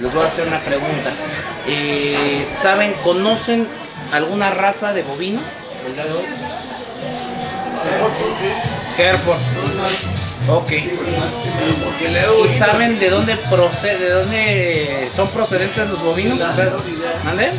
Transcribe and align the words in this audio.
Les 0.00 0.12
voy 0.12 0.24
a 0.24 0.26
hacer 0.26 0.48
una 0.48 0.60
pregunta. 0.60 1.10
Eh, 1.66 2.44
¿Saben, 2.46 2.94
conocen 3.02 3.68
alguna 4.12 4.50
raza 4.50 4.92
de 4.92 5.02
bovino? 5.02 5.40
el 5.86 6.00
hoy? 6.00 6.24
Hereford. 8.98 9.38
Ok. 10.48 10.72
¿Y 12.44 12.48
saben 12.48 12.98
de 12.98 13.10
dónde 13.10 13.36
procede, 13.36 13.98
de 13.98 14.10
dónde 14.10 15.10
son 15.14 15.28
procedentes 15.28 15.88
los 15.88 16.02
bovinos? 16.02 16.40
O 16.40 16.52
sea, 16.52 16.72
¿Mande? 17.24 17.52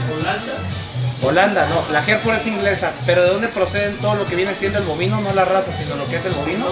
Holanda, 1.22 1.68
no, 1.70 1.92
la 1.94 2.04
Hereford 2.04 2.36
es 2.36 2.46
inglesa, 2.46 2.92
pero 3.06 3.24
¿de 3.24 3.30
dónde 3.30 3.48
proceden 3.48 3.98
todo 3.98 4.16
lo 4.16 4.26
que 4.26 4.36
viene 4.36 4.54
siendo 4.54 4.80
el 4.80 4.86
bovino? 4.86 5.22
No 5.22 5.34
la 5.34 5.46
raza, 5.46 5.72
sino 5.72 5.96
lo 5.96 6.06
que 6.06 6.18
es 6.18 6.26
el 6.26 6.34
bovino. 6.34 6.66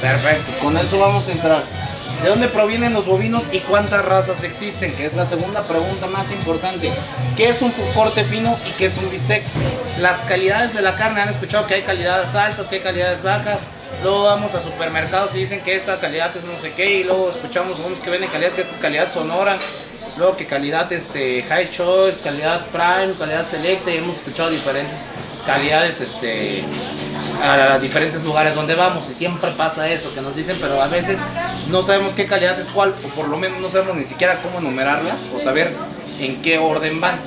Perfecto, 0.00 0.52
con 0.62 0.76
eso 0.78 0.98
vamos 0.98 1.28
a 1.28 1.32
entrar. 1.32 1.62
¿De 2.22 2.28
dónde 2.28 2.46
provienen 2.46 2.92
los 2.92 3.06
bovinos 3.06 3.48
y 3.50 3.58
cuántas 3.58 4.04
razas 4.04 4.44
existen? 4.44 4.94
Que 4.94 5.06
es 5.06 5.14
la 5.14 5.26
segunda 5.26 5.64
pregunta 5.64 6.06
más 6.06 6.30
importante. 6.30 6.92
¿Qué 7.36 7.48
es 7.48 7.60
un 7.62 7.72
corte 7.96 8.22
fino 8.22 8.56
y 8.64 8.70
qué 8.74 8.86
es 8.86 8.96
un 8.96 9.10
bistec? 9.10 9.42
Las 9.98 10.20
calidades 10.20 10.72
de 10.72 10.82
la 10.82 10.94
carne, 10.94 11.20
han 11.20 11.30
escuchado 11.30 11.66
que 11.66 11.74
hay 11.74 11.82
calidades 11.82 12.32
altas, 12.36 12.68
que 12.68 12.76
hay 12.76 12.80
calidades 12.80 13.24
bajas. 13.24 13.66
Luego 14.04 14.22
vamos 14.22 14.54
a 14.54 14.62
supermercados 14.62 15.34
y 15.34 15.38
dicen 15.38 15.62
que 15.62 15.74
esta 15.74 15.98
calidad 15.98 16.30
es 16.36 16.44
no 16.44 16.56
sé 16.60 16.72
qué. 16.74 17.00
Y 17.00 17.02
luego 17.02 17.28
escuchamos 17.28 17.80
unos 17.80 17.98
que 17.98 18.10
venden 18.10 18.30
calidad, 18.30 18.52
que 18.52 18.60
esta 18.60 18.74
es 18.74 18.80
calidad 18.80 19.12
sonora. 19.12 19.58
Luego 20.16 20.36
que 20.36 20.46
calidad 20.46 20.92
este, 20.92 21.42
high 21.44 21.70
choice, 21.70 22.20
calidad 22.22 22.66
prime, 22.66 23.14
calidad 23.18 23.48
selecta. 23.48 23.90
Hemos 23.90 24.16
escuchado 24.16 24.50
diferentes 24.50 25.08
calidades 25.46 26.00
este, 26.00 26.64
a 27.42 27.78
diferentes 27.78 28.22
lugares 28.22 28.54
donde 28.54 28.74
vamos 28.74 29.08
y 29.10 29.14
siempre 29.14 29.50
pasa 29.52 29.88
eso 29.90 30.14
que 30.14 30.20
nos 30.20 30.36
dicen 30.36 30.58
pero 30.60 30.80
a 30.80 30.86
veces 30.86 31.20
no 31.68 31.82
sabemos 31.82 32.14
qué 32.14 32.26
calidad 32.26 32.58
es 32.60 32.68
cuál 32.68 32.94
o 33.04 33.08
por 33.08 33.28
lo 33.28 33.36
menos 33.36 33.60
no 33.60 33.68
sabemos 33.68 33.96
ni 33.96 34.04
siquiera 34.04 34.40
cómo 34.40 34.60
enumerarlas 34.60 35.26
o 35.34 35.40
saber 35.40 35.72
en 36.20 36.40
qué 36.42 36.58
orden 36.58 37.00
van 37.00 37.18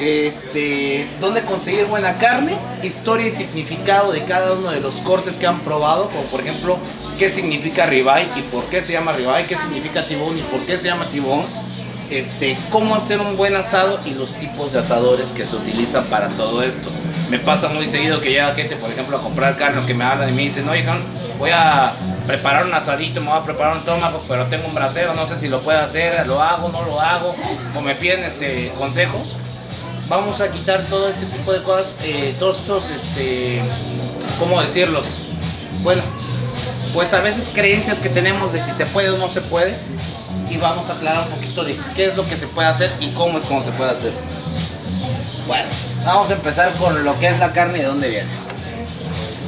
este 0.00 1.06
dónde 1.20 1.42
conseguir 1.42 1.84
buena 1.84 2.16
carne 2.16 2.56
historia 2.82 3.26
y 3.26 3.32
significado 3.32 4.12
de 4.12 4.24
cada 4.24 4.54
uno 4.54 4.70
de 4.70 4.80
los 4.80 4.96
cortes 4.96 5.36
que 5.36 5.46
han 5.46 5.60
probado 5.60 6.08
como 6.08 6.22
por 6.24 6.40
ejemplo 6.40 6.78
qué 7.18 7.28
significa 7.28 7.84
ribeye 7.84 8.28
y 8.36 8.42
por 8.42 8.64
qué 8.66 8.82
se 8.82 8.92
llama 8.92 9.12
ribeye 9.12 9.44
qué 9.46 9.56
significa 9.56 10.02
tibón 10.02 10.38
y 10.38 10.42
por 10.42 10.60
qué 10.60 10.78
se 10.78 10.86
llama 10.86 11.06
tibón 11.10 11.44
este, 12.10 12.58
cómo 12.70 12.94
hacer 12.94 13.20
un 13.20 13.36
buen 13.36 13.54
asado 13.54 13.98
y 14.04 14.14
los 14.14 14.34
tipos 14.34 14.72
de 14.72 14.80
asadores 14.80 15.32
que 15.32 15.46
se 15.46 15.56
utilizan 15.56 16.04
para 16.04 16.28
todo 16.28 16.62
esto. 16.62 16.88
Me 17.28 17.38
pasa 17.38 17.68
muy 17.68 17.86
seguido 17.86 18.20
que 18.20 18.30
llega 18.30 18.54
gente, 18.54 18.76
por 18.76 18.90
ejemplo, 18.90 19.16
a 19.16 19.22
comprar 19.22 19.56
carne, 19.56 19.84
que 19.86 19.94
me 19.94 20.04
hablan 20.04 20.28
y 20.30 20.32
me 20.32 20.42
dicen, 20.42 20.68
oye, 20.68 20.84
voy 21.38 21.50
a 21.50 21.94
preparar 22.26 22.66
un 22.66 22.74
asadito, 22.74 23.20
me 23.20 23.28
voy 23.28 23.38
a 23.38 23.42
preparar 23.42 23.76
un 23.76 23.84
tomahawk, 23.84 24.24
pero 24.28 24.46
tengo 24.46 24.66
un 24.66 24.74
brasero, 24.74 25.14
no 25.14 25.26
sé 25.26 25.36
si 25.36 25.48
lo 25.48 25.60
puedo 25.62 25.78
hacer, 25.80 26.26
lo 26.26 26.42
hago, 26.42 26.68
no 26.68 26.82
lo 26.84 27.00
hago, 27.00 27.34
o 27.74 27.80
me 27.80 27.94
piden 27.94 28.24
este, 28.24 28.72
consejos. 28.78 29.36
Vamos 30.08 30.40
a 30.40 30.50
quitar 30.50 30.84
todo 30.86 31.08
este 31.08 31.26
tipo 31.26 31.52
de 31.52 31.62
cosas, 31.62 31.96
eh, 32.02 32.34
todos 32.38 32.58
estos, 32.58 32.90
este, 32.90 33.62
¿cómo 34.38 34.60
decirlos? 34.60 35.06
Bueno, 35.82 36.02
pues 36.92 37.12
a 37.14 37.20
veces 37.20 37.50
creencias 37.54 38.00
que 38.00 38.08
tenemos 38.08 38.52
de 38.52 38.60
si 38.60 38.72
se 38.72 38.86
puede 38.86 39.10
o 39.10 39.16
no 39.16 39.28
se 39.28 39.40
puede, 39.40 39.76
y 40.50 40.56
vamos 40.56 40.90
a 40.90 40.94
aclarar 40.94 41.26
un 41.28 41.34
poquito 41.34 41.64
de 41.64 41.78
qué 41.94 42.06
es 42.06 42.16
lo 42.16 42.26
que 42.28 42.36
se 42.36 42.46
puede 42.48 42.68
hacer 42.68 42.92
y 43.00 43.10
cómo 43.10 43.38
es 43.38 43.44
cómo 43.44 43.62
se 43.62 43.70
puede 43.70 43.92
hacer. 43.92 44.12
Bueno, 45.46 45.68
vamos 46.04 46.30
a 46.30 46.34
empezar 46.34 46.72
con 46.74 47.04
lo 47.04 47.18
que 47.18 47.28
es 47.28 47.38
la 47.38 47.52
carne 47.52 47.78
y 47.78 47.80
de 47.80 47.86
dónde 47.86 48.08
viene. 48.08 48.28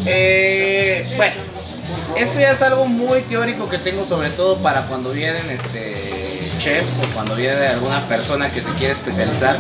Eh, 0.07 1.13
bueno, 1.17 1.35
esto 2.17 2.41
ya 2.41 2.51
es 2.53 2.63
algo 2.63 2.87
muy 2.87 3.21
teórico 3.23 3.69
que 3.69 3.79
tengo 3.79 4.05
sobre 4.05 4.31
todo 4.31 4.57
para 4.57 4.83
cuando 4.83 5.11
vienen 5.11 5.49
este, 5.51 6.51
chefs 6.59 6.89
o 7.03 7.15
cuando 7.15 7.35
viene 7.35 7.67
alguna 7.67 8.01
persona 8.01 8.51
que 8.51 8.61
se 8.61 8.71
quiere 8.73 8.93
especializar. 8.93 9.59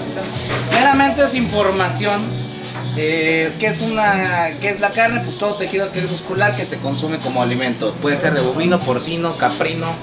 Meramente 0.72 1.22
es 1.22 1.34
información 1.34 2.51
eh, 2.96 3.54
¿qué, 3.58 3.66
es 3.68 3.80
una, 3.80 4.58
¿Qué 4.60 4.68
es 4.68 4.80
la 4.80 4.90
carne? 4.90 5.20
Pues 5.24 5.38
todo 5.38 5.54
tejido 5.54 5.90
muscular 6.10 6.54
que 6.54 6.66
se 6.66 6.78
consume 6.78 7.18
como 7.18 7.42
alimento. 7.42 7.94
Puede 7.94 8.16
ser 8.16 8.34
de 8.34 8.40
bovino, 8.40 8.78
porcino, 8.80 9.36
caprino 9.36 9.94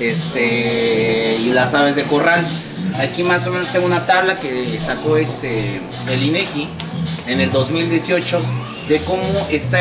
este, 0.00 1.36
y 1.36 1.52
las 1.52 1.74
aves 1.74 1.96
de 1.96 2.04
corral. 2.04 2.46
Aquí 2.98 3.22
más 3.22 3.46
o 3.46 3.50
menos 3.50 3.68
tengo 3.68 3.86
una 3.86 4.06
tabla 4.06 4.36
que 4.36 4.78
sacó 4.78 5.16
este, 5.16 5.80
el 6.08 6.22
INEGI 6.22 6.68
en 7.26 7.40
el 7.40 7.50
2018 7.50 8.42
de 8.88 8.98
cómo 9.00 9.22
está 9.50 9.80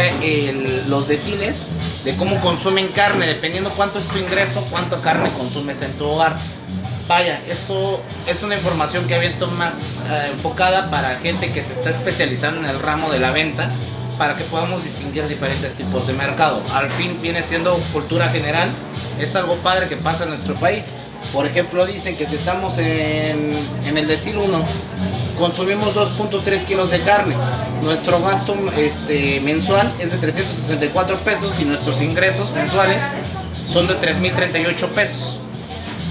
los 0.87 1.07
deciles, 1.07 1.69
de 2.03 2.13
cómo 2.15 2.39
consumen 2.41 2.89
carne, 2.89 3.27
dependiendo 3.27 3.69
cuánto 3.69 3.99
es 3.99 4.07
tu 4.07 4.17
ingreso, 4.17 4.67
cuánto 4.69 5.01
carne 5.01 5.29
consumes 5.37 5.81
en 5.81 5.93
tu 5.93 6.05
hogar 6.05 6.35
vaya, 7.07 7.39
esto 7.49 8.01
es 8.27 8.43
una 8.43 8.55
información 8.55 9.07
que 9.07 9.15
aviento 9.15 9.47
más 9.47 9.75
eh, 10.09 10.31
enfocada 10.33 10.89
para 10.89 11.17
gente 11.19 11.51
que 11.51 11.63
se 11.63 11.73
está 11.73 11.89
especializando 11.89 12.59
en 12.59 12.65
el 12.65 12.79
ramo 12.79 13.09
de 13.09 13.19
la 13.19 13.31
venta 13.31 13.69
para 14.17 14.35
que 14.35 14.43
podamos 14.45 14.83
distinguir 14.83 15.27
diferentes 15.27 15.73
tipos 15.75 16.07
de 16.07 16.13
mercado. 16.13 16.61
Al 16.73 16.89
fin 16.91 17.21
viene 17.21 17.43
siendo 17.43 17.75
cultura 17.93 18.27
general, 18.29 18.69
es 19.19 19.35
algo 19.35 19.55
padre 19.57 19.87
que 19.87 19.95
pasa 19.95 20.23
en 20.23 20.31
nuestro 20.31 20.55
país. 20.55 20.85
Por 21.31 21.45
ejemplo, 21.45 21.85
dicen 21.85 22.17
que 22.17 22.25
si 22.25 22.35
estamos 22.35 22.77
en, 22.79 23.55
en 23.85 23.97
el 23.97 24.07
decir 24.07 24.35
1, 24.37 24.65
consumimos 25.37 25.93
2.3 25.95 26.63
kilos 26.65 26.89
de 26.89 26.99
carne. 27.01 27.35
Nuestro 27.83 28.19
gasto 28.21 28.55
este, 28.75 29.39
mensual 29.41 29.93
es 29.99 30.11
de 30.11 30.17
364 30.17 31.17
pesos 31.17 31.59
y 31.59 31.65
nuestros 31.65 32.01
ingresos 32.01 32.53
mensuales 32.53 33.01
son 33.53 33.87
de 33.87 33.99
3.038 33.99 34.87
pesos 34.89 35.41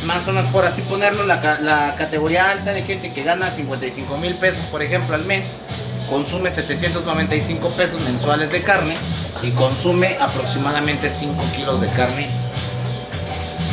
más 0.06 0.26
o 0.28 0.32
menos 0.32 0.50
por 0.50 0.64
así 0.64 0.82
ponerlo, 0.82 1.24
la, 1.26 1.94
categoría 1.98 2.50
alta 2.50 2.72
de 2.72 2.82
gente 2.82 3.12
que 3.12 3.22
gana 3.22 3.50
55 3.50 4.16
mil 4.18 4.34
pesos, 4.34 4.64
por 4.66 4.82
ejemplo, 4.82 5.14
al 5.14 5.24
mes, 5.24 5.60
consume 6.08 6.50
795 6.50 7.68
pesos 7.70 8.00
mensuales 8.02 8.52
de 8.52 8.62
carne 8.62 8.96
y 9.42 9.50
consume 9.50 10.16
aproximadamente 10.20 11.10
5 11.10 11.42
kilos 11.54 11.80
de 11.80 11.88
carne 11.88 12.28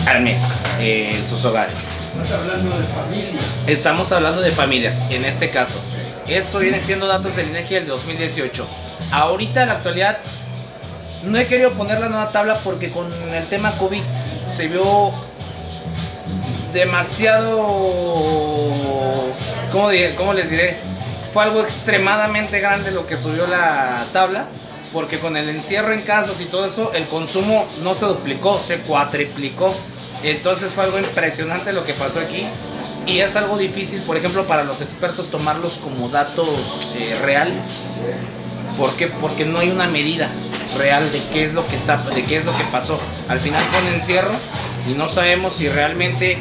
al 0.07 0.21
mes 0.21 0.41
en 0.79 1.25
sus 1.27 1.45
hogares. 1.45 1.87
Estamos 2.13 2.31
hablando 2.31 2.77
de 2.77 2.85
familias. 2.85 3.45
Estamos 3.67 4.11
hablando 4.11 4.41
de 4.41 4.51
familias, 4.51 5.03
en 5.11 5.25
este 5.25 5.49
caso. 5.49 5.75
Esto 6.27 6.59
viene 6.59 6.81
siendo 6.81 7.07
datos 7.07 7.35
del 7.35 7.49
INEGI 7.49 7.75
del 7.75 7.87
2018. 7.87 8.67
Ahorita 9.11 9.63
en 9.63 9.67
la 9.69 9.75
actualidad 9.75 10.17
no 11.25 11.37
he 11.37 11.45
querido 11.45 11.71
poner 11.71 11.99
la 11.99 12.09
nueva 12.09 12.27
tabla 12.27 12.55
porque 12.63 12.89
con 12.89 13.11
el 13.31 13.45
tema 13.45 13.71
COVID 13.77 14.01
se 14.53 14.67
vio 14.67 15.11
demasiado, 16.73 17.57
¿cómo, 19.71 19.89
¿cómo 20.17 20.33
les 20.33 20.49
diré? 20.49 20.77
Fue 21.33 21.43
algo 21.43 21.61
extremadamente 21.61 22.59
grande 22.59 22.91
lo 22.91 23.07
que 23.07 23.17
subió 23.17 23.47
la 23.47 24.05
tabla, 24.11 24.45
porque 24.91 25.19
con 25.19 25.37
el 25.37 25.49
encierro 25.49 25.93
en 25.93 26.01
casas 26.01 26.41
y 26.41 26.45
todo 26.45 26.65
eso, 26.65 26.91
el 26.93 27.05
consumo 27.05 27.65
no 27.83 27.95
se 27.95 28.05
duplicó, 28.05 28.59
se 28.59 28.77
cuatriplicó. 28.79 29.73
Entonces 30.23 30.71
fue 30.71 30.85
algo 30.85 30.99
impresionante 30.99 31.73
lo 31.73 31.85
que 31.85 31.93
pasó 31.93 32.19
aquí 32.19 32.45
y 33.05 33.19
es 33.19 33.35
algo 33.35 33.57
difícil, 33.57 34.01
por 34.01 34.15
ejemplo, 34.15 34.45
para 34.47 34.63
los 34.63 34.81
expertos 34.81 35.29
tomarlos 35.29 35.77
como 35.77 36.09
datos 36.09 36.93
eh, 36.97 37.17
reales. 37.21 37.81
¿Por 38.77 38.95
qué? 38.95 39.07
Porque 39.07 39.45
no 39.45 39.59
hay 39.59 39.69
una 39.69 39.87
medida 39.87 40.29
real 40.77 41.11
de 41.11 41.21
qué 41.31 41.45
es 41.45 41.53
lo 41.53 41.67
que 41.67 41.75
está, 41.75 41.97
de 41.97 42.23
qué 42.23 42.37
es 42.37 42.45
lo 42.45 42.53
que 42.53 42.63
pasó. 42.71 42.99
Al 43.27 43.39
final 43.39 43.63
fue 43.69 43.81
un 43.81 43.87
encierro 43.99 44.31
y 44.89 44.93
no 44.93 45.09
sabemos 45.09 45.53
si 45.53 45.67
realmente 45.67 46.37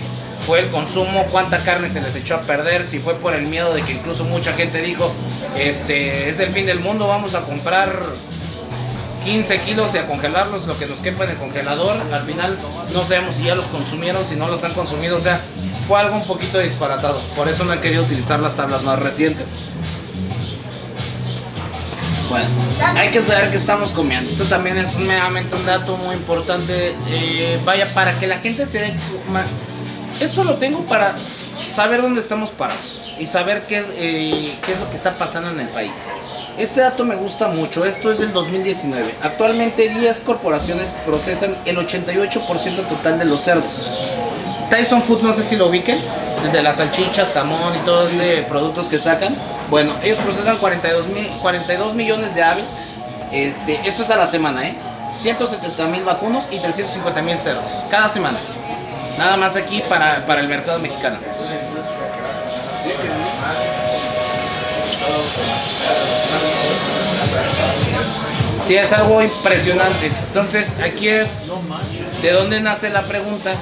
fue 0.47 0.60
el 0.60 0.69
consumo, 0.69 1.26
cuánta 1.30 1.58
carne 1.58 1.88
se 1.88 2.00
les 2.00 2.14
echó 2.16 2.36
a 2.36 2.41
perder, 2.41 2.84
si 2.86 2.98
fue 2.98 3.14
por 3.14 3.34
el 3.34 3.47
miedo 3.47 3.72
de 3.75 3.82
que 3.82 3.92
incluso 3.92 4.25
mucha 4.25 4.53
gente 4.53 4.82
dijo, 4.82 5.12
este 5.56 6.28
es 6.28 6.41
el 6.41 6.48
fin 6.48 6.66
del 6.66 6.80
mundo, 6.80 7.08
vamos 7.08 7.34
a 7.34 7.42
comprar 7.42 8.03
15 9.25 9.58
kilos 9.60 9.94
y 9.94 9.98
a 9.98 10.06
congelarlos, 10.06 10.66
lo 10.66 10.78
que 10.78 10.86
nos 10.86 11.00
quepa 11.00 11.25
en 11.25 11.30
el 11.30 11.36
congelador. 11.36 11.97
Al 12.12 12.22
final 12.22 12.58
no 12.92 13.04
sabemos 13.04 13.36
si 13.36 13.44
ya 13.44 13.54
los 13.54 13.66
consumieron, 13.66 14.26
si 14.26 14.36
no 14.36 14.48
los 14.48 14.64
han 14.64 14.75
consumido, 14.75 15.16
o 15.16 15.20
sea, 15.20 15.41
fue 15.86 16.00
algo 16.00 16.16
un 16.16 16.26
poquito 16.26 16.59
disparatado. 16.59 17.21
Por 17.36 17.48
eso 17.48 17.65
no 17.65 17.72
he 17.72 17.80
querido 17.80 18.03
utilizar 18.03 18.41
las 18.41 18.56
tablas 18.56 18.83
más 18.83 19.00
recientes. 19.00 19.71
Bueno, 22.28 22.47
hay 22.97 23.10
que 23.10 23.21
saber 23.21 23.50
qué 23.50 23.59
estamos 23.59 23.92
comiendo. 23.92 24.30
Esto 24.30 24.44
también 24.44 24.78
es 24.78 24.94
un 24.94 25.06
dato 25.66 25.98
muy 25.98 26.16
importante. 26.16 26.97
Eh, 27.10 27.60
vaya, 27.65 27.86
para 27.92 28.15
que 28.15 28.27
la 28.27 28.39
gente 28.39 28.65
se 28.65 28.78
dé 28.78 28.94
esto 30.22 30.45
lo 30.45 30.54
tengo 30.54 30.84
para 30.84 31.15
saber 31.57 32.03
dónde 32.03 32.21
estamos 32.21 32.51
parados 32.51 33.01
y 33.19 33.27
saber 33.27 33.66
qué, 33.66 33.84
eh, 33.97 34.59
qué 34.65 34.72
es 34.72 34.80
lo 34.80 34.89
que 34.89 34.97
está 34.97 35.19
pasando 35.19 35.51
en 35.51 35.60
el 35.60 35.69
país. 35.69 36.10
Este 36.59 36.80
dato 36.80 37.04
me 37.04 37.16
gusta 37.16 37.48
mucho, 37.48 37.84
esto 37.84 38.10
es 38.10 38.19
del 38.19 38.33
2019. 38.33 39.15
Actualmente 39.22 39.89
10 39.89 40.21
corporaciones 40.21 40.95
procesan 41.07 41.57
el 41.65 41.77
88% 41.78 42.89
total 42.89 43.19
de 43.19 43.24
los 43.24 43.42
cerdos. 43.42 43.91
Tyson 44.71 45.03
Food, 45.03 45.22
no 45.22 45.33
sé 45.33 45.42
si 45.42 45.57
lo 45.57 45.69
ubiquen, 45.69 45.98
el 46.45 46.53
de 46.53 46.63
las 46.63 46.77
salchichas, 46.77 47.33
jamón 47.33 47.77
y 47.77 47.84
todos 47.84 48.13
los 48.13 48.47
productos 48.47 48.89
que 48.89 48.98
sacan. 48.98 49.36
Bueno, 49.71 49.92
ellos 50.03 50.18
procesan 50.18 50.59
42, 50.59 51.07
42 51.41 51.95
millones 51.95 52.34
de 52.34 52.42
aves. 52.42 52.89
Este, 53.33 53.80
esto 53.89 54.03
es 54.03 54.10
a 54.10 54.16
la 54.16 54.27
semana, 54.27 54.68
¿eh? 54.68 54.77
170 55.16 55.86
mil 55.86 56.04
vacunos 56.04 56.48
y 56.51 56.59
350 56.59 57.22
mil 57.22 57.39
cerdos 57.39 57.71
cada 57.91 58.09
semana. 58.09 58.39
Nada 59.18 59.36
más 59.36 59.56
aquí 59.56 59.82
para, 59.88 60.26
para 60.26 60.41
el 60.41 60.48
mercado 60.48 60.78
mexicano. 60.78 61.18
Sí, 68.64 68.76
es 68.76 68.92
algo 68.92 69.20
impresionante. 69.20 70.06
Entonces, 70.28 70.78
aquí 70.80 71.09
es 71.09 71.41
de 72.22 72.30
dónde 72.30 72.60
nace 72.60 72.91
la 72.91 73.03
pregunta, 73.03 73.53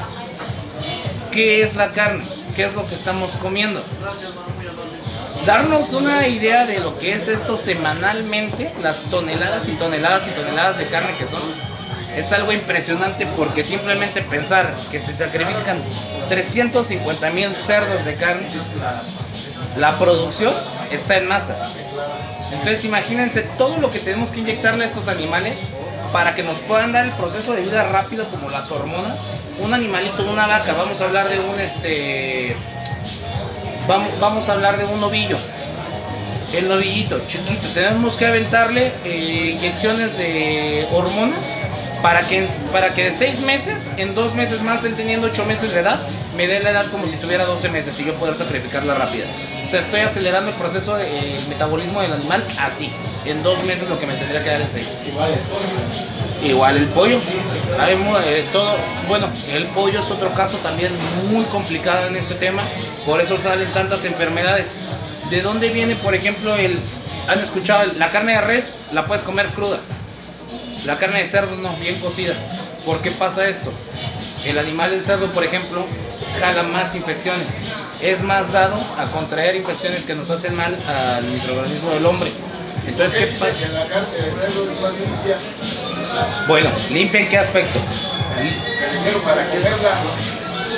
¿qué 1.33 1.63
es 1.63 1.75
la 1.75 1.91
carne? 1.91 2.23
¿Qué 2.55 2.65
es 2.65 2.75
lo 2.75 2.87
que 2.87 2.95
estamos 2.95 3.33
comiendo? 3.37 3.83
Darnos 5.47 5.95
una 5.95 6.29
idea 6.29 6.67
de 6.67 6.81
lo 6.81 6.99
que 6.99 7.15
es 7.15 7.29
esto 7.29 7.57
semanalmente, 7.57 8.73
las 8.83 9.05
toneladas 9.05 9.69
y 9.69 9.73
toneladas 9.73 10.29
y 10.29 10.31
toneladas 10.33 10.77
de 10.77 10.87
carne 10.87 11.15
que 11.19 11.27
son, 11.27 11.41
es 12.17 12.33
algo 12.33 12.53
impresionante 12.53 13.27
porque 13.37 13.65
simplemente 13.65 14.23
pensar 14.23 14.75
que 14.91 15.01
se 15.01 15.15
sacrifican 15.15 15.79
350 16.29 17.31
mil 17.31 17.55
cerdos 17.55 18.05
de 18.05 18.15
carne, 18.17 18.49
la 19.77 19.99
producción 19.99 20.53
está 20.91 21.17
en 21.17 21.29
masa. 21.29 21.57
Entonces 22.51 22.85
imagínense 22.85 23.43
todo 23.57 23.79
lo 23.79 23.91
que 23.91 24.01
tenemos 24.01 24.31
que 24.31 24.41
inyectarle 24.41 24.85
a 24.85 24.87
estos 24.89 25.09
animales 25.09 25.59
para 26.13 26.35
que 26.35 26.43
nos 26.43 26.59
puedan 26.59 26.93
dar 26.93 27.05
el 27.05 27.13
proceso 27.13 27.53
de 27.53 27.63
vida 27.63 27.85
rápido 27.85 28.25
como 28.27 28.51
las 28.51 28.71
hormonas. 28.71 29.17
Un 29.61 29.73
animalito, 29.73 30.29
una 30.29 30.47
vaca, 30.47 30.73
vamos 30.73 31.01
a 31.01 31.05
hablar 31.05 31.29
de 31.29 31.39
un 31.39 31.61
este 31.61 32.57
vamos, 33.87 34.09
vamos 34.21 34.49
a 34.49 34.53
hablar 34.53 34.79
de 34.79 34.85
un 34.85 35.01
novillo. 35.01 35.37
El 36.53 36.69
novillito, 36.69 37.21
chiquito, 37.29 37.69
tenemos 37.73 38.17
que 38.17 38.27
aventarle 38.27 38.93
eh, 39.05 39.55
inyecciones 39.57 40.17
de 40.17 40.85
hormonas 40.93 41.60
para 42.03 42.21
que, 42.21 42.47
para 42.73 42.95
que 42.95 43.05
de 43.05 43.13
6 43.15 43.41
meses, 43.43 43.91
en 43.97 44.15
2 44.15 44.35
meses 44.35 44.63
más, 44.63 44.85
él 44.85 44.95
teniendo 44.95 45.27
8 45.27 45.45
meses 45.45 45.75
de 45.75 45.81
edad, 45.81 45.99
me 46.37 46.47
dé 46.47 46.61
la 46.61 46.71
edad 46.71 46.87
como 46.91 47.07
si 47.07 47.17
tuviera 47.17 47.45
12 47.45 47.69
meses 47.69 47.99
y 48.01 48.05
yo 48.05 48.15
poder 48.15 48.35
sacrificarla 48.35 48.95
rápida. 48.95 49.27
O 49.67 49.71
sea, 49.71 49.81
estoy 49.81 50.01
acelerando 50.01 50.51
el 50.51 50.57
proceso 50.57 50.97
de 50.97 51.05
eh, 51.07 51.39
metabolismo 51.49 52.01
del 52.01 52.13
animal 52.15 52.43
así, 52.61 52.91
en 53.25 53.43
2 53.43 53.65
meses 53.65 53.89
lo 53.89 53.99
que 54.01 54.07
me 54.07 54.15
tendría 54.15 54.43
que 54.43 54.49
dar 54.51 54.61
en 54.61 54.71
6. 54.71 54.95
Igual 55.09 55.31
el 55.33 55.39
pollo. 55.41 56.49
Igual 56.53 56.77
el 56.79 56.87
pollo. 56.87 57.21
Hay 57.79 57.95
eh, 58.29 58.45
todo, 58.53 58.75
bueno, 59.09 59.29
el 59.53 59.67
pollo 59.67 60.01
es 60.03 60.11
otro 60.11 60.31
caso 60.33 60.57
también 60.59 60.93
muy 61.31 61.45
complicado 61.47 62.07
en 62.09 62.17
este 62.17 62.35
tema, 62.35 62.63
por 63.05 63.21
eso 63.21 63.39
salen 63.43 63.69
tantas 63.73 64.05
enfermedades. 64.05 64.71
¿De 65.31 65.43
dónde 65.43 65.69
viene, 65.69 65.95
por 65.97 66.15
ejemplo, 66.15 66.57
el... 66.57 66.77
¿Han 67.29 67.39
escuchado? 67.39 67.83
el- 67.85 67.99
La 67.99 68.11
carne 68.11 68.33
de 68.33 68.41
res 68.41 68.73
la 68.93 69.05
puedes 69.05 69.23
comer 69.23 69.47
cruda. 69.49 69.79
La 70.87 70.99
carne 70.99 71.21
de 71.21 71.27
cerdo 71.27 71.57
no, 71.57 71.75
bien 71.77 71.99
cocida. 72.01 72.35
¿Por 72.85 73.01
qué 73.03 73.11
pasa 73.11 73.47
esto? 73.49 73.73
El 74.45 74.59
animal 74.59 74.91
del 74.91 75.05
cerdo, 75.05 75.27
por 75.29 75.45
ejemplo, 75.45 75.85
jala 76.41 76.63
más 76.65 76.95
infecciones. 76.95 77.47
Es 78.01 78.23
más 78.23 78.53
dado 78.53 78.77
a 78.99 79.05
contraer 79.13 79.57
infecciones 79.57 80.05
que 80.05 80.15
nos 80.15 80.31
hacen 80.31 80.55
mal 80.55 80.77
al 80.89 81.25
microorganismo 81.25 81.91
del 81.91 82.07
hombre. 82.07 82.31
Entonces, 82.87 83.21
¿qué 83.21 83.27
pasa? 83.39 83.53
Que 83.59 83.69
la 83.69 83.87
carne 83.87 84.17
de 84.17 84.31
cerdo 84.33 84.73
es 84.73 84.81
más 84.81 84.93
limpia. 84.95 85.39
Bueno, 86.49 86.71
¿limpia 86.91 87.21
en 87.21 87.29
qué 87.29 87.39
aspecto? 87.39 87.79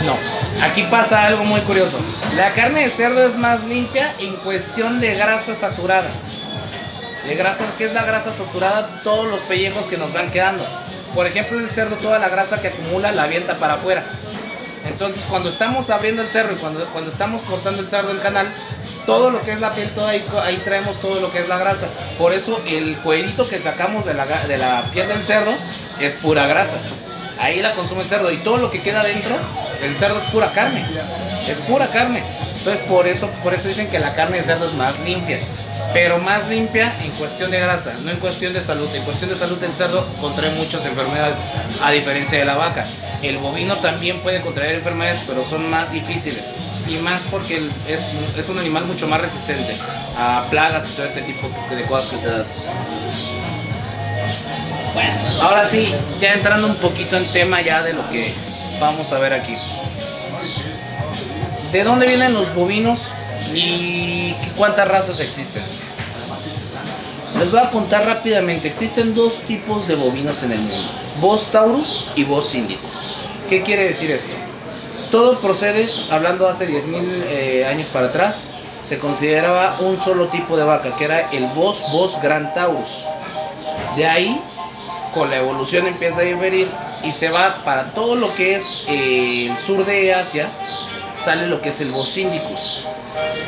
No. 0.04 0.16
Aquí 0.64 0.82
pasa 0.84 1.26
algo 1.26 1.44
muy 1.44 1.60
curioso. 1.60 1.98
La 2.36 2.52
carne 2.54 2.82
de 2.82 2.90
cerdo 2.90 3.24
es 3.26 3.36
más 3.36 3.62
limpia 3.64 4.12
en 4.18 4.34
cuestión 4.36 5.00
de 5.00 5.14
grasa 5.14 5.54
saturada. 5.54 6.10
De 7.26 7.34
grasa, 7.36 7.64
¿qué 7.78 7.84
es 7.84 7.94
la 7.94 8.04
grasa 8.04 8.32
saturada? 8.32 9.00
Todos 9.04 9.26
los 9.30 9.40
pellejos 9.42 9.86
que 9.86 9.96
nos 9.96 10.12
van 10.12 10.30
quedando. 10.30 10.64
Por 11.14 11.26
ejemplo, 11.26 11.58
el 11.58 11.70
cerdo, 11.70 11.96
toda 11.96 12.18
la 12.18 12.28
grasa 12.28 12.60
que 12.60 12.68
acumula 12.68 13.12
la 13.12 13.24
avienta 13.24 13.56
para 13.56 13.74
afuera. 13.74 14.02
Entonces, 14.86 15.22
cuando 15.28 15.48
estamos 15.48 15.90
abriendo 15.90 16.22
el 16.22 16.28
cerro 16.28 16.52
y 16.54 16.56
cuando, 16.56 16.84
cuando 16.86 17.10
estamos 17.10 17.42
cortando 17.42 17.80
el 17.80 17.88
cerdo 17.88 18.08
del 18.08 18.20
canal, 18.20 18.46
todo 19.06 19.30
lo 19.30 19.40
que 19.42 19.52
es 19.52 19.60
la 19.60 19.70
piel, 19.70 19.88
todo 19.90 20.08
ahí, 20.08 20.24
ahí 20.42 20.60
traemos 20.64 21.00
todo 21.00 21.20
lo 21.20 21.30
que 21.30 21.40
es 21.40 21.48
la 21.48 21.58
grasa. 21.58 21.86
Por 22.18 22.32
eso, 22.32 22.60
el 22.66 22.96
cuerito 22.96 23.48
que 23.48 23.58
sacamos 23.58 24.04
de 24.04 24.14
la, 24.14 24.26
de 24.26 24.58
la 24.58 24.82
piel 24.92 25.06
del 25.06 25.24
cerdo 25.24 25.52
es 26.00 26.14
pura 26.14 26.46
grasa. 26.46 26.76
Ahí 27.38 27.62
la 27.62 27.72
consume 27.72 28.02
el 28.02 28.08
cerdo 28.08 28.30
y 28.30 28.38
todo 28.38 28.56
lo 28.56 28.70
que 28.70 28.80
queda 28.80 29.02
dentro, 29.02 29.36
el 29.82 29.96
cerdo 29.96 30.18
es 30.18 30.30
pura 30.30 30.50
carne. 30.52 30.84
Es 31.48 31.58
pura 31.58 31.86
carne. 31.86 32.22
Entonces, 32.56 32.80
por 32.88 33.06
eso, 33.06 33.28
por 33.42 33.54
eso 33.54 33.68
dicen 33.68 33.88
que 33.90 33.98
la 33.98 34.14
carne 34.14 34.38
de 34.38 34.44
cerdo 34.44 34.66
es 34.66 34.74
más 34.74 34.98
limpia. 35.00 35.40
Pero 35.92 36.18
más 36.18 36.48
limpia 36.48 36.92
en 37.04 37.10
cuestión 37.12 37.50
de 37.50 37.60
grasa, 37.60 37.92
no 38.02 38.10
en 38.10 38.16
cuestión 38.16 38.52
de 38.54 38.62
salud. 38.62 38.88
En 38.94 39.02
cuestión 39.02 39.28
de 39.28 39.36
salud 39.36 39.62
el 39.62 39.72
cerdo 39.72 40.06
contrae 40.20 40.50
muchas 40.52 40.84
enfermedades, 40.86 41.36
a 41.82 41.90
diferencia 41.90 42.38
de 42.38 42.44
la 42.46 42.54
vaca. 42.54 42.86
El 43.22 43.38
bovino 43.38 43.76
también 43.76 44.18
puede 44.20 44.40
contraer 44.40 44.76
enfermedades, 44.76 45.24
pero 45.26 45.44
son 45.44 45.68
más 45.68 45.92
difíciles. 45.92 46.54
Y 46.88 46.96
más 46.96 47.20
porque 47.30 47.68
es, 47.88 48.36
es 48.36 48.48
un 48.48 48.58
animal 48.58 48.86
mucho 48.86 49.06
más 49.06 49.20
resistente 49.20 49.76
a 50.18 50.46
plagas 50.50 50.90
y 50.90 50.96
todo 50.96 51.06
este 51.06 51.22
tipo 51.22 51.48
de 51.70 51.82
cosas 51.84 52.10
que 52.10 52.18
se 52.18 52.28
dan. 52.28 52.44
Bueno, 54.94 55.12
ahora 55.40 55.66
sí, 55.66 55.92
ya 56.20 56.34
entrando 56.34 56.66
un 56.66 56.76
poquito 56.76 57.16
en 57.16 57.30
tema 57.32 57.60
ya 57.60 57.82
de 57.82 57.92
lo 57.92 58.08
que 58.10 58.34
vamos 58.80 59.12
a 59.12 59.18
ver 59.18 59.34
aquí. 59.34 59.56
¿De 61.70 61.84
dónde 61.84 62.06
vienen 62.06 62.34
los 62.34 62.54
bovinos 62.54 63.12
y 63.54 64.34
cuántas 64.56 64.88
razas 64.88 65.20
existen? 65.20 65.62
Les 67.38 67.50
voy 67.50 67.60
a 67.60 67.70
contar 67.70 68.04
rápidamente. 68.04 68.68
Existen 68.68 69.14
dos 69.14 69.40
tipos 69.40 69.88
de 69.88 69.94
bovinos 69.94 70.42
en 70.42 70.52
el 70.52 70.60
mundo. 70.60 70.90
Bos 71.20 71.50
taurus 71.50 72.10
y 72.14 72.24
Bos 72.24 72.54
indicus. 72.54 73.16
¿Qué 73.48 73.62
quiere 73.62 73.84
decir 73.84 74.10
esto? 74.10 74.32
Todo 75.10 75.38
procede, 75.40 75.88
hablando 76.10 76.48
hace 76.48 76.68
10.000 76.68 77.24
eh, 77.26 77.66
años 77.66 77.88
para 77.88 78.08
atrás, 78.08 78.50
se 78.82 78.98
consideraba 78.98 79.76
un 79.80 79.98
solo 79.98 80.28
tipo 80.28 80.56
de 80.56 80.64
vaca, 80.64 80.96
que 80.96 81.04
era 81.04 81.30
el 81.32 81.46
Bos 81.48 81.84
Bos 81.92 82.20
Grand 82.22 82.54
Taurus. 82.54 83.06
De 83.96 84.06
ahí, 84.06 84.40
con 85.14 85.30
la 85.30 85.36
evolución 85.36 85.86
empieza 85.86 86.20
a 86.20 86.24
diferir 86.24 86.70
y 87.04 87.12
se 87.12 87.30
va 87.30 87.62
para 87.64 87.92
todo 87.92 88.14
lo 88.14 88.34
que 88.34 88.56
es 88.56 88.84
eh, 88.88 89.48
el 89.50 89.58
sur 89.58 89.84
de 89.84 90.14
Asia, 90.14 90.48
sale 91.14 91.46
lo 91.46 91.60
que 91.60 91.70
es 91.70 91.80
el 91.80 91.90
Bos 91.90 92.16
Indicus. 92.16 92.84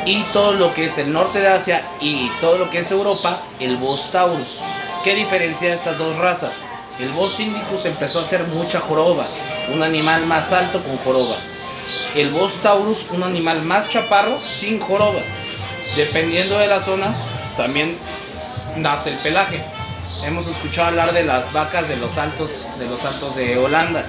Y 0.05 0.23
todo 0.33 0.53
lo 0.53 0.73
que 0.73 0.85
es 0.85 0.97
el 0.97 1.11
norte 1.11 1.39
de 1.39 1.47
Asia 1.47 1.83
y 1.99 2.29
todo 2.41 2.57
lo 2.57 2.69
que 2.69 2.79
es 2.79 2.91
Europa, 2.91 3.41
el 3.59 3.77
Bos 3.77 4.11
Taurus. 4.11 4.61
¿Qué 5.03 5.15
diferencia 5.15 5.73
estas 5.73 5.97
dos 5.97 6.15
razas? 6.17 6.65
El 6.99 7.09
Bos 7.09 7.39
Indicus 7.39 7.85
empezó 7.85 8.19
a 8.19 8.21
hacer 8.21 8.43
mucha 8.47 8.79
joroba, 8.79 9.27
un 9.73 9.83
animal 9.83 10.25
más 10.25 10.53
alto 10.53 10.81
con 10.81 10.97
joroba. 10.99 11.37
El 12.15 12.29
Bos 12.29 12.53
Taurus, 12.61 13.07
un 13.11 13.23
animal 13.23 13.61
más 13.63 13.89
chaparro 13.89 14.39
sin 14.39 14.79
joroba. 14.79 15.19
Dependiendo 15.97 16.57
de 16.57 16.67
las 16.67 16.85
zonas, 16.85 17.17
también 17.57 17.97
nace 18.77 19.11
el 19.11 19.17
pelaje. 19.17 19.63
Hemos 20.23 20.47
escuchado 20.47 20.87
hablar 20.87 21.13
de 21.13 21.23
las 21.23 21.51
vacas 21.51 21.87
de 21.89 21.97
los 21.97 22.17
altos, 22.17 22.65
de 22.79 22.87
los 22.87 23.03
altos 23.03 23.35
de 23.35 23.57
Holanda. 23.57 24.05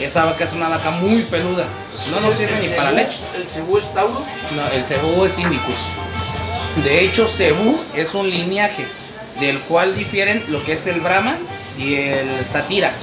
Esa 0.00 0.24
vaca 0.24 0.44
es 0.44 0.52
una 0.52 0.68
vaca 0.68 0.90
muy 0.90 1.22
peluda. 1.22 1.64
No 2.10 2.20
nos 2.20 2.34
sirve 2.34 2.58
ni 2.60 2.68
para 2.68 2.90
leche. 2.92 3.20
¿El 3.36 3.46
cebú 3.46 3.78
es 3.78 3.94
Taurus? 3.94 4.26
No, 4.56 4.66
el 4.72 4.84
cebú 4.84 5.24
es 5.24 5.38
indicus. 5.38 5.88
De 6.84 7.04
hecho, 7.04 7.28
cebú 7.28 7.82
es 7.94 8.14
un 8.14 8.28
lineaje 8.28 8.84
del 9.40 9.60
cual 9.60 9.94
difieren 9.94 10.42
lo 10.48 10.62
que 10.64 10.74
es 10.74 10.86
el 10.86 11.00
brahman 11.00 11.38
y 11.78 11.94
el 11.94 12.44
satira. 12.44 12.94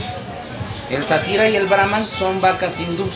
El 0.89 1.03
satira 1.03 1.47
y 1.49 1.55
el 1.55 1.67
brahman 1.67 2.07
son 2.07 2.41
vacas 2.41 2.79
hindús, 2.79 3.13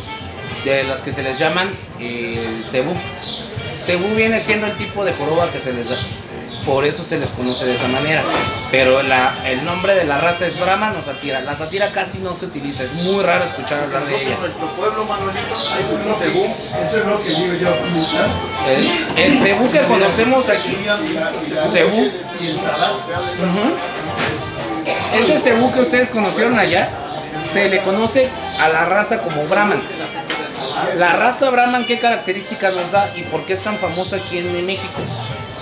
de 0.64 0.84
las 0.84 1.02
que 1.02 1.12
se 1.12 1.24
les 1.24 1.40
llaman 1.40 1.72
eh, 2.00 2.58
el 2.60 2.66
cebú. 2.66 2.94
Cebú 3.80 4.08
viene 4.16 4.40
siendo 4.40 4.68
el 4.68 4.74
tipo 4.74 5.04
de 5.04 5.14
joroba 5.14 5.50
que 5.52 5.60
se 5.60 5.74
les 5.74 5.90
da. 5.90 5.98
Por 6.66 6.86
eso 6.86 7.04
se 7.04 7.18
les 7.20 7.32
conoce 7.32 7.66
de 7.66 7.76
esa 7.76 7.88
manera. 7.90 8.24
Pero 8.72 9.04
la- 9.04 9.36
el 9.46 9.66
nombre 9.66 9.96
de 9.96 10.06
la 10.06 10.18
raza 10.18 10.48
es 10.48 10.58
brahman 10.60 10.96
o 10.96 11.02
satira. 11.02 11.42
La 11.42 11.56
satira 11.56 11.92
casi 11.92 12.20
no 12.20 12.34
se 12.34 12.46
utiliza, 12.46 12.84
es 12.84 12.94
muy 12.94 13.22
raro 13.22 13.44
escuchar 13.44 13.82
hablar 13.84 14.04
de 14.06 14.16
ella. 14.22 14.36
en 14.36 14.40
nuestro 14.42 14.68
pueblo, 14.78 15.04
Manuelito, 15.04 15.56
hay 15.58 15.82
Eso 15.84 15.92
es 15.92 15.98
mucho 15.98 16.10
lo 16.10 16.18
que- 16.20 16.24
cebú. 16.26 16.46
Eso 16.88 16.98
es 17.00 17.06
lo 17.06 17.20
que 17.22 17.30
digo 17.30 17.54
yo. 17.56 17.68
El, 19.18 19.24
el 19.24 19.38
cebú 19.38 19.70
que 19.72 19.80
conocemos 19.82 20.48
aquí, 20.50 20.78
cebú. 21.70 22.00
Ujú. 22.00 23.76
Ese 25.20 25.40
cebú 25.40 25.72
que 25.74 25.82
ustedes 25.82 26.10
conocieron 26.10 26.58
allá, 26.58 26.90
se 27.52 27.68
le 27.70 27.82
conoce 27.84 28.30
a 28.60 28.70
la 28.70 28.86
raza 28.86 29.20
como 29.20 29.46
Brahman. 29.48 29.82
La 30.96 31.14
raza 31.14 31.50
Brahman, 31.50 31.86
¿qué 31.86 32.00
características 32.00 32.74
nos 32.74 32.92
da 32.92 33.08
y 33.16 33.22
por 33.24 33.46
qué 33.46 33.54
es 33.54 33.62
tan 33.62 33.78
famosa 33.78 34.16
aquí 34.16 34.38
en 34.40 34.66
México? 34.66 35.02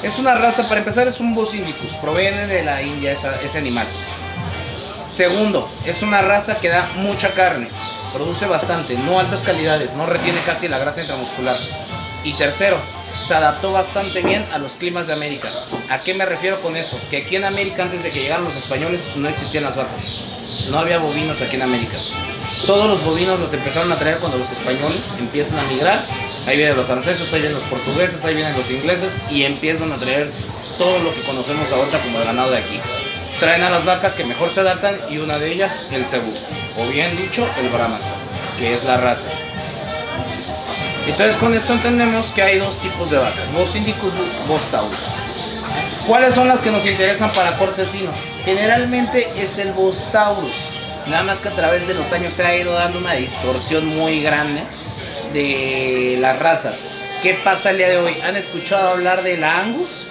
Es 0.04 0.18
una 0.18 0.34
raza, 0.36 0.68
para 0.68 0.80
empezar, 0.80 1.08
es 1.08 1.20
un 1.20 1.36
Bos 1.36 1.54
indicus, 1.54 1.92
proviene 2.02 2.48
de 2.48 2.64
la 2.64 2.82
India 2.82 3.12
esa- 3.12 3.40
ese 3.42 3.60
animal. 3.60 3.88
Segundo, 5.08 5.70
es 5.86 6.02
una 6.02 6.22
raza 6.22 6.56
que 6.60 6.70
da 6.70 6.88
mucha 6.96 7.34
carne, 7.34 7.70
produce 8.14 8.46
bastante, 8.48 8.96
no 8.96 9.20
altas 9.20 9.42
calidades, 9.42 9.94
no 9.94 10.06
retiene 10.06 10.40
casi 10.46 10.68
la 10.68 10.80
grasa 10.80 11.02
intramuscular. 11.02 11.58
Y 12.24 12.34
tercero, 12.34 12.78
se 13.20 13.36
adaptó 13.36 13.72
bastante 13.74 14.22
bien 14.22 14.46
a 14.52 14.58
los 14.58 14.74
climas 14.74 15.08
de 15.08 15.14
América. 15.14 15.50
¿A 15.90 16.00
qué 16.00 16.14
me 16.14 16.26
refiero 16.26 16.62
con 16.62 16.76
eso? 16.78 17.00
Que 17.10 17.18
aquí 17.18 17.36
en 17.36 17.46
América, 17.46 17.84
antes 17.84 18.02
de 18.04 18.12
que 18.12 18.22
llegaran 18.22 18.46
los 18.46 18.56
españoles, 18.56 19.10
no 19.16 19.28
existían 19.28 19.66
las 19.66 19.76
vacas. 19.76 20.22
No 20.70 20.80
había 20.80 20.98
bovinos 20.98 21.42
aquí 21.42 21.58
en 21.58 21.64
América. 21.64 21.98
Todos 22.66 22.88
los 22.88 23.04
bovinos 23.04 23.40
los 23.40 23.54
empezaron 23.54 23.92
a 23.92 23.98
traer 23.98 24.20
cuando 24.20 24.38
los 24.38 24.52
españoles 24.52 25.14
empiezan 25.20 25.60
a 25.60 25.64
migrar. 25.64 26.06
Ahí 26.48 26.58
vienen 26.58 26.76
los 26.76 26.88
franceses, 26.88 27.32
ahí 27.34 27.42
vienen 27.42 27.60
los 27.60 27.70
portugueses, 27.70 28.26
ahí 28.26 28.34
vienen 28.34 28.58
los 28.58 28.70
ingleses 28.70 29.22
y 29.30 29.44
empiezan 29.44 29.92
a 29.92 29.98
traer 29.98 30.32
todo 30.78 31.00
lo 31.00 31.14
que 31.14 31.22
conocemos 31.22 31.72
ahorita 31.72 32.00
como 32.00 32.18
el 32.18 32.26
ganado 32.26 32.52
de 32.52 32.58
aquí. 32.58 32.80
Traen 33.40 33.62
a 33.64 33.70
las 33.70 33.86
vacas 33.86 34.16
que 34.16 34.24
mejor 34.24 34.50
se 34.50 34.62
adaptan 34.62 35.00
y 35.10 35.18
una 35.18 35.38
de 35.38 35.52
ellas 35.52 35.82
el 35.92 36.06
cebú, 36.06 36.34
o 36.78 36.88
bien 36.88 37.16
dicho 37.16 37.48
el 37.60 37.70
brahman, 37.70 38.02
que 38.58 38.74
es 38.74 38.84
la 38.84 38.98
raza. 38.98 39.28
Entonces 41.08 41.36
con 41.36 41.54
esto 41.54 41.74
entendemos 41.74 42.28
que 42.28 42.42
hay 42.42 42.58
dos 42.58 42.80
tipos 42.80 43.12
de 43.12 43.18
vacas, 43.18 43.52
Bos 43.54 43.76
indicus, 43.76 44.14
Bos 44.48 44.62
taurus. 44.72 45.00
¿Cuáles 46.08 46.34
son 46.34 46.48
las 46.48 46.62
que 46.62 46.72
nos 46.72 46.86
interesan 46.86 47.32
para 47.34 47.58
cortes 47.58 47.90
finos? 47.90 48.18
Generalmente 48.44 49.30
es 49.38 49.60
el 49.60 49.72
Bos 49.74 50.12
taurus. 50.12 50.56
Nada 51.08 51.24
más 51.24 51.40
que 51.40 51.50
a 51.50 51.56
través 51.56 51.88
de 51.88 51.94
los 51.94 52.12
años 52.12 52.34
se 52.34 52.44
ha 52.44 52.56
ido 52.56 52.74
dando 52.74 53.00
una 53.00 53.14
distorsión 53.14 53.86
muy 53.86 54.22
grande 54.22 54.64
de 55.34 56.18
las 56.20 56.40
razas. 56.40 56.88
¿Qué 57.22 57.36
pasa 57.44 57.72
el 57.72 57.78
día 57.78 57.90
de 57.90 57.98
hoy? 57.98 58.16
¿Han 58.24 58.36
escuchado 58.36 58.90
hablar 58.90 59.24
de 59.24 59.38
la 59.38 59.62
Angus? 59.62 60.08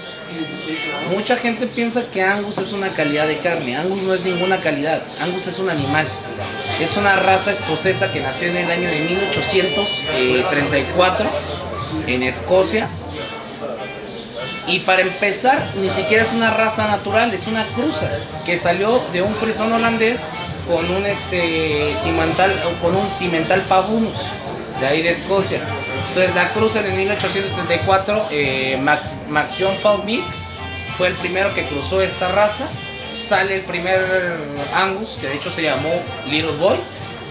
Mucha 1.11 1.37
gente 1.37 1.67
piensa 1.67 2.09
que 2.11 2.23
Angus 2.23 2.57
es 2.59 2.73
una 2.73 2.91
calidad 2.91 3.27
de 3.27 3.39
carne. 3.39 3.77
Angus 3.77 4.03
no 4.03 4.15
es 4.15 4.25
ninguna 4.25 4.59
calidad. 4.59 5.03
Angus 5.21 5.49
es 5.49 5.59
un 5.59 5.71
animal. 5.71 6.07
Es 6.81 6.97
una 6.97 7.17
raza 7.17 7.51
escocesa 7.51 8.13
que 8.13 8.21
nació 8.21 8.47
en 8.49 8.59
el 8.59 8.71
año 8.71 8.89
de 8.89 9.01
1834 9.01 11.29
en 12.07 12.23
Escocia. 12.23 12.89
Y 14.69 14.79
para 14.81 15.01
empezar, 15.03 15.59
ni 15.77 15.89
siquiera 15.91 16.23
es 16.23 16.33
una 16.33 16.55
raza 16.55 16.87
natural, 16.87 17.35
es 17.35 17.49
una 17.49 17.67
cruza 17.67 18.09
que 18.47 18.57
salió 18.57 19.03
de 19.13 19.21
un 19.23 19.35
frisón 19.35 19.73
holandés 19.73 20.21
con 20.69 20.89
un 20.95 21.05
este 21.07 21.97
cimental 22.01 22.55
con 22.81 22.95
un 22.95 23.11
cimental 23.11 23.61
pavunus 23.63 24.19
de 24.81 24.87
ahí 24.87 25.03
de 25.03 25.11
Escocia. 25.11 25.61
Entonces 26.09 26.35
la 26.35 26.53
cruza 26.53 26.81
en 26.81 26.87
el 26.87 26.93
1834, 26.93 28.29
eh, 28.31 28.79
Mac, 28.81 29.03
Mac 29.29 29.51
John 29.59 29.75
fue 30.97 31.09
el 31.09 31.15
primero 31.15 31.55
que 31.55 31.65
cruzó 31.65 32.03
esta 32.03 32.29
raza. 32.33 32.69
Sale 33.27 33.57
el 33.57 33.63
primer 33.63 34.01
Angus, 34.75 35.19
que 35.21 35.29
de 35.29 35.37
hecho 35.37 35.51
se 35.51 35.63
llamó 35.63 35.91
Little 36.29 36.57
Boy. 36.59 36.77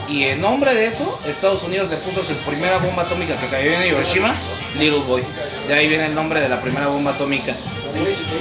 Y 0.07 0.23
en 0.23 0.41
nombre 0.41 0.73
de 0.73 0.87
eso, 0.87 1.19
Estados 1.27 1.61
Unidos 1.61 1.89
le 1.89 1.97
puso 1.97 2.23
su 2.23 2.33
primera 2.49 2.79
bomba 2.79 3.03
atómica 3.03 3.35
que 3.35 3.45
cayó 3.47 3.71
en 3.73 3.85
Hiroshima, 3.85 4.33
Little 4.79 5.01
Boy. 5.01 5.23
De 5.67 5.73
ahí 5.73 5.87
viene 5.87 6.07
el 6.07 6.15
nombre 6.15 6.39
de 6.41 6.49
la 6.49 6.61
primera 6.61 6.87
bomba 6.87 7.11
atómica. 7.11 7.53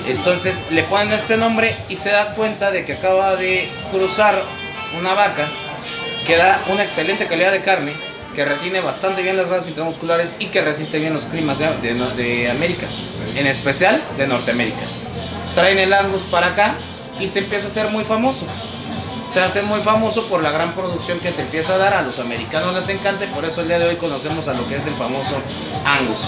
Entonces 0.06 0.64
le 0.70 0.82
ponen 0.84 1.12
este 1.12 1.36
nombre 1.36 1.76
y 1.88 1.96
se 1.96 2.10
da 2.10 2.30
cuenta 2.30 2.70
de 2.70 2.84
que 2.84 2.94
acaba 2.94 3.36
de 3.36 3.68
cruzar 3.90 4.44
una 4.98 5.14
vaca 5.14 5.46
que 6.26 6.36
da 6.36 6.60
una 6.68 6.84
excelente 6.84 7.26
calidad 7.26 7.52
de 7.52 7.60
carne, 7.60 7.92
que 8.38 8.45
retiene 8.45 8.78
bastante 8.78 9.21
bien 9.23 9.37
las 9.37 9.49
razas 9.49 9.66
intramusculares 9.66 10.33
y 10.38 10.47
que 10.47 10.61
resiste 10.61 11.00
bien 11.00 11.12
los 11.12 11.25
climas 11.25 11.59
de, 11.59 11.66
de- 12.16 12.49
América, 12.49 12.87
en 13.35 13.49
especial 13.49 14.00
de 14.16 14.28
Norteamérica. 14.28 14.78
Traen 15.57 15.80
el 15.80 15.92
Angus 15.92 16.23
para 16.30 16.47
acá 16.47 16.76
y 17.18 17.28
se 17.28 17.40
empieza 17.40 17.66
a 17.66 17.71
hacer 17.71 17.88
muy 17.90 18.04
famoso. 18.04 18.47
Se 19.35 19.40
hace 19.40 19.62
muy 19.62 19.80
famoso 19.80 20.25
por 20.28 20.40
la 20.40 20.52
gran 20.52 20.71
producción 20.71 21.18
que 21.18 21.33
se 21.33 21.42
empieza 21.42 21.75
a 21.75 21.78
dar. 21.78 21.95
A 21.95 22.02
los 22.02 22.21
americanos 22.21 22.76
les 22.76 22.88
encanta 22.90 23.25
y 23.25 23.28
por 23.28 23.45
eso 23.45 23.62
el 23.62 23.66
día 23.66 23.80
de 23.80 23.88
hoy 23.88 23.97
conocemos 23.97 24.47
a 24.47 24.54
lo 24.54 24.64
que 24.68 24.76
es 24.76 24.87
el 24.87 24.95
famoso 24.95 25.42
Angus. 25.85 26.18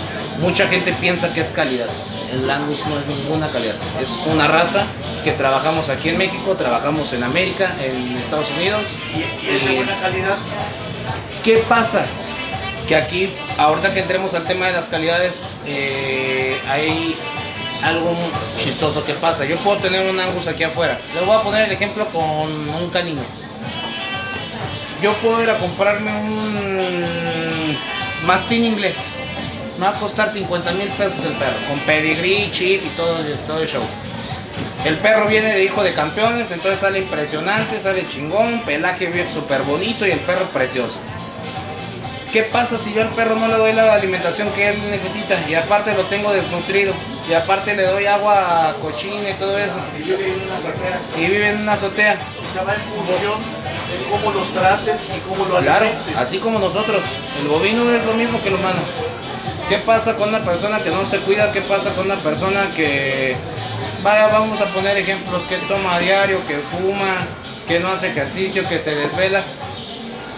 Mucha 0.41 0.67
gente 0.67 0.93
piensa 0.95 1.33
que 1.33 1.43
es 1.43 1.51
calidad. 1.51 1.87
El 2.33 2.51
Angus 2.51 2.85
no 2.89 2.99
es 2.99 3.07
ninguna 3.07 3.53
calidad. 3.53 3.77
Es 4.01 4.09
una 4.27 4.49
raza 4.49 4.83
que 5.23 5.31
trabajamos 5.31 5.89
aquí 5.89 6.09
en 6.09 6.19
México, 6.19 6.57
trabajamos 6.57 7.13
en 7.13 7.23
América, 7.23 7.73
en 7.81 8.17
Estados 8.17 8.47
Unidos. 8.59 8.83
¿Y, 9.15 9.47
y 9.47 9.49
es 9.49 9.65
de 9.65 9.77
buena 9.77 9.97
calidad? 10.01 10.35
¿Qué 11.45 11.57
pasa? 11.69 12.05
Que 12.87 12.97
aquí, 12.97 13.31
ahorita 13.57 13.95
que 13.95 14.01
entremos 14.01 14.35
al 14.35 14.45
tema 14.45 14.67
de 14.67 14.73
las 14.73 14.89
calidades, 14.89 15.47
eh, 15.67 16.59
hay 16.69 17.17
algo 17.83 18.15
chistoso 18.59 19.03
que 19.05 19.15
pasa. 19.15 19.47
Yo 19.47 19.57
puedo 19.59 19.79
tener 19.79 20.11
un 20.11 20.21
Angus 20.21 20.47
aquí 20.49 20.65
afuera. 20.65 20.99
Les 21.15 21.25
voy 21.25 21.37
a 21.37 21.43
poner 21.43 21.67
el 21.67 21.73
ejemplo 21.73 22.05
con 22.07 22.23
un 22.23 22.91
canino. 22.91 23.23
Yo 25.03 25.15
puedo 25.15 25.43
ir 25.43 25.49
a 25.49 25.59
comprarme 25.59 26.13
un 26.13 27.77
mastín 28.27 28.65
inglés. 28.65 28.97
Me 29.79 29.87
va 29.87 29.97
a 29.97 30.01
costar 30.01 30.31
50 30.31 30.73
mil 30.73 30.89
pesos 30.89 31.25
el 31.25 31.33
perro, 31.33 31.57
con 31.69 31.79
pedigrí, 31.81 32.51
chip 32.53 32.85
y 32.85 32.89
todo, 32.91 33.17
todo 33.47 33.63
el 33.63 33.69
show. 33.69 33.83
El 34.85 34.99
perro 34.99 35.27
viene 35.27 35.55
de 35.55 35.65
hijo 35.65 35.83
de 35.83 35.95
campeones, 35.95 36.51
entonces 36.51 36.81
sale 36.81 36.99
impresionante, 36.99 37.81
sale 37.81 38.07
chingón, 38.07 38.61
pelaje 38.67 39.07
bien 39.07 39.29
súper 39.31 39.63
bonito 39.63 40.07
y 40.07 40.11
el 40.11 40.21
perro 40.21 40.45
precioso. 40.53 40.99
¿Qué 42.33 42.45
pasa 42.45 42.79
si 42.79 42.93
yo 42.95 43.03
al 43.03 43.09
perro 43.11 43.35
no 43.35 43.49
le 43.49 43.55
doy 43.55 43.73
la 43.73 43.93
alimentación 43.93 44.49
que 44.53 44.69
él 44.69 44.91
necesita? 44.91 45.37
Y 45.49 45.55
aparte 45.55 45.93
lo 45.95 46.05
tengo 46.05 46.33
desnutrido. 46.33 46.95
Y 47.29 47.33
aparte 47.35 47.75
le 47.75 47.83
doy 47.83 48.07
agua 48.07 48.77
cochina 48.81 49.31
y 49.31 49.35
todo 49.35 49.59
eso. 49.59 49.75
Y 49.99 50.03
vive 50.03 50.29
en 50.29 50.43
una 50.43 50.55
azotea. 50.55 51.01
Y 51.17 51.27
vive 51.27 51.51
en 51.51 51.61
una 51.63 51.73
azotea. 51.73 52.19
O 52.41 52.53
sea, 52.53 52.63
va 52.63 52.75
en 52.75 52.81
función 52.83 53.41
de 53.41 54.11
cómo 54.11 54.33
los 54.33 54.49
trates 54.53 55.09
y 55.17 55.21
cómo 55.29 55.45
lo 55.47 55.59
Claro, 55.61 55.87
alimentes. 55.87 56.17
así 56.17 56.39
como 56.39 56.61
nosotros. 56.61 57.03
El 57.43 57.49
bovino 57.49 57.91
es 57.93 58.05
lo 58.05 58.15
mismo 58.15 58.41
que 58.41 58.49
el 58.49 58.55
humano. 58.55 58.79
¿Qué 59.69 59.79
pasa 59.79 60.15
con 60.15 60.29
una 60.29 60.41
persona 60.41 60.79
que 60.79 60.91
no 60.91 61.05
se 61.07 61.19
cuida? 61.19 61.51
¿Qué 61.51 61.63
pasa 61.63 61.91
con 61.91 62.07
una 62.07 62.17
persona 62.17 62.61
que, 62.77 63.35
vaya, 64.05 64.29
vamos 64.29 64.61
a 64.61 64.67
poner 64.67 64.97
ejemplos, 64.97 65.45
que 65.47 65.57
toma 65.69 65.97
a 65.97 65.99
diario, 66.01 66.39
que 66.47 66.59
fuma, 66.59 67.27
que 67.67 67.81
no 67.81 67.89
hace 67.89 68.09
ejercicio, 68.11 68.69
que 68.69 68.79
se 68.79 68.95
desvela? 68.95 69.41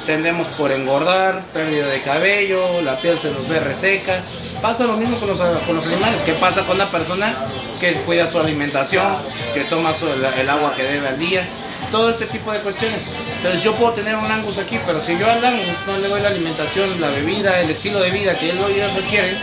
Tendemos 0.06 0.49
por 0.49 0.73
engordar, 0.73 1.44
pérdida 1.52 1.87
de 1.87 2.02
cabello, 2.02 2.82
la 2.82 2.99
piel 2.99 3.18
se 3.21 3.30
nos 3.30 3.49
ve 3.49 3.61
reseca. 3.61 4.23
Pasa 4.61 4.85
lo 4.85 4.97
mismo 4.97 5.18
con 5.18 5.28
los, 5.28 5.38
con 5.38 5.76
los 5.76 5.87
animales. 5.87 6.23
¿Qué 6.23 6.32
pasa 6.32 6.62
con 6.62 6.76
una 6.76 6.87
persona 6.87 7.32
que 7.80 7.92
cuida 8.04 8.26
su 8.26 8.40
alimentación, 8.40 9.14
que 9.54 9.61
toma 9.64 9.92
el, 10.38 10.50
agua 10.50 10.73
que 10.76 10.82
debe 10.82 11.09
al 11.09 11.18
día? 11.18 11.47
Todo 11.92 12.11
este 12.11 12.26
tipo 12.26 12.50
de 12.50 12.59
cuestiones. 12.61 13.02
Entonces 13.37 13.62
yo 13.62 13.75
puedo 13.75 13.92
tener 13.92 14.16
un 14.16 14.30
Angus 14.30 14.59
aquí, 14.59 14.80
pero 14.85 15.00
si 15.00 15.16
yo 15.16 15.30
al 15.30 15.44
Angus 15.44 15.66
no 15.87 15.99
le 15.99 16.09
doy 16.09 16.21
la 16.21 16.28
alimentación, 16.28 17.00
la 17.00 17.11
bebida, 17.11 17.61
el 17.61 17.71
estilo 17.71 18.00
de 18.00 18.11
vida 18.11 18.35
que 18.35 18.50
él 18.50 18.59
hoy 18.59 18.75
requiere, 18.97 19.37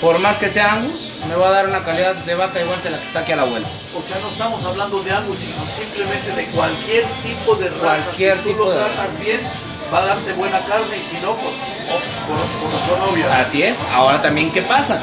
por 0.00 0.18
más 0.18 0.38
que 0.38 0.48
sea 0.48 0.72
Angus, 0.72 1.12
me 1.28 1.34
va 1.34 1.48
a 1.48 1.52
dar 1.52 1.68
una 1.68 1.82
calidad 1.84 2.14
de 2.14 2.34
vaca 2.34 2.60
igual 2.60 2.80
que 2.82 2.90
la 2.90 2.98
que 2.98 3.06
está 3.06 3.20
aquí 3.20 3.32
a 3.32 3.36
la 3.36 3.44
vuelta. 3.44 3.68
O 3.96 4.02
sea, 4.02 4.20
no 4.20 4.30
estamos 4.30 4.64
hablando 4.64 5.02
de 5.02 5.10
algo, 5.10 5.34
sino 5.34 5.64
simplemente 5.64 6.30
de 6.32 6.44
cualquier 6.46 7.04
tipo 7.24 7.54
de 7.56 7.68
raza. 7.70 7.80
Cualquier 7.80 8.36
si 8.36 8.42
tú 8.42 8.48
tipo 8.50 8.64
lo 8.64 8.70
de 8.72 8.76
tratas 8.84 9.20
bien, 9.20 9.40
va 9.92 10.02
a 10.02 10.06
darte 10.06 10.32
buena 10.34 10.58
carne 10.60 10.96
y 10.96 11.16
si 11.16 11.22
no, 11.22 11.34
pues, 11.36 11.54
por, 11.88 12.70
por 12.70 12.80
razón 12.80 13.14
obvia. 13.14 13.40
Así 13.40 13.62
es. 13.62 13.80
Ahora 13.92 14.20
también, 14.20 14.52
¿qué 14.52 14.62
pasa? 14.62 15.00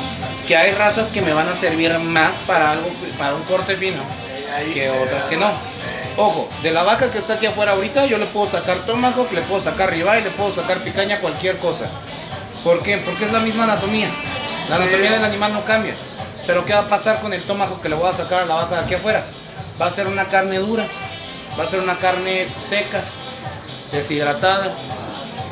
Que 0.48 0.56
hay 0.56 0.74
razas 0.74 1.10
que 1.10 1.22
me 1.22 1.34
van 1.34 1.48
a 1.48 1.56
servir 1.56 1.98
más 2.00 2.38
para 2.48 2.72
algo, 2.72 2.90
para 3.18 3.36
un 3.36 3.44
corte 3.44 3.78
fino, 3.78 4.02
que 4.74 4.90
otras 4.90 5.26
que 5.26 5.38
no. 5.38 5.52
Ojo, 6.18 6.50
de 6.62 6.72
la 6.72 6.84
vaca 6.84 7.10
que 7.10 7.20
está 7.20 7.36
aquí 7.36 7.46
afuera 7.46 7.72
ahorita, 7.72 8.06
yo 8.06 8.18
le 8.18 8.26
puedo 8.26 8.48
sacar 8.48 8.80
tomahawk, 8.86 9.32
le 9.32 9.42
puedo 9.42 9.62
sacar 9.62 9.90
ribeye, 9.90 10.22
le 10.22 10.30
puedo 10.32 10.54
sacar 10.54 10.80
picaña, 10.80 11.20
cualquier 11.20 11.58
cosa. 11.58 11.86
¿Por 12.64 12.84
qué? 12.84 12.98
Porque 12.98 13.26
es 13.26 13.32
la 13.32 13.40
misma 13.40 13.64
anatomía. 13.64 14.10
La 14.70 14.76
anatomía 14.78 15.12
del 15.12 15.26
animal 15.26 15.54
no 15.54 15.64
cambia. 15.66 15.94
Pero 16.48 16.66
¿qué 16.66 16.74
va 16.74 16.80
a 16.82 16.90
pasar 16.90 17.22
con 17.22 17.34
el 17.34 17.42
tomahawk 17.42 17.82
que 17.82 17.90
le 17.90 17.96
voy 17.96 18.10
a 18.10 18.14
sacar 18.14 18.44
a 18.44 18.46
la 18.46 18.56
vaca 18.56 18.76
de 18.80 18.86
aquí 18.86 18.94
afuera? 18.96 19.24
Va 19.80 19.88
a 19.88 19.92
ser 19.92 20.08
una 20.08 20.26
carne 20.26 20.58
dura, 20.60 20.86
va 21.60 21.64
a 21.64 21.68
ser 21.68 21.80
una 21.80 21.98
carne 21.98 22.48
seca, 22.70 23.04
deshidratada, 23.92 24.72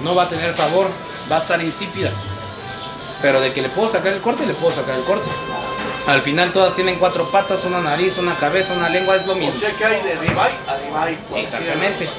no 0.01 0.15
va 0.15 0.23
a 0.23 0.29
tener 0.29 0.53
sabor, 0.53 0.87
va 1.31 1.35
a 1.37 1.39
estar 1.39 1.61
insípida. 1.61 2.11
Pero 3.21 3.41
de 3.41 3.53
que 3.53 3.61
le 3.61 3.69
puedo 3.69 3.89
sacar 3.89 4.13
el 4.13 4.21
corte, 4.21 4.45
le 4.45 4.53
puedo 4.53 4.73
sacar 4.73 4.95
el 4.95 5.03
corte. 5.03 5.29
Al 6.07 6.21
final 6.21 6.51
todas 6.53 6.73
tienen 6.73 6.97
cuatro 6.97 7.29
patas, 7.29 7.65
una 7.65 7.81
nariz, 7.81 8.17
una 8.17 8.37
cabeza, 8.37 8.73
una 8.73 8.89
lengua, 8.89 9.15
es 9.15 9.25
lo 9.27 9.33
O 9.33 9.35
mismo. 9.35 9.59
sea 9.59 9.71
que 9.73 9.85
hay 9.85 10.01
de 10.01 10.15
ribeye 10.15 10.39
a 10.67 10.75
ribeye. 10.75 11.17
cualquiera. 11.27 11.41
Exactamente. 11.41 12.09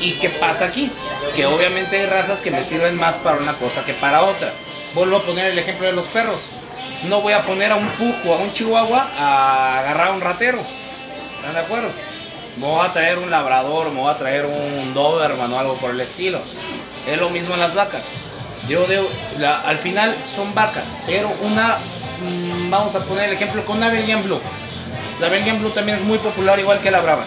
¿Y 0.00 0.12
qué 0.20 0.28
pasa 0.30 0.66
aquí? 0.66 0.92
Que 1.34 1.46
obviamente 1.46 1.98
hay 1.98 2.06
razas 2.06 2.40
que 2.42 2.50
me 2.50 2.62
sirven 2.62 2.98
más 2.98 3.16
para 3.16 3.38
una 3.38 3.54
cosa 3.54 3.84
que 3.84 3.94
para 3.94 4.22
otra. 4.22 4.52
Vuelvo 4.94 5.16
a 5.16 5.22
poner 5.22 5.46
el 5.52 5.58
ejemplo 5.58 5.86
de 5.86 5.92
los 5.92 6.06
perros. 6.08 6.40
No 7.08 7.20
voy 7.20 7.32
a 7.32 7.40
poner 7.42 7.72
a 7.72 7.76
un 7.76 7.86
pujo 7.90 8.34
a 8.34 8.38
un 8.38 8.52
chihuahua 8.52 9.08
a 9.18 9.78
agarrar 9.80 10.08
a 10.08 10.12
un 10.12 10.20
ratero. 10.20 10.58
¿Están 11.36 11.54
de 11.54 11.60
acuerdo? 11.60 11.88
Me 12.56 12.66
voy 12.66 12.86
a 12.86 12.92
traer 12.92 13.18
un 13.18 13.30
labrador, 13.30 13.90
me 13.90 14.00
voy 14.00 14.10
a 14.10 14.18
traer 14.18 14.44
un 14.46 14.92
doberman 14.94 15.52
o 15.52 15.58
algo 15.58 15.74
por 15.76 15.90
el 15.90 16.00
estilo. 16.00 16.40
Es 17.08 17.18
lo 17.18 17.30
mismo 17.30 17.54
en 17.54 17.60
las 17.60 17.74
vacas. 17.74 18.02
Yo 18.68 18.86
de, 18.86 19.02
la- 19.38 19.60
al 19.62 19.78
final 19.78 20.14
son 20.36 20.54
vacas, 20.54 20.84
pero 21.06 21.32
una, 21.42 21.78
mm, 22.20 22.70
vamos 22.70 22.94
a 22.94 23.00
poner 23.04 23.24
el 23.30 23.34
ejemplo 23.34 23.64
con 23.64 23.78
una 23.78 23.88
Belgian 23.88 24.22
Blue. 24.22 24.40
La 25.20 25.28
Belgian 25.28 25.58
Blue 25.60 25.70
también 25.70 25.98
es 25.98 26.04
muy 26.04 26.18
popular 26.18 26.60
igual 26.60 26.78
que 26.80 26.90
la 26.90 27.00
Brahma. 27.00 27.24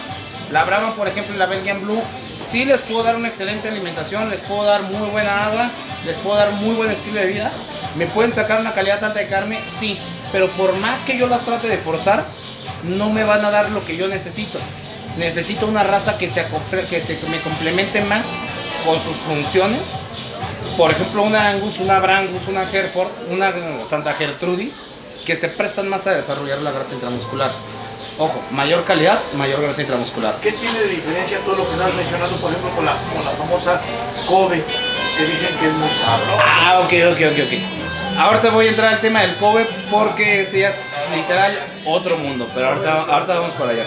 La 0.52 0.64
Brahma, 0.64 0.94
por 0.94 1.08
ejemplo, 1.08 1.36
la 1.36 1.46
Belgian 1.46 1.82
Blue, 1.82 2.02
sí 2.50 2.64
les 2.64 2.80
puedo 2.80 3.02
dar 3.02 3.16
una 3.16 3.28
excelente 3.28 3.68
alimentación, 3.68 4.30
les 4.30 4.40
puedo 4.40 4.64
dar 4.64 4.82
muy 4.82 5.08
buena 5.10 5.46
agua, 5.46 5.70
les 6.04 6.16
puedo 6.18 6.36
dar 6.36 6.52
muy 6.52 6.74
buen 6.74 6.90
estilo 6.90 7.20
de 7.20 7.26
vida. 7.26 7.50
¿Me 7.96 8.06
pueden 8.06 8.32
sacar 8.32 8.60
una 8.60 8.72
calidad 8.72 9.02
alta 9.02 9.18
de 9.18 9.28
carne? 9.28 9.58
Sí, 9.78 9.98
pero 10.32 10.48
por 10.50 10.74
más 10.76 11.00
que 11.00 11.18
yo 11.18 11.26
las 11.26 11.44
trate 11.44 11.68
de 11.68 11.78
forzar, 11.78 12.24
no 12.84 13.10
me 13.10 13.24
van 13.24 13.44
a 13.44 13.50
dar 13.50 13.70
lo 13.70 13.84
que 13.84 13.96
yo 13.96 14.08
necesito. 14.08 14.58
Necesito 15.18 15.66
una 15.66 15.82
raza 15.82 16.18
que 16.18 16.28
se, 16.28 16.44
que 16.90 17.02
se 17.02 17.18
me 17.28 17.38
complemente 17.38 18.02
más 18.02 18.28
con 18.84 19.00
sus 19.00 19.16
funciones. 19.16 19.80
Por 20.76 20.90
ejemplo, 20.90 21.22
una 21.22 21.48
Angus, 21.48 21.80
una 21.80 21.98
Brangus, 21.98 22.48
una 22.48 22.62
Hereford, 22.70 23.10
una 23.30 23.52
Santa 23.86 24.12
Gertrudis, 24.14 24.82
que 25.24 25.36
se 25.36 25.48
prestan 25.48 25.88
más 25.88 26.06
a 26.06 26.12
desarrollar 26.12 26.58
la 26.58 26.70
grasa 26.70 26.94
intramuscular. 26.94 27.50
Ojo, 28.18 28.42
mayor 28.50 28.82
calidad, 28.84 29.20
mayor 29.34 29.60
grasa 29.60 29.82
intramuscular. 29.82 30.36
¿Qué 30.40 30.52
tiene 30.52 30.78
de 30.80 30.88
diferencia 30.88 31.38
todo 31.40 31.56
lo 31.56 31.66
que 31.66 31.72
estás 31.72 31.92
mencionando, 31.94 32.36
por 32.38 32.50
ejemplo, 32.50 32.70
con 32.74 32.86
la, 32.86 32.96
con 33.14 33.22
la 33.22 33.32
famosa 33.32 33.80
Kobe, 34.26 34.64
que 35.18 35.24
dicen 35.26 35.54
que 35.60 35.66
es 35.66 35.72
muy 35.74 35.90
sabrosa? 35.90 36.42
Ah, 36.46 36.80
ok, 36.80 36.92
ok, 37.12 37.20
ok, 37.32 37.38
ok. 37.44 38.18
Ahorita 38.18 38.48
voy 38.50 38.66
a 38.68 38.70
entrar 38.70 38.94
al 38.94 39.00
tema 39.00 39.20
del 39.20 39.36
Kobe 39.36 39.66
porque 39.90 40.40
ese 40.40 40.60
ya 40.60 40.70
es 40.70 40.76
literal 41.14 41.58
otro 41.84 42.16
mundo, 42.16 42.48
pero 42.54 42.68
ahorita, 42.68 43.02
ahorita 43.02 43.34
vamos 43.38 43.52
para 43.52 43.72
allá. 43.72 43.84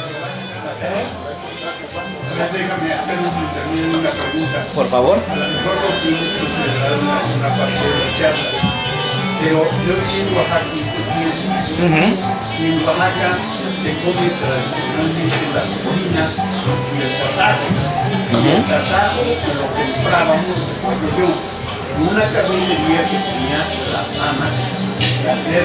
Déjame 2.54 2.94
hacer 2.94 3.18
un 3.18 3.26
intermedio 3.26 4.00
una 4.00 4.12
pregunta. 4.12 4.66
Por 4.76 4.90
favor. 4.90 5.18
A 5.28 5.36
lo 5.36 5.48
mejor 5.48 5.74
lo 5.74 5.90
tienes 6.04 6.30
considerado 6.38 7.02
una, 7.02 7.22
una 7.36 7.58
parte 7.58 7.74
de 7.74 8.06
la 8.06 8.18
charla. 8.20 8.79
Pero 9.42 9.64
yo 9.64 9.94
viví 9.96 10.20
en 10.20 10.36
Oaxaca. 10.36 10.68
Y 12.60 12.66
en 12.66 12.76
Oaxaca 12.84 13.30
se 13.80 13.96
come 14.04 14.28
tradicionalmente 14.36 15.44
la 15.56 15.64
cocina 15.80 16.24
y 16.92 17.00
el 17.00 17.14
tasajo. 17.24 17.68
Y 18.36 18.48
el 18.52 18.64
tasajo 18.68 19.24
lo 19.56 19.66
comprábamos, 19.72 20.60
por 20.84 20.92
ejemplo, 20.92 21.10
yo, 21.16 21.28
en 21.96 22.08
una 22.12 22.26
carnicería 22.36 23.02
que 23.08 23.18
tenía 23.24 23.64
la 23.96 24.04
fama 24.20 24.48
de 24.52 25.30
hacer, 25.32 25.64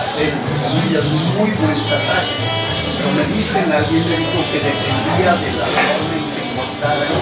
hacer, 0.00 0.32
comillas, 0.64 1.04
muy 1.36 1.50
buen 1.60 1.80
tasajo. 1.84 2.60
Pero 2.96 3.10
me 3.16 3.24
dicen, 3.36 3.68
alguien 3.70 4.08
me 4.08 4.16
dijo 4.16 4.40
que 4.48 4.58
dependía 4.64 5.36
de 5.36 5.50
la 5.60 5.66
en 5.68 6.24
que 6.32 6.42
cortaran 6.56 7.20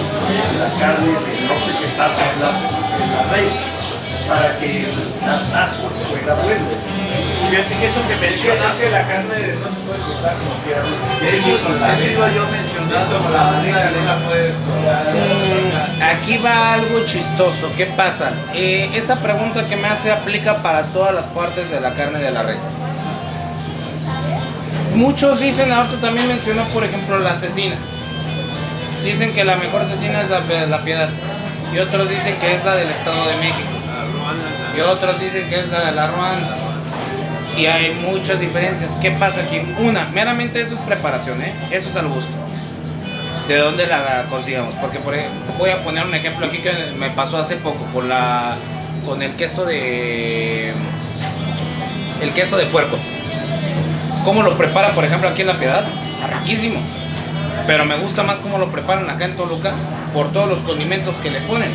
la 0.59 0.69
carne 0.79 1.11
de 1.11 1.33
no 1.43 1.55
sé 1.59 1.71
qué 1.75 1.87
tal, 1.97 2.11
la, 2.39 2.55
de 2.55 3.03
la 3.11 3.23
res, 3.35 3.78
para 4.29 4.59
que 4.59 4.85
el 4.85 4.93
tasajo 5.19 5.89
fuera 6.07 6.35
bueno. 6.35 6.65
Fíjate 7.49 7.75
que 7.79 7.87
eso 7.87 7.99
que 8.07 8.15
mencionas, 8.17 8.75
que 8.75 8.89
la 8.91 9.07
carne 9.07 9.33
de 9.33 9.55
no 9.55 9.67
se 9.69 9.75
puede 9.81 9.99
cortar 10.01 10.35
como 10.37 10.53
quiera. 10.63 10.81
eso, 10.81 11.49
eso 11.49 12.11
iba 12.13 12.31
yo 12.31 12.45
mencionando, 12.51 13.29
la 13.31 13.43
manera 13.43 13.89
que 13.89 14.05
la 14.05 14.17
puedes 14.27 14.53
Mm, 15.09 16.01
Aquí 16.01 16.37
va 16.37 16.73
algo 16.73 17.05
chistoso. 17.05 17.71
¿Qué 17.75 17.87
pasa? 17.87 18.31
Eh, 18.53 18.91
esa 18.93 19.15
pregunta 19.19 19.67
que 19.67 19.75
me 19.75 19.87
hace 19.87 20.11
aplica 20.11 20.61
para 20.61 20.83
todas 20.93 21.13
las 21.13 21.25
partes 21.27 21.71
de 21.71 21.79
la 21.79 21.93
carne 21.95 22.19
de 22.19 22.31
la 22.31 22.43
res. 22.43 22.63
Muchos 24.93 25.39
dicen, 25.39 25.71
ahorita 25.71 25.97
también 26.01 26.27
mencionó, 26.27 26.65
por 26.65 26.83
ejemplo, 26.83 27.17
la 27.19 27.31
asesina. 27.31 27.75
Dicen 29.03 29.33
que 29.33 29.43
la 29.43 29.55
mejor 29.55 29.81
asesina 29.81 30.21
es 30.21 30.29
la, 30.29 30.41
la 30.67 30.83
piedad. 30.83 31.09
Y 31.73 31.79
otros 31.79 32.09
dicen 32.09 32.37
que 32.39 32.55
es 32.55 32.63
la 32.63 32.75
del 32.75 32.89
Estado 32.89 33.27
de 33.27 33.35
México. 33.37 33.78
Y 34.79 34.81
otros 34.81 35.19
dicen 35.19 35.49
que 35.49 35.59
es 35.59 35.67
la 35.67 35.87
de 35.87 35.91
la 35.91 36.07
Ruanda. 36.07 36.55
Y 37.57 37.65
hay 37.65 37.93
muchas 37.95 38.39
diferencias. 38.39 38.95
¿Qué 39.01 39.11
pasa 39.11 39.41
aquí? 39.41 39.61
Una, 39.77 40.05
meramente 40.05 40.61
eso 40.61 40.75
es 40.75 40.79
preparación, 40.79 41.41
¿eh? 41.41 41.53
Eso 41.69 41.89
es 41.89 41.97
al 41.97 42.07
gusto. 42.07 42.31
¿De 43.49 43.57
dónde 43.57 43.87
la 43.87 44.27
consigamos? 44.29 44.73
Porque 44.75 44.99
por 44.99 45.15
ejemplo, 45.15 45.53
voy 45.57 45.71
a 45.71 45.83
poner 45.83 46.05
un 46.05 46.15
ejemplo 46.15 46.45
aquí 46.45 46.59
que 46.59 46.71
me 46.97 47.09
pasó 47.09 47.39
hace 47.39 47.57
poco 47.57 47.83
con 47.93 48.07
la 48.07 48.55
con 49.05 49.21
el 49.21 49.33
queso 49.33 49.65
de 49.65 50.71
el 52.21 52.33
queso 52.33 52.55
de 52.55 52.65
puerco. 52.67 52.97
¿Cómo 54.23 54.43
lo 54.43 54.57
preparan, 54.57 54.95
por 54.95 55.03
ejemplo, 55.03 55.27
aquí 55.27 55.41
en 55.41 55.47
La 55.47 55.59
Piedad? 55.59 55.83
Riquísimo. 56.39 56.79
Pero 57.67 57.83
me 57.83 57.97
gusta 57.97 58.23
más 58.23 58.39
cómo 58.39 58.57
lo 58.57 58.71
preparan 58.71 59.09
acá 59.09 59.25
en 59.25 59.35
Toluca 59.35 59.73
por 60.13 60.31
todos 60.31 60.47
los 60.47 60.61
condimentos 60.61 61.17
que 61.17 61.31
le 61.31 61.41
ponen. 61.41 61.69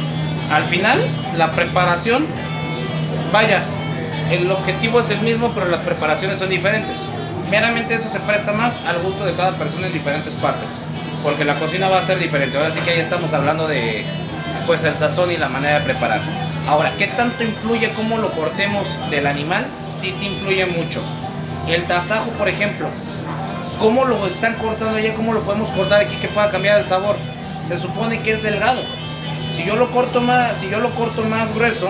Al 0.51 0.65
final, 0.65 1.05
la 1.37 1.53
preparación, 1.53 2.27
vaya, 3.35 3.61
el 4.31 4.49
objetivo 4.49 5.01
es 5.01 5.11
el 5.11 5.21
mismo, 5.21 5.51
pero 5.55 5.67
las 5.67 5.81
preparaciones 5.81 6.39
son 6.39 6.51
diferentes. 6.51 6.97
Meramente 7.51 7.97
eso 7.97 8.09
se 8.09 8.21
presta 8.21 8.53
más 8.53 8.81
al 8.87 9.01
gusto 9.01 9.27
de 9.27 9.35
cada 9.35 9.59
persona 9.59 9.89
en 9.89 9.93
diferentes 9.93 10.35
partes. 10.35 10.79
Porque 11.21 11.45
la 11.45 11.59
cocina 11.59 11.89
va 11.89 11.99
a 11.99 12.03
ser 12.03 12.21
diferente. 12.21 12.57
Ahora 12.57 12.71
sí 12.71 12.79
que 12.79 12.93
ahí 12.93 13.01
estamos 13.01 13.33
hablando 13.33 13.67
de 13.67 14.05
pues 14.67 14.85
el 14.85 14.97
sazón 14.97 15.33
y 15.33 15.37
la 15.37 15.49
manera 15.49 15.81
de 15.81 15.85
preparar. 15.85 16.21
Ahora, 16.69 16.93
¿qué 16.97 17.09
tanto 17.09 17.43
influye 17.43 17.93
cómo 17.95 18.19
lo 18.19 18.31
cortemos 18.31 18.87
del 19.11 19.27
animal? 19.27 19.67
Sí, 19.85 20.13
sí 20.13 20.27
influye 20.27 20.67
mucho. 20.67 21.03
El 21.67 21.85
tasajo, 21.87 22.31
por 22.39 22.49
ejemplo, 22.49 22.87
¿cómo 23.81 24.05
lo 24.05 24.25
están 24.29 24.55
cortando 24.55 24.97
allá? 24.97 25.13
¿Cómo 25.15 25.33
lo 25.33 25.41
podemos 25.41 25.71
cortar 25.71 26.03
aquí 26.03 26.15
que 26.17 26.29
pueda 26.29 26.53
cambiar 26.53 26.79
el 26.79 26.87
sabor? 26.87 27.17
Se 27.67 27.81
supone 27.81 28.21
que 28.21 28.35
es 28.35 28.45
delgado. 28.45 28.81
Si 29.57 29.65
yo 29.65 29.75
lo 29.75 29.91
corto 29.91 30.21
más, 30.21 30.57
si 30.59 30.71
yo 30.71 30.79
lo 30.79 30.91
corto 30.95 31.23
más 31.23 31.53
grueso, 31.53 31.89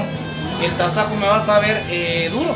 el 0.62 0.72
tasajo 0.72 1.14
me 1.16 1.26
va 1.26 1.38
a 1.38 1.40
saber 1.40 1.82
eh, 1.88 2.28
duro. 2.32 2.54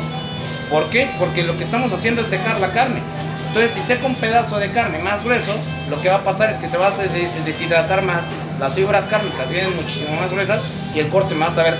¿Por 0.69 0.89
qué? 0.89 1.09
Porque 1.17 1.43
lo 1.43 1.57
que 1.57 1.63
estamos 1.63 1.91
haciendo 1.91 2.21
es 2.21 2.27
secar 2.27 2.59
la 2.59 2.71
carne. 2.71 3.01
Entonces, 3.47 3.71
si 3.71 3.81
seco 3.81 4.05
un 4.05 4.15
pedazo 4.15 4.59
de 4.59 4.71
carne 4.71 4.99
más 4.99 5.23
grueso, 5.23 5.51
lo 5.89 5.99
que 5.99 6.09
va 6.09 6.17
a 6.17 6.23
pasar 6.23 6.51
es 6.51 6.57
que 6.59 6.69
se 6.69 6.77
va 6.77 6.87
a 6.87 6.91
de- 6.91 7.29
deshidratar 7.43 8.03
más, 8.03 8.27
las 8.59 8.75
fibras 8.75 9.05
cárnicas 9.07 9.49
vienen 9.49 9.75
muchísimo 9.75 10.15
más 10.21 10.31
gruesas 10.31 10.63
y 10.93 10.99
el 10.99 11.09
corte 11.09 11.33
me 11.33 11.41
va 11.41 11.47
a 11.47 11.51
saber 11.51 11.75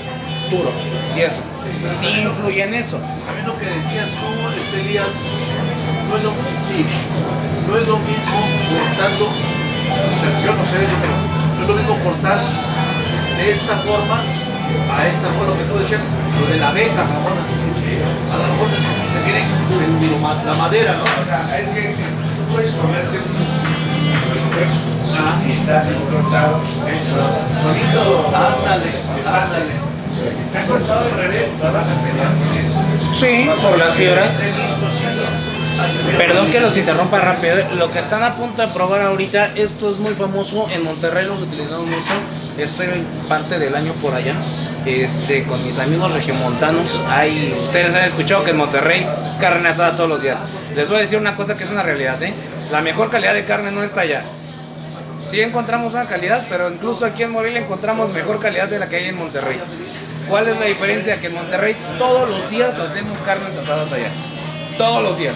duro. 0.50 0.72
Y 1.16 1.20
eso, 1.22 1.42
sí 2.00 2.08
influye 2.08 2.64
en 2.64 2.74
eso. 2.74 2.98
A 2.98 3.32
mí 3.34 3.46
lo 3.46 3.56
que 3.58 3.66
decías 3.66 4.08
tú, 4.10 4.26
este 4.50 5.00
no 6.10 6.18
es 6.18 6.24
lo 6.24 6.32
mismo, 6.32 6.50
sí, 6.68 6.86
no 7.70 7.78
es 7.78 7.88
lo 7.88 7.98
mismo 8.00 8.40
cortando, 8.74 9.30
yo 10.44 10.52
no 10.56 10.64
sé 10.66 10.80
no 11.56 11.62
es 11.64 11.68
lo 11.70 11.76
mismo 11.76 11.96
cortar 12.04 12.40
de 13.38 13.52
esta 13.52 13.76
forma 13.78 14.22
a 14.92 15.08
esta 15.08 15.28
forma, 15.36 15.54
lo 15.54 15.58
que 15.58 15.66
tú 15.66 15.78
decías, 15.80 16.02
lo 16.40 16.46
de 16.54 16.60
la 16.60 16.72
beta, 16.72 17.04
mamona. 17.04 17.44
A 17.44 18.38
lo 18.38 18.44
mejor 18.54 18.68
se, 18.70 18.78
se 18.78 19.20
tiene 19.26 19.46
la 20.46 20.54
madera, 20.54 20.94
¿no? 20.94 21.04
O 21.04 21.26
sea, 21.26 21.60
es 21.60 21.70
que 21.70 21.96
tú 21.96 22.54
puedes 22.54 22.74
comerte 22.76 23.18
un 23.18 23.70
estás 25.52 25.88
cortado. 26.12 26.62
Eso, 26.88 27.18
solito. 27.62 28.28
Ándale, 28.28 28.92
ándale. 29.26 29.74
Está 30.46 30.66
cortado 30.68 31.06
al 31.06 31.12
revés, 31.12 31.48
la 31.62 31.72
vas 31.72 31.88
a 31.88 31.94
pelear. 32.04 32.32
Sí, 33.14 33.50
por 33.62 33.78
las 33.78 33.96
fibras. 33.96 34.44
Perdón 36.18 36.52
que 36.52 36.60
los 36.60 36.76
interrumpa 36.78 37.20
rápido. 37.20 37.58
Lo 37.78 37.92
que 37.92 38.00
están 38.00 38.24
a 38.24 38.36
punto 38.36 38.62
de 38.62 38.68
probar 38.70 39.02
ahorita, 39.02 39.52
esto 39.56 39.90
es 39.90 39.98
muy 39.98 40.14
famoso. 40.14 40.68
En 40.72 40.84
Monterrey 40.84 41.26
los 41.26 41.42
utilizamos 41.42 41.86
mucho. 41.86 42.14
Estoy 42.58 42.88
parte 43.28 43.60
del 43.60 43.76
año 43.76 43.94
por 43.94 44.14
allá. 44.14 44.36
Este, 44.86 45.44
con 45.44 45.64
mis 45.66 45.78
amigos 45.80 46.14
regiomontanos. 46.14 47.02
Hay, 47.10 47.58
ustedes 47.64 47.96
han 47.96 48.04
escuchado 48.04 48.44
que 48.44 48.52
en 48.52 48.58
Monterrey 48.58 49.08
carne 49.40 49.70
asada 49.70 49.96
todos 49.96 50.10
los 50.10 50.22
días. 50.22 50.46
Les 50.76 50.90
voy 50.90 50.98
a 50.98 51.02
decir 51.02 51.18
una 51.18 51.36
cosa 51.36 51.58
que 51.58 51.64
es 51.64 51.70
una 51.70 51.84
realidad, 51.84 52.22
¿eh? 52.24 52.34
La 52.72 52.82
mejor 52.82 53.10
calidad 53.10 53.34
de 53.34 53.46
carne 53.46 53.72
no 53.72 53.84
está 53.84 54.02
allá. 54.02 54.24
Sí 55.20 55.42
encontramos 55.42 55.94
una 55.94 56.06
calidad, 56.06 56.46
pero 56.50 56.72
incluso 56.72 57.06
aquí 57.06 57.24
en 57.24 57.32
Morelia 57.32 57.60
encontramos 57.60 58.12
mejor 58.14 58.40
calidad 58.40 58.68
de 58.68 58.80
la 58.80 58.88
que 58.88 58.96
hay 58.98 59.06
en 59.10 59.18
Monterrey. 59.18 59.60
¿Cuál 60.30 60.48
es 60.48 60.60
la 60.60 60.66
diferencia? 60.66 61.20
Que 61.20 61.28
en 61.28 61.34
Monterrey 61.34 61.76
todos 61.98 62.30
los 62.30 62.50
días 62.50 62.80
hacemos 62.80 63.20
carnes 63.22 63.56
asadas 63.56 63.92
allá. 63.92 64.10
Todos 64.78 65.04
los 65.04 65.18
días. 65.18 65.36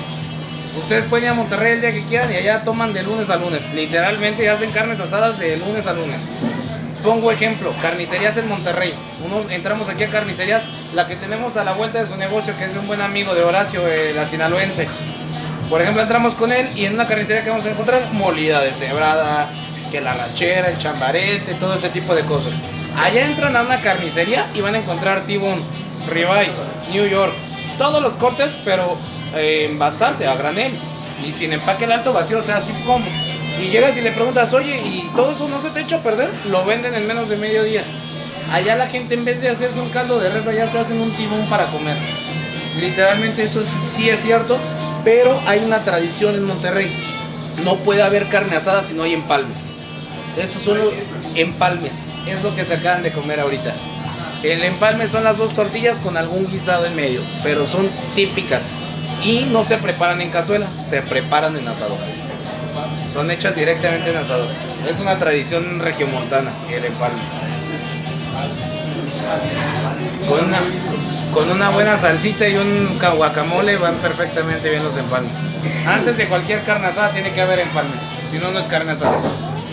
Ustedes 0.78 1.06
pueden 1.06 1.26
ir 1.26 1.32
a 1.32 1.34
Monterrey 1.36 1.74
el 1.74 1.82
día 1.82 1.92
que 1.92 2.04
quieran 2.04 2.32
y 2.34 2.36
allá 2.36 2.64
toman 2.64 2.94
de 2.94 3.04
lunes 3.04 3.30
a 3.30 3.38
lunes. 3.38 3.74
Literalmente 3.74 4.50
hacen 4.50 4.72
carnes 4.72 5.00
asadas 5.00 5.38
de 5.40 5.58
lunes 5.58 5.86
a 5.88 5.94
lunes. 5.94 6.30
Pongo 7.04 7.32
ejemplo, 7.32 7.74
carnicerías 7.82 8.38
en 8.38 8.48
Monterrey. 8.48 8.94
Uno, 9.26 9.44
entramos 9.50 9.90
aquí 9.90 10.06
a 10.06 10.08
carnicerías, 10.08 10.66
la 10.94 11.08
que 11.08 11.16
tenemos 11.16 11.58
a 11.58 11.64
la 11.64 11.74
vuelta 11.74 12.02
de 12.02 12.08
su 12.08 12.16
negocio, 12.16 12.56
que 12.58 12.66
es 12.66 12.76
un 12.76 12.88
buen 12.88 13.02
amigo 13.02 13.36
de 13.36 13.44
Horacio, 13.44 13.82
eh, 13.88 14.14
la 14.16 14.26
sinaloense. 14.26 14.88
Por 15.70 15.82
ejemplo, 15.82 16.02
entramos 16.02 16.34
con 16.36 16.52
él 16.52 16.70
y 16.76 16.86
en 16.86 16.94
una 16.94 17.06
carnicería 17.06 17.44
que 17.44 17.50
vamos 17.50 17.66
a 17.66 17.72
encontrar 17.72 18.02
molida 18.14 18.62
de 18.62 18.72
cebrada, 18.72 19.50
que 19.92 20.02
la 20.02 20.14
rachera, 20.14 20.70
el 20.70 20.78
chambarete, 20.78 21.54
todo 21.56 21.76
ese 21.76 21.90
tipo 21.90 22.16
de 22.16 22.24
cosas. 22.24 22.54
Allá 22.98 23.26
entran 23.26 23.56
a 23.56 23.62
una 23.62 23.80
carnicería 23.82 24.48
y 24.56 24.62
van 24.62 24.76
a 24.76 24.80
encontrar 24.80 25.26
T-Bone, 25.26 25.62
ribeye, 26.10 26.52
New 26.92 27.08
York, 27.08 27.34
todos 27.78 28.02
los 28.02 28.14
cortes, 28.16 28.56
pero 28.64 28.98
eh, 29.36 29.74
bastante, 29.78 30.28
a 30.28 30.36
granel 30.36 30.74
y 31.28 31.32
sin 31.32 31.54
empaque 31.54 31.86
el 31.86 31.92
alto 31.92 32.14
vacío, 32.14 32.40
o 32.40 32.44
sea, 32.44 32.58
así 32.58 32.72
como. 32.86 33.06
Y 33.62 33.68
llegas 33.70 33.96
y 33.98 34.02
le 34.02 34.12
preguntas, 34.12 34.52
oye, 34.54 34.78
¿y 34.84 35.10
todo 35.16 35.32
eso 35.32 35.48
no 35.48 35.62
se 35.62 35.70
te 35.70 35.82
echa 35.82 35.98
a 35.98 36.04
perder? 36.04 36.30
Lo 36.50 36.66
venden 36.66 36.96
en 36.96 37.06
menos 37.08 37.30
de 37.30 37.38
medio 37.38 37.64
día. 37.64 37.84
Allá 38.52 38.76
la 38.76 38.88
gente 38.88 39.14
en 39.14 39.24
vez 39.26 39.42
de 39.42 39.50
hacerse 39.50 39.80
un 39.80 39.90
caldo 39.90 40.20
de 40.20 40.30
res, 40.30 40.46
allá 40.48 40.68
se 40.68 40.80
hacen 40.80 41.00
un 41.00 41.12
tibón 41.14 41.46
para 41.48 41.68
comer. 41.68 41.96
Literalmente 42.80 43.44
eso 43.44 43.62
es- 43.62 43.68
sí 43.96 44.10
es 44.10 44.22
cierto, 44.22 44.58
pero 45.04 45.40
hay 45.48 45.60
una 45.60 45.84
tradición 45.84 46.36
en 46.36 46.44
Monterrey. 46.46 46.92
No 47.64 47.76
puede 47.78 48.02
haber 48.02 48.28
carne 48.30 48.56
asada 48.56 48.84
si 48.84 48.94
no 48.94 49.04
hay 49.04 49.14
empalmes. 49.14 49.74
Estos 50.38 50.64
son 50.64 50.80
empalmes, 51.36 51.94
es 52.28 52.42
lo 52.44 52.56
que 52.56 52.66
se 52.66 52.74
acaban 52.74 53.04
de 53.04 53.12
comer 53.12 53.40
ahorita. 53.40 53.74
El 54.42 54.64
empalme 54.64 55.08
son 55.08 55.24
las 55.24 55.38
dos 55.38 55.54
tortillas 55.54 56.00
con 56.00 56.18
algún 56.18 56.50
guisado 56.52 56.86
en 56.88 56.96
medio, 56.96 57.22
pero 57.44 57.68
son 57.68 57.90
típicas 58.16 58.64
y 59.24 59.48
no 59.52 59.64
se 59.64 59.78
preparan 59.78 60.22
en 60.22 60.30
cazuela, 60.30 60.68
se 60.88 61.02
preparan 61.02 61.56
en 61.58 61.68
asador. 61.68 61.98
Son 63.14 63.30
hechas 63.32 63.56
directamente 63.56 64.10
en 64.12 64.18
asador. 64.18 64.48
Es 64.90 65.00
una 65.00 65.18
tradición 65.20 65.80
regiomontana, 65.80 66.52
el 66.72 66.84
empalme. 66.86 67.20
Con 70.28 70.46
una, 70.46 70.60
con 71.34 71.52
una 71.52 71.70
buena 71.70 71.98
salsita 71.98 72.48
y 72.48 72.56
un 72.58 72.98
ca- 73.00 73.12
guacamole 73.12 73.78
van 73.78 73.96
perfectamente 73.96 74.70
bien 74.70 74.84
los 74.84 74.98
empalmes. 74.98 75.38
Antes 75.86 76.18
de 76.18 76.26
cualquier 76.28 76.64
carne 76.64 76.88
asada 76.88 77.10
tiene 77.10 77.32
que 77.32 77.42
haber 77.42 77.60
empalmes, 77.60 78.00
si 78.32 78.38
no, 78.40 78.52
no 78.52 78.60
es 78.60 78.66
carne 78.66 78.94
asada. 78.94 79.18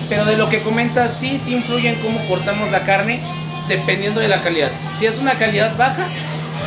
Pero 0.09 0.25
de 0.25 0.37
lo 0.37 0.49
que 0.49 0.63
comentas, 0.63 1.15
sí, 1.19 1.39
sí 1.39 1.55
influye 1.55 1.89
en 1.91 2.01
cómo 2.01 2.19
cortamos 2.29 2.71
la 2.71 2.81
carne 2.85 3.23
dependiendo 3.69 4.21
de 4.21 4.29
la 4.29 4.39
calidad. 4.43 4.71
Si 4.99 5.07
es 5.07 5.19
una 5.19 5.39
calidad 5.39 5.77
baja, 5.77 6.07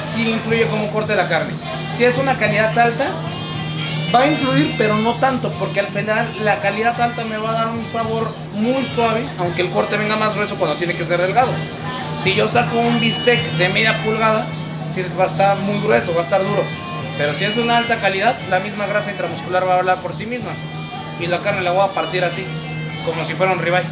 sí 0.05 0.29
influye 0.29 0.67
cómo 0.67 0.91
corte 0.91 1.15
la 1.15 1.27
carne. 1.27 1.53
Si 1.95 2.03
es 2.03 2.17
una 2.17 2.37
calidad 2.37 2.77
alta, 2.77 3.05
va 4.13 4.21
a 4.21 4.27
influir, 4.27 4.73
pero 4.77 4.95
no 4.97 5.15
tanto, 5.15 5.51
porque 5.53 5.79
al 5.79 5.87
final 5.87 6.27
la 6.43 6.59
calidad 6.59 6.99
alta 7.01 7.23
me 7.23 7.37
va 7.37 7.51
a 7.51 7.53
dar 7.53 7.67
un 7.67 7.85
sabor 7.91 8.33
muy 8.53 8.85
suave, 8.85 9.27
aunque 9.37 9.63
el 9.63 9.71
corte 9.71 9.97
venga 9.97 10.15
más 10.15 10.35
grueso 10.35 10.55
cuando 10.55 10.77
tiene 10.77 10.93
que 10.93 11.05
ser 11.05 11.21
delgado. 11.21 11.51
Si 12.23 12.35
yo 12.35 12.47
saco 12.47 12.79
un 12.79 12.99
bistec 12.99 13.39
de 13.57 13.69
media 13.69 13.97
pulgada, 14.03 14.45
sí 14.93 15.03
va 15.19 15.25
a 15.25 15.27
estar 15.27 15.57
muy 15.57 15.79
grueso, 15.81 16.13
va 16.13 16.21
a 16.21 16.23
estar 16.23 16.43
duro. 16.43 16.63
Pero 17.17 17.33
si 17.33 17.45
es 17.45 17.57
una 17.57 17.77
alta 17.77 17.97
calidad, 17.97 18.35
la 18.49 18.59
misma 18.59 18.87
grasa 18.87 19.11
intramuscular 19.11 19.67
va 19.67 19.75
a 19.75 19.77
hablar 19.79 19.97
por 19.97 20.15
sí 20.15 20.25
misma. 20.25 20.51
Y 21.19 21.27
la 21.27 21.39
carne 21.39 21.61
la 21.61 21.71
voy 21.71 21.87
a 21.87 21.93
partir 21.93 22.23
así, 22.23 22.45
como 23.05 23.23
si 23.23 23.33
fuera 23.33 23.51
un 23.51 23.59
ribeye. 23.59 23.85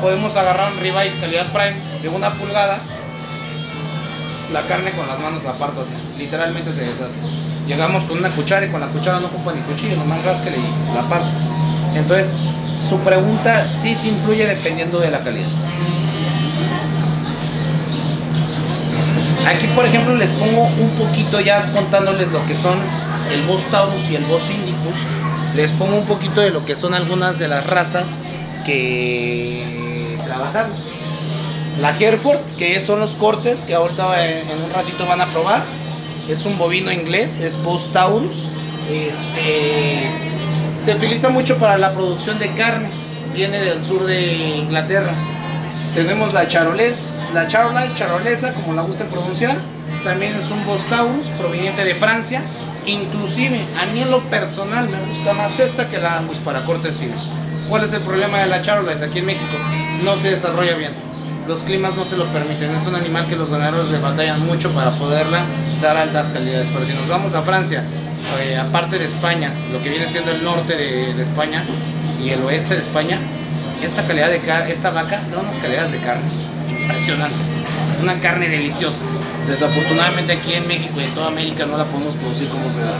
Podemos 0.00 0.36
agarrar 0.36 0.72
un 0.72 0.80
ribeye 0.80 1.12
calidad 1.20 1.52
prime 1.52 1.76
de 2.02 2.08
una 2.08 2.30
pulgada, 2.30 2.80
la 4.52 4.62
carne 4.62 4.90
con 4.90 5.06
las 5.06 5.18
manos 5.18 5.42
la 5.44 5.52
parto 5.52 5.82
así, 5.82 5.94
literalmente 6.18 6.72
se 6.72 6.82
deshace. 6.82 7.18
Llegamos 7.66 8.04
con 8.04 8.18
una 8.18 8.30
cuchara 8.30 8.66
y 8.66 8.70
con 8.70 8.80
la 8.80 8.88
cuchara 8.88 9.20
no 9.20 9.28
ocupa 9.28 9.52
ni 9.52 9.60
cuchillo, 9.62 9.96
nomás 9.96 10.24
rásquele 10.24 10.56
y 10.58 10.94
la 10.94 11.08
parto. 11.08 11.30
Entonces, 11.94 12.36
su 12.70 12.98
pregunta 13.00 13.66
sí 13.66 13.94
se 13.94 14.08
influye 14.08 14.46
dependiendo 14.46 14.98
de 14.98 15.10
la 15.10 15.20
calidad. 15.20 15.48
Aquí, 19.46 19.66
por 19.74 19.84
ejemplo, 19.84 20.14
les 20.14 20.30
pongo 20.32 20.62
un 20.62 20.90
poquito 20.90 21.40
ya 21.40 21.72
contándoles 21.72 22.30
lo 22.30 22.44
que 22.46 22.54
son 22.54 22.78
el 23.32 23.42
Bos 23.42 23.62
Taurus 23.70 24.10
y 24.10 24.16
el 24.16 24.24
Bos 24.24 24.50
Indicus. 24.50 25.06
Les 25.54 25.72
pongo 25.72 25.96
un 25.96 26.06
poquito 26.06 26.40
de 26.40 26.50
lo 26.50 26.64
que 26.64 26.76
son 26.76 26.94
algunas 26.94 27.38
de 27.38 27.48
las 27.48 27.66
razas 27.66 28.22
que 28.64 30.18
trabajamos. 30.24 30.91
La 31.80 31.96
Hereford, 31.98 32.40
que 32.58 32.80
son 32.80 33.00
los 33.00 33.14
cortes 33.14 33.64
que 33.64 33.74
ahorita 33.74 34.24
en, 34.24 34.48
en 34.50 34.62
un 34.62 34.72
ratito 34.72 35.06
van 35.06 35.20
a 35.20 35.26
probar. 35.26 35.64
Es 36.28 36.46
un 36.46 36.58
bovino 36.58 36.92
inglés, 36.92 37.40
es 37.40 37.60
Bos 37.62 37.92
Taurus. 37.92 38.46
Este, 38.90 40.08
se 40.78 40.94
utiliza 40.94 41.30
mucho 41.30 41.56
para 41.58 41.78
la 41.78 41.92
producción 41.92 42.38
de 42.38 42.50
carne. 42.54 42.88
Viene 43.34 43.58
del 43.58 43.84
sur 43.84 44.04
de 44.04 44.58
Inglaterra. 44.58 45.14
Tenemos 45.94 46.32
la 46.32 46.46
Charolés, 46.48 47.12
la 47.34 47.48
Charolais, 47.48 47.94
Charolesa, 47.94 48.52
como 48.54 48.74
la 48.74 48.82
gusten 48.82 49.08
pronunciar. 49.08 49.56
También 50.04 50.34
es 50.36 50.50
un 50.50 50.64
Bos 50.66 50.82
Taurus 50.86 51.28
proveniente 51.38 51.84
de 51.84 51.94
Francia. 51.94 52.42
Inclusive, 52.86 53.64
a 53.80 53.86
mí 53.86 54.02
en 54.02 54.10
lo 54.10 54.20
personal 54.24 54.88
me 54.88 54.98
gusta 55.08 55.32
más 55.32 55.58
esta 55.60 55.88
que 55.88 55.98
la 55.98 56.18
Angus 56.18 56.38
para 56.38 56.64
cortes 56.64 56.98
finos. 56.98 57.30
¿Cuál 57.68 57.84
es 57.84 57.92
el 57.92 58.02
problema 58.02 58.38
de 58.38 58.46
la 58.46 58.60
Charolais 58.60 59.02
aquí 59.02 59.20
en 59.20 59.26
México? 59.26 59.56
No 60.04 60.16
se 60.16 60.30
desarrolla 60.30 60.74
bien. 60.74 61.11
Los 61.46 61.62
climas 61.62 61.96
no 61.96 62.04
se 62.04 62.16
lo 62.16 62.26
permiten. 62.26 62.74
Es 62.74 62.86
un 62.86 62.94
animal 62.94 63.26
que 63.26 63.36
los 63.36 63.50
ganaderos 63.50 63.90
le 63.90 63.98
batallan 63.98 64.46
mucho 64.46 64.70
para 64.70 64.92
poderla 64.92 65.42
dar 65.80 65.96
altas 65.96 66.28
calidades. 66.28 66.68
Pero 66.72 66.86
si 66.86 66.92
nos 66.92 67.08
vamos 67.08 67.34
a 67.34 67.42
Francia, 67.42 67.84
eh, 68.40 68.56
aparte 68.56 68.98
de 68.98 69.06
España, 69.06 69.52
lo 69.72 69.82
que 69.82 69.90
viene 69.90 70.08
siendo 70.08 70.30
el 70.30 70.44
norte 70.44 70.76
de, 70.76 71.20
España 71.20 71.64
y 72.22 72.30
el 72.30 72.42
oeste 72.44 72.74
de 72.74 72.80
España, 72.80 73.18
esta 73.82 74.06
calidad 74.06 74.28
de 74.28 74.72
esta 74.72 74.90
vaca 74.90 75.20
da 75.30 75.40
unas 75.40 75.56
calidades 75.56 75.92
de 75.92 75.98
carne 75.98 76.30
impresionantes. 76.68 77.64
Una 78.00 78.20
carne 78.20 78.48
deliciosa. 78.48 79.02
Desafortunadamente 79.48 80.32
aquí 80.34 80.54
en 80.54 80.68
México 80.68 81.00
y 81.00 81.04
en 81.04 81.14
toda 81.14 81.26
América 81.26 81.66
no 81.66 81.76
la 81.76 81.84
podemos 81.84 82.14
producir 82.14 82.48
como 82.48 82.70
se 82.70 82.80
da. 82.80 82.94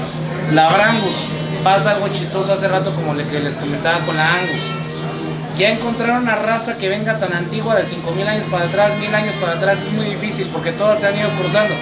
La 0.52 0.68
Brangus 0.68 1.26
pasa 1.62 1.92
algo 1.92 2.08
chistoso 2.08 2.52
hace 2.52 2.66
rato 2.66 2.92
como 2.94 3.14
le 3.14 3.24
que 3.24 3.38
les 3.38 3.56
comentaba 3.56 4.00
con 4.00 4.16
la 4.16 4.34
Angus. 4.34 4.91
Ya 5.58 5.70
encontrar 5.70 6.20
una 6.20 6.34
raza 6.36 6.78
que 6.78 6.88
venga 6.88 7.18
tan 7.18 7.34
antigua 7.34 7.76
de 7.76 7.84
5000 7.84 8.26
años 8.26 8.46
para 8.50 8.64
atrás, 8.64 8.98
1000 8.98 9.14
años 9.14 9.34
para 9.34 9.52
atrás 9.52 9.80
es 9.80 9.92
muy 9.92 10.06
difícil 10.06 10.48
porque 10.50 10.72
todas 10.72 11.00
se 11.00 11.06
han 11.06 11.18
ido 11.18 11.28
cruzando, 11.38 11.74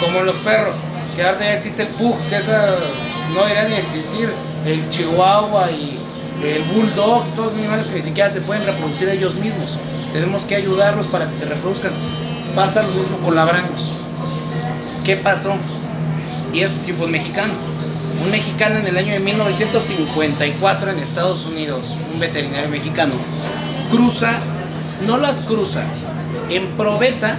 como 0.00 0.22
los 0.22 0.38
perros, 0.38 0.78
que 1.14 1.22
ahora 1.22 1.40
ya 1.40 1.52
existe 1.52 1.82
el 1.82 1.88
pug, 1.88 2.16
que 2.30 2.36
esa 2.36 2.74
no 3.34 3.42
debería 3.42 3.68
ni 3.68 3.74
existir, 3.74 4.32
el 4.64 4.88
chihuahua 4.88 5.70
y 5.70 6.00
el 6.42 6.62
bulldog, 6.64 7.24
todos 7.34 7.52
los 7.52 7.58
animales 7.58 7.86
que 7.86 7.96
ni 7.96 8.02
siquiera 8.02 8.30
se 8.30 8.40
pueden 8.40 8.64
reproducir 8.64 9.08
ellos 9.10 9.34
mismos. 9.34 9.78
Tenemos 10.12 10.46
que 10.46 10.56
ayudarlos 10.56 11.06
para 11.08 11.28
que 11.28 11.34
se 11.34 11.44
reproduzcan. 11.44 11.92
Pasa 12.54 12.82
lo 12.82 12.88
mismo 12.88 13.18
con 13.18 13.34
la 13.34 13.44
Brangus. 13.44 13.92
¿Qué 15.04 15.16
pasó? 15.16 15.56
Y 16.52 16.60
esto 16.60 16.80
sí 16.80 16.92
fue 16.92 17.08
mexicano. 17.08 17.52
Un 18.22 18.30
mexicano 18.30 18.78
en 18.78 18.86
el 18.86 18.96
año 18.96 19.12
de 19.12 19.20
1954 19.20 20.90
en 20.90 20.98
Estados 20.98 21.46
Unidos, 21.46 21.96
un 22.12 22.18
veterinario 22.18 22.68
mexicano, 22.68 23.14
cruza, 23.90 24.38
no 25.06 25.18
las 25.18 25.38
cruza, 25.40 25.84
en 26.50 26.76
probeta 26.76 27.38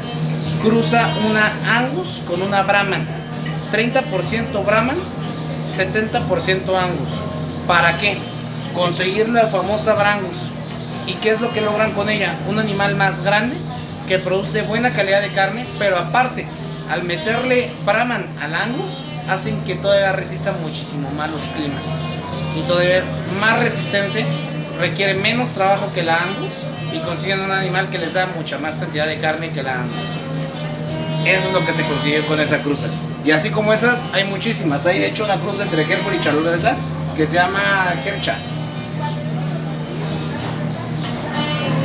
cruza 0.61 1.09
una 1.29 1.51
Angus 1.77 2.21
con 2.27 2.41
una 2.41 2.63
Brahman. 2.63 3.07
30% 3.71 4.65
Brahman, 4.65 4.97
70% 5.75 6.75
Angus. 6.75 7.11
¿Para 7.67 7.97
qué? 7.97 8.17
Conseguir 8.73 9.29
la 9.29 9.47
famosa 9.47 9.93
Brangus. 9.93 10.49
¿Y 11.07 11.13
qué 11.15 11.31
es 11.31 11.41
lo 11.41 11.51
que 11.53 11.61
logran 11.61 11.91
con 11.91 12.09
ella? 12.09 12.37
Un 12.47 12.59
animal 12.59 12.95
más 12.95 13.23
grande 13.23 13.57
que 14.07 14.19
produce 14.19 14.63
buena 14.63 14.91
calidad 14.91 15.21
de 15.21 15.33
carne, 15.33 15.65
pero 15.77 15.97
aparte, 15.97 16.47
al 16.89 17.03
meterle 17.03 17.69
Brahman 17.85 18.25
al 18.41 18.55
Angus, 18.55 19.01
hacen 19.29 19.63
que 19.63 19.75
todavía 19.75 20.11
resista 20.11 20.53
muchísimo 20.53 21.11
más 21.11 21.29
los 21.29 21.43
climas. 21.55 22.01
Y 22.57 22.61
todavía 22.61 22.97
es 22.97 23.05
más 23.39 23.59
resistente, 23.59 24.25
requiere 24.79 25.13
menos 25.13 25.51
trabajo 25.51 25.91
que 25.93 26.01
la 26.01 26.15
Angus 26.15 26.53
y 26.91 26.99
consiguen 26.99 27.41
un 27.41 27.51
animal 27.51 27.89
que 27.89 27.99
les 27.99 28.13
da 28.13 28.27
mucha 28.35 28.57
más 28.57 28.75
cantidad 28.75 29.05
de 29.05 29.19
carne 29.19 29.51
que 29.51 29.61
la 29.61 29.81
Angus. 29.81 29.95
Eso 31.25 31.47
es 31.47 31.53
lo 31.53 31.63
que 31.63 31.73
se 31.73 31.83
consiguió 31.83 32.25
con 32.25 32.39
esa 32.39 32.57
cruza. 32.59 32.87
Y 33.23 33.31
así 33.31 33.51
como 33.51 33.71
esas, 33.71 34.03
hay 34.13 34.23
muchísimas. 34.23 34.85
Hay 34.87 34.99
de 34.99 35.07
hecho 35.07 35.25
una 35.25 35.39
cruza 35.39 35.63
entre 35.63 35.83
Hereford 35.83 36.15
y 36.15 36.23
Charolesa 36.23 36.75
que 37.15 37.27
se 37.27 37.35
llama 37.35 37.93
Hercha. 38.03 38.35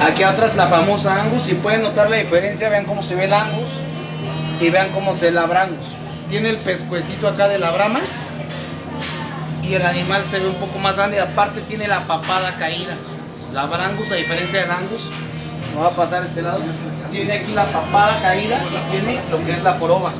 Aquí 0.00 0.22
atrás 0.22 0.56
la 0.56 0.66
famosa 0.66 1.20
Angus. 1.20 1.42
Si 1.42 1.54
pueden 1.56 1.82
notar 1.82 2.08
la 2.08 2.16
diferencia, 2.16 2.70
vean 2.70 2.86
cómo 2.86 3.02
se 3.02 3.16
ve 3.16 3.24
el 3.24 3.32
Angus 3.34 3.80
y 4.60 4.70
vean 4.70 4.90
cómo 4.90 5.14
se 5.14 5.26
ve 5.26 5.32
la 5.32 5.46
Brangus. 5.46 5.88
Tiene 6.28 6.50
el 6.50 6.58
pescuecito 6.58 7.28
acá 7.28 7.48
de 7.48 7.58
la 7.58 7.70
Brahma 7.70 8.00
y 9.62 9.74
el 9.74 9.82
animal 9.82 10.24
se 10.28 10.38
ve 10.38 10.46
un 10.48 10.56
poco 10.56 10.78
más 10.78 10.96
grande. 10.96 11.20
Aparte 11.20 11.60
tiene 11.62 11.86
la 11.86 12.00
papada 12.00 12.54
caída. 12.58 12.94
La 13.52 13.66
Brangus, 13.66 14.10
a 14.10 14.16
diferencia 14.16 14.62
del 14.62 14.70
Angus, 14.70 15.10
no 15.74 15.82
va 15.82 15.88
a 15.88 15.90
pasar 15.90 16.22
a 16.22 16.26
este 16.26 16.42
lado. 16.42 16.60
Tiene 17.10 17.32
aquí 17.34 17.52
la 17.52 17.66
papada 17.66 18.20
caída 18.20 18.58
y 18.58 18.90
tiene 18.90 19.20
lo 19.30 19.44
que 19.44 19.52
es 19.52 19.62
la 19.62 19.74
joroba. 19.74 20.12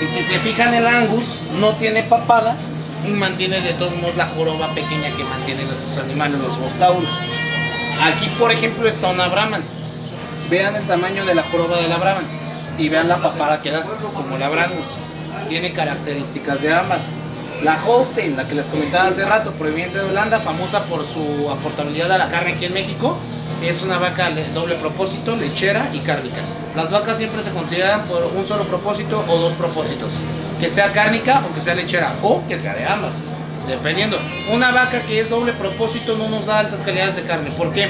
Y 0.00 0.06
si 0.06 0.22
se 0.22 0.38
fijan, 0.38 0.72
el 0.74 0.86
Angus 0.86 1.36
no 1.60 1.72
tiene 1.74 2.02
papada 2.02 2.56
y 3.06 3.10
mantiene 3.10 3.60
de 3.60 3.74
todos 3.74 3.94
modos 3.96 4.16
la 4.16 4.26
joroba 4.26 4.68
pequeña 4.68 5.10
que 5.16 5.24
mantienen 5.24 5.66
esos 5.66 5.98
animales, 5.98 6.40
los 6.40 6.58
Bostaurus. 6.58 7.10
Aquí, 8.02 8.26
por 8.38 8.50
ejemplo, 8.50 8.88
está 8.88 9.08
una 9.08 9.28
Brahman. 9.28 9.62
Vean 10.48 10.76
el 10.76 10.86
tamaño 10.86 11.24
de 11.24 11.34
la 11.34 11.42
joroba 11.42 11.76
de 11.76 11.88
la 11.88 11.98
Brahman 11.98 12.41
y 12.78 12.88
vean 12.88 13.08
la 13.08 13.18
papada 13.18 13.62
que 13.62 13.70
da, 13.70 13.82
como 13.82 14.38
la 14.38 14.48
Brangus. 14.48 14.96
Tiene 15.48 15.72
características 15.72 16.62
de 16.62 16.74
ambas. 16.74 17.14
La 17.62 17.78
Holstein, 17.84 18.36
la 18.36 18.44
que 18.44 18.54
les 18.54 18.68
comentaba 18.68 19.08
hace 19.08 19.24
rato, 19.24 19.52
proveniente 19.52 19.98
de 19.98 20.04
Holanda, 20.04 20.40
famosa 20.40 20.82
por 20.84 21.06
su 21.06 21.48
aportabilidad 21.50 22.10
a 22.10 22.18
la 22.18 22.28
carne 22.28 22.54
aquí 22.54 22.64
en 22.64 22.74
México, 22.74 23.18
es 23.62 23.82
una 23.82 23.98
vaca 23.98 24.30
de 24.30 24.44
doble 24.52 24.74
propósito, 24.76 25.36
lechera 25.36 25.88
y 25.92 26.00
cárnica. 26.00 26.40
Las 26.74 26.90
vacas 26.90 27.18
siempre 27.18 27.42
se 27.44 27.50
consideran 27.50 28.04
por 28.06 28.24
un 28.24 28.46
solo 28.46 28.64
propósito 28.64 29.24
o 29.28 29.38
dos 29.38 29.52
propósitos, 29.52 30.12
que 30.58 30.70
sea 30.70 30.92
cárnica 30.92 31.42
o 31.48 31.54
que 31.54 31.60
sea 31.60 31.74
lechera, 31.76 32.14
o 32.22 32.42
que 32.48 32.58
sea 32.58 32.74
de 32.74 32.84
ambas, 32.84 33.28
dependiendo. 33.68 34.18
Una 34.52 34.72
vaca 34.72 35.00
que 35.02 35.20
es 35.20 35.30
doble 35.30 35.52
propósito 35.52 36.16
no 36.16 36.28
nos 36.28 36.46
da 36.46 36.60
altas 36.60 36.80
calidades 36.80 37.14
de 37.14 37.22
carne, 37.22 37.52
porque 37.56 37.88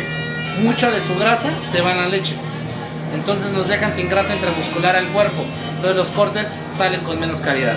mucha 0.62 0.90
de 0.90 1.00
su 1.00 1.16
grasa 1.18 1.48
se 1.70 1.80
va 1.80 1.92
a 1.92 1.96
la 1.96 2.08
leche. 2.08 2.34
Entonces 3.14 3.52
nos 3.52 3.68
dejan 3.68 3.94
sin 3.94 4.08
grasa 4.08 4.34
intramuscular 4.34 4.96
al 4.96 5.06
cuerpo. 5.08 5.44
Entonces 5.76 5.96
los 5.96 6.08
cortes 6.08 6.58
salen 6.76 7.00
con 7.02 7.20
menos 7.20 7.40
calidad. 7.40 7.76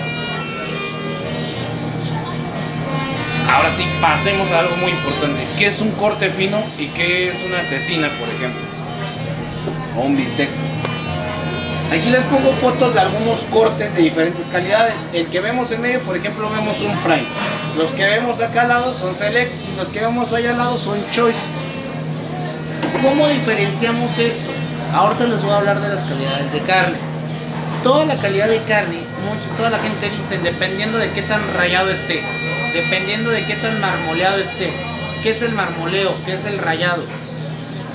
Ahora 3.50 3.70
sí, 3.70 3.84
pasemos 4.00 4.50
a 4.50 4.60
algo 4.60 4.76
muy 4.76 4.90
importante. 4.90 5.46
¿Qué 5.58 5.66
es 5.66 5.80
un 5.80 5.92
corte 5.92 6.30
fino 6.30 6.62
y 6.78 6.88
qué 6.88 7.30
es 7.30 7.44
una 7.44 7.62
cecina, 7.62 8.08
por 8.18 8.28
ejemplo? 8.28 8.60
O 9.96 10.02
un 10.02 10.16
bistec. 10.16 10.48
Aquí 11.92 12.10
les 12.10 12.24
pongo 12.24 12.52
fotos 12.54 12.94
de 12.94 13.00
algunos 13.00 13.40
cortes 13.44 13.94
de 13.94 14.02
diferentes 14.02 14.48
calidades. 14.48 14.96
El 15.12 15.28
que 15.28 15.40
vemos 15.40 15.70
en 15.70 15.80
medio, 15.80 16.00
por 16.00 16.16
ejemplo, 16.16 16.50
vemos 16.50 16.80
un 16.80 16.96
Prime. 16.98 17.26
Los 17.78 17.92
que 17.92 18.04
vemos 18.04 18.40
acá 18.40 18.62
al 18.62 18.68
lado 18.68 18.92
son 18.92 19.14
Select 19.14 19.52
y 19.54 19.76
los 19.76 19.90
que 19.90 20.00
vemos 20.00 20.32
allá 20.32 20.50
al 20.50 20.58
lado 20.58 20.76
son 20.76 20.98
Choice. 21.12 21.46
¿Cómo 23.02 23.28
diferenciamos 23.28 24.18
esto? 24.18 24.50
Ahorita 24.96 25.24
les 25.26 25.42
voy 25.42 25.52
a 25.52 25.56
hablar 25.58 25.80
de 25.80 25.88
las 25.88 26.04
calidades 26.06 26.52
de 26.52 26.60
carne. 26.60 26.96
Toda 27.82 28.06
la 28.06 28.16
calidad 28.16 28.48
de 28.48 28.62
carne, 28.64 29.00
mucho- 29.24 29.56
toda 29.56 29.68
la 29.70 29.78
gente 29.78 30.08
dice, 30.10 30.38
dependiendo 30.38 30.96
de 30.98 31.12
qué 31.12 31.20
tan 31.22 31.42
rayado 31.54 31.90
esté, 31.90 32.22
dependiendo 32.72 33.30
de 33.30 33.44
qué 33.44 33.54
tan 33.56 33.78
marmoleado 33.80 34.38
esté, 34.38 34.72
qué 35.22 35.30
es 35.30 35.42
el 35.42 35.52
marmoleo, 35.52 36.12
qué 36.24 36.34
es 36.34 36.44
el 36.46 36.58
rayado. 36.58 37.02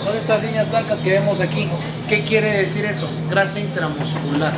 Son 0.02 0.16
estas 0.16 0.44
líneas 0.44 0.70
blancas 0.70 1.00
que 1.02 1.12
vemos 1.14 1.40
aquí. 1.42 1.68
¿Qué 2.08 2.22
quiere 2.24 2.52
decir 2.62 2.86
eso? 2.86 3.10
Grasa 3.30 3.60
intramuscular. 3.60 4.54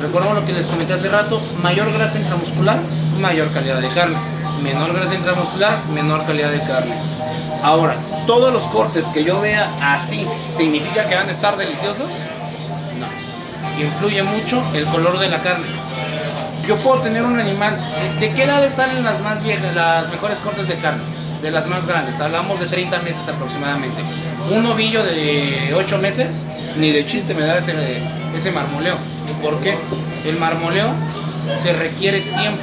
Recordamos 0.00 0.36
lo 0.40 0.44
que 0.46 0.52
les 0.52 0.66
comenté 0.66 0.92
hace 0.94 1.08
rato, 1.08 1.40
mayor 1.62 1.92
grasa 1.92 2.18
intramuscular, 2.18 2.78
mayor 3.18 3.52
calidad 3.52 3.80
de 3.80 3.88
carne. 3.88 4.16
Menor 4.62 4.94
grasa 4.94 5.14
intramuscular, 5.14 5.84
menor 5.86 6.24
calidad 6.26 6.50
de 6.50 6.60
carne. 6.60 6.94
Ahora, 7.62 7.96
todos 8.26 8.52
los 8.52 8.62
cortes 8.64 9.06
que 9.08 9.24
yo 9.24 9.40
vea 9.40 9.72
así, 9.80 10.26
¿significa 10.52 11.08
que 11.08 11.14
van 11.14 11.28
a 11.28 11.32
estar 11.32 11.56
deliciosos? 11.56 12.10
No. 12.98 13.06
Influye 13.82 14.22
mucho 14.22 14.62
el 14.74 14.84
color 14.86 15.18
de 15.18 15.28
la 15.28 15.42
carne. 15.42 15.66
Yo 16.66 16.76
puedo 16.78 17.00
tener 17.00 17.24
un 17.24 17.38
animal. 17.38 17.78
¿De, 18.20 18.32
qué 18.32 18.44
edades 18.44 18.74
salen 18.74 19.04
las 19.04 19.20
más 19.20 19.42
viejas, 19.42 19.74
las 19.74 20.10
mejores 20.10 20.38
cortes 20.38 20.68
de 20.68 20.76
carne? 20.76 21.02
De 21.42 21.50
las 21.50 21.66
más 21.66 21.86
grandes. 21.86 22.20
Hablamos 22.20 22.60
de 22.60 22.66
30 22.66 23.00
meses 23.00 23.28
aproximadamente. 23.28 24.00
Un 24.50 24.62
novillo 24.62 25.04
de 25.04 25.74
8 25.74 25.98
meses, 25.98 26.42
ni 26.76 26.90
de 26.90 27.04
chiste 27.06 27.34
me 27.34 27.42
da 27.42 27.58
ese, 27.58 27.72
ese 28.34 28.50
marmoleo. 28.50 28.96
¿Por 29.42 29.60
qué? 29.60 29.76
El 30.24 30.38
marmoleo 30.38 30.88
se 31.62 31.72
requiere 31.74 32.20
tiempo. 32.20 32.62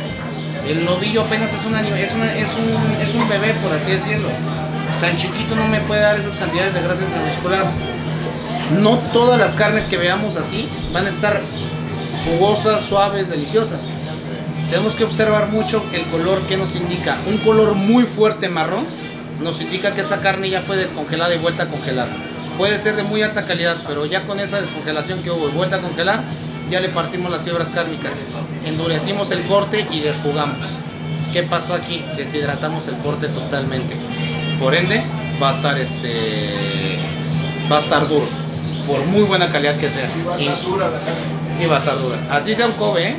El 0.68 0.86
novillo 0.86 1.22
apenas 1.24 1.52
es, 1.52 1.66
un 1.66 1.74
anim- 1.74 1.96
es, 1.96 2.14
una- 2.14 2.36
es, 2.36 2.50
un, 2.58 3.02
es 3.02 3.16
un 3.16 3.28
bebé, 3.28 3.54
por 3.64 3.72
así 3.74 3.92
decirlo. 3.92 4.30
Tan 5.02 5.18
chiquito 5.18 5.56
no 5.56 5.68
me 5.68 5.80
puede 5.82 6.02
dar 6.02 6.20
esas 6.20 6.36
cantidades 6.38 6.74
de 6.74 6.82
grasa 6.82 7.04
intramuscular. 7.04 7.66
No 8.80 8.98
todas 9.12 9.40
las 9.40 9.52
carnes 9.56 9.86
que 9.86 9.98
veamos 9.98 10.36
así 10.38 10.70
van 10.94 11.06
a 11.06 11.10
estar 11.10 11.42
jugosas, 12.26 12.84
suaves, 12.84 13.30
deliciosas. 13.30 13.92
Tenemos 14.70 14.96
que 14.96 15.04
observar 15.04 15.48
mucho 15.50 15.84
el 15.94 16.04
color 16.06 16.42
que 16.44 16.56
nos 16.58 16.76
indica. 16.76 17.18
Un 17.28 17.38
color 17.40 17.74
muy 17.74 18.04
fuerte 18.04 18.48
marrón 18.48 18.86
nos 19.42 19.60
indica 19.62 19.94
que 19.94 20.02
esa 20.02 20.22
carne 20.22 20.50
ya 20.50 20.62
fue 20.62 20.78
descongelada 20.78 21.34
y 21.36 21.40
vuelta 21.40 21.64
a 21.64 21.68
congelar. 21.68 22.08
Puede 22.58 22.78
ser 22.78 22.96
de 22.96 23.04
muy 23.04 23.22
alta 23.24 23.46
calidad, 23.46 23.78
pero 23.88 24.06
ya 24.06 24.26
con 24.28 24.40
esa 24.40 24.62
descongelación 24.62 25.24
que 25.24 25.32
hubo 25.32 25.50
y 25.50 25.52
vuelta 25.52 25.78
a 25.78 25.80
congelar, 25.82 26.22
ya 26.72 26.80
le 26.80 26.90
partimos 26.90 27.30
las 27.30 27.42
fibras 27.42 27.70
kármicas. 27.70 28.22
Endurecimos 28.66 29.30
el 29.32 29.44
corte 29.44 29.86
y 29.92 30.00
desjugamos. 30.00 30.66
¿Qué 31.34 31.44
pasó 31.44 31.74
aquí? 31.74 32.04
Deshidratamos 32.16 32.88
el 32.88 32.96
corte 32.98 33.28
totalmente. 33.28 33.96
Por 34.60 34.74
ende, 34.74 35.04
va 35.42 35.50
a 35.50 35.54
estar 35.54 35.78
este 35.78 36.98
va 37.72 37.78
a 37.78 37.80
estar 37.80 38.08
duro. 38.08 38.26
Por 38.88 39.06
muy 39.06 39.24
buena 39.24 39.52
calidad 39.52 39.76
que 39.78 39.90
sea. 39.90 40.10
Y, 40.40 40.44
y 41.64 41.68
va 41.68 41.76
a 41.76 41.80
estar 41.80 42.00
dura. 42.00 42.18
Así 42.32 42.56
sea 42.56 42.68
un 42.68 42.74
Kobe, 42.74 43.10
¿eh? 43.10 43.16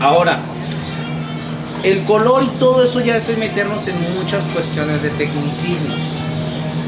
Ahora, 0.00 0.40
el 1.82 2.02
color 2.02 2.42
y 2.42 2.58
todo 2.58 2.84
eso 2.84 3.00
ya 3.00 3.16
es 3.16 3.38
meternos 3.38 3.86
en 3.86 3.96
muchas 4.14 4.44
cuestiones 4.46 5.02
de 5.02 5.10
tecnicismos. 5.10 6.00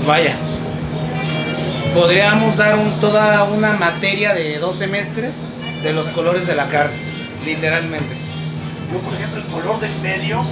Vaya, 0.06 0.36
podríamos 1.94 2.56
dar 2.56 2.76
un- 2.78 2.98
toda 3.00 3.44
una 3.44 3.72
materia 3.72 4.34
de 4.34 4.58
dos 4.58 4.76
semestres 4.76 5.44
de 5.82 5.92
los 5.92 6.08
colores 6.10 6.46
de 6.46 6.54
la 6.54 6.66
carne, 6.66 6.92
literalmente. 7.44 8.16
Yo, 8.92 8.98
por 9.00 9.14
ejemplo, 9.14 9.40
el 9.40 9.46
color 9.48 9.80
del 9.80 9.94
medio, 10.02 10.44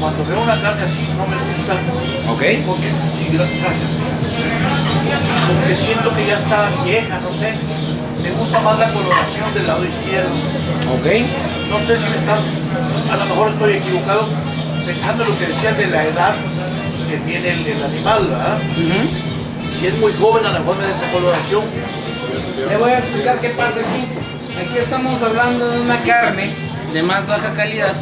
cuando 0.00 0.24
veo 0.24 0.42
una 0.42 0.60
carne 0.60 0.82
así, 0.82 1.06
no 1.16 1.26
me 1.26 1.36
gusta. 1.36 1.74
¿Ok? 2.32 2.66
Porque, 2.66 2.82
sí, 2.82 3.28
gracias. 3.32 3.66
Porque 5.46 5.76
siento 5.76 6.14
que 6.14 6.26
ya 6.26 6.36
está 6.36 6.68
vieja, 6.84 7.18
no 7.20 7.30
sé. 7.32 7.54
Me 8.22 8.30
gusta 8.32 8.60
más 8.60 8.78
la 8.78 8.90
coloración 8.90 9.54
del 9.54 9.66
lado 9.66 9.84
izquierdo. 9.84 10.34
¿Ok? 10.94 11.06
No 11.70 11.78
sé 11.80 11.96
si 11.98 12.08
me 12.10 12.16
estás, 12.16 12.40
a 13.10 13.16
lo 13.16 13.24
mejor 13.26 13.50
estoy 13.52 13.74
equivocado, 13.74 14.26
pensando 14.84 15.24
en 15.24 15.30
lo 15.30 15.38
que 15.38 15.46
decías 15.46 15.76
de 15.76 15.86
la 15.86 16.04
edad 16.04 16.34
que 17.08 17.18
tiene 17.18 17.50
el, 17.52 17.66
el 17.66 17.84
animal, 17.84 18.26
¿verdad? 18.28 18.58
Ujú. 18.72 19.35
Si 19.78 19.86
es 19.86 19.98
muy 19.98 20.12
joven, 20.14 20.46
a 20.46 20.58
lo 20.58 20.74
da 20.74 20.90
esa 20.90 21.10
coloración. 21.12 21.64
Le 22.68 22.76
voy 22.78 22.90
a 22.90 22.98
explicar 22.98 23.38
qué 23.40 23.50
pasa 23.50 23.80
aquí. 23.80 24.06
Aquí 24.58 24.78
estamos 24.78 25.20
hablando 25.22 25.68
de 25.68 25.80
una 25.80 26.00
carne 26.02 26.50
de 26.92 27.02
más 27.02 27.26
baja 27.26 27.52
calidad. 27.52 27.92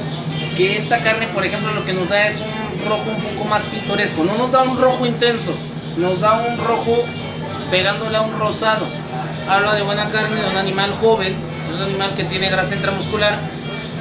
Que 0.57 0.79
esta 0.79 0.99
carne, 0.99 1.27
por 1.29 1.45
ejemplo, 1.45 1.73
lo 1.73 1.85
que 1.85 1.93
nos 1.93 2.09
da 2.09 2.29
es 2.29 2.37
un 2.41 2.89
rojo 2.89 3.11
un 3.11 3.23
poco 3.23 3.45
más 3.49 3.65
pintoresco. 3.65 4.23
No 4.23 4.39
nos 4.39 4.53
da 4.53 4.63
un 4.63 4.81
rojo 4.81 5.05
intenso, 5.05 5.53
nos 5.97 6.21
da 6.21 6.35
un 6.35 6.65
rojo 6.65 7.05
pegándole 7.71 8.17
a 8.17 8.21
un 8.21 8.39
rosado. 8.39 8.87
Habla 9.49 9.75
de 9.75 9.83
buena 9.83 10.11
carne, 10.11 10.37
de 10.37 10.51
un 10.51 10.57
animal 10.57 10.95
joven, 11.01 11.35
de 11.69 11.75
un 11.75 11.83
animal 11.83 12.15
que 12.15 12.25
tiene 12.25 12.51
grasa 12.51 12.77
intramuscular, 12.77 13.37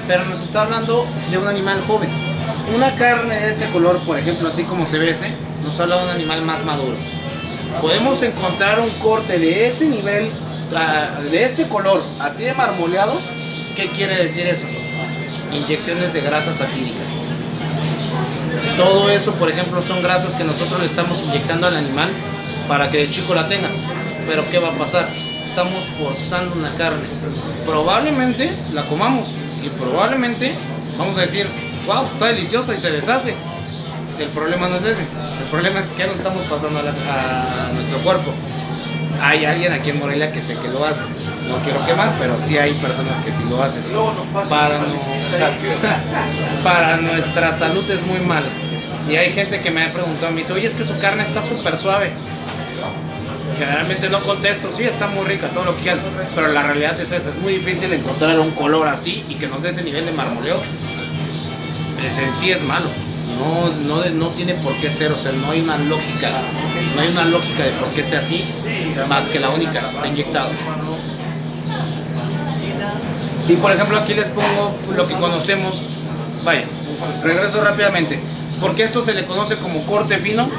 pero 0.07 0.25
nos 0.25 0.43
está 0.43 0.61
hablando 0.61 1.07
de 1.31 1.37
un 1.39 1.47
animal 1.47 1.81
joven. 1.87 2.09
Una 2.75 2.93
carne 2.95 3.35
de 3.35 3.51
ese 3.51 3.67
color, 3.71 3.97
por 4.05 4.19
ejemplo, 4.19 4.47
así 4.47 4.63
como 4.63 4.85
se 4.85 4.99
ve 4.99 5.09
ese, 5.09 5.31
nos 5.63 5.79
habla 5.79 5.97
de 5.97 6.03
un 6.03 6.09
animal 6.11 6.43
más 6.43 6.63
maduro 6.63 6.95
podemos 7.81 8.21
encontrar 8.23 8.79
un 8.79 8.89
corte 8.91 9.39
de 9.39 9.67
ese 9.67 9.85
nivel, 9.85 10.31
ah, 10.75 11.19
de 11.29 11.43
este 11.43 11.67
color, 11.67 12.03
así 12.19 12.43
de 12.43 12.53
marmoleado. 12.53 13.19
¿Qué 13.75 13.87
quiere 13.87 14.23
decir 14.23 14.45
eso? 14.45 14.65
Inyecciones 15.51 16.13
de 16.13 16.21
grasa 16.21 16.53
satírica. 16.53 17.01
Todo 18.77 19.09
eso, 19.09 19.33
por 19.35 19.49
ejemplo, 19.49 19.81
son 19.81 20.01
grasas 20.01 20.35
que 20.35 20.43
nosotros 20.43 20.79
le 20.79 20.85
estamos 20.85 21.21
inyectando 21.23 21.67
al 21.67 21.75
animal 21.75 22.09
para 22.67 22.89
que 22.89 22.99
de 22.99 23.09
chico 23.09 23.33
la 23.33 23.47
tenga. 23.47 23.69
Pero 24.27 24.43
¿qué 24.49 24.59
va 24.59 24.69
a 24.69 24.77
pasar? 24.77 25.09
Estamos 25.09 25.83
forzando 25.99 26.55
una 26.55 26.73
carne. 26.75 27.07
Probablemente 27.65 28.55
la 28.71 28.85
comamos 28.87 29.27
y 29.63 29.69
probablemente 29.69 30.55
vamos 30.97 31.17
a 31.17 31.21
decir, 31.21 31.47
wow, 31.85 32.05
está 32.05 32.27
deliciosa 32.27 32.73
y 32.73 32.79
se 32.79 32.91
deshace. 32.91 33.35
El 34.19 34.27
problema 34.29 34.69
no 34.69 34.77
es 34.77 34.85
ese. 34.85 35.07
El 35.53 35.59
problema 35.59 35.79
es 35.81 35.87
que 35.89 36.07
nos 36.07 36.17
estamos 36.17 36.41
pasando 36.45 36.79
a, 36.79 36.81
la- 36.83 37.67
a 37.67 37.71
nuestro 37.73 37.99
cuerpo. 37.99 38.31
Hay 39.21 39.45
alguien 39.45 39.71
aquí 39.71 39.91
en 39.91 39.99
Morelia 39.99 40.31
que 40.31 40.41
sé 40.41 40.57
que 40.57 40.67
lo 40.67 40.83
hace. 40.83 41.03
No 41.47 41.57
quiero 41.57 41.85
quemar, 41.85 42.13
pero 42.19 42.39
sí 42.39 42.57
hay 42.57 42.73
personas 42.73 43.19
que 43.19 43.31
sí 43.31 43.43
lo 43.47 43.61
hacen. 43.61 43.83
Para, 44.49 44.79
no- 44.79 44.85
para 46.63 46.97
nuestra 46.97 47.53
salud 47.53 47.87
es 47.89 48.03
muy 48.07 48.19
mal. 48.21 48.43
Y 49.07 49.15
hay 49.15 49.31
gente 49.31 49.61
que 49.61 49.69
me 49.69 49.83
ha 49.85 49.93
preguntado, 49.93 50.31
me 50.31 50.39
dice, 50.39 50.53
oye, 50.53 50.65
es 50.65 50.73
que 50.73 50.83
su 50.85 50.97
carne 50.99 51.21
está 51.23 51.41
súper 51.43 51.77
suave. 51.77 52.11
Generalmente 53.59 54.09
no 54.09 54.21
contesto, 54.21 54.71
sí, 54.75 54.83
está 54.83 55.05
muy 55.07 55.25
rica, 55.25 55.47
todo 55.49 55.65
lo 55.65 55.75
que 55.77 55.83
quieras. 55.83 55.99
Pero 56.33 56.47
la 56.47 56.63
realidad 56.63 56.99
es 56.99 57.11
esa, 57.11 57.29
es 57.29 57.37
muy 57.37 57.53
difícil 57.53 57.93
encontrar 57.93 58.39
un 58.39 58.49
color 58.51 58.87
así 58.87 59.23
y 59.29 59.35
que 59.35 59.45
nos 59.45 59.61
dé 59.61 59.69
ese 59.69 59.83
nivel 59.83 60.03
de 60.05 60.11
marmoleo. 60.13 60.57
Es, 62.03 62.17
en 62.17 62.33
sí 62.33 62.49
es 62.49 62.63
malo. 62.63 62.87
No, 63.37 63.67
no, 63.87 64.09
no 64.09 64.27
tiene 64.29 64.53
por 64.55 64.75
qué 64.77 64.89
ser, 64.89 65.11
o 65.11 65.17
sea, 65.17 65.31
no 65.31 65.51
hay 65.51 65.61
una 65.61 65.77
lógica, 65.77 66.29
no 66.95 67.01
hay 67.01 67.09
una 67.09 67.25
lógica 67.25 67.63
de 67.63 67.71
por 67.71 67.89
qué 67.89 68.03
sea 68.03 68.19
así, 68.19 68.45
más 69.07 69.27
que 69.27 69.39
la 69.39 69.49
única, 69.49 69.79
está 69.79 70.07
inyectado. 70.07 70.49
Y 73.47 73.55
por 73.57 73.71
ejemplo 73.71 73.97
aquí 73.97 74.13
les 74.13 74.29
pongo 74.29 74.75
lo 74.95 75.07
que 75.07 75.15
conocemos, 75.15 75.81
vaya, 76.43 76.65
regreso 77.23 77.61
rápidamente, 77.61 78.19
¿por 78.61 78.75
qué 78.75 78.83
esto 78.83 79.01
se 79.01 79.13
le 79.13 79.25
conoce 79.25 79.57
como 79.57 79.85
corte 79.85 80.17
fino? 80.17 80.49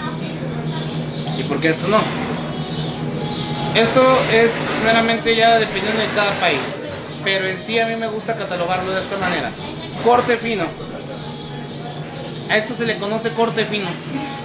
¿Y 1.38 1.42
por 1.44 1.60
qué 1.60 1.70
esto 1.70 1.88
no? 1.88 1.98
Esto 3.74 4.02
es 4.32 4.52
meramente 4.84 5.34
ya 5.34 5.58
dependiendo 5.58 6.00
de 6.00 6.08
cada 6.14 6.32
país, 6.32 6.80
pero 7.24 7.48
en 7.48 7.58
sí 7.58 7.78
a 7.78 7.86
mí 7.86 7.96
me 7.96 8.06
gusta 8.06 8.34
catalogarlo 8.34 8.92
de 8.92 9.00
esta 9.00 9.16
manera. 9.16 9.50
Corte 10.04 10.36
fino. 10.36 10.64
A 12.50 12.56
esto 12.56 12.74
se 12.74 12.84
le 12.86 12.98
conoce 12.98 13.30
corte 13.30 13.64
fino 13.64 13.88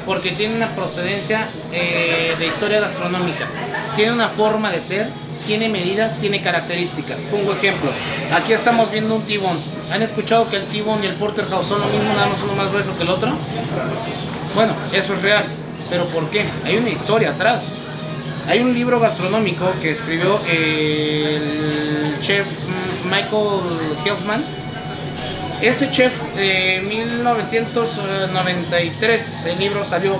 porque 0.05 0.31
tiene 0.31 0.55
una 0.55 0.73
procedencia 0.73 1.49
eh, 1.71 2.35
de 2.39 2.47
historia 2.47 2.79
gastronómica, 2.79 3.47
tiene 3.95 4.11
una 4.11 4.29
forma 4.29 4.71
de 4.71 4.81
ser, 4.81 5.11
tiene 5.45 5.69
medidas, 5.69 6.19
tiene 6.19 6.41
características. 6.41 7.21
Pongo 7.23 7.53
ejemplo, 7.53 7.91
aquí 8.33 8.53
estamos 8.53 8.91
viendo 8.91 9.15
un 9.15 9.23
tibón. 9.23 9.59
¿Han 9.91 10.01
escuchado 10.01 10.49
que 10.49 10.57
el 10.57 10.63
tibón 10.65 11.03
y 11.03 11.07
el 11.07 11.13
porterhouse 11.13 11.67
son 11.67 11.81
lo 11.81 11.87
mismo, 11.87 12.13
nada 12.13 12.27
más 12.27 12.41
uno 12.43 12.53
más 12.53 12.71
grueso 12.71 12.97
que 12.97 13.03
el 13.03 13.09
otro? 13.09 13.35
Bueno, 14.55 14.73
eso 14.93 15.13
es 15.13 15.21
real, 15.21 15.45
pero 15.89 16.05
¿por 16.05 16.29
qué? 16.29 16.45
Hay 16.63 16.77
una 16.77 16.89
historia 16.89 17.29
atrás. 17.31 17.75
Hay 18.47 18.61
un 18.61 18.73
libro 18.73 18.99
gastronómico 18.99 19.71
que 19.79 19.91
escribió 19.91 20.39
el 20.49 22.17
chef 22.19 22.47
mm, 22.47 23.09
Michael 23.09 23.61
Helfman. 24.03 24.43
Este 25.61 25.91
chef 25.91 26.13
de 26.35 26.81
1993, 26.87 29.45
el 29.45 29.59
libro 29.59 29.85
salió. 29.85 30.17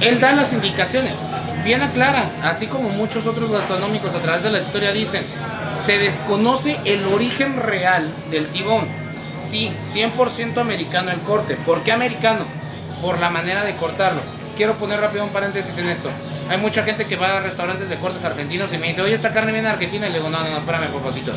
Él 0.00 0.20
da 0.20 0.30
las 0.32 0.52
indicaciones, 0.52 1.18
bien 1.64 1.82
aclara, 1.82 2.30
así 2.44 2.68
como 2.68 2.90
muchos 2.90 3.26
otros 3.26 3.50
gastronómicos 3.50 4.14
a 4.14 4.20
través 4.20 4.44
de 4.44 4.50
la 4.50 4.60
historia 4.60 4.92
dicen, 4.92 5.24
se 5.84 5.98
desconoce 5.98 6.78
el 6.84 7.04
origen 7.06 7.60
real 7.60 8.14
del 8.30 8.46
tibón. 8.46 8.86
Sí, 9.50 9.72
100% 9.80 10.60
americano 10.60 11.10
el 11.10 11.18
corte. 11.20 11.56
¿Por 11.56 11.82
qué 11.82 11.90
americano? 11.90 12.44
Por 13.00 13.18
la 13.18 13.30
manera 13.30 13.64
de 13.64 13.74
cortarlo. 13.74 14.20
Quiero 14.56 14.74
poner 14.74 15.00
rápido 15.00 15.24
un 15.24 15.30
paréntesis 15.30 15.76
en 15.78 15.88
esto. 15.88 16.10
Hay 16.48 16.58
mucha 16.58 16.82
gente 16.82 17.06
que 17.06 17.16
va 17.16 17.38
a 17.38 17.40
restaurantes 17.40 17.88
de 17.88 17.96
cortes 17.96 18.24
argentinos 18.24 18.72
y 18.72 18.78
me 18.78 18.88
dice, 18.88 19.02
oye, 19.02 19.14
esta 19.14 19.32
carne 19.32 19.52
viene 19.52 19.68
de 19.68 19.74
Argentina. 19.74 20.08
Y 20.08 20.12
le 20.12 20.18
digo, 20.18 20.30
no, 20.30 20.42
no, 20.42 20.50
no, 20.50 20.58
espérame, 20.58 20.88
papacito. 20.92 21.32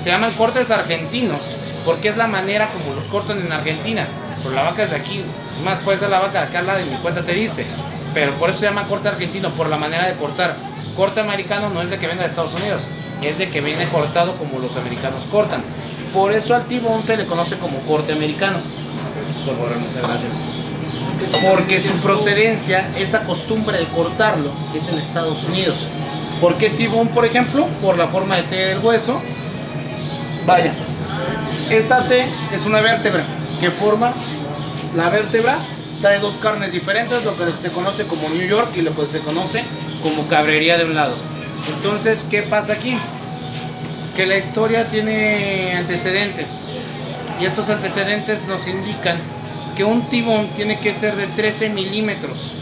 Se 0.00 0.10
llaman 0.10 0.32
cortes 0.32 0.70
argentinos 0.70 1.40
porque 1.84 2.08
es 2.08 2.16
la 2.16 2.26
manera 2.26 2.68
como 2.68 2.94
los 2.94 3.04
cortan 3.04 3.40
en 3.40 3.52
Argentina. 3.52 4.06
Pero 4.42 4.54
la 4.54 4.62
vaca 4.62 4.82
es 4.84 4.90
de 4.90 4.96
aquí. 4.96 5.22
Más 5.64 5.78
puede 5.80 5.98
ser 5.98 6.10
la 6.10 6.20
vaca 6.20 6.32
de 6.32 6.48
acá 6.48 6.62
lado 6.62 6.78
de 6.78 6.86
mi 6.86 6.96
cuenta 6.96 7.22
te 7.22 7.32
diste. 7.32 7.66
Pero 8.14 8.32
por 8.32 8.50
eso 8.50 8.60
se 8.60 8.66
llama 8.66 8.88
corte 8.88 9.08
argentino, 9.08 9.50
por 9.50 9.68
la 9.68 9.76
manera 9.76 10.06
de 10.06 10.14
cortar. 10.14 10.56
Corte 10.96 11.20
americano 11.20 11.70
no 11.70 11.82
es 11.82 11.90
de 11.90 11.98
que 11.98 12.06
venga 12.06 12.22
de 12.22 12.28
Estados 12.28 12.54
Unidos, 12.54 12.82
es 13.22 13.38
de 13.38 13.50
que 13.50 13.60
viene 13.60 13.86
cortado 13.86 14.32
como 14.32 14.58
los 14.58 14.76
americanos 14.76 15.22
cortan. 15.30 15.62
Por 16.12 16.32
eso 16.32 16.54
al 16.54 16.66
T-bone 16.66 17.02
se 17.02 17.16
le 17.16 17.26
conoce 17.26 17.56
como 17.56 17.78
corte 17.80 18.12
americano. 18.12 18.60
Por 19.46 19.54
favor, 19.54 19.76
muchas 19.76 20.02
gracias. 20.02 20.59
Porque 21.42 21.80
su 21.80 21.92
procedencia, 21.94 22.88
esa 22.96 23.24
costumbre 23.24 23.78
de 23.78 23.84
cortarlo, 23.86 24.50
es 24.74 24.88
en 24.88 24.98
Estados 24.98 25.44
Unidos. 25.44 25.86
¿Por 26.40 26.56
qué 26.56 26.70
T-bone, 26.70 27.10
por 27.10 27.24
ejemplo? 27.24 27.66
Por 27.82 27.98
la 27.98 28.08
forma 28.08 28.36
de 28.36 28.42
T 28.44 28.56
del 28.56 28.78
hueso. 28.78 29.20
Vaya, 30.46 30.72
esta 31.70 32.08
T 32.08 32.26
es 32.52 32.64
una 32.64 32.80
vértebra 32.80 33.22
que 33.60 33.70
forma 33.70 34.12
la 34.96 35.10
vértebra. 35.10 35.58
Trae 36.00 36.18
dos 36.18 36.38
carnes 36.38 36.72
diferentes, 36.72 37.24
lo 37.24 37.36
que 37.36 37.52
se 37.52 37.70
conoce 37.70 38.06
como 38.06 38.28
New 38.30 38.46
York 38.46 38.70
y 38.74 38.80
lo 38.80 38.94
que 38.96 39.06
se 39.06 39.20
conoce 39.20 39.62
como 40.02 40.26
cabrería 40.28 40.78
de 40.78 40.84
un 40.84 40.94
lado. 40.94 41.14
Entonces, 41.76 42.26
¿qué 42.30 42.42
pasa 42.42 42.72
aquí? 42.72 42.96
Que 44.16 44.24
la 44.26 44.38
historia 44.38 44.88
tiene 44.88 45.74
antecedentes 45.76 46.70
y 47.38 47.44
estos 47.44 47.68
antecedentes 47.68 48.46
nos 48.46 48.66
indican 48.66 49.18
que 49.80 49.84
un 49.84 50.02
tibón 50.10 50.46
tiene 50.56 50.78
que 50.78 50.94
ser 50.94 51.16
de 51.16 51.26
13 51.26 51.70
milímetros 51.70 52.56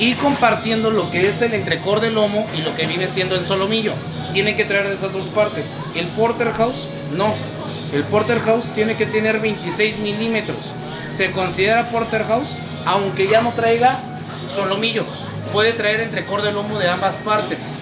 y 0.00 0.14
compartiendo 0.14 0.90
lo 0.90 1.08
que 1.08 1.28
es 1.28 1.40
el 1.42 1.54
entrecor 1.54 2.00
del 2.00 2.14
lomo 2.14 2.44
y 2.58 2.62
lo 2.62 2.74
que 2.74 2.88
viene 2.88 3.06
siendo 3.08 3.36
el 3.36 3.46
solomillo. 3.46 3.92
Tiene 4.32 4.56
que 4.56 4.64
traer 4.64 4.88
de 4.88 4.96
esas 4.96 5.12
dos 5.12 5.28
partes. 5.28 5.76
El 5.94 6.08
porterhouse 6.08 6.88
no. 7.16 7.32
El 7.92 8.02
porterhouse 8.02 8.74
tiene 8.74 8.96
que 8.96 9.06
tener 9.06 9.38
26 9.38 10.00
milímetros. 10.00 10.72
Se 11.08 11.30
considera 11.30 11.86
porterhouse 11.86 12.56
aunque 12.84 13.28
ya 13.28 13.40
no 13.40 13.52
traiga 13.52 14.00
solomillo. 14.52 15.04
Puede 15.52 15.72
traer 15.72 16.00
entrecor 16.00 16.42
del 16.42 16.56
lomo 16.56 16.80
de 16.80 16.88
ambas 16.88 17.18
partes, 17.18 17.76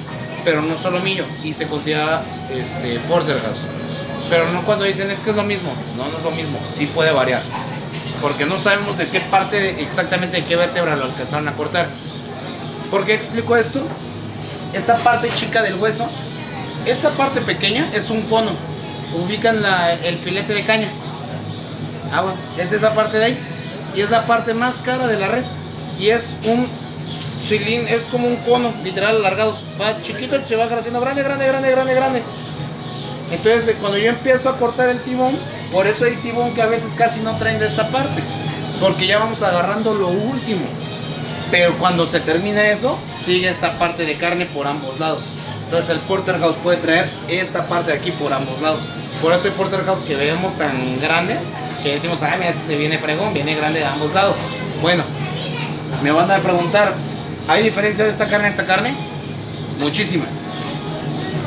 pero 0.45 0.61
no 0.61 0.77
solomillo 0.77 1.25
y 1.43 1.55
se 1.55 1.69
considera 1.69 2.21
este, 2.55 2.99
porterhouse. 3.09 3.63
Pero 4.29 4.53
no 4.53 4.61
cuando 4.67 4.85
dicen 4.85 5.11
es 5.11 5.21
que 5.21 5.31
es 5.31 5.37
lo 5.37 5.43
mismo. 5.43 5.73
No, 5.97 6.07
no 6.11 6.19
es 6.19 6.23
lo 6.23 6.33
mismo. 6.33 6.59
Sí 6.71 6.85
puede 6.85 7.13
variar 7.13 7.41
porque 8.23 8.47
no 8.47 8.59
sabemos 8.59 8.97
de 8.97 9.09
qué 9.09 9.21
parte 9.21 9.83
exactamente 9.83 10.39
de 10.39 10.45
qué 10.47 10.57
vértebra 10.57 10.97
lo 10.97 11.05
alcanzaron 11.05 11.49
a 11.49 11.53
cortar. 11.55 11.87
¿Por 12.91 13.05
qué 13.05 13.15
explico 13.15 13.57
esto? 13.57 13.81
Esta 14.73 14.97
parte 14.99 15.29
chica 15.35 15.61
del 15.63 15.75
hueso, 15.75 16.07
esta 16.87 17.11
parte 17.11 17.41
pequeña 17.43 17.85
es 17.95 18.09
un 18.11 18.23
cono. 18.23 18.53
Ubican 19.15 19.61
la- 19.61 19.93
el 19.93 20.19
filete 20.19 20.55
de 20.55 20.63
caña. 20.65 20.89
Ah, 22.13 22.23
bueno, 22.23 22.39
es 22.59 22.73
esa 22.73 22.95
parte 22.95 23.19
de 23.19 23.25
ahí. 23.27 23.39
Y 23.95 24.01
es 24.01 24.11
la 24.11 24.25
parte 24.25 24.55
más 24.55 24.77
cara 24.79 25.07
de 25.07 25.19
la 25.19 25.29
res. 25.29 25.57
Y 25.99 26.09
es 26.09 26.31
un 26.47 26.67
cilín, 27.47 27.87
es 27.89 28.05
como 28.05 28.29
un 28.29 28.37
cono, 28.37 28.73
literal 28.85 29.17
alargado. 29.17 29.59
Va 29.81 30.01
chiquito 30.01 30.37
y 30.37 30.49
se 30.49 30.57
va 30.57 30.65
haciendo 30.65 31.01
grande, 31.01 31.23
grande, 31.23 31.47
grande, 31.47 31.71
grande, 31.71 31.95
grande. 31.95 32.23
Entonces, 33.31 33.77
cuando 33.81 33.99
yo 33.99 34.11
empiezo 34.11 34.49
a 34.49 34.57
cortar 34.59 34.89
el 34.89 35.01
tibón, 35.01 35.37
por 35.73 35.87
eso 35.87 36.05
hay 36.05 36.15
tibón 36.17 36.55
que 36.55 36.61
a 36.61 36.67
veces 36.67 36.93
casi 36.97 37.21
no 37.21 37.35
traen 37.37 37.59
de 37.59 37.67
esta 37.67 37.89
parte, 37.89 38.23
porque 38.79 39.07
ya 39.07 39.19
vamos 39.19 39.43
agarrando 39.43 39.95
lo 39.95 40.09
último. 40.09 40.67
Pero 41.51 41.73
cuando 41.79 42.07
se 42.07 42.21
termina 42.21 42.71
eso, 42.71 42.99
sigue 43.25 43.49
esta 43.49 43.71
parte 43.79 44.05
de 44.05 44.17
carne 44.17 44.47
por 44.47 44.67
ambos 44.67 45.01
lados. 45.01 45.25
Entonces 45.65 45.91
el 45.91 45.99
porterhouse 46.01 46.57
puede 46.57 46.77
traer 46.77 47.11
esta 47.29 47.67
parte 47.67 47.93
de 47.93 47.99
aquí 47.99 48.11
por 48.11 48.33
ambos 48.33 48.61
lados. 48.61 48.83
Por 49.23 49.33
eso 49.33 49.47
hay 49.47 49.53
porterhouse 49.53 50.05
que 50.05 50.15
vemos 50.17 50.57
tan 50.59 51.01
grandes 51.01 51.39
que 51.83 51.95
decimos, 51.95 52.23
ah, 52.23 52.37
mira, 52.37 52.51
este 52.51 52.67
se 52.67 52.77
viene 52.77 52.99
fregón, 52.99 53.33
viene 53.33 53.55
grande 53.55 53.81
de 53.81 53.87
ambos 53.87 54.13
lados. 54.13 54.37
Bueno, 54.83 55.05
me 56.03 56.11
van 56.11 56.31
a 56.31 56.41
preguntar, 56.41 56.93
¿hay 57.49 57.63
diferencia 57.63 58.05
de 58.05 58.11
esta 58.11 58.29
carne 58.29 58.47
a 58.47 58.51
esta 58.51 58.67
carne? 58.67 58.95
Muchísima. 59.81 60.25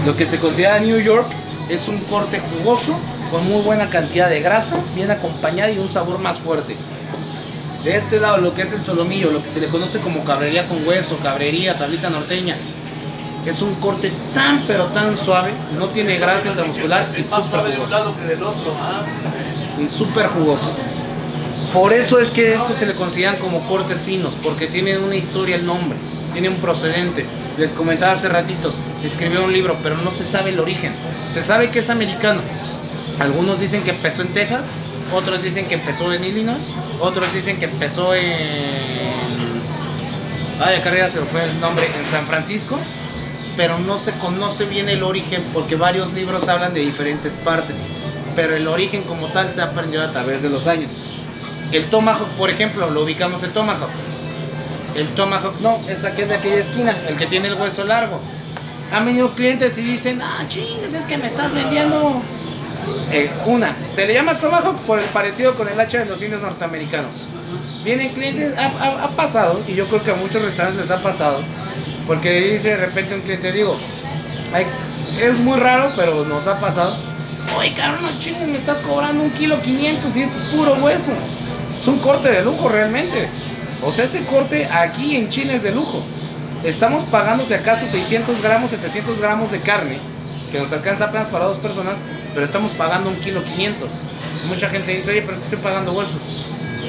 Lo 0.06 0.16
que 0.16 0.26
se 0.26 0.40
considera 0.40 0.80
New 0.80 1.00
York 1.00 1.28
es 1.70 1.88
un 1.88 2.00
corte 2.06 2.40
jugoso 2.40 3.00
con 3.36 3.46
muy 3.50 3.62
buena 3.64 3.90
cantidad 3.90 4.30
de 4.30 4.40
grasa, 4.40 4.78
bien 4.96 5.12
acompañada 5.12 5.70
y 5.70 5.78
un 5.78 5.90
sabor 5.90 6.20
más 6.20 6.38
fuerte. 6.38 6.74
De 7.84 7.98
este 7.98 8.18
lado, 8.18 8.38
lo 8.38 8.54
que 8.54 8.62
es 8.62 8.72
el 8.72 8.82
solomillo, 8.82 9.30
lo 9.30 9.44
que 9.44 9.50
se 9.50 9.60
le 9.60 9.68
conoce 9.68 10.00
como 10.00 10.24
cabrería 10.24 10.66
con 10.66 10.88
hueso, 10.88 11.18
cabrería, 11.22 11.78
tablita 11.78 12.10
norteña, 12.10 12.56
es 13.46 13.62
un 13.62 13.76
corte 13.76 14.14
tan 14.34 14.64
pero 14.66 14.86
tan 14.86 15.18
suave, 15.18 15.52
no 15.78 15.90
tiene 15.90 16.18
grasa 16.18 16.48
intramuscular 16.48 17.10
y 17.20 17.26
súper 17.26 17.60
jugoso. 17.76 18.72
Ah, 18.82 19.04
Y 19.84 19.88
súper 19.90 20.28
jugoso. 20.28 20.72
Por 21.74 21.92
eso 21.92 22.20
es 22.22 22.32
que 22.32 22.54
estos 22.54 22.78
se 22.78 22.86
le 22.86 22.96
consideran 22.96 23.36
como 23.36 23.68
cortes 23.68 24.00
finos, 24.00 24.34
porque 24.42 24.68
tienen 24.68 25.04
una 25.04 25.16
historia 25.16 25.58
el 25.58 25.66
nombre, 25.66 25.98
tiene 26.32 26.48
un 26.48 26.56
procedente. 26.56 27.26
Les 27.58 27.74
comentaba 27.74 28.14
hace 28.14 28.30
ratito, 28.30 28.74
escribió 29.04 29.44
un 29.44 29.52
libro, 29.52 29.76
pero 29.84 29.98
no 29.98 30.12
se 30.12 30.24
sabe 30.24 30.52
el 30.52 30.60
origen. 30.62 30.94
Se 31.34 31.42
sabe 31.42 31.70
que 31.70 31.80
es 31.80 31.90
americano. 31.90 32.40
Algunos 33.20 33.60
dicen 33.62 33.84
que 33.84 33.92
empezó 33.92 34.24
en 34.24 34.30
Texas, 34.30 34.76
otros 35.14 35.42
dicen 35.42 35.68
que 35.68 35.76
empezó 35.76 36.12
en 36.12 36.26
Illinois, 36.26 36.74
otros 37.00 37.34
dicen 37.34 37.58
que 37.60 37.66
empezó 37.66 38.14
en... 38.14 38.34
Ay, 40.60 40.76
acá 40.76 40.90
arriba 40.90 41.10
se 41.10 41.22
me 41.22 41.26
fue 41.26 41.44
el 41.44 41.60
nombre, 41.60 41.86
en 41.86 42.06
San 42.08 42.26
Francisco, 42.26 42.78
pero 43.56 43.80
no 43.80 44.00
se 44.00 44.12
conoce 44.20 44.66
bien 44.66 44.90
el 44.90 45.04
origen 45.04 45.46
porque 45.54 45.76
varios 45.76 46.14
libros 46.14 46.48
hablan 46.50 46.74
de 46.74 46.82
diferentes 46.82 47.38
partes, 47.38 47.88
pero 48.36 48.56
el 48.56 48.68
origen 48.68 49.04
como 49.04 49.28
tal 49.28 49.50
se 49.50 49.62
ha 49.62 49.66
aprendido 49.66 50.04
a 50.04 50.12
través 50.12 50.42
de 50.42 50.50
los 50.50 50.68
años. 50.68 50.92
El 51.72 51.90
tomahawk, 51.90 52.28
por 52.38 52.50
ejemplo, 52.50 52.90
lo 52.90 53.04
ubicamos 53.04 53.44
el 53.44 53.52
tomahawk. 53.52 53.90
El 54.96 55.10
tomahawk 55.10 55.60
no, 55.62 55.80
es 55.88 56.04
aquel 56.04 56.28
de 56.28 56.36
aquella 56.36 56.58
esquina, 56.58 56.96
el 57.08 57.16
que 57.16 57.28
tiene 57.28 57.48
el 57.48 57.56
hueso 57.56 57.86
largo. 57.86 58.20
Han 58.94 59.06
venido 59.06 59.34
clientes 59.34 59.78
y 59.78 59.82
dicen, 59.82 60.22
ah, 60.22 60.46
chingues, 60.48 60.94
es 60.94 61.06
que 61.06 61.18
me 61.18 61.28
estás 61.28 61.54
vendiendo. 61.54 62.22
Eh, 63.12 63.30
una, 63.46 63.76
se 63.88 64.06
le 64.06 64.14
llama 64.14 64.38
tomahawk 64.40 64.78
por 64.82 65.00
el 65.00 65.06
parecido 65.06 65.56
con 65.56 65.68
el 65.68 65.80
hacha 65.80 66.00
de 66.00 66.06
los 66.06 66.22
indios 66.22 66.42
norteamericanos. 66.42 67.24
Vienen 67.84 68.14
clientes, 68.14 68.54
ha, 68.58 69.04
ha- 69.04 69.10
pasado, 69.12 69.62
y 69.68 69.76
yo 69.76 69.88
creo 69.88 70.04
que 70.04 70.12
a 70.12 70.16
muchos 70.16 70.42
restaurantes 70.42 70.82
les 70.82 70.92
ha 70.92 71.02
pasado, 71.04 71.42
porque 72.08 72.54
dice 72.54 72.70
de 72.70 72.78
repente 72.78 73.14
un 73.14 73.22
cliente, 73.22 73.52
digo, 73.52 73.78
"Ay, 74.54 74.66
es 75.22 75.38
muy 75.40 75.60
raro, 75.60 75.92
pero 75.96 76.26
nos 76.26 76.48
ha 76.48 76.60
pasado. 76.60 76.98
Oye, 77.58 77.74
cabrón, 77.76 78.02
no 78.42 78.48
me 78.48 78.58
estás 78.58 78.80
cobrando 78.80 79.22
un 79.24 79.30
kilo 79.32 79.62
500 79.62 80.18
y 80.18 80.24
esto 80.24 80.38
es 80.40 80.44
puro 80.46 80.74
hueso. 80.76 81.12
Es 81.78 81.88
un 81.88 82.00
corte 82.00 82.32
de 82.32 82.44
lujo 82.44 82.68
realmente. 82.70 83.28
O 83.84 83.92
sea, 83.92 84.06
ese 84.06 84.26
corte 84.26 84.66
aquí 84.66 85.16
en 85.16 85.30
China 85.30 85.54
es 85.54 85.62
de 85.62 85.72
lujo. 85.72 86.02
Estamos 86.64 87.04
pagando 87.04 87.46
si 87.46 87.54
acaso 87.54 87.86
600 87.86 88.42
gramos, 88.42 88.72
700 88.72 89.22
gramos 89.22 89.52
de 89.52 89.60
carne, 89.62 90.00
que 90.56 90.62
nos 90.62 90.72
alcanza 90.72 91.06
apenas 91.06 91.28
para 91.28 91.46
dos 91.46 91.58
personas, 91.58 92.06
pero 92.34 92.46
estamos 92.46 92.72
pagando 92.72 93.10
un 93.10 93.18
kilo 93.18 93.44
500. 93.44 93.90
Mucha 94.48 94.70
gente 94.70 94.96
dice, 94.96 95.12
oye, 95.12 95.22
pero 95.22 95.34
estoy 95.34 95.58
pagando 95.58 95.92
hueso. 95.92 96.18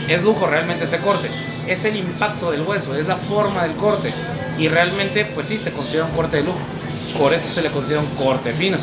Es 0.09 0.23
lujo 0.23 0.47
realmente 0.47 0.85
ese 0.85 0.99
corte. 0.99 1.29
Es 1.67 1.85
el 1.85 1.97
impacto 1.97 2.53
del 2.53 2.63
hueso, 2.63 2.95
es 2.95 3.09
la 3.09 3.17
forma 3.17 3.65
del 3.65 3.75
corte. 3.75 4.15
Y 4.57 4.69
realmente, 4.69 5.25
pues 5.25 5.49
sí, 5.49 5.59
se 5.59 5.73
considera 5.73 6.05
un 6.05 6.13
corte 6.13 6.37
de 6.37 6.45
lujo. 6.45 6.61
Por 7.19 7.35
eso 7.35 7.53
se 7.53 7.61
le 7.61 7.73
considera 7.73 8.03
un 8.03 8.15
corte 8.15 8.53
fino. 8.53 8.79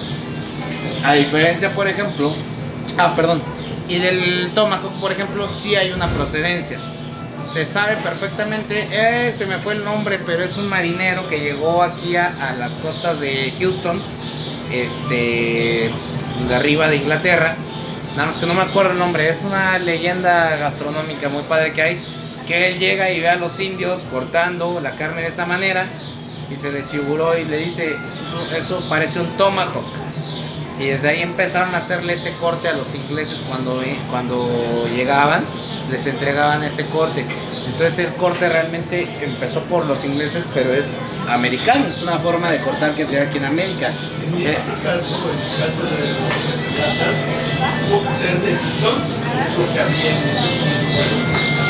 A 1.06 1.14
diferencia, 1.14 1.74
por 1.74 1.88
ejemplo, 1.88 2.36
ah, 2.98 3.16
perdón, 3.16 3.42
y 3.88 4.00
del 4.00 4.52
tomahawk, 4.54 5.00
por 5.00 5.14
ejemplo, 5.14 5.50
sí 5.50 5.76
hay 5.78 5.92
una 5.92 6.10
procedencia. 6.10 6.78
Se 7.46 7.64
sabe 7.64 7.96
perfectamente, 7.98 8.88
eh, 8.92 9.32
se 9.32 9.46
me 9.46 9.60
fue 9.60 9.76
el 9.76 9.86
nombre, 9.86 10.20
pero 10.26 10.44
es 10.44 10.58
un 10.58 10.68
marinero 10.68 11.30
que 11.30 11.40
llegó 11.40 11.84
aquí 11.84 12.18
a 12.18 12.56
las 12.58 12.72
costas 12.74 13.22
de 13.22 13.54
Houston, 13.60 14.02
este, 14.74 15.90
de 16.48 16.56
arriba 16.56 16.90
de 16.90 16.98
Inglaterra. 16.98 17.56
Nada 18.16 18.28
más 18.28 18.38
que 18.38 18.46
no 18.46 18.54
me 18.54 18.62
acuerdo 18.62 18.92
el 18.92 19.00
nombre, 19.00 19.30
es 19.30 19.44
una 19.44 19.78
leyenda 19.80 20.56
gastronómica 20.58 21.30
muy 21.30 21.44
padre 21.44 21.74
que 21.74 21.82
hay, 21.82 22.02
que 22.48 22.68
él 22.68 22.80
llega 22.80 23.10
y 23.12 23.20
ve 23.20 23.30
a 23.30 23.36
los 23.36 23.60
indios 23.60 24.04
cortando 24.04 24.80
la 24.80 24.92
carne 24.92 25.22
de 25.22 25.30
esa 25.30 25.46
manera 25.46 25.88
y 26.52 26.58
se 26.58 26.72
les 26.72 26.92
figuró 26.92 27.38
y 27.38 27.46
le 27.46 27.58
dice, 27.58 27.88
eso, 27.88 28.56
eso 28.56 28.90
parece 28.90 29.20
un 29.20 29.28
tomahawk. 29.38 30.03
Y 30.80 30.88
desde 30.88 31.10
ahí 31.10 31.22
empezaron 31.22 31.76
a 31.76 31.78
hacerle 31.78 32.14
ese 32.14 32.32
corte 32.34 32.68
a 32.68 32.74
los 32.74 32.96
ingleses 32.96 33.44
cuando, 33.48 33.82
cuando 34.10 34.88
llegaban, 34.88 35.44
les 35.92 36.06
entregaban 36.08 36.64
ese 36.64 36.86
corte. 36.88 37.26
Entonces 37.68 38.00
el 38.00 38.14
corte 38.16 38.50
realmente 38.50 39.08
empezó 39.22 39.62
por 39.62 39.86
los 39.86 40.04
ingleses, 40.04 40.46
pero 40.54 40.74
es 40.74 41.02
americano, 41.30 41.88
es 41.88 42.02
una 42.02 42.18
forma 42.18 42.52
de 42.52 42.60
cortar 42.62 42.94
que 42.94 43.06
se 43.06 43.18
da 43.18 43.24
aquí 43.24 43.38
en 43.38 43.46
América. 43.46 43.92
En 44.28 44.34
Eh, 44.42 44.58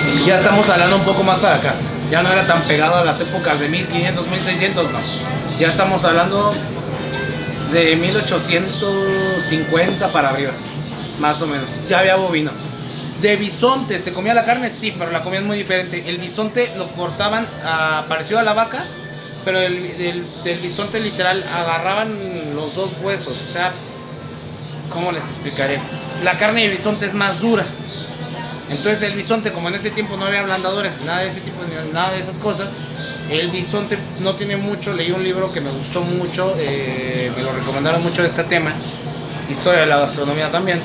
este 0.07 0.25
ya 0.25 0.35
estamos 0.35 0.69
hablando 0.69 0.95
un 0.97 1.03
poco 1.03 1.23
más 1.23 1.39
para 1.39 1.55
acá. 1.55 1.75
Ya 2.09 2.21
no 2.23 2.31
era 2.31 2.45
tan 2.45 2.63
pegado 2.63 2.95
a 2.95 3.03
las 3.03 3.19
épocas 3.19 3.59
de 3.59 3.69
1500, 3.69 4.27
1600, 4.27 4.91
no. 4.91 4.99
Ya 5.59 5.67
estamos 5.67 6.03
hablando 6.03 6.53
de 7.71 7.95
1850 7.95 10.11
para 10.11 10.29
arriba, 10.29 10.51
más 11.19 11.41
o 11.41 11.47
menos. 11.47 11.69
Ya 11.89 11.99
había 11.99 12.15
bovino. 12.15 12.51
De 13.21 13.35
bisonte, 13.37 13.99
¿se 13.99 14.13
comía 14.13 14.33
la 14.33 14.45
carne? 14.45 14.69
Sí, 14.69 14.93
pero 14.97 15.11
la 15.11 15.23
comían 15.23 15.45
muy 15.47 15.57
diferente. 15.57 16.03
El 16.07 16.17
bisonte 16.17 16.71
lo 16.77 16.87
cortaban 16.89 17.47
ah, 17.63 18.03
parecido 18.09 18.39
a 18.39 18.43
la 18.43 18.53
vaca, 18.53 18.85
pero 19.45 19.59
el, 19.61 19.97
del- 19.97 20.25
del 20.43 20.59
bisonte 20.59 20.99
literal 20.99 21.41
agarraban 21.43 22.53
los 22.55 22.75
dos 22.75 22.91
huesos. 23.01 23.41
O 23.41 23.47
sea, 23.51 23.71
¿cómo 24.89 25.11
les 25.11 25.25
explicaré? 25.25 25.79
La 26.23 26.37
carne 26.37 26.63
de 26.63 26.69
bisonte 26.69 27.05
es 27.05 27.13
más 27.13 27.39
dura. 27.39 27.65
Entonces 28.69 29.03
el 29.03 29.13
bisonte, 29.15 29.51
como 29.53 29.69
en 29.69 29.75
ese 29.75 29.91
tiempo 29.91 30.17
no 30.17 30.25
había 30.25 30.39
ablandadores, 30.41 30.93
nada 31.05 31.19
de 31.19 31.27
ese 31.27 31.41
tipo, 31.41 31.61
ni 31.63 31.91
nada 31.93 32.13
de 32.13 32.19
esas 32.21 32.37
cosas, 32.39 32.75
el 33.29 33.49
bisonte 33.49 33.97
no 34.19 34.35
tiene 34.35 34.57
mucho, 34.57 34.93
leí 34.93 35.11
un 35.11 35.23
libro 35.23 35.51
que 35.51 35.61
me 35.61 35.71
gustó 35.71 36.01
mucho, 36.01 36.55
eh, 36.57 37.31
me 37.35 37.41
lo 37.43 37.53
recomendaron 37.53 38.03
mucho 38.03 38.21
de 38.21 38.27
este 38.27 38.43
tema, 38.43 38.73
historia 39.49 39.81
de 39.81 39.85
la 39.87 39.97
gastronomía 39.97 40.49
también, 40.49 40.81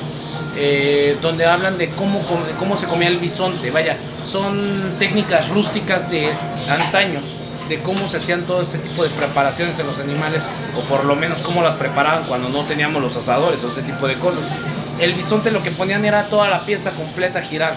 eh, 0.55 1.17
donde 1.21 1.45
hablan 1.45 1.77
de 1.77 1.89
cómo, 1.89 2.21
cómo 2.57 2.77
se 2.77 2.87
comía 2.87 3.07
el 3.07 3.17
bisonte, 3.17 3.71
vaya, 3.71 3.97
son 4.23 4.95
técnicas 4.99 5.49
rústicas 5.49 6.09
de 6.09 6.31
antaño, 6.69 7.21
de 7.67 7.79
cómo 7.81 8.07
se 8.07 8.17
hacían 8.17 8.43
todo 8.43 8.61
este 8.61 8.79
tipo 8.79 9.03
de 9.03 9.09
preparaciones 9.11 9.77
en 9.79 9.87
los 9.87 9.99
animales, 9.99 10.43
o 10.75 10.81
por 10.81 11.05
lo 11.05 11.15
menos 11.15 11.41
cómo 11.41 11.61
las 11.61 11.75
preparaban 11.75 12.23
cuando 12.23 12.49
no 12.49 12.63
teníamos 12.63 13.01
los 13.01 13.15
asadores 13.15 13.63
o 13.63 13.67
ese 13.67 13.83
tipo 13.83 14.07
de 14.07 14.15
cosas. 14.15 14.51
El 14.99 15.13
bisonte 15.13 15.51
lo 15.51 15.61
que 15.61 15.71
ponían 15.71 16.03
era 16.03 16.25
toda 16.25 16.49
la 16.49 16.65
pieza 16.65 16.91
completa 16.91 17.41
girar. 17.41 17.75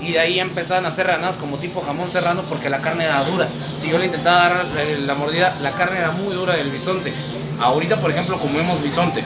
Y 0.00 0.12
de 0.12 0.20
ahí 0.20 0.40
empezaban 0.40 0.86
a 0.86 0.88
hacer 0.88 1.06
ranadas 1.06 1.36
como 1.36 1.58
tipo 1.58 1.82
jamón 1.82 2.10
serrano 2.10 2.42
porque 2.48 2.70
la 2.70 2.78
carne 2.78 3.04
era 3.04 3.22
dura. 3.24 3.48
Si 3.76 3.90
yo 3.90 3.98
le 3.98 4.06
intentaba 4.06 4.48
dar 4.48 4.66
eh, 4.78 4.98
la 4.98 5.14
mordida, 5.14 5.58
la 5.60 5.72
carne 5.72 5.98
era 5.98 6.10
muy 6.12 6.34
dura 6.34 6.56
del 6.56 6.70
bisonte. 6.70 7.12
Ahorita, 7.60 8.00
por 8.00 8.10
ejemplo, 8.10 8.38
comemos 8.38 8.82
bisonte. 8.82 9.22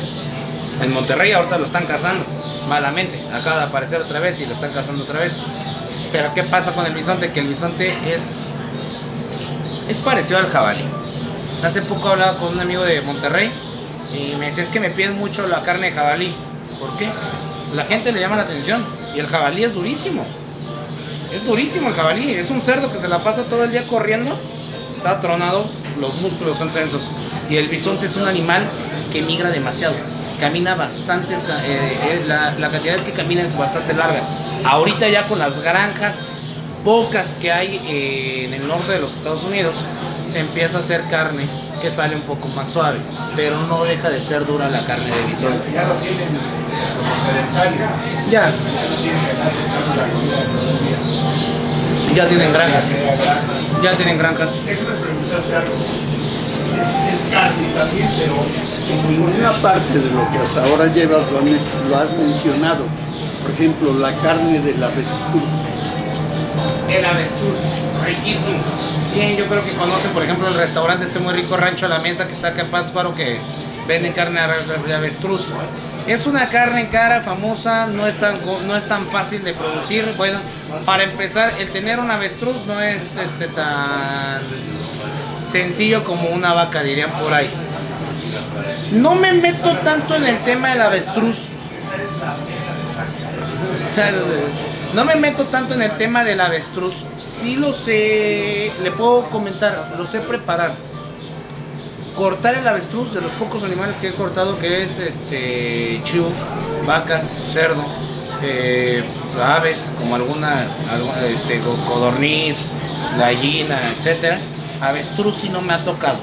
En 0.83 0.93
Monterrey 0.93 1.33
ahorita 1.33 1.59
lo 1.59 1.65
están 1.65 1.87
cazando 1.87 2.25
malamente. 2.69 3.23
Acaba 3.33 3.59
de 3.59 3.65
aparecer 3.65 4.01
otra 4.01 4.19
vez 4.19 4.41
y 4.41 4.47
lo 4.47 4.55
están 4.55 4.73
cazando 4.73 5.05
otra 5.05 5.21
vez. 5.21 5.39
Pero 6.11 6.35
¿qué 6.35 6.43
pasa 6.43 6.73
con 6.73 6.87
el 6.87 6.93
bisonte? 6.93 7.33
Que 7.33 7.41
el 7.41 7.49
bisonte 7.49 7.93
es 8.13 8.39
es 9.89 9.99
parecido 9.99 10.39
al 10.39 10.51
jabalí. 10.51 10.85
Hace 11.63 11.83
poco 11.83 12.09
hablaba 12.09 12.39
con 12.39 12.55
un 12.55 12.61
amigo 12.61 12.85
de 12.85 13.01
Monterrey 13.03 13.51
y 14.13 14.37
me 14.37 14.47
decía, 14.47 14.63
es 14.63 14.69
que 14.69 14.81
me 14.81 14.91
piden 14.91 15.19
mucho 15.19 15.47
la 15.47 15.63
carne 15.63 15.91
de 15.91 15.93
jabalí. 15.93 16.35
¿Por 16.79 16.97
qué? 16.97 17.09
La 17.75 17.85
gente 17.85 18.13
le 18.13 18.21
llama 18.21 18.37
la 18.37 18.43
atención 18.43 18.85
y 19.15 19.21
el 19.21 19.27
jabalí 19.27 19.65
es 19.65 19.75
durísimo. 19.75 20.27
Es 21.35 21.45
durísimo 21.45 21.89
el 21.89 21.97
jabalí, 21.97 22.33
es 22.33 22.49
un 22.51 22.63
cerdo 22.63 22.93
que 22.93 22.99
se 23.01 23.09
la 23.09 23.25
pasa 23.25 23.43
todo 23.47 23.65
el 23.65 23.73
día 23.73 23.89
corriendo, 23.89 24.39
está 24.97 25.19
tronado, 25.19 25.67
los 25.99 26.15
músculos 26.21 26.57
son 26.57 26.71
tensos. 26.71 27.11
Y 27.51 27.57
el 27.57 27.69
bisonte 27.69 28.07
es 28.07 28.15
un 28.15 28.29
animal 28.29 28.65
que 29.13 29.21
migra 29.21 29.51
demasiado, 29.51 29.97
camina 30.39 30.77
bastante, 30.77 31.35
la, 32.27 32.55
la 32.57 32.71
cantidad 32.71 33.01
que 33.01 33.11
camina 33.11 33.43
es 33.43 33.59
bastante 33.59 33.95
larga. 33.95 34.21
Ahorita 34.65 35.09
ya 35.09 35.27
con 35.27 35.41
las 35.41 35.59
granjas 35.59 36.23
pocas 36.85 37.35
que 37.35 37.51
hay 37.51 37.81
eh, 37.85 38.45
en 38.45 38.55
el 38.55 38.69
norte 38.69 38.93
de 38.93 39.01
los 39.01 39.15
Estados 39.15 39.43
Unidos, 39.43 39.85
se 40.31 40.39
empieza 40.39 40.77
a 40.77 40.81
hacer 40.81 41.03
carne 41.11 41.49
que 41.83 41.91
sale 41.91 42.15
un 42.15 42.23
poco 42.23 42.47
más 42.49 42.71
suave, 42.71 42.99
pero 43.35 43.59
no 43.63 43.85
deja 43.85 44.09
de 44.09 44.21
ser 44.21 44.47
dura 44.47 44.69
la 44.69 44.87
carne 44.87 45.11
de 45.11 45.25
bisonte. 45.25 45.73
Ya 45.75 45.83
lo 45.83 45.95
tienen 45.95 46.29
como 46.29 47.15
sedentarios. 47.27 47.91
Ya, 48.31 48.53
ya 52.15 52.27
tienen 52.29 52.53
granjas, 52.53 52.91
Ya 53.83 53.97
tienen 53.97 54.19
granjas. 54.19 54.55
Es, 57.11 57.25
carne 57.31 57.69
también, 57.77 58.09
pero 58.19 58.35
en 58.91 59.11
ninguna 59.11 59.53
parte 59.55 59.99
de 59.99 60.11
lo 60.11 60.31
que 60.31 60.39
hasta 60.39 60.65
ahora 60.65 60.87
llevas 60.93 61.23
lo, 61.33 61.97
has 61.97 62.13
mencionado. 62.17 62.85
Por 63.43 63.51
ejemplo, 63.53 63.95
la 63.95 64.13
carne 64.15 64.61
de 64.61 64.75
la 64.79 64.87
avestruz. 64.87 65.43
El 66.89 67.05
avestruz, 67.05 67.59
riquísimo. 68.07 68.63
Bien, 69.13 69.37
yo 69.37 69.47
creo 69.47 69.65
que 69.65 69.75
conocen, 69.75 70.13
por 70.13 70.23
ejemplo, 70.23 70.49
el 70.49 70.55
restaurante 70.55 71.05
este 71.05 71.19
muy 71.19 71.35
rico 71.35 71.57
Rancho 71.57 71.87
a 71.87 71.89
la 71.89 71.99
Mesa 71.99 72.27
que 72.27 72.33
está 72.33 72.49
acá 72.49 72.63
en 72.63 72.71
Pátzcuaro 72.71 73.15
que 73.15 73.39
venden 73.87 74.13
carne 74.13 74.41
de 74.41 74.87
de 74.87 74.95
avestruz. 74.95 75.49
Es 76.07 76.27
una 76.27 76.51
carne 76.51 76.89
cara, 76.91 77.23
famosa, 77.23 77.87
no 77.87 78.07
es, 78.07 78.19
tan, 78.19 78.39
no 78.67 78.77
es 78.77 78.87
tan 78.87 79.09
fácil 79.09 79.43
de 79.43 79.55
producir. 79.55 80.13
Bueno, 80.19 80.39
para 80.85 81.05
empezar, 81.05 81.55
el 81.59 81.71
tener 81.71 81.99
un 81.99 82.11
avestruz 82.11 82.67
no 82.67 82.79
es 82.81 83.17
este, 83.17 83.49
tan 83.49 84.43
sencillo 85.45 86.05
como 86.05 86.29
una 86.29 86.53
vaca, 86.53 86.83
dirían 86.83 87.11
por 87.11 87.33
ahí. 87.33 87.49
No 88.93 89.15
me 89.15 89.33
meto 89.33 89.79
tanto 89.79 90.17
en 90.17 90.27
el 90.27 90.39
tema 90.39 90.71
del 90.71 90.83
avestruz. 90.83 91.49
No 94.95 95.05
me 95.05 95.17
meto 95.17 95.47
tanto 95.47 95.75
en 95.75 95.83
el 95.83 95.91
tema 95.97 96.23
del 96.23 96.41
avestruz. 96.41 97.05
Sí 97.19 97.57
lo 97.57 97.73
sé, 97.73 98.71
le 98.81 98.93
puedo 98.93 99.29
comentar, 99.29 99.93
lo 99.99 100.07
sé 100.07 100.21
preparar. 100.21 100.71
Cortar 102.17 102.55
el 102.55 102.67
avestruz 102.69 103.13
de 103.13 103.21
los 103.21 103.33
pocos 103.33 103.65
animales 103.65 103.97
que 103.97 104.09
he 104.09 104.13
cortado, 104.13 104.57
que 104.59 104.85
es 104.85 104.99
este 105.01 106.01
chivo, 106.05 106.31
vaca, 106.87 107.23
cerdo, 107.45 107.85
eh, 108.41 109.03
aves, 109.45 109.91
como 109.99 110.15
alguna, 110.15 110.69
alguna, 110.93 111.21
este, 111.27 111.59
co- 111.59 111.77
codorniz, 111.89 112.71
gallina, 113.19 113.81
etcétera. 113.97 114.39
Avestruz 114.81 115.37
sí 115.39 115.49
no 115.49 115.61
me 115.61 115.73
ha 115.73 115.85
tocado. 115.85 116.19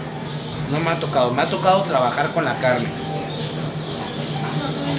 No 0.72 0.80
me 0.80 0.92
ha 0.92 1.00
tocado. 1.00 1.32
Me 1.34 1.42
ha 1.42 1.50
tocado 1.50 1.82
trabajar 1.84 2.32
con 2.34 2.46
la 2.46 2.58
carne. 2.60 2.88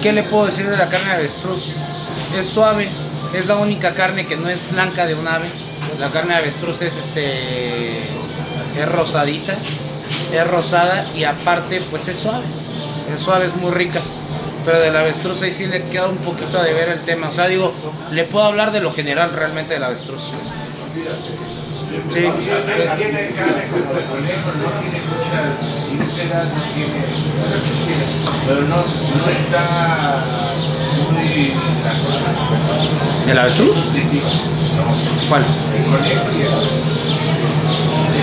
¿Qué 0.03 0.12
le 0.12 0.24
puedo 0.24 0.47
decir 0.47 0.68
de 0.68 0.76
la 0.76 0.88
carne 0.88 1.09
de 1.09 1.14
avestruz? 1.14 1.72
Es 2.38 2.47
suave, 2.47 2.88
es 3.34 3.47
la 3.47 3.57
única 3.57 3.95
carne 3.95 4.26
que 4.26 4.36
no 4.36 4.49
es 4.51 4.70
blanca 4.70 5.07
de 5.07 5.14
un 5.14 5.26
ave. 5.26 5.49
La 5.99 6.11
carne 6.11 6.34
de 6.34 6.40
avestruz 6.40 6.82
es 6.82 6.97
este 6.97 8.01
es 8.76 8.88
rosadita, 8.90 9.55
es 10.33 10.47
rosada 10.47 11.07
y 11.14 11.24
aparte 11.24 11.83
pues 11.91 12.09
es 12.09 12.18
suave. 12.18 12.45
Es 13.14 13.20
suave, 13.20 13.47
es 13.47 13.57
muy 13.57 13.70
rica. 13.70 14.01
Pero 14.64 14.80
del 14.80 14.97
avestruz 14.97 15.43
ahí 15.43 15.53
sí 15.53 15.66
le 15.66 15.83
queda 15.89 16.09
un 16.09 16.18
poquito 16.18 16.62
de 16.62 16.72
ver 16.72 16.89
el 16.89 17.05
tema. 17.05 17.28
O 17.28 17.33
sea, 17.33 17.49
digo, 17.49 17.72
le 18.11 18.24
puedo 18.24 18.45
hablar 18.45 18.72
de 18.72 18.80
lo 18.80 18.93
general 18.93 19.33
realmente 19.33 19.74
del 19.74 19.85
avestruz. 19.85 20.30
Sí. 22.12 22.20
Tiene 22.97 23.30
carne 23.30 23.68
como 23.70 23.93
el 23.99 24.05
conejo, 24.05 24.51
no 24.57 24.80
tiene 24.80 25.01
mucha 25.05 25.43
vísceras, 25.93 26.47
no 26.47 26.62
tiene, 26.74 27.05
pero 28.47 28.62
no, 28.62 28.76
no 28.76 29.26
está 29.30 30.24
muy 31.11 31.53
grasosa. 31.83 33.30
¿El 33.30 33.39
avestruz? 33.39 33.89
¿Cuál? 35.28 35.45
el 35.76 35.85
conejo 35.85 36.30
y 36.37 36.43
el... 36.43 37.02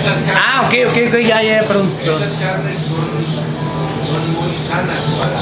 Esas 0.00 0.16
carnes, 0.18 0.34
Ah, 0.36 0.62
ok, 0.66 0.74
ok, 0.90 0.96
ok, 1.08 1.18
ya, 1.20 1.42
ya, 1.42 1.60
perdón. 1.66 1.90
perdón. 1.98 2.22
esas 2.22 2.38
carnes 2.40 2.76
son, 2.78 4.06
son 4.06 4.32
muy 4.34 4.56
sanas 4.56 5.00
para... 5.18 5.40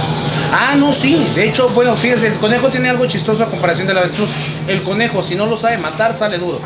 Ah, 0.71 0.75
no, 0.77 0.93
sí. 0.93 1.27
De 1.35 1.49
hecho, 1.49 1.69
bueno, 1.71 1.95
fíjese, 1.95 2.29
el 2.29 2.35
conejo 2.35 2.69
tiene 2.69 2.89
algo 2.89 3.07
chistoso 3.07 3.43
a 3.45 3.47
comparación 3.47 3.87
del 3.87 3.99
avestruz. 3.99 4.31
El 4.67 4.83
conejo, 4.83 5.23
si 5.23 5.35
no 5.35 5.47
lo 5.47 5.57
sabe 5.57 5.77
matar, 5.79 6.17
sale 6.17 6.39
duro. 6.39 6.61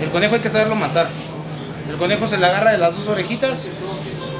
El 0.00 0.10
conejo 0.10 0.34
hay 0.36 0.40
que 0.40 0.50
saberlo 0.50 0.76
matar. 0.76 1.08
El 1.90 1.96
conejo 1.96 2.28
se 2.28 2.38
le 2.38 2.46
agarra 2.46 2.72
de 2.72 2.78
las 2.78 2.96
dos 2.96 3.06
orejitas, 3.08 3.68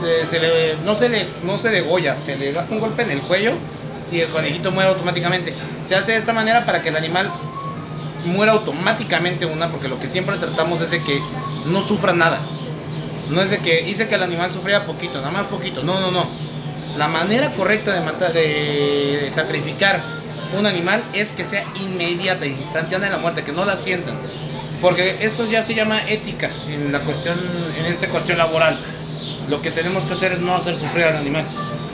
se, 0.01 0.27
se 0.27 0.39
le, 0.39 0.77
no, 0.85 0.95
se 0.95 1.09
le, 1.09 1.27
no 1.45 1.59
se 1.59 1.71
degolla, 1.71 2.17
se 2.17 2.37
le 2.37 2.53
da 2.53 2.67
un 2.71 2.79
golpe 2.81 3.03
en 3.03 3.11
el 3.13 3.21
cuello 3.23 3.53
y 4.13 4.21
el 4.21 4.29
conejito 4.29 4.71
muere 4.71 4.91
automáticamente. 4.91 5.55
Se 5.85 5.97
hace 5.97 6.13
de 6.13 6.19
esta 6.19 6.33
manera 6.33 6.65
para 6.67 6.83
que 6.83 6.91
el 6.91 6.97
animal 6.97 7.31
muera 8.25 8.53
automáticamente 8.53 9.47
una, 9.47 9.69
porque 9.69 9.89
lo 9.89 9.99
que 9.99 10.09
siempre 10.09 10.37
tratamos 10.37 10.81
es 10.81 10.91
de 10.91 11.03
que 11.03 11.21
no 11.67 11.83
sufra 11.83 12.13
nada. 12.13 12.39
No 13.31 13.43
es 13.43 13.51
de 13.51 13.59
que 13.59 13.89
hice 13.89 14.09
que 14.09 14.15
el 14.15 14.23
animal 14.23 14.53
sufriera 14.53 14.85
poquito, 14.85 15.19
nada 15.19 15.31
más 15.31 15.47
poquito. 15.47 15.83
No, 15.83 16.01
no, 16.01 16.11
no. 16.11 16.27
La 16.97 17.09
manera 17.09 17.51
correcta 17.53 17.93
de 17.93 18.01
matar, 18.01 18.33
de, 18.33 19.29
sacrificar 19.33 20.01
un 20.59 20.65
animal 20.67 21.03
es 21.13 21.33
que 21.33 21.45
sea 21.45 21.65
inmediata, 21.75 22.47
instantánea 22.47 23.11
la 23.11 23.19
muerte, 23.19 23.43
que 23.43 23.53
no 23.53 23.65
la 23.65 23.77
sientan. 23.77 24.17
Porque 24.81 25.19
esto 25.21 25.45
ya 25.45 25.63
se 25.63 25.75
llama 25.75 26.03
ética 26.09 26.51
en 26.69 26.93
la 26.93 27.01
cuestión, 27.01 27.37
en 27.79 27.87
esta 27.87 28.09
cuestión 28.09 28.39
laboral. 28.39 28.79
Lo 29.49 29.61
que 29.63 29.71
tenemos 29.71 30.05
que 30.05 30.13
hacer 30.15 30.33
es 30.33 30.39
no 30.41 30.55
hacer 30.55 30.77
sufrir 30.77 31.05
al 31.05 31.17
animal. 31.17 31.45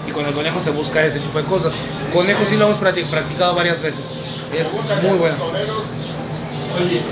Y 0.06 0.10
con 0.10 0.26
el 0.26 0.32
conejo 0.34 0.60
se 0.60 0.70
busca 0.70 1.04
ese 1.04 1.20
tipo 1.20 1.38
de 1.38 1.44
cosas. 1.44 1.76
Conejo 2.12 2.44
sí 2.44 2.56
lo 2.56 2.66
hemos 2.66 2.78
practi- 2.80 3.04
practicado 3.08 3.54
varias 3.54 3.80
veces. 3.80 4.18
Es 4.52 4.70
muy 5.02 5.16
bueno. 5.16 5.36
Oye, 6.74 7.02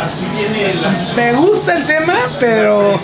aquí 0.00 0.24
viene 0.34 0.74
la 0.82 0.90
Me 1.14 1.32
gusta 1.34 1.76
el 1.76 1.86
tema, 1.86 2.14
pero... 2.40 2.98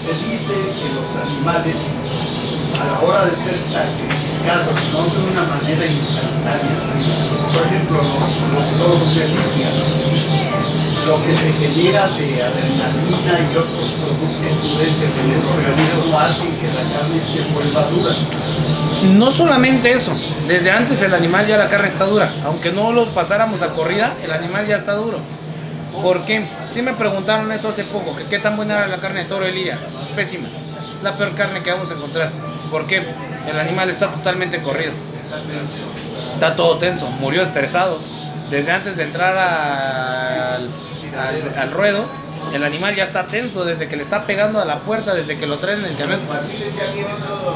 Se 0.00 0.12
dice 0.26 0.54
que 0.54 0.88
los 0.94 1.08
animales, 1.26 1.76
a 2.80 2.84
la 2.86 3.00
hora 3.00 3.26
de 3.26 3.32
ser 3.32 3.58
sacrificado, 3.58 4.72
no 4.92 5.00
de 5.04 5.20
una 5.30 5.42
manera 5.42 5.84
instantánea. 5.86 6.78
Por 7.52 7.62
ejemplo, 7.66 7.98
los, 8.52 9.14
de 9.14 9.24
lo 11.06 11.22
que 11.24 11.34
se 11.34 11.52
genera 11.52 12.08
de 12.08 12.42
adrenalina 12.42 13.52
y 13.52 13.56
otros 13.56 13.94
productos 13.94 14.80
ese 14.80 15.06
veneno 15.06 15.56
reunido 15.56 16.18
hacen 16.18 16.56
que 16.58 16.66
la 16.68 16.98
carne 16.98 17.20
se 17.20 17.42
vuelva 17.52 17.84
dura. 17.84 18.14
No 19.14 19.30
solamente 19.30 19.92
eso, 19.92 20.12
desde 20.46 20.70
antes 20.70 21.02
el 21.02 21.14
animal 21.14 21.46
ya 21.46 21.56
la 21.56 21.68
carne 21.68 21.88
está 21.88 22.04
dura. 22.04 22.32
Aunque 22.44 22.72
no 22.72 22.92
lo 22.92 23.06
pasáramos 23.14 23.62
a 23.62 23.70
corrida, 23.70 24.14
el 24.22 24.32
animal 24.32 24.66
ya 24.66 24.76
está 24.76 24.94
duro. 24.94 25.18
¿Por 26.02 26.24
qué? 26.24 26.46
Sí 26.68 26.82
me 26.82 26.94
preguntaron 26.94 27.50
eso 27.52 27.68
hace 27.68 27.84
poco, 27.84 28.14
que 28.16 28.24
qué 28.24 28.38
tan 28.38 28.56
buena 28.56 28.78
era 28.78 28.88
la 28.88 28.98
carne 28.98 29.20
de 29.20 29.26
toro 29.26 29.44
de 29.44 29.52
lidia. 29.52 29.78
Es 30.02 30.08
pésima. 30.08 30.48
La 31.02 31.16
peor 31.16 31.34
carne 31.34 31.62
que 31.62 31.70
vamos 31.70 31.90
a 31.90 31.94
encontrar. 31.94 32.30
¿Por 32.70 32.86
qué? 32.86 33.02
El 33.48 33.58
animal 33.58 33.90
está 33.90 34.10
totalmente 34.10 34.60
corrido. 34.60 34.92
Está 36.34 36.56
todo 36.56 36.78
tenso, 36.78 37.08
murió 37.10 37.42
estresado. 37.42 37.98
Desde 38.50 38.72
antes 38.72 38.96
de 38.96 39.04
entrar 39.04 39.36
al, 39.36 40.70
al- 41.18 41.58
al 41.58 41.70
ruedo, 41.72 42.04
el 42.54 42.64
animal 42.64 42.94
ya 42.94 43.04
está 43.04 43.26
tenso, 43.26 43.64
desde 43.64 43.86
que 43.88 43.96
le 43.96 44.02
está 44.02 44.24
pegando 44.26 44.60
a 44.60 44.64
la 44.64 44.78
puerta, 44.78 45.14
desde 45.14 45.36
que 45.38 45.46
lo 45.46 45.58
traen 45.58 45.80
en 45.80 45.86
el 45.86 45.96
camión. 45.96 46.20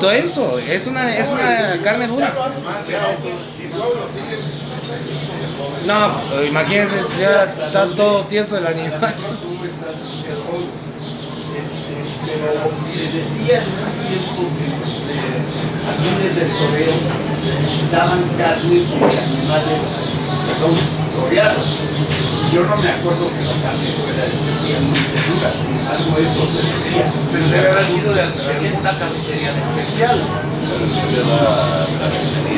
Tenso, 0.01 0.59
es 0.59 0.87
una, 0.87 1.17
es 1.17 1.29
una 1.31 1.81
carne 1.83 2.07
dura. 2.07 2.33
No, 5.87 6.43
imagínense, 6.45 6.95
ya 7.21 7.45
está 7.45 7.87
todo 7.95 8.25
tieso 8.27 8.57
el 8.59 8.67
animal. 8.67 9.15
Este, 11.59 11.95
pero 12.27 12.71
se 12.85 13.03
decía 13.17 13.63
en 13.63 13.69
un 13.69 13.93
tiempo 14.09 14.43
que 14.57 14.67
los 14.81 14.93
aviones 15.89 16.37
del 16.37 16.49
toreo 16.51 16.95
daban 17.93 18.23
carne 18.37 18.75
de 18.75 18.85
animales, 18.85 19.83
perdón. 20.47 20.75
Yo 22.55 22.63
no 22.63 22.77
me 22.77 22.89
acuerdo 22.89 23.27
que 23.35 23.43
la 23.43 23.57
carne 23.67 23.91
fuera 23.99 24.23
especialmente 24.25 25.19
dura, 25.27 25.51
sin 25.59 25.75
embargo 25.77 26.17
eso 26.23 26.47
se 26.47 26.63
decía. 26.63 27.13
Pero 27.33 27.49
debe 27.49 27.69
haber 27.71 27.83
sido 27.85 28.15
de, 28.15 28.23
de 28.31 28.69
alguna 28.69 28.93
carnicería 28.99 29.51
en 29.51 29.59
especial. 29.59 30.19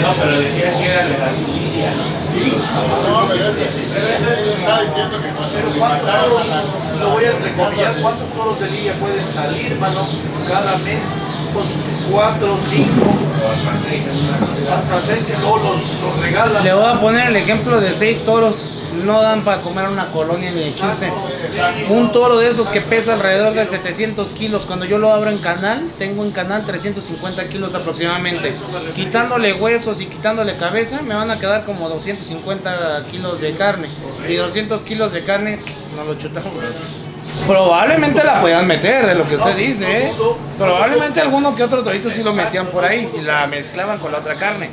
No, 0.03 0.15
pero 0.21 0.41
decían 0.41 0.77
que 0.77 0.85
era 0.87 1.03
de 1.05 1.19
la 1.19 1.33
Lidia. 1.33 1.93
Sí, 2.29 2.53
No, 2.53 3.29
pero 3.29 3.49
está 3.49 4.83
diciendo 4.83 5.17
que 5.17 5.29
Pero 5.55 5.69
¿cuántos 5.79 6.47
la- 6.47 6.65
lo 7.01 7.11
voy 7.11 7.25
a 7.25 7.31
entrecomillar, 7.31 7.95
cuántos 8.03 8.29
toros 8.35 8.61
de 8.61 8.71
lidia 8.71 8.93
pueden 8.95 9.27
salir, 9.27 9.79
mano, 9.79 10.07
cada 10.49 10.77
mes? 10.79 11.01
Pues 11.53 11.67
cuatro, 12.11 12.57
cinco, 12.71 13.15
hasta 14.71 15.07
seis 15.07 15.25
que 15.25 15.33
luego 15.39 15.59
los, 15.59 15.77
los 16.03 16.23
regalan. 16.23 16.65
Le 16.65 16.73
voy 16.75 16.85
a 16.85 17.01
poner 17.01 17.29
el 17.29 17.37
ejemplo 17.37 17.81
de 17.81 17.95
seis 17.95 18.25
toros. 18.25 18.73
No 19.05 19.21
dan 19.21 19.45
para 19.45 19.61
comer 19.61 19.89
una 19.89 20.07
colonia 20.07 20.51
ni 20.51 20.61
de 20.61 20.75
chiste. 20.75 21.13
Un 21.91 22.13
toro 22.13 22.39
de 22.39 22.49
esos 22.49 22.71
que 22.71 22.81
pesa 22.81 23.13
alrededor 23.13 23.53
de 23.53 23.67
700 23.67 24.33
kilos. 24.33 24.65
Cuando 24.65 24.87
yo 24.87 24.97
lo 24.97 25.13
abro 25.13 25.31
en 25.31 25.37
canal, 25.37 25.91
tengo 25.99 26.25
en 26.25 26.31
canal 26.31 26.65
350 26.65 27.47
kilos 27.49 27.75
aproximadamente. 27.75 28.55
Quitándole 28.95 29.53
huesos 29.53 30.01
y 30.01 30.07
quitándole 30.07 30.57
cabeza, 30.57 31.03
me 31.03 31.15
van 31.15 31.31
a 31.31 31.39
quedar 31.39 31.67
como 31.67 31.91
250 31.91 33.05
kilos 33.11 33.43
de 33.43 33.55
carne. 33.55 33.89
Y 34.27 34.37
200 34.37 34.83
kilos 34.83 35.13
de 35.13 35.25
carne, 35.25 35.59
nos 35.95 36.07
lo 36.07 36.15
chutamos 36.15 36.63
así. 36.63 36.83
Probablemente 37.45 38.25
la 38.25 38.41
puedan 38.41 38.67
meter, 38.67 39.07
de 39.07 39.15
lo 39.15 39.27
que 39.29 39.37
usted 39.37 39.57
dice, 39.57 40.07
¿eh? 40.07 40.13
Probablemente 40.59 41.21
alguno 41.21 41.55
que 41.55 41.63
otro 41.63 41.83
torito 41.83 42.11
sí 42.11 42.23
lo 42.23 42.33
metían 42.33 42.67
por 42.69 42.85
ahí 42.85 43.11
y 43.17 43.23
la 43.23 43.47
mezclaban 43.47 43.99
con 43.99 44.13
la 44.13 44.19
otra 44.19 44.37
carne. 44.37 44.71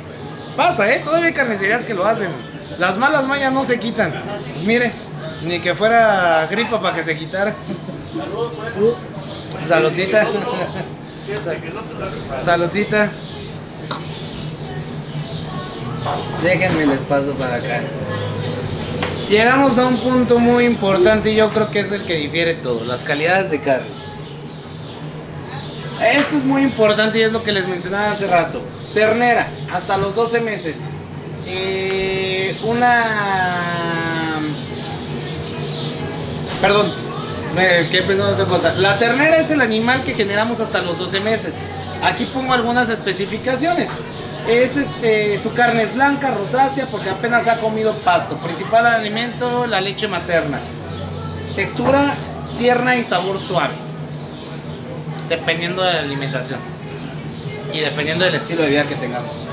Pasa, 0.56 0.90
¿eh? 0.92 1.00
Todavía 1.04 1.28
hay 1.28 1.34
carnicerías 1.34 1.84
que 1.84 1.94
lo 1.94 2.06
hacen. 2.06 2.30
Las 2.78 2.96
malas 2.96 3.26
mañas 3.26 3.52
no 3.52 3.64
se 3.64 3.78
quitan. 3.78 4.12
Mire, 4.64 4.92
ni 5.44 5.60
que 5.60 5.74
fuera 5.74 6.46
gripa 6.50 6.80
para 6.80 6.96
que 6.96 7.04
se 7.04 7.16
quitara. 7.16 7.54
Saludcita. 9.68 10.26
Saludcita. 12.40 13.10
Déjenme 16.42 16.86
les 16.86 17.02
paso 17.02 17.34
para 17.34 17.56
acá. 17.56 17.80
Llegamos 19.34 19.78
a 19.78 19.86
un 19.86 19.96
punto 19.96 20.38
muy 20.38 20.64
importante 20.64 21.32
y 21.32 21.34
yo 21.34 21.50
creo 21.50 21.68
que 21.68 21.80
es 21.80 21.90
el 21.90 22.04
que 22.04 22.14
difiere 22.14 22.54
todo, 22.54 22.84
las 22.84 23.02
calidades 23.02 23.50
de 23.50 23.60
carne. 23.60 23.88
Esto 26.00 26.36
es 26.36 26.44
muy 26.44 26.62
importante 26.62 27.18
y 27.18 27.22
es 27.22 27.32
lo 27.32 27.42
que 27.42 27.50
les 27.50 27.66
mencionaba 27.66 28.12
hace 28.12 28.28
rato. 28.28 28.62
Ternera, 28.94 29.48
hasta 29.72 29.96
los 29.96 30.14
12 30.14 30.40
meses. 30.40 30.90
Eh, 31.48 32.56
una... 32.62 34.38
Perdón, 36.60 36.92
me 37.56 37.88
quedé 37.88 38.02
pensando 38.02 38.28
en 38.28 38.40
otra 38.40 38.46
cosa. 38.46 38.74
La 38.74 39.00
ternera 39.00 39.38
es 39.38 39.50
el 39.50 39.62
animal 39.62 40.04
que 40.04 40.14
generamos 40.14 40.60
hasta 40.60 40.80
los 40.80 40.96
12 40.96 41.18
meses. 41.18 41.56
Aquí 42.04 42.26
pongo 42.26 42.52
algunas 42.52 42.88
especificaciones. 42.88 43.90
Es 44.48 44.76
este, 44.76 45.38
su 45.38 45.54
carne 45.54 45.84
es 45.84 45.94
blanca, 45.94 46.30
rosácea, 46.32 46.86
porque 46.90 47.08
apenas 47.08 47.48
ha 47.48 47.60
comido 47.60 47.94
pasto. 47.98 48.36
Principal 48.36 48.86
alimento, 48.86 49.66
la 49.66 49.80
leche 49.80 50.06
materna. 50.06 50.58
Textura 51.56 52.14
tierna 52.58 52.96
y 52.96 53.04
sabor 53.04 53.40
suave. 53.40 53.74
Dependiendo 55.28 55.82
de 55.82 55.94
la 55.94 56.00
alimentación. 56.00 56.60
Y 57.72 57.80
dependiendo 57.80 58.26
del 58.26 58.34
estilo 58.34 58.62
de 58.62 58.68
vida 58.68 58.84
que 58.84 58.96
tengamos. 58.96 59.46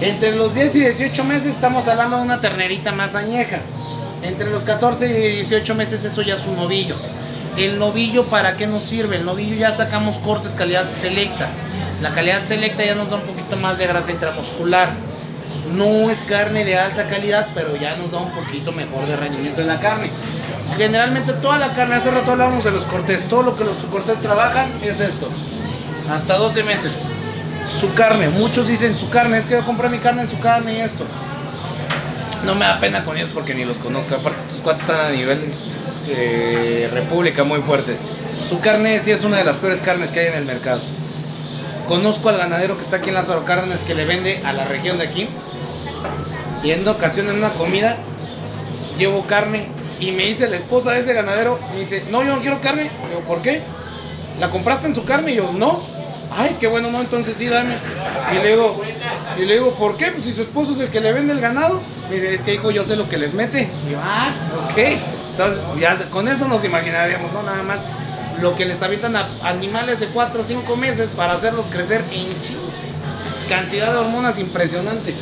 Entre 0.00 0.34
los 0.34 0.54
10 0.54 0.76
y 0.76 0.80
18 0.80 1.24
meses 1.24 1.54
estamos 1.54 1.86
hablando 1.86 2.16
de 2.16 2.22
una 2.22 2.40
ternerita 2.40 2.92
más 2.92 3.14
añeja. 3.14 3.58
Entre 4.22 4.50
los 4.50 4.64
14 4.64 5.06
y 5.06 5.36
18 5.36 5.74
meses 5.74 6.04
eso 6.04 6.22
ya 6.22 6.36
es 6.36 6.46
un 6.46 6.56
novillo. 6.56 6.96
El 7.56 7.78
novillo 7.78 8.26
para 8.26 8.56
qué 8.56 8.66
nos 8.66 8.84
sirve? 8.84 9.16
El 9.16 9.24
novillo 9.24 9.56
ya 9.56 9.72
sacamos 9.72 10.18
cortes 10.18 10.54
calidad 10.54 10.90
selecta. 10.92 11.48
La 12.00 12.10
calidad 12.10 12.44
selecta 12.44 12.84
ya 12.84 12.94
nos 12.94 13.10
da 13.10 13.16
un 13.16 13.22
poquito 13.22 13.56
más 13.56 13.78
de 13.78 13.86
grasa 13.86 14.10
intramuscular. 14.10 14.90
No 15.72 16.10
es 16.10 16.22
carne 16.22 16.64
de 16.64 16.78
alta 16.78 17.06
calidad, 17.06 17.48
pero 17.54 17.76
ya 17.76 17.96
nos 17.96 18.12
da 18.12 18.18
un 18.18 18.32
poquito 18.32 18.72
mejor 18.72 19.06
de 19.06 19.16
rendimiento 19.16 19.60
en 19.60 19.68
la 19.68 19.78
carne. 19.78 20.10
Generalmente 20.76 21.32
toda 21.34 21.58
la 21.58 21.74
carne, 21.74 21.96
hace 21.96 22.10
rato 22.10 22.32
hablábamos 22.32 22.64
de 22.64 22.70
los 22.70 22.84
cortes, 22.84 23.26
todo 23.26 23.42
lo 23.42 23.56
que 23.56 23.64
los 23.64 23.76
cortes 23.78 24.20
trabajan 24.20 24.70
es 24.82 25.00
esto. 25.00 25.28
Hasta 26.10 26.36
12 26.36 26.62
meses. 26.62 27.08
Su 27.76 27.92
carne, 27.94 28.28
muchos 28.30 28.68
dicen 28.68 28.98
su 28.98 29.10
carne, 29.10 29.38
es 29.38 29.46
que 29.46 29.54
yo 29.54 29.64
compré 29.64 29.88
mi 29.88 29.98
carne 29.98 30.22
en 30.22 30.28
su 30.28 30.38
carne 30.40 30.78
y 30.78 30.80
esto. 30.80 31.04
No 32.44 32.54
me 32.54 32.64
da 32.64 32.80
pena 32.80 33.04
con 33.04 33.16
ellos 33.16 33.30
porque 33.32 33.54
ni 33.54 33.64
los 33.64 33.78
conozco. 33.78 34.14
Aparte, 34.14 34.40
estos 34.40 34.60
cuates 34.60 34.82
están 34.82 35.00
a 35.00 35.10
nivel 35.10 35.52
eh, 36.08 36.88
república 36.92 37.44
muy 37.44 37.60
fuertes. 37.60 37.98
Su 38.48 38.60
carne 38.60 38.98
sí 39.00 39.10
es 39.10 39.24
una 39.24 39.38
de 39.38 39.44
las 39.44 39.56
peores 39.56 39.80
carnes 39.80 40.10
que 40.10 40.20
hay 40.20 40.26
en 40.28 40.34
el 40.34 40.44
mercado. 40.44 40.80
Conozco 41.86 42.28
al 42.28 42.38
ganadero 42.38 42.76
que 42.76 42.82
está 42.82 42.96
aquí 42.96 43.08
en 43.08 43.14
Lázaro 43.14 43.44
Cárdenas 43.44 43.82
que 43.82 43.94
le 43.94 44.04
vende 44.04 44.40
a 44.44 44.52
la 44.52 44.64
región 44.64 44.98
de 44.98 45.04
aquí. 45.04 45.28
Y 46.62 46.70
en 46.72 46.86
ocasión 46.86 47.28
en 47.28 47.36
una 47.36 47.54
comida 47.54 47.96
llevo 48.98 49.22
carne 49.26 49.68
y 49.98 50.12
me 50.12 50.24
dice 50.24 50.48
la 50.48 50.56
esposa 50.56 50.92
de 50.92 51.00
ese 51.00 51.12
ganadero, 51.12 51.58
me 51.72 51.80
dice, 51.80 52.04
no, 52.10 52.22
yo 52.22 52.36
no 52.36 52.40
quiero 52.40 52.60
carne. 52.60 52.90
Digo, 53.08 53.20
¿por 53.26 53.42
qué? 53.42 53.62
¿La 54.38 54.48
compraste 54.48 54.86
en 54.86 54.94
su 54.94 55.04
carne? 55.04 55.32
Y 55.32 55.36
yo, 55.36 55.52
no. 55.52 55.82
Ay, 56.32 56.56
qué 56.60 56.68
bueno, 56.68 56.90
no, 56.90 57.00
entonces 57.00 57.36
sí, 57.36 57.48
dame. 57.48 57.74
Y 58.32 58.36
le 58.36 58.50
digo, 58.50 58.82
y 59.36 59.44
le 59.44 59.54
digo, 59.54 59.74
¿por 59.74 59.96
qué? 59.96 60.12
Pues 60.12 60.24
si 60.24 60.32
su 60.32 60.42
esposo 60.42 60.72
es 60.72 60.80
el 60.80 60.88
que 60.88 61.00
le 61.00 61.12
vende 61.12 61.32
el 61.32 61.40
ganado. 61.40 61.80
Me 62.08 62.16
dice, 62.16 62.32
es 62.32 62.42
que 62.42 62.54
hijo, 62.54 62.70
yo 62.70 62.84
sé 62.84 62.96
lo 62.96 63.08
que 63.08 63.18
les 63.18 63.34
mete. 63.34 63.68
Y 63.86 63.92
yo, 63.92 63.98
ah, 64.02 64.30
ok. 64.70 64.78
Entonces, 65.40 65.64
ya 65.80 65.96
con 66.10 66.28
eso 66.28 66.46
nos 66.48 66.64
imaginaríamos, 66.64 67.32
¿no? 67.32 67.42
Nada 67.42 67.62
más 67.62 67.86
lo 68.42 68.54
que 68.56 68.66
les 68.66 68.82
habitan 68.82 69.16
a 69.16 69.26
animales 69.42 69.98
de 70.00 70.06
4 70.06 70.42
o 70.42 70.44
5 70.44 70.76
meses 70.76 71.08
para 71.08 71.32
hacerlos 71.32 71.66
crecer 71.68 72.04
en 72.12 72.26
cantidad 73.48 73.90
de 73.90 73.98
hormonas 73.98 74.38
impresionante. 74.38 75.14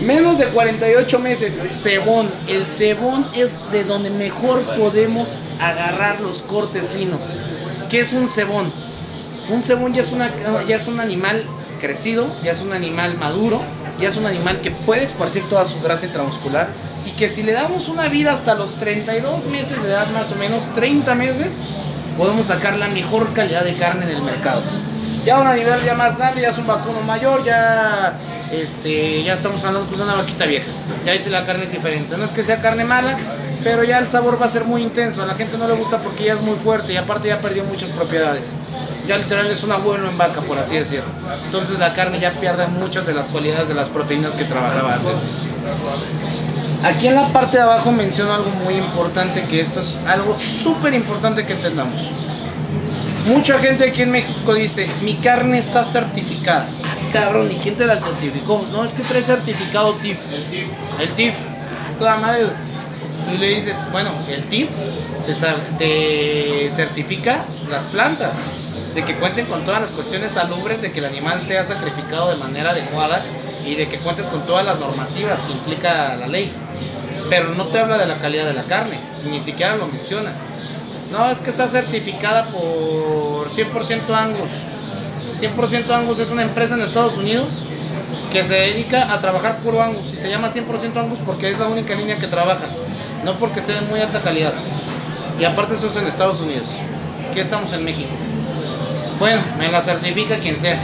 Menos 0.00 0.38
de 0.38 0.46
48 0.46 1.18
meses, 1.20 1.54
cebón. 1.70 2.28
El 2.48 2.66
cebón 2.66 3.24
es 3.34 3.52
de 3.70 3.84
donde 3.84 4.10
mejor 4.10 4.62
podemos 4.76 5.38
agarrar 5.60 6.20
los 6.20 6.42
cortes 6.42 6.88
finos. 6.88 7.36
¿Qué 7.88 8.00
es 8.00 8.12
un 8.12 8.28
cebón? 8.28 8.72
Un 9.48 9.62
cebón 9.62 9.94
ya 9.94 10.02
es, 10.02 10.10
una, 10.10 10.32
ya 10.66 10.74
es 10.74 10.88
un 10.88 10.98
animal 10.98 11.44
crecido, 11.80 12.34
ya 12.42 12.50
es 12.50 12.60
un 12.62 12.72
animal 12.72 13.16
maduro, 13.16 13.62
ya 14.00 14.08
es 14.08 14.16
un 14.16 14.26
animal 14.26 14.60
que 14.60 14.72
puede 14.72 15.04
esparcir 15.04 15.48
toda 15.48 15.66
su 15.66 15.80
grasa 15.80 16.06
intramuscular 16.06 16.68
que 17.18 17.28
si 17.28 17.42
le 17.42 17.52
damos 17.52 17.88
una 17.88 18.08
vida 18.08 18.32
hasta 18.32 18.54
los 18.54 18.74
32 18.76 19.46
meses 19.46 19.82
de 19.82 19.88
edad 19.88 20.08
más 20.10 20.30
o 20.30 20.36
menos, 20.36 20.72
30 20.74 21.16
meses, 21.16 21.64
podemos 22.16 22.46
sacar 22.46 22.76
la 22.76 22.86
mejor 22.86 23.32
calidad 23.32 23.64
de 23.64 23.74
carne 23.74 24.04
en 24.04 24.10
el 24.10 24.22
mercado. 24.22 24.62
Ya 25.24 25.36
a 25.36 25.40
un 25.40 25.56
nivel 25.56 25.84
ya 25.84 25.94
más 25.94 26.16
grande, 26.16 26.42
ya 26.42 26.50
es 26.50 26.58
un 26.58 26.68
vacuno 26.68 27.00
mayor, 27.00 27.44
ya 27.44 28.16
este, 28.52 29.24
ya 29.24 29.34
estamos 29.34 29.62
hablando 29.64 29.88
pues, 29.88 29.98
de 29.98 30.04
una 30.04 30.14
vaquita 30.14 30.46
vieja. 30.46 30.68
Ya 31.04 31.12
dice 31.12 31.28
la 31.28 31.44
carne 31.44 31.64
es 31.64 31.72
diferente. 31.72 32.16
No 32.16 32.24
es 32.24 32.30
que 32.30 32.44
sea 32.44 32.60
carne 32.60 32.84
mala, 32.84 33.18
pero 33.64 33.82
ya 33.82 33.98
el 33.98 34.08
sabor 34.08 34.40
va 34.40 34.46
a 34.46 34.48
ser 34.48 34.64
muy 34.64 34.82
intenso. 34.82 35.20
A 35.20 35.26
la 35.26 35.34
gente 35.34 35.58
no 35.58 35.66
le 35.66 35.74
gusta 35.74 35.98
porque 35.98 36.24
ya 36.24 36.34
es 36.34 36.40
muy 36.40 36.56
fuerte 36.56 36.92
y 36.92 36.96
aparte 36.96 37.28
ya 37.28 37.40
perdió 37.40 37.64
muchas 37.64 37.90
propiedades. 37.90 38.54
ya 39.08 39.18
literal 39.18 39.50
es 39.50 39.64
un 39.64 39.72
abuelo 39.72 40.08
en 40.08 40.16
vaca, 40.16 40.40
por 40.42 40.56
así 40.56 40.76
decirlo. 40.76 41.10
Entonces 41.46 41.80
la 41.80 41.94
carne 41.94 42.20
ya 42.20 42.38
pierde 42.38 42.68
muchas 42.68 43.06
de 43.06 43.14
las 43.14 43.26
cualidades 43.28 43.66
de 43.66 43.74
las 43.74 43.88
proteínas 43.88 44.36
que 44.36 44.44
trabajaba 44.44 44.94
antes. 44.94 45.18
Aquí 46.84 47.08
en 47.08 47.16
la 47.16 47.28
parte 47.32 47.56
de 47.56 47.64
abajo 47.64 47.90
menciono 47.90 48.32
algo 48.32 48.50
muy 48.50 48.74
importante, 48.74 49.42
que 49.44 49.60
esto 49.60 49.80
es 49.80 49.98
algo 50.06 50.38
súper 50.38 50.94
importante 50.94 51.44
que 51.44 51.54
entendamos. 51.54 52.10
Mucha 53.26 53.58
gente 53.58 53.90
aquí 53.90 54.02
en 54.02 54.12
México 54.12 54.54
dice, 54.54 54.88
mi 55.02 55.16
carne 55.16 55.58
está 55.58 55.82
certificada. 55.82 56.68
Ah, 56.84 56.94
cabrón, 57.12 57.50
¿y 57.50 57.56
quién 57.56 57.74
te 57.74 57.84
la 57.84 57.98
certificó? 57.98 58.64
No, 58.70 58.84
es 58.84 58.94
que 58.94 59.02
trae 59.02 59.22
certificado 59.22 59.94
TIF. 59.94 60.18
El 61.00 61.08
TIF. 61.10 61.34
Toda 61.98 62.16
madre. 62.16 62.46
Tú 63.28 63.36
le 63.36 63.56
dices, 63.56 63.76
bueno, 63.90 64.12
el 64.28 64.44
TIF 64.44 64.70
te, 65.26 65.34
te 65.78 66.70
certifica 66.70 67.44
las 67.68 67.86
plantas, 67.86 68.44
de 68.94 69.04
que 69.04 69.16
cuenten 69.16 69.46
con 69.46 69.64
todas 69.64 69.82
las 69.82 69.90
cuestiones 69.90 70.32
salubres, 70.32 70.80
de 70.80 70.92
que 70.92 71.00
el 71.00 71.06
animal 71.06 71.44
sea 71.44 71.64
sacrificado 71.64 72.30
de 72.30 72.36
manera 72.36 72.70
adecuada 72.70 73.20
y 73.68 73.74
de 73.74 73.86
que 73.86 73.98
cuentes 73.98 74.26
con 74.28 74.46
todas 74.46 74.64
las 74.64 74.80
normativas 74.80 75.42
que 75.42 75.52
implica 75.52 76.16
la 76.16 76.26
ley. 76.26 76.50
Pero 77.28 77.54
no 77.54 77.66
te 77.66 77.78
habla 77.78 77.98
de 77.98 78.06
la 78.06 78.16
calidad 78.16 78.46
de 78.46 78.54
la 78.54 78.64
carne, 78.64 78.98
ni 79.30 79.40
siquiera 79.40 79.76
lo 79.76 79.86
menciona. 79.86 80.32
No, 81.12 81.30
es 81.30 81.40
que 81.40 81.50
está 81.50 81.68
certificada 81.68 82.46
por 82.46 83.50
100% 83.50 84.14
Angus. 84.14 84.50
100% 85.38 85.90
Angus 85.90 86.18
es 86.18 86.30
una 86.30 86.42
empresa 86.42 86.74
en 86.74 86.80
Estados 86.80 87.16
Unidos 87.18 87.48
que 88.32 88.42
se 88.44 88.54
dedica 88.54 89.12
a 89.12 89.20
trabajar 89.20 89.58
puro 89.58 89.82
Angus 89.82 90.14
y 90.14 90.18
se 90.18 90.30
llama 90.30 90.48
100% 90.48 90.96
Angus 90.96 91.20
porque 91.24 91.50
es 91.50 91.58
la 91.58 91.66
única 91.66 91.94
línea 91.94 92.18
que 92.18 92.26
trabaja, 92.26 92.64
no 93.24 93.36
porque 93.36 93.60
sea 93.60 93.80
de 93.80 93.86
muy 93.86 94.00
alta 94.00 94.22
calidad. 94.22 94.54
Y 95.38 95.44
aparte 95.44 95.74
eso 95.74 95.88
es 95.88 95.96
en 95.96 96.06
Estados 96.06 96.40
Unidos. 96.40 96.68
Aquí 97.30 97.40
estamos 97.40 97.72
en 97.74 97.84
México. 97.84 98.10
Bueno, 99.18 99.42
me 99.58 99.70
la 99.70 99.82
certifica 99.82 100.38
quien 100.38 100.58
sea. 100.58 100.80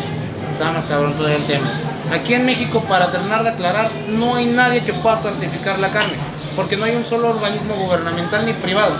Está 0.53 0.70
más 0.70 0.85
cabrón 0.85 1.14
todo 1.14 1.28
el 1.28 1.45
tema. 1.47 1.94
Aquí 2.13 2.35
en 2.35 2.47
México, 2.47 2.83
para 2.89 3.11
terminar 3.11 3.43
de 3.43 3.51
aclarar, 3.51 3.91
no 4.09 4.37
hay 4.37 4.47
nadie 4.47 4.83
que 4.83 4.93
pueda 4.93 5.17
certificar 5.17 5.79
la 5.79 5.91
carne, 5.91 6.15
porque 6.55 6.77
no 6.77 6.85
hay 6.85 6.95
un 6.95 7.05
solo 7.05 7.31
organismo 7.31 7.75
gubernamental 7.75 8.47
ni 8.47 8.53
privado 8.53 8.95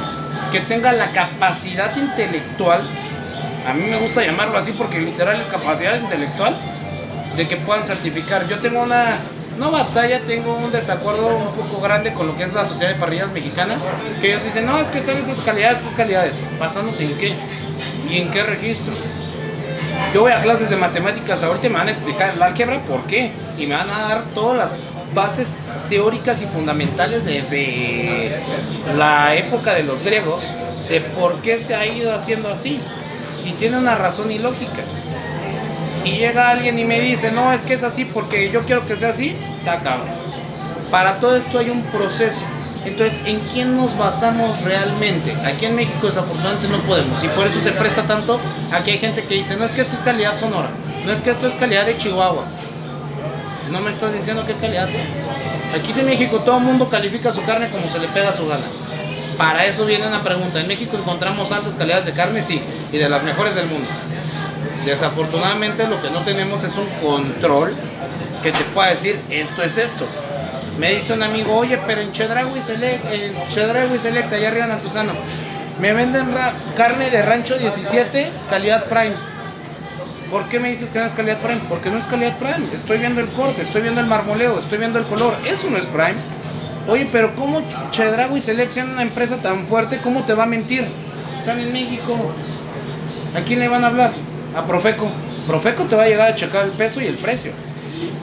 que 0.55 0.61
tenga 0.61 0.93
la 0.93 1.11
capacidad 1.11 1.97
intelectual, 1.97 2.83
a 3.67 3.75
mí 3.75 3.87
me 3.91 3.99
gusta 3.99 4.25
llamarlo 4.25 4.57
así 4.57 4.71
porque 4.71 5.01
literal 5.01 5.41
es 5.41 5.49
capacidad 5.49 5.97
intelectual, 5.97 6.57
de 7.37 7.49
que 7.49 7.57
puedan 7.57 7.83
certificar. 7.83 8.47
Yo 8.47 8.61
tengo 8.61 8.81
una, 8.81 9.17
no 9.59 9.73
batalla, 9.73 10.21
tengo 10.27 10.57
un 10.57 10.71
desacuerdo 10.71 11.37
un 11.37 11.53
poco 11.55 11.81
grande 11.81 12.13
con 12.13 12.29
lo 12.29 12.37
que 12.37 12.45
es 12.45 12.53
la 12.53 12.67
Sociedad 12.67 12.93
de 12.93 13.01
Parrillas 13.01 13.33
Mexicana, 13.33 13.79
que 14.21 14.29
ellos 14.29 14.45
dicen, 14.45 14.67
no, 14.67 14.79
es 14.79 14.87
que 14.87 14.99
están 14.99 15.17
estas 15.17 15.41
calidades, 15.41 15.79
estas 15.79 15.95
calidades, 15.95 16.45
basándose 16.59 17.03
en 17.03 17.19
qué 17.19 17.35
y 18.09 18.19
en 18.19 18.31
qué 18.31 18.45
registro. 18.45 18.95
Yo 20.13 20.21
voy 20.21 20.33
a 20.33 20.41
clases 20.41 20.71
de 20.71 20.77
matemáticas, 20.77 21.43
ahorita 21.43 21.69
me 21.69 21.75
van 21.75 21.89
a 21.89 21.91
explicar 21.91 22.37
la 22.37 22.47
álgebra 22.47 22.81
por 22.83 23.05
qué 23.07 23.33
y 23.59 23.67
me 23.67 23.75
van 23.75 23.91
a 23.91 24.03
dar 24.09 24.25
todas 24.35 24.57
las 24.57 24.81
bases 25.15 25.59
teóricas 25.89 26.43
y 26.43 26.47
fundamentales 26.47 27.25
desde 27.25 28.39
la 28.97 29.35
época 29.35 29.75
de 29.75 29.85
los 29.85 30.03
griegos 30.03 30.45
de 30.89 31.01
por 31.01 31.41
qué 31.43 31.59
se 31.59 31.75
ha 31.75 31.87
ido 31.87 32.15
haciendo 32.15 32.49
así 32.49 32.81
y 33.45 33.53
tiene 33.53 33.79
una 33.79 33.95
razón 33.95 34.31
y 34.31 34.39
lógica. 34.39 34.83
Y 36.05 36.19
llega 36.19 36.51
alguien 36.51 36.79
y 36.79 36.85
me 36.85 37.01
dice, 37.01 37.33
no, 37.33 37.53
es 37.53 37.63
que 37.63 37.75
es 37.75 37.83
así 37.83 38.05
porque 38.05 38.51
yo 38.51 38.65
quiero 38.65 38.87
que 38.87 38.97
sea 38.97 39.11
así, 39.11 39.37
está 39.59 39.81
cabrón. 39.81 40.09
Para 40.91 41.15
todo 41.15 41.37
esto 41.37 41.59
hay 41.59 41.71
un 41.71 41.83
proceso. 41.85 42.43
Entonces, 42.85 43.23
¿en 43.25 43.41
quién 43.53 43.77
nos 43.77 43.97
basamos 43.97 44.61
realmente? 44.63 45.35
Aquí 45.45 45.67
en 45.67 45.77
México 45.77 46.07
desafortunadamente 46.07 46.69
no 46.69 46.79
podemos 46.83 47.23
y 47.25 47.29
por 47.29 47.47
eso 47.47 47.61
se 47.61 47.73
presta 47.73 48.03
tanto 48.07 48.39
a 48.73 48.85
que 48.85 48.93
hay 48.93 48.99
gente 48.99 49.25
que 49.25 49.35
dice, 49.35 49.57
no 49.57 49.65
es 49.65 49.73
que 49.73 49.81
esto 49.81 49.95
es 49.95 50.03
calidad 50.03 50.39
sonora, 50.39 50.69
no 51.05 51.13
es 51.13 51.21
que 51.21 51.31
esto 51.31 51.47
es 51.47 51.55
calidad 51.55 51.87
de 51.87 51.97
Chihuahua. 51.97 52.45
No 53.71 53.81
me 53.81 53.91
estás 53.91 54.13
diciendo 54.13 54.45
qué 54.47 54.55
calidad 54.55 54.89
es. 54.89 55.81
Aquí 55.81 55.99
en 55.99 56.07
México 56.07 56.41
todo 56.41 56.59
el 56.59 56.65
mundo 56.65 56.89
califica 56.89 57.33
su 57.33 57.43
carne 57.45 57.71
como 57.71 57.89
se 57.89 57.99
le 57.99 58.09
pega 58.09 58.29
a 58.29 58.33
su 58.33 58.47
gana. 58.47 58.65
Para 59.37 59.65
eso 59.65 59.85
viene 59.85 60.07
una 60.07 60.23
pregunta. 60.23 60.61
¿En 60.61 60.69
México 60.69 60.97
encontramos 60.97 61.51
altas 61.51 61.75
calidades 61.75 62.05
de 62.05 62.13
carne? 62.13 62.43
Sí, 62.43 62.61
y 62.93 62.99
de 62.99 63.09
las 63.09 63.23
mejores 63.23 63.55
del 63.55 63.67
mundo. 63.67 63.89
Desafortunadamente 64.85 65.89
lo 65.89 66.01
que 66.03 66.11
no 66.11 66.21
tenemos 66.21 66.63
es 66.63 66.77
un 66.77 66.87
control 67.03 67.75
que 68.43 68.53
te 68.53 68.63
pueda 68.65 68.91
decir 68.91 69.21
esto 69.31 69.63
es 69.63 69.79
esto. 69.79 70.07
Me 70.79 70.93
dice 70.95 71.13
un 71.13 71.23
amigo, 71.23 71.57
oye, 71.57 71.79
pero 71.87 72.01
en 72.01 72.11
Chedraui 72.11 72.61
Select, 72.61 73.05
en 73.13 74.01
Select, 74.01 74.33
allá 74.33 74.49
arriba 74.49 74.65
en 74.65 74.73
Antuzano, 74.73 75.13
me 75.81 75.93
venden 75.93 76.35
carne 76.77 77.11
de 77.11 77.23
rancho 77.23 77.57
17, 77.57 78.29
calidad 78.51 78.85
Prime. 78.87 79.15
¿Por 80.31 80.49
qué 80.49 80.59
me 80.59 80.71
dices 80.71 80.89
que 80.89 80.99
no 80.99 81.07
es 81.07 81.15
calidad 81.15 81.39
Prime? 81.39 81.61
Porque 81.69 81.91
no 81.91 81.99
es 81.99 82.07
calidad 82.07 82.37
Prime. 82.39 82.75
Estoy 82.75 82.99
viendo 82.99 83.21
el 83.21 83.29
corte, 83.29 83.63
estoy 83.63 83.83
viendo 83.83 84.01
el 84.01 84.09
marmoleo, 84.09 84.59
estoy 84.59 84.79
viendo 84.79 84.99
el 84.99 85.05
color. 85.05 85.35
Eso 85.47 85.71
no 85.71 85.79
es 85.79 85.87
Prime. 85.87 86.17
Oye, 86.89 87.09
pero 87.11 87.35
¿cómo 87.37 87.63
Chedraui 87.93 88.43
Select, 88.43 88.73
siendo 88.73 88.95
una 88.95 89.03
empresa 89.03 89.37
tan 89.37 89.69
fuerte, 89.69 90.01
cómo 90.03 90.25
te 90.25 90.35
va 90.35 90.43
a 90.43 90.47
mentir? 90.47 90.89
Están 91.39 91.61
en 91.61 91.73
México. 91.73 92.17
¿A 93.37 93.43
quién 93.43 93.61
le 93.61 93.69
van 93.69 93.85
a 93.85 93.87
hablar? 93.87 94.11
A 94.57 94.67
Profeco. 94.67 95.09
Profeco 95.47 95.85
te 95.85 95.95
va 95.95 96.03
a 96.03 96.09
llegar 96.09 96.31
a 96.31 96.35
checar 96.35 96.65
el 96.65 96.73
peso 96.73 97.01
y 97.01 97.07
el 97.07 97.17
precio. 97.17 97.53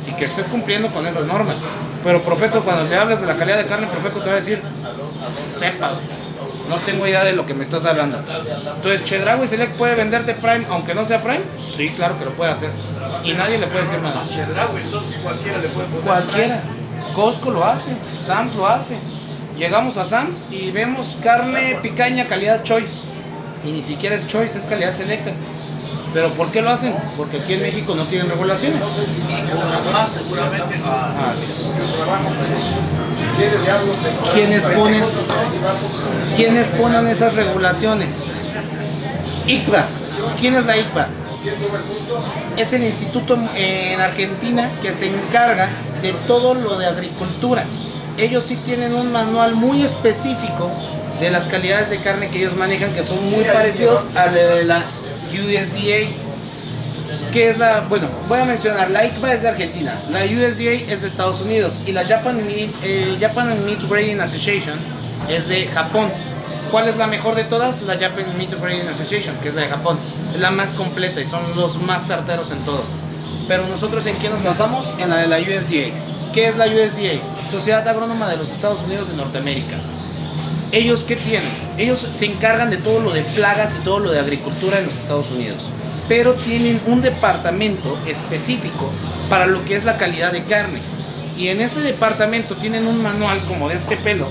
Y 0.06 0.12
que 0.14 0.26
estés 0.26 0.48
cumpliendo 0.48 0.90
con 0.90 1.08
esas 1.08 1.26
normas. 1.26 1.66
Pero 2.04 2.24
Profeco, 2.24 2.62
cuando 2.62 2.84
le 2.86 2.96
hablas 2.96 3.22
de 3.22 3.28
la 3.28 3.36
calidad 3.36 3.58
de 3.58 3.66
carne, 3.66 3.88
Profeco 3.88 4.22
te 4.22 4.28
va 4.28 4.34
a 4.34 4.38
decir, 4.38 4.62
sepa, 5.46 6.00
no 6.70 6.78
tengo 6.78 7.06
idea 7.06 7.24
de 7.24 7.34
lo 7.34 7.46
que 7.46 7.54
me 7.54 7.64
estás 7.64 7.86
hablando. 7.86 8.20
Entonces, 8.76 9.04
Chedraui 9.04 9.48
Select 9.48 9.78
puede 9.78 9.96
venderte 9.96 10.34
Prime, 10.34 10.66
aunque 10.70 10.96
no 10.96 11.06
sea 11.06 11.22
Prime. 11.22 11.44
Sí, 11.60 11.90
claro 11.90 12.18
que 12.18 12.26
lo 12.26 12.32
puede 12.32 12.52
hacer. 12.52 12.72
Y 13.24 13.34
nadie 13.34 13.60
le 13.60 13.68
puede 13.68 13.84
decir 13.84 14.00
nada. 14.00 14.24
Chedraui, 14.28 14.82
entonces 14.82 15.20
cualquiera 15.22 15.58
le 15.60 15.68
puede 15.70 15.88
poner. 15.88 16.04
Cualquiera. 16.04 16.62
Costco 17.14 17.52
lo 17.52 17.66
hace, 17.66 17.92
Sam's 18.26 18.56
lo 18.56 18.68
hace. 18.68 18.98
Llegamos 19.58 19.98
a 19.98 20.06
Sam's 20.06 20.48
y 20.50 20.72
vemos 20.72 21.18
carne 21.22 21.78
picaña 21.82 22.28
calidad 22.28 22.64
choice. 22.64 23.04
Y 23.66 23.72
ni 23.72 23.84
siquiera 23.84 24.16
es 24.16 24.28
choice, 24.28 24.58
es 24.58 24.66
calidad 24.66 24.94
selecta. 24.94 25.32
¿Pero 26.14 26.34
por 26.34 26.52
qué 26.52 26.62
lo 26.62 26.72
hacen? 26.72 26.94
Porque 27.16 27.38
aquí 27.38 27.54
en 27.54 27.62
México 27.62 27.96
no 27.96 28.06
tienen 28.06 28.30
regulaciones. 28.30 28.82
Seguramente. 30.14 30.82
Ah, 30.84 31.32
así 31.34 31.46
es. 31.46 31.68
¿Quiénes 34.34 34.66
ponen, 34.66 35.04
¿Quiénes 36.36 36.68
ponen 36.70 37.08
esas 37.08 37.34
regulaciones? 37.34 38.28
ICBA. 39.48 39.86
¿Quién 40.40 40.56
es 40.56 40.66
la 40.66 40.78
ICBA? 40.78 41.08
Es 42.58 42.74
el 42.74 42.84
instituto 42.84 43.38
en 43.56 44.00
Argentina 44.00 44.70
que 44.82 44.94
se 44.94 45.08
encarga 45.08 45.70
de 46.02 46.14
todo 46.28 46.54
lo 46.54 46.78
de 46.78 46.88
agricultura. 46.88 47.64
Ellos 48.18 48.44
sí 48.48 48.58
tienen 48.58 48.94
un 48.94 49.12
manual 49.12 49.56
muy 49.56 49.84
específico 49.84 50.70
de 51.20 51.32
las 51.32 51.48
calidades 51.48 51.90
de 51.90 52.00
carne 52.02 52.28
que 52.28 52.40
ellos 52.40 52.56
manejan 52.56 52.94
que 52.94 53.04
son 53.04 53.30
muy 53.32 53.44
parecidos 53.46 54.08
a 54.16 54.26
la 54.26 54.32
de 54.32 54.64
la 54.66 54.84
USDA 55.32 56.32
que 57.32 57.50
es 57.50 57.58
la, 57.58 57.82
bueno, 57.82 58.08
voy 58.28 58.40
a 58.40 58.46
mencionar, 58.46 58.90
la 58.92 59.06
ICBA 59.06 59.34
es 59.34 59.42
de 59.42 59.50
Argentina, 59.50 60.02
la 60.10 60.26
USDA 60.26 60.92
es 60.92 61.02
de 61.02 61.08
Estados 61.08 61.42
Unidos 61.42 61.82
y 61.86 61.94
la 61.94 62.06
Japan 62.06 62.42
eh, 62.48 63.18
Japan 63.20 63.66
Meat 63.66 63.84
Grading 63.90 64.20
Association 64.20 64.78
es 65.30 65.48
de 65.48 65.68
Japón. 65.68 66.10
¿Cuál 66.72 66.88
es 66.88 66.98
la 66.98 67.08
mejor 67.08 67.36
de 67.36 67.44
todas? 67.46 67.82
La 67.84 67.98
Japan 67.98 68.38
Meat 68.38 68.60
Grading 68.60 68.88
Association, 68.88 69.36
que 69.38 69.50
es 69.50 69.56
la 69.56 69.64
de 69.64 69.68
Japón. 69.70 69.98
Es 70.34 70.40
la 70.40 70.52
más 70.52 70.74
completa 70.74 71.20
y 71.22 71.28
son 71.28 71.56
los 71.56 71.82
más 71.82 72.06
certeros 72.08 72.52
en 72.52 72.60
todo. 72.60 72.84
Pero 73.48 73.68
nosotros 73.68 74.06
en 74.08 74.18
qué 74.18 74.30
nos 74.30 74.44
basamos? 74.44 74.94
En 74.98 75.10
la 75.10 75.18
de 75.18 75.28
la 75.28 75.40
USDA. 75.40 75.92
¿Qué 76.34 76.48
es 76.48 76.58
la 76.58 76.66
USDA? 76.66 77.20
Sociedad 77.50 77.86
Agrónoma 77.88 78.30
de 78.30 78.38
los 78.38 78.52
Estados 78.52 78.82
Unidos 78.84 79.10
de 79.10 79.16
Norteamérica. 79.16 79.78
¿Ellos 80.72 81.04
qué 81.04 81.16
tienen? 81.18 81.50
Ellos 81.78 82.08
se 82.14 82.26
encargan 82.26 82.70
de 82.70 82.78
todo 82.78 83.02
lo 83.02 83.12
de 83.12 83.24
plagas 83.24 83.76
y 83.80 83.84
todo 83.84 84.00
lo 84.00 84.12
de 84.12 84.20
agricultura 84.20 84.80
en 84.80 84.86
los 84.86 84.98
Estados 84.98 85.32
Unidos. 85.32 85.70
Pero 86.08 86.34
tienen 86.34 86.82
un 86.88 87.02
departamento 87.02 87.98
específico 88.08 88.90
para 89.30 89.48
lo 89.48 89.64
que 89.66 89.76
es 89.76 89.84
la 89.86 89.98
calidad 89.98 90.32
de 90.32 90.44
carne. 90.44 90.80
Y 91.38 91.50
en 91.50 91.62
ese 91.62 91.82
departamento 91.82 92.56
tienen 92.56 92.88
un 92.88 93.02
manual 93.02 93.44
como 93.48 93.68
de 93.70 93.76
este 93.76 93.98
pelo 93.98 94.30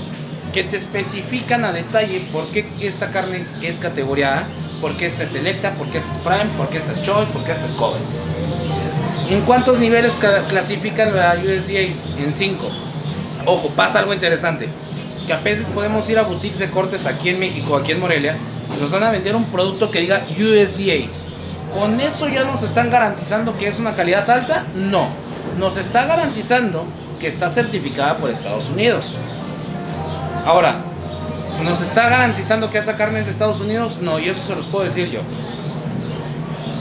que 0.53 0.63
te 0.63 0.77
especifican 0.77 1.63
a 1.63 1.71
detalle 1.71 2.21
por 2.31 2.47
qué 2.47 2.65
esta 2.81 3.11
carne 3.11 3.37
es, 3.39 3.61
es 3.63 3.77
categoría 3.77 4.39
A, 4.39 4.47
por 4.81 4.97
qué 4.97 5.05
esta 5.05 5.23
es 5.23 5.31
selecta, 5.31 5.71
por 5.75 5.87
qué 5.87 5.99
esta 5.99 6.11
es 6.11 6.17
prime, 6.17 6.57
por 6.57 6.69
qué 6.69 6.77
esta 6.79 6.91
es 6.91 7.03
choice, 7.03 7.31
por 7.31 7.43
qué 7.43 7.51
esta 7.53 7.65
es 7.65 7.71
cover. 7.73 8.01
¿En 9.29 9.41
cuántos 9.41 9.79
niveles 9.79 10.13
ca- 10.15 10.45
clasifican 10.47 11.15
la 11.15 11.35
USDA? 11.35 11.93
En 12.19 12.33
5. 12.33 12.69
Ojo, 13.45 13.69
pasa 13.69 13.99
algo 13.99 14.13
interesante. 14.13 14.67
A 15.31 15.39
veces 15.39 15.67
podemos 15.67 16.09
ir 16.09 16.19
a 16.19 16.23
boutiques 16.23 16.59
de 16.59 16.69
cortes 16.69 17.05
aquí 17.05 17.29
en 17.29 17.39
México, 17.39 17.75
aquí 17.75 17.93
en 17.93 17.99
Morelia, 17.99 18.35
y 18.75 18.81
nos 18.81 18.91
van 18.91 19.03
a 19.03 19.11
vender 19.11 19.35
un 19.35 19.45
producto 19.45 19.89
que 19.89 20.01
diga 20.01 20.21
USDA. 20.29 21.09
¿Con 21.73 21.99
eso 22.01 22.27
ya 22.27 22.43
nos 22.43 22.63
están 22.63 22.89
garantizando 22.89 23.57
que 23.57 23.67
es 23.67 23.79
una 23.79 23.95
calidad 23.95 24.29
alta? 24.29 24.65
No. 24.75 25.07
Nos 25.57 25.77
está 25.77 26.05
garantizando 26.05 26.83
que 27.19 27.27
está 27.27 27.49
certificada 27.49 28.17
por 28.17 28.29
Estados 28.29 28.69
Unidos. 28.69 29.17
Ahora, 30.45 30.75
¿nos 31.63 31.81
está 31.81 32.09
garantizando 32.09 32.69
que 32.69 32.79
esa 32.79 32.97
carne 32.97 33.19
es 33.19 33.25
de 33.27 33.31
Estados 33.31 33.61
Unidos? 33.61 33.99
No, 34.01 34.19
y 34.19 34.27
eso 34.27 34.43
se 34.43 34.55
los 34.55 34.65
puedo 34.65 34.83
decir 34.83 35.09
yo. 35.09 35.21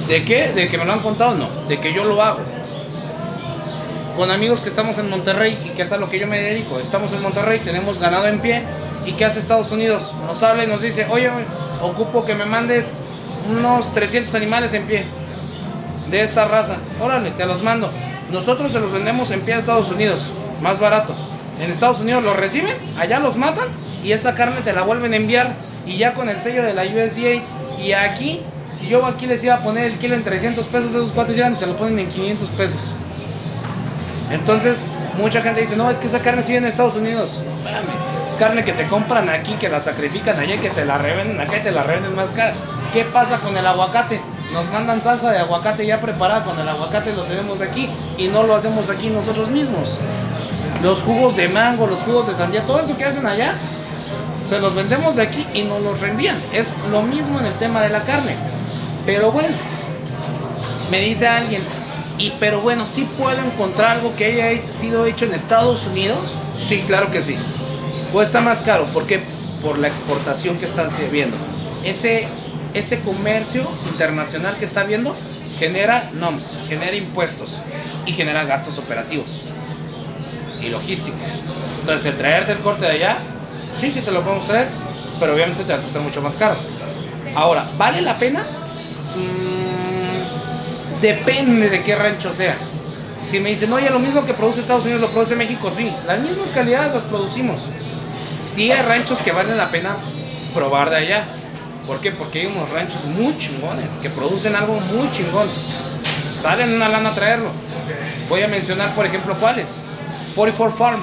¿De 0.08 0.24
qué? 0.24 0.48
¿De 0.48 0.68
que 0.68 0.76
me 0.76 0.84
lo 0.84 0.92
han 0.92 1.00
contado? 1.00 1.34
No, 1.34 1.48
de 1.68 1.78
que 1.78 1.94
yo 1.94 2.04
lo 2.04 2.20
hago. 2.20 2.40
Con 4.20 4.30
amigos 4.30 4.60
que 4.60 4.68
estamos 4.68 4.98
en 4.98 5.08
Monterrey 5.08 5.58
y 5.64 5.70
que 5.70 5.80
es 5.80 5.92
a 5.92 5.96
lo 5.96 6.10
que 6.10 6.18
yo 6.18 6.26
me 6.26 6.38
dedico. 6.38 6.78
Estamos 6.78 7.10
en 7.14 7.22
Monterrey, 7.22 7.58
tenemos 7.60 7.98
ganado 7.98 8.26
en 8.26 8.38
pie. 8.38 8.64
¿Y 9.06 9.12
qué 9.12 9.24
hace 9.24 9.38
Estados 9.38 9.72
Unidos? 9.72 10.12
Nos 10.26 10.42
habla 10.42 10.62
y 10.62 10.66
nos 10.66 10.82
dice, 10.82 11.06
oye, 11.08 11.30
ocupo 11.80 12.26
que 12.26 12.34
me 12.34 12.44
mandes 12.44 13.00
unos 13.48 13.94
300 13.94 14.34
animales 14.34 14.74
en 14.74 14.84
pie 14.84 15.06
de 16.10 16.22
esta 16.22 16.44
raza. 16.44 16.76
Órale, 17.00 17.30
te 17.30 17.46
los 17.46 17.62
mando. 17.62 17.90
Nosotros 18.30 18.72
se 18.72 18.78
los 18.78 18.92
vendemos 18.92 19.30
en 19.30 19.40
pie 19.40 19.54
a 19.54 19.58
Estados 19.58 19.90
Unidos, 19.90 20.30
más 20.60 20.78
barato. 20.80 21.14
En 21.58 21.70
Estados 21.70 22.00
Unidos 22.00 22.22
los 22.22 22.36
reciben, 22.36 22.76
allá 22.98 23.20
los 23.20 23.38
matan 23.38 23.68
y 24.04 24.12
esa 24.12 24.34
carne 24.34 24.60
te 24.62 24.74
la 24.74 24.82
vuelven 24.82 25.14
a 25.14 25.16
enviar 25.16 25.54
y 25.86 25.96
ya 25.96 26.12
con 26.12 26.28
el 26.28 26.40
sello 26.40 26.62
de 26.62 26.74
la 26.74 26.82
USDA. 26.82 27.42
Y 27.82 27.92
aquí, 27.94 28.42
si 28.70 28.86
yo 28.86 29.06
aquí 29.06 29.24
les 29.24 29.42
iba 29.44 29.54
a 29.54 29.60
poner 29.60 29.86
el 29.86 29.96
kilo 29.96 30.14
en 30.14 30.24
300 30.24 30.66
pesos, 30.66 30.90
esos 30.90 31.10
cuatro 31.12 31.32
llegan 31.32 31.54
y 31.54 31.56
te 31.56 31.66
lo 31.66 31.74
ponen 31.78 32.00
en 32.00 32.08
500 32.10 32.50
pesos. 32.50 32.99
Entonces, 34.30 34.84
mucha 35.18 35.42
gente 35.42 35.60
dice, 35.60 35.76
no, 35.76 35.90
es 35.90 35.98
que 35.98 36.06
esa 36.06 36.20
carne 36.20 36.42
sigue 36.42 36.58
en 36.58 36.66
Estados 36.66 36.96
Unidos. 36.96 37.40
Es 38.28 38.36
carne 38.36 38.64
que 38.64 38.72
te 38.72 38.86
compran 38.86 39.28
aquí, 39.28 39.54
que 39.54 39.68
la 39.68 39.80
sacrifican 39.80 40.38
allá 40.38 40.60
que 40.60 40.70
te 40.70 40.84
la 40.84 40.98
revenden 40.98 41.40
acá 41.40 41.58
y 41.58 41.62
te 41.62 41.72
la 41.72 41.82
revenden 41.82 42.14
más 42.14 42.30
cara. 42.30 42.54
¿Qué 42.92 43.04
pasa 43.04 43.38
con 43.38 43.56
el 43.56 43.66
aguacate? 43.66 44.20
Nos 44.52 44.70
mandan 44.70 45.02
salsa 45.02 45.30
de 45.30 45.38
aguacate 45.38 45.86
ya 45.86 46.00
preparada 46.00 46.44
con 46.44 46.58
el 46.58 46.68
aguacate, 46.68 47.12
lo 47.12 47.22
tenemos 47.24 47.60
aquí 47.60 47.88
y 48.18 48.28
no 48.28 48.42
lo 48.42 48.56
hacemos 48.56 48.88
aquí 48.88 49.08
nosotros 49.08 49.48
mismos. 49.48 49.98
Los 50.82 51.02
jugos 51.02 51.36
de 51.36 51.48
mango, 51.48 51.86
los 51.86 52.00
jugos 52.00 52.26
de 52.26 52.34
sandía, 52.34 52.62
todo 52.62 52.80
eso 52.80 52.96
que 52.96 53.04
hacen 53.04 53.26
allá, 53.26 53.54
se 54.46 54.58
los 54.58 54.74
vendemos 54.74 55.16
de 55.16 55.22
aquí 55.22 55.46
y 55.54 55.62
nos 55.62 55.82
los 55.82 56.00
reenvían. 56.00 56.40
Es 56.52 56.74
lo 56.90 57.02
mismo 57.02 57.38
en 57.38 57.46
el 57.46 57.54
tema 57.54 57.82
de 57.82 57.90
la 57.90 58.02
carne. 58.02 58.34
Pero 59.06 59.30
bueno, 59.30 59.54
me 60.90 61.00
dice 61.00 61.28
alguien, 61.28 61.62
y 62.20 62.32
pero 62.38 62.60
bueno, 62.60 62.86
¿sí 62.86 63.08
puedo 63.16 63.40
encontrar 63.42 63.92
algo 63.92 64.14
que 64.14 64.26
haya 64.26 64.72
sido 64.72 65.06
hecho 65.06 65.24
en 65.24 65.32
Estados 65.32 65.86
Unidos? 65.86 66.36
Sí, 66.54 66.84
claro 66.86 67.10
que 67.10 67.22
sí. 67.22 67.34
Cuesta 68.12 68.42
más 68.42 68.60
caro, 68.60 68.84
¿por 68.86 69.06
qué? 69.06 69.20
Por 69.62 69.78
la 69.78 69.88
exportación 69.88 70.58
que 70.58 70.66
están 70.66 70.88
viendo. 71.10 71.38
Ese, 71.82 72.28
ese 72.74 73.00
comercio 73.00 73.66
internacional 73.88 74.56
que 74.58 74.66
está 74.66 74.84
viendo 74.84 75.16
genera 75.58 76.10
NOMS, 76.12 76.58
genera 76.68 76.94
impuestos 76.94 77.62
y 78.04 78.12
genera 78.12 78.44
gastos 78.44 78.76
operativos 78.76 79.42
y 80.60 80.68
logísticos. 80.68 81.20
Entonces, 81.80 82.12
el 82.12 82.18
traerte 82.18 82.52
el 82.52 82.58
corte 82.58 82.84
de 82.84 82.92
allá, 82.92 83.16
sí, 83.78 83.90
sí 83.90 84.02
te 84.02 84.10
lo 84.10 84.22
podemos 84.22 84.46
traer, 84.46 84.68
pero 85.18 85.32
obviamente 85.32 85.64
te 85.64 85.72
va 85.72 85.78
a 85.78 85.82
costar 85.82 86.02
mucho 86.02 86.20
más 86.20 86.36
caro. 86.36 86.56
Ahora, 87.34 87.66
¿vale 87.78 88.02
la 88.02 88.18
pena? 88.18 88.42
Depende 91.00 91.70
de 91.70 91.82
qué 91.82 91.96
rancho 91.96 92.34
sea. 92.34 92.56
Si 93.26 93.38
me 93.40 93.50
dicen, 93.50 93.72
oye, 93.72 93.88
lo 93.90 93.98
mismo 93.98 94.24
que 94.24 94.34
produce 94.34 94.60
Estados 94.60 94.84
Unidos 94.84 95.00
lo 95.00 95.08
produce 95.08 95.36
México, 95.36 95.72
sí. 95.74 95.90
Las 96.06 96.20
mismas 96.20 96.50
calidades 96.50 96.92
las 96.92 97.04
producimos. 97.04 97.60
Sí 98.44 98.70
hay 98.72 98.82
ranchos 98.82 99.20
que 99.20 99.32
valen 99.32 99.56
la 99.56 99.68
pena 99.68 99.96
probar 100.52 100.90
de 100.90 100.96
allá. 100.96 101.24
¿Por 101.86 102.00
qué? 102.00 102.10
Porque 102.10 102.40
hay 102.40 102.46
unos 102.46 102.68
ranchos 102.70 103.04
muy 103.04 103.36
chingones 103.38 103.94
que 103.94 104.10
producen 104.10 104.54
algo 104.56 104.80
muy 104.80 105.10
chingón. 105.12 105.48
Salen 106.22 106.74
una 106.74 106.88
lana 106.88 107.10
a 107.10 107.14
traerlo. 107.14 107.50
Voy 108.28 108.42
a 108.42 108.48
mencionar, 108.48 108.94
por 108.94 109.06
ejemplo, 109.06 109.34
cuáles. 109.34 109.80
44 110.34 110.76
Farm, 110.76 111.02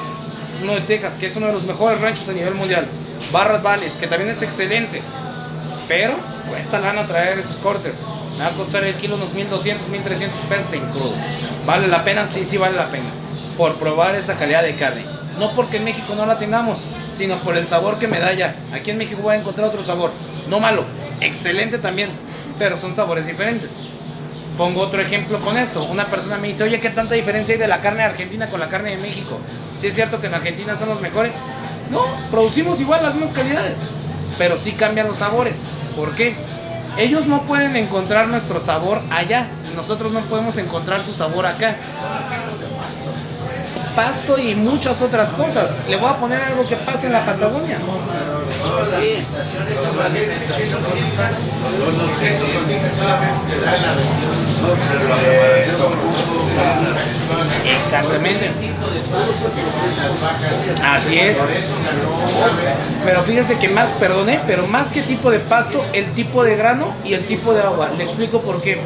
uno 0.61 0.73
de 0.73 0.81
Texas, 0.81 1.15
que 1.15 1.27
es 1.27 1.35
uno 1.35 1.47
de 1.47 1.53
los 1.53 1.63
mejores 1.63 1.99
ranchos 2.01 2.27
a 2.29 2.33
nivel 2.33 2.53
mundial. 2.55 2.87
Barras 3.31 3.63
Valles, 3.63 3.97
que 3.97 4.07
también 4.07 4.29
es 4.29 4.41
excelente. 4.41 5.01
Pero 5.87 6.15
cuesta 6.49 6.79
lana 6.79 7.03
traer 7.03 7.39
esos 7.39 7.55
cortes. 7.57 8.03
Me 8.37 8.43
va 8.43 8.49
a 8.51 8.53
costar 8.53 8.83
el 8.83 8.95
kilo 8.95 9.15
unos 9.15 9.33
1200, 9.33 9.87
1300 9.87 10.41
pesos 10.45 10.73
en 10.73 10.81
crudo. 10.81 11.13
¿Vale 11.65 11.87
la 11.87 12.03
pena? 12.03 12.27
Sí, 12.27 12.45
sí 12.45 12.57
vale 12.57 12.77
la 12.77 12.89
pena. 12.89 13.09
Por 13.57 13.75
probar 13.77 14.15
esa 14.15 14.35
calidad 14.35 14.61
de 14.61 14.75
carne. 14.75 15.03
No 15.39 15.51
porque 15.55 15.77
en 15.77 15.83
México 15.83 16.13
no 16.15 16.25
la 16.25 16.37
tengamos, 16.37 16.83
sino 17.11 17.37
por 17.37 17.57
el 17.57 17.65
sabor 17.65 17.97
que 17.97 18.07
me 18.07 18.19
da 18.19 18.33
ya. 18.33 18.55
Aquí 18.73 18.91
en 18.91 18.97
México 18.97 19.21
voy 19.21 19.35
a 19.35 19.39
encontrar 19.39 19.67
otro 19.67 19.83
sabor. 19.83 20.11
No 20.47 20.59
malo, 20.59 20.83
excelente 21.19 21.79
también, 21.79 22.09
pero 22.59 22.77
son 22.77 22.95
sabores 22.95 23.25
diferentes. 23.25 23.75
Pongo 24.57 24.81
otro 24.81 25.01
ejemplo 25.01 25.39
con 25.39 25.57
esto. 25.57 25.83
Una 25.83 26.05
persona 26.05 26.37
me 26.37 26.47
dice, 26.47 26.63
oye, 26.63 26.79
¿qué 26.79 26.89
tanta 26.89 27.15
diferencia 27.15 27.53
hay 27.53 27.59
de 27.59 27.67
la 27.67 27.81
carne 27.81 28.03
argentina 28.03 28.47
con 28.47 28.59
la 28.59 28.67
carne 28.67 28.91
de 28.91 28.97
México? 28.97 29.39
¿Sí 29.79 29.87
es 29.87 29.95
cierto 29.95 30.19
que 30.19 30.27
en 30.27 30.33
Argentina 30.33 30.75
son 30.75 30.89
los 30.89 31.01
mejores? 31.01 31.33
No, 31.91 32.03
producimos 32.31 32.79
igual 32.79 33.03
las 33.03 33.13
mismas 33.13 33.33
calidades, 33.33 33.89
pero 34.37 34.57
sí 34.57 34.71
cambian 34.71 35.07
los 35.07 35.19
sabores. 35.19 35.69
¿Por 35.95 36.13
qué? 36.15 36.33
Ellos 36.97 37.27
no 37.27 37.43
pueden 37.43 37.75
encontrar 37.75 38.27
nuestro 38.27 38.59
sabor 38.59 38.99
allá, 39.11 39.47
nosotros 39.75 40.11
no 40.11 40.21
podemos 40.21 40.57
encontrar 40.57 40.99
su 40.99 41.13
sabor 41.13 41.45
acá. 41.45 41.75
Pasto 43.97 44.37
y 44.37 44.53
muchas 44.53 45.01
otras 45.01 45.31
cosas. 45.31 45.79
Le 45.89 45.95
voy 45.95 46.07
a 46.07 46.13
poner 46.17 46.39
algo 46.39 46.67
que 46.67 46.75
pasa 46.75 47.07
en 47.07 47.13
la 47.13 47.25
Patagonia. 47.25 47.79
Exactamente. 57.75 58.51
Así 60.83 61.17
es. 61.17 61.39
Pero 63.03 63.23
fíjese 63.23 63.57
que 63.57 63.69
más, 63.69 63.93
perdone, 63.93 64.39
pero 64.45 64.67
más 64.67 64.89
que 64.89 65.01
tipo 65.01 65.31
de 65.31 65.39
pasto, 65.39 65.83
el 65.93 66.13
tipo 66.13 66.43
de 66.43 66.55
grano 66.55 66.93
y 67.03 67.15
el 67.15 67.25
tipo 67.25 67.51
de 67.51 67.63
agua. 67.63 67.89
Le 67.97 68.03
explico 68.03 68.43
por 68.43 68.61
qué. 68.61 68.79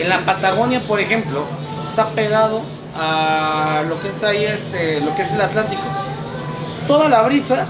En 0.00 0.08
la 0.08 0.24
Patagonia, 0.24 0.80
por 0.80 0.98
ejemplo, 0.98 1.44
está 1.88 2.08
pegado 2.08 2.60
a 2.98 3.82
lo 3.88 4.00
que 4.00 4.08
es 4.10 4.22
ahí 4.24 4.44
este, 4.44 5.00
lo 5.00 5.14
que 5.14 5.22
es 5.22 5.32
el 5.32 5.40
Atlántico. 5.40 5.82
Toda 6.86 7.08
la 7.08 7.22
brisa 7.22 7.66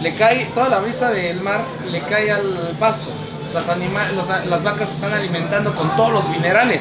le 0.00 0.14
cae, 0.14 0.46
toda 0.54 0.68
la 0.68 0.78
brisa 0.80 1.10
del 1.10 1.40
mar 1.42 1.60
le 1.90 2.00
cae 2.02 2.30
al 2.32 2.70
pasto. 2.78 3.10
Las, 3.52 3.68
anima- 3.68 4.08
los- 4.14 4.28
las 4.46 4.62
vacas 4.62 4.88
se 4.88 4.94
están 4.94 5.12
alimentando 5.12 5.74
con 5.74 5.94
todos 5.96 6.12
los 6.12 6.28
minerales. 6.28 6.80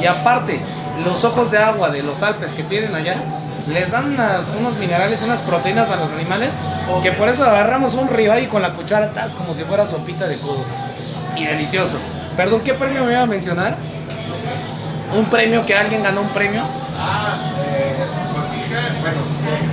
Y 0.00 0.06
aparte, 0.06 0.60
los 1.04 1.24
ojos 1.24 1.50
de 1.50 1.58
agua 1.58 1.88
de 1.90 2.02
los 2.02 2.22
Alpes 2.22 2.52
que 2.52 2.62
tienen 2.62 2.94
allá 2.94 3.16
les 3.68 3.90
dan 3.90 4.16
unos 4.58 4.76
minerales, 4.78 5.20
unas 5.22 5.38
proteínas 5.40 5.90
a 5.90 5.96
los 5.96 6.10
animales. 6.12 6.54
Que 7.02 7.12
por 7.12 7.28
eso 7.28 7.44
agarramos 7.44 7.94
un 7.94 8.08
ribeye 8.08 8.48
con 8.48 8.62
la 8.62 8.74
cuchara 8.74 9.10
tas, 9.10 9.32
como 9.32 9.54
si 9.54 9.62
fuera 9.64 9.86
sopita 9.86 10.26
de 10.26 10.36
codos. 10.38 10.66
Y 11.36 11.44
delicioso. 11.46 11.96
Perdón, 12.36 12.60
¿qué 12.64 12.74
premio 12.74 13.04
me 13.04 13.12
iba 13.12 13.22
a 13.22 13.26
mencionar? 13.26 13.76
Un 15.14 15.24
premio 15.26 15.64
que 15.66 15.74
alguien 15.74 16.02
ganó 16.02 16.22
un 16.22 16.28
premio. 16.28 16.62
Ah, 16.98 17.38
eh, 17.66 17.94
bueno, 19.00 19.18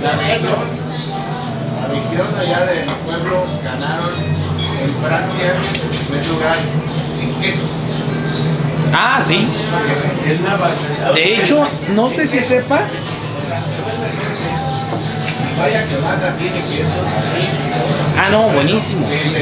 la 0.02 0.12
región, 0.16 0.56
la 1.80 1.88
región 1.88 2.26
allá 2.38 2.66
de 2.66 2.86
mi 2.86 2.92
pueblo 3.06 3.44
ganaron 3.62 4.12
en 4.82 4.94
Francia, 5.02 5.54
en 5.54 6.06
primer 6.06 6.26
lugar, 6.26 6.56
en 7.20 7.40
quesos. 7.40 7.70
Ah, 8.92 9.20
sí. 9.22 9.48
De 11.14 11.36
hecho, 11.36 11.68
no 11.90 12.10
sé 12.10 12.26
si 12.26 12.40
sepa, 12.40 12.80
Vaya 15.58 15.88
que 15.88 15.96
Banda 15.96 16.36
tiene 16.36 16.60
quesos. 16.66 17.04
Ah, 18.16 18.28
no, 18.30 18.48
buenísimo. 18.50 19.04
sí, 19.06 19.32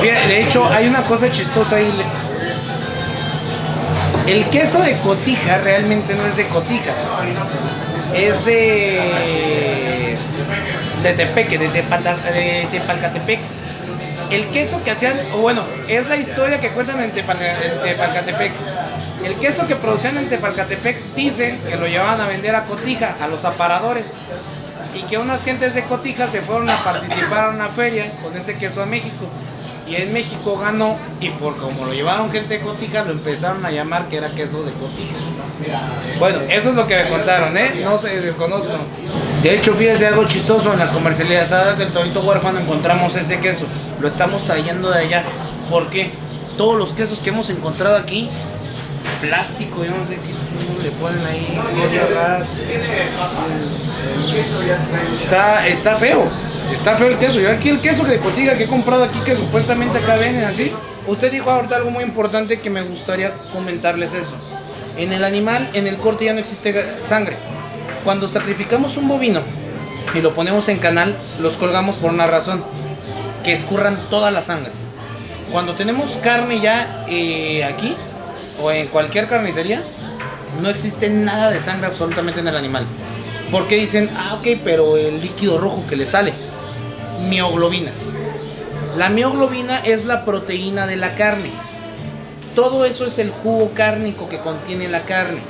de 0.00 0.42
hecho, 0.42 0.66
hay 0.68 0.88
una 0.88 1.02
cosa 1.02 1.30
chistosa 1.30 1.76
ahí. 1.76 1.92
El 4.26 4.44
queso 4.46 4.80
de 4.80 4.96
cotija 4.98 5.58
realmente 5.58 6.14
no 6.14 6.26
es 6.26 6.36
de 6.36 6.46
cotija. 6.46 6.92
Es 8.14 8.44
de. 8.44 10.16
de 11.02 11.12
Tepeque, 11.14 11.58
de, 11.58 11.68
Tepata- 11.68 12.16
Tepalcatepec. 12.70 13.40
El 14.30 14.46
queso 14.46 14.82
que 14.82 14.90
hacían, 14.92 15.18
o 15.34 15.38
bueno, 15.38 15.62
es 15.88 16.08
la 16.08 16.16
historia 16.16 16.58
que 16.60 16.68
cuentan 16.70 17.00
en, 17.02 17.12
Tepal- 17.12 17.38
en 17.40 17.82
Tepalcatepec. 17.82 18.52
El 19.24 19.34
queso 19.34 19.66
que 19.66 19.76
producían 19.76 20.16
en 20.16 20.28
Tepalcatepec 20.28 21.14
dicen 21.14 21.58
que 21.68 21.76
lo 21.76 21.86
llevaban 21.86 22.20
a 22.20 22.28
vender 22.28 22.54
a 22.56 22.64
Cotija, 22.64 23.14
a 23.20 23.26
los 23.28 23.44
aparadores. 23.44 24.06
Y 24.94 25.02
que 25.02 25.18
unas 25.18 25.42
gentes 25.42 25.74
de 25.74 25.82
Cotija 25.82 26.28
se 26.28 26.40
fueron 26.42 26.68
a 26.70 26.76
participar 26.82 27.46
a 27.46 27.48
una 27.50 27.66
feria 27.68 28.06
con 28.22 28.36
ese 28.36 28.54
queso 28.56 28.82
a 28.82 28.86
México. 28.86 29.26
Y 29.86 29.96
en 29.96 30.12
México 30.12 30.58
ganó, 30.58 30.96
y 31.20 31.30
por 31.30 31.56
como 31.56 31.86
lo 31.86 31.92
llevaron 31.92 32.30
gente 32.30 32.58
de 32.58 32.60
Cotija, 32.60 33.02
lo 33.02 33.12
empezaron 33.12 33.64
a 33.66 33.70
llamar 33.70 34.08
que 34.08 34.16
era 34.16 34.34
queso 34.34 34.62
de 34.62 34.72
Cotija. 34.72 35.16
Bueno, 36.18 36.40
eso 36.48 36.70
es 36.70 36.74
lo 36.74 36.86
que 36.86 36.96
me 36.96 37.08
contaron, 37.08 37.56
¿eh? 37.56 37.80
No 37.82 37.98
sé, 37.98 38.20
desconozco. 38.20 38.72
De 39.42 39.54
hecho, 39.54 39.74
fíjese 39.74 40.06
algo 40.06 40.24
chistoso, 40.24 40.72
en 40.72 40.78
las 40.78 40.90
comercializadoras 40.90 41.78
del 41.78 41.88
Torito 41.88 42.20
Huérfano 42.20 42.60
encontramos 42.60 43.14
ese 43.16 43.38
queso. 43.40 43.66
Lo 44.00 44.08
estamos 44.08 44.44
trayendo 44.44 44.90
de 44.90 45.00
allá. 45.00 45.24
¿Por 45.68 45.88
qué? 45.90 46.12
Todos 46.56 46.76
los 46.78 46.92
quesos 46.92 47.20
que 47.20 47.30
hemos 47.30 47.50
encontrado 47.50 47.96
aquí, 47.96 48.28
plástico, 49.20 49.84
yo 49.84 49.90
no 49.90 50.06
sé 50.06 50.14
qué 50.16 50.32
le 50.82 50.90
ponen 50.92 51.24
ahí. 51.26 51.60
Está, 55.22 55.66
está 55.66 55.96
feo. 55.96 56.30
Está 56.72 56.96
feo 56.96 57.08
el 57.08 57.18
queso. 57.18 57.38
Yo 57.38 57.50
aquí 57.50 57.68
el 57.68 57.80
queso 57.80 58.02
de 58.04 58.18
cotiga 58.18 58.56
que 58.56 58.64
he 58.64 58.66
comprado 58.66 59.04
aquí, 59.04 59.18
que 59.24 59.36
supuestamente 59.36 59.98
acá 59.98 60.16
venden 60.16 60.44
así. 60.44 60.72
Usted 61.06 61.30
dijo 61.30 61.50
ahorita 61.50 61.76
algo 61.76 61.90
muy 61.90 62.02
importante 62.02 62.60
que 62.60 62.70
me 62.70 62.82
gustaría 62.82 63.32
comentarles 63.52 64.14
eso. 64.14 64.34
En 64.96 65.12
el 65.12 65.22
animal, 65.22 65.68
en 65.74 65.86
el 65.86 65.98
corte 65.98 66.24
ya 66.24 66.32
no 66.32 66.40
existe 66.40 66.74
sangre. 67.02 67.36
Cuando 68.04 68.28
sacrificamos 68.28 68.96
un 68.96 69.06
bovino 69.06 69.42
y 70.14 70.20
lo 70.20 70.34
ponemos 70.34 70.68
en 70.68 70.78
canal, 70.78 71.14
los 71.40 71.56
colgamos 71.56 71.96
por 71.96 72.10
una 72.10 72.26
razón. 72.26 72.64
Que 73.44 73.52
escurran 73.52 73.98
toda 74.08 74.30
la 74.30 74.40
sangre. 74.40 74.72
Cuando 75.52 75.74
tenemos 75.74 76.16
carne 76.16 76.60
ya 76.60 77.04
eh, 77.08 77.64
aquí 77.64 77.94
o 78.62 78.72
en 78.72 78.86
cualquier 78.86 79.28
carnicería, 79.28 79.82
no 80.62 80.68
existe 80.70 81.10
nada 81.10 81.50
de 81.50 81.60
sangre 81.60 81.86
absolutamente 81.86 82.40
en 82.40 82.48
el 82.48 82.56
animal. 82.56 82.86
Porque 83.50 83.76
dicen, 83.76 84.08
ah, 84.16 84.38
ok, 84.40 84.58
pero 84.64 84.96
el 84.96 85.20
líquido 85.20 85.58
rojo 85.58 85.84
que 85.86 85.96
le 85.96 86.06
sale, 86.06 86.32
mioglobina. 87.28 87.92
La 88.96 89.08
mioglobina 89.08 89.78
es 89.78 90.04
la 90.04 90.24
proteína 90.24 90.86
de 90.86 90.96
la 90.96 91.14
carne. 91.14 91.50
Todo 92.54 92.84
eso 92.84 93.06
es 93.06 93.18
el 93.18 93.30
jugo 93.30 93.70
cárnico 93.74 94.28
que 94.28 94.38
contiene 94.38 94.88
la 94.88 95.02
carne. 95.02 95.40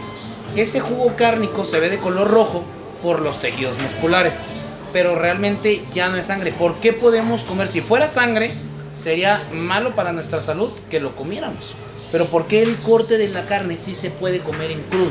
Ese 0.55 0.81
jugo 0.81 1.15
cárnico 1.17 1.65
se 1.65 1.81
ve 1.81 1.91
de 1.91 1.99
color 1.99 2.31
rojo 2.31 2.63
por 3.03 3.21
los 3.21 3.41
tejidos 3.41 3.77
musculares, 3.81 4.49
pero 4.93 5.17
realmente 5.17 5.85
ya 5.93 6.09
no 6.09 6.17
es 6.17 6.27
sangre. 6.27 6.53
¿Por 6.53 6.77
qué 6.77 6.93
podemos 6.93 7.43
comer? 7.45 7.69
Si 7.69 7.81
fuera 7.81 8.07
sangre, 8.07 8.53
sería 8.95 9.49
malo 9.53 9.95
para 9.95 10.13
nuestra 10.13 10.41
salud 10.43 10.71
que 10.91 11.01
lo 11.01 11.17
comiéramos. 11.17 11.75
Pero 12.13 12.29
¿por 12.31 12.47
qué 12.47 12.63
el 12.63 12.77
corte 12.77 13.19
de 13.19 13.29
la 13.29 13.47
carne 13.47 13.79
sí 13.79 13.95
se 13.95 14.11
puede 14.11 14.41
comer 14.41 14.71
en 14.71 14.83
crudo? 14.83 15.11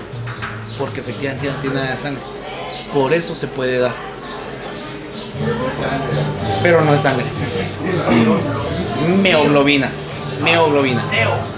Porque 0.78 1.02
efectivamente 1.02 1.48
no 1.48 1.56
tiene 1.56 1.76
nada 1.78 1.92
de 1.92 1.98
sangre. 1.98 2.22
Por 2.94 3.12
eso 3.12 3.36
se 3.36 3.48
puede 3.48 3.80
dar. 3.80 3.92
Pero 6.64 6.82
no 6.82 6.94
es 6.94 7.02
sangre. 7.02 7.26
Meoglobina. 9.22 9.90
Meoglobina. 10.44 11.04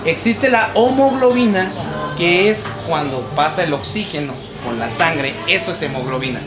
Existe 0.05 0.49
la 0.49 0.69
homoglobina, 0.73 1.71
que 2.17 2.49
es 2.49 2.67
cuando 2.87 3.19
pasa 3.35 3.63
el 3.63 3.73
oxígeno 3.73 4.33
con 4.65 4.79
la 4.79 4.89
sangre. 4.89 5.33
Eso 5.47 5.71
es 5.71 5.81
hemoglobina. 5.81 6.39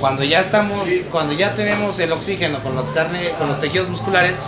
Cuando 0.00 0.24
ya 0.24 0.40
estamos, 0.40 0.88
cuando 1.10 1.34
ya 1.34 1.54
tenemos 1.54 1.98
el 1.98 2.12
oxígeno 2.12 2.62
con 2.62 2.74
los 2.74 2.88
carne, 2.88 3.32
con 3.38 3.48
los 3.48 3.60
tejidos 3.60 3.88
musculares, 3.88 4.42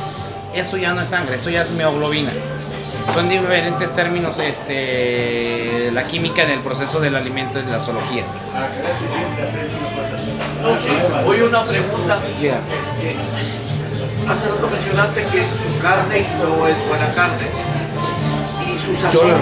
eso 0.55 0.77
ya 0.79 0.95
no 0.95 1.03
es 1.03 1.09
sangre, 1.09 1.37
eso 1.37 1.51
ya 1.51 1.62
es 1.62 1.70
meoglobina. 1.73 2.33
Son 3.14 3.29
diferentes 3.29 3.95
términos, 3.95 4.39
este, 4.39 5.91
la 5.93 6.07
química 6.07 6.45
en 6.45 6.51
el 6.51 6.61
proceso 6.61 7.01
del 7.01 7.16
alimento 7.16 7.59
y 7.59 7.62
de 7.62 7.70
la 7.70 7.81
zoología. 7.81 8.25
Oye, 11.27 11.45
una 11.45 11.65
pregunta. 11.65 12.19
Este, 12.41 13.17
hace 14.29 14.49
rato 14.49 14.69
mencionaste 14.71 15.23
que 15.25 15.41
su 15.41 15.83
carne 15.83 16.25
no 16.39 16.67
es 16.67 16.89
buena 16.89 17.11
carne. 17.11 17.47
Y 18.67 18.79
su 18.79 19.01
sazón. 19.01 19.41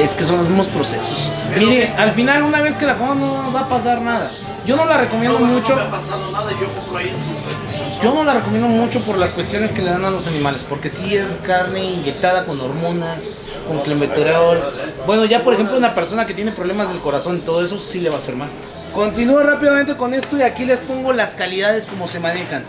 es 0.00 0.12
que 0.12 0.24
son 0.24 0.38
los 0.38 0.46
mismos 0.48 0.66
procesos. 0.68 1.30
Pero- 1.54 1.66
Mire, 1.66 1.94
al 1.96 2.12
final 2.12 2.42
una 2.42 2.60
vez 2.60 2.76
que 2.76 2.86
la 2.86 2.96
comamos 2.96 3.18
no 3.18 3.42
nos 3.44 3.54
va 3.54 3.60
a 3.60 3.68
pasar 3.68 4.00
nada. 4.00 4.30
Yo 4.66 4.76
no 4.76 4.84
la 4.84 4.98
recomiendo 4.98 5.38
no, 5.38 5.46
mucho. 5.46 5.70
No 5.70 5.76
me 5.76 5.82
ha 5.82 5.90
pasado 5.90 6.30
nada, 6.30 6.50
yo 6.52 6.68
compro 6.68 6.98
ahí 6.98 7.08
en 7.08 7.16
su, 7.16 7.96
su 7.96 8.02
Yo 8.02 8.14
no 8.14 8.22
la 8.24 8.34
recomiendo 8.34 8.68
mucho 8.68 9.00
por 9.00 9.18
las 9.18 9.30
cuestiones 9.30 9.72
que 9.72 9.82
le 9.82 9.90
dan 9.90 10.04
a 10.04 10.10
los 10.10 10.26
animales, 10.28 10.64
porque 10.68 10.88
sí 10.88 11.16
es 11.16 11.36
carne 11.44 11.84
inyectada 11.84 12.44
con 12.44 12.60
hormonas, 12.60 13.32
con 13.66 13.80
clenbuterol. 13.80 14.60
Bueno, 15.06 15.24
ya 15.24 15.42
por 15.42 15.54
ejemplo 15.54 15.76
una 15.76 15.94
persona 15.94 16.26
que 16.26 16.34
tiene 16.34 16.52
problemas 16.52 16.90
del 16.90 17.00
corazón 17.00 17.38
y 17.38 17.40
todo 17.40 17.64
eso 17.64 17.78
sí 17.78 18.00
le 18.00 18.10
va 18.10 18.16
a 18.16 18.18
hacer 18.18 18.36
mal. 18.36 18.50
Continúo 18.94 19.42
rápidamente 19.42 19.96
con 19.96 20.12
esto 20.12 20.36
y 20.36 20.42
aquí 20.42 20.66
les 20.66 20.80
pongo 20.80 21.14
las 21.14 21.34
calidades 21.34 21.86
como 21.86 22.06
se 22.06 22.20
manejan. 22.20 22.62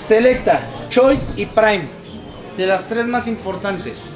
Selecta, 0.00 0.60
Choice 0.88 1.32
y 1.36 1.44
Prime, 1.44 1.84
de 2.56 2.66
las 2.66 2.86
tres 2.86 3.06
más 3.06 3.26
importantes. 3.26 4.08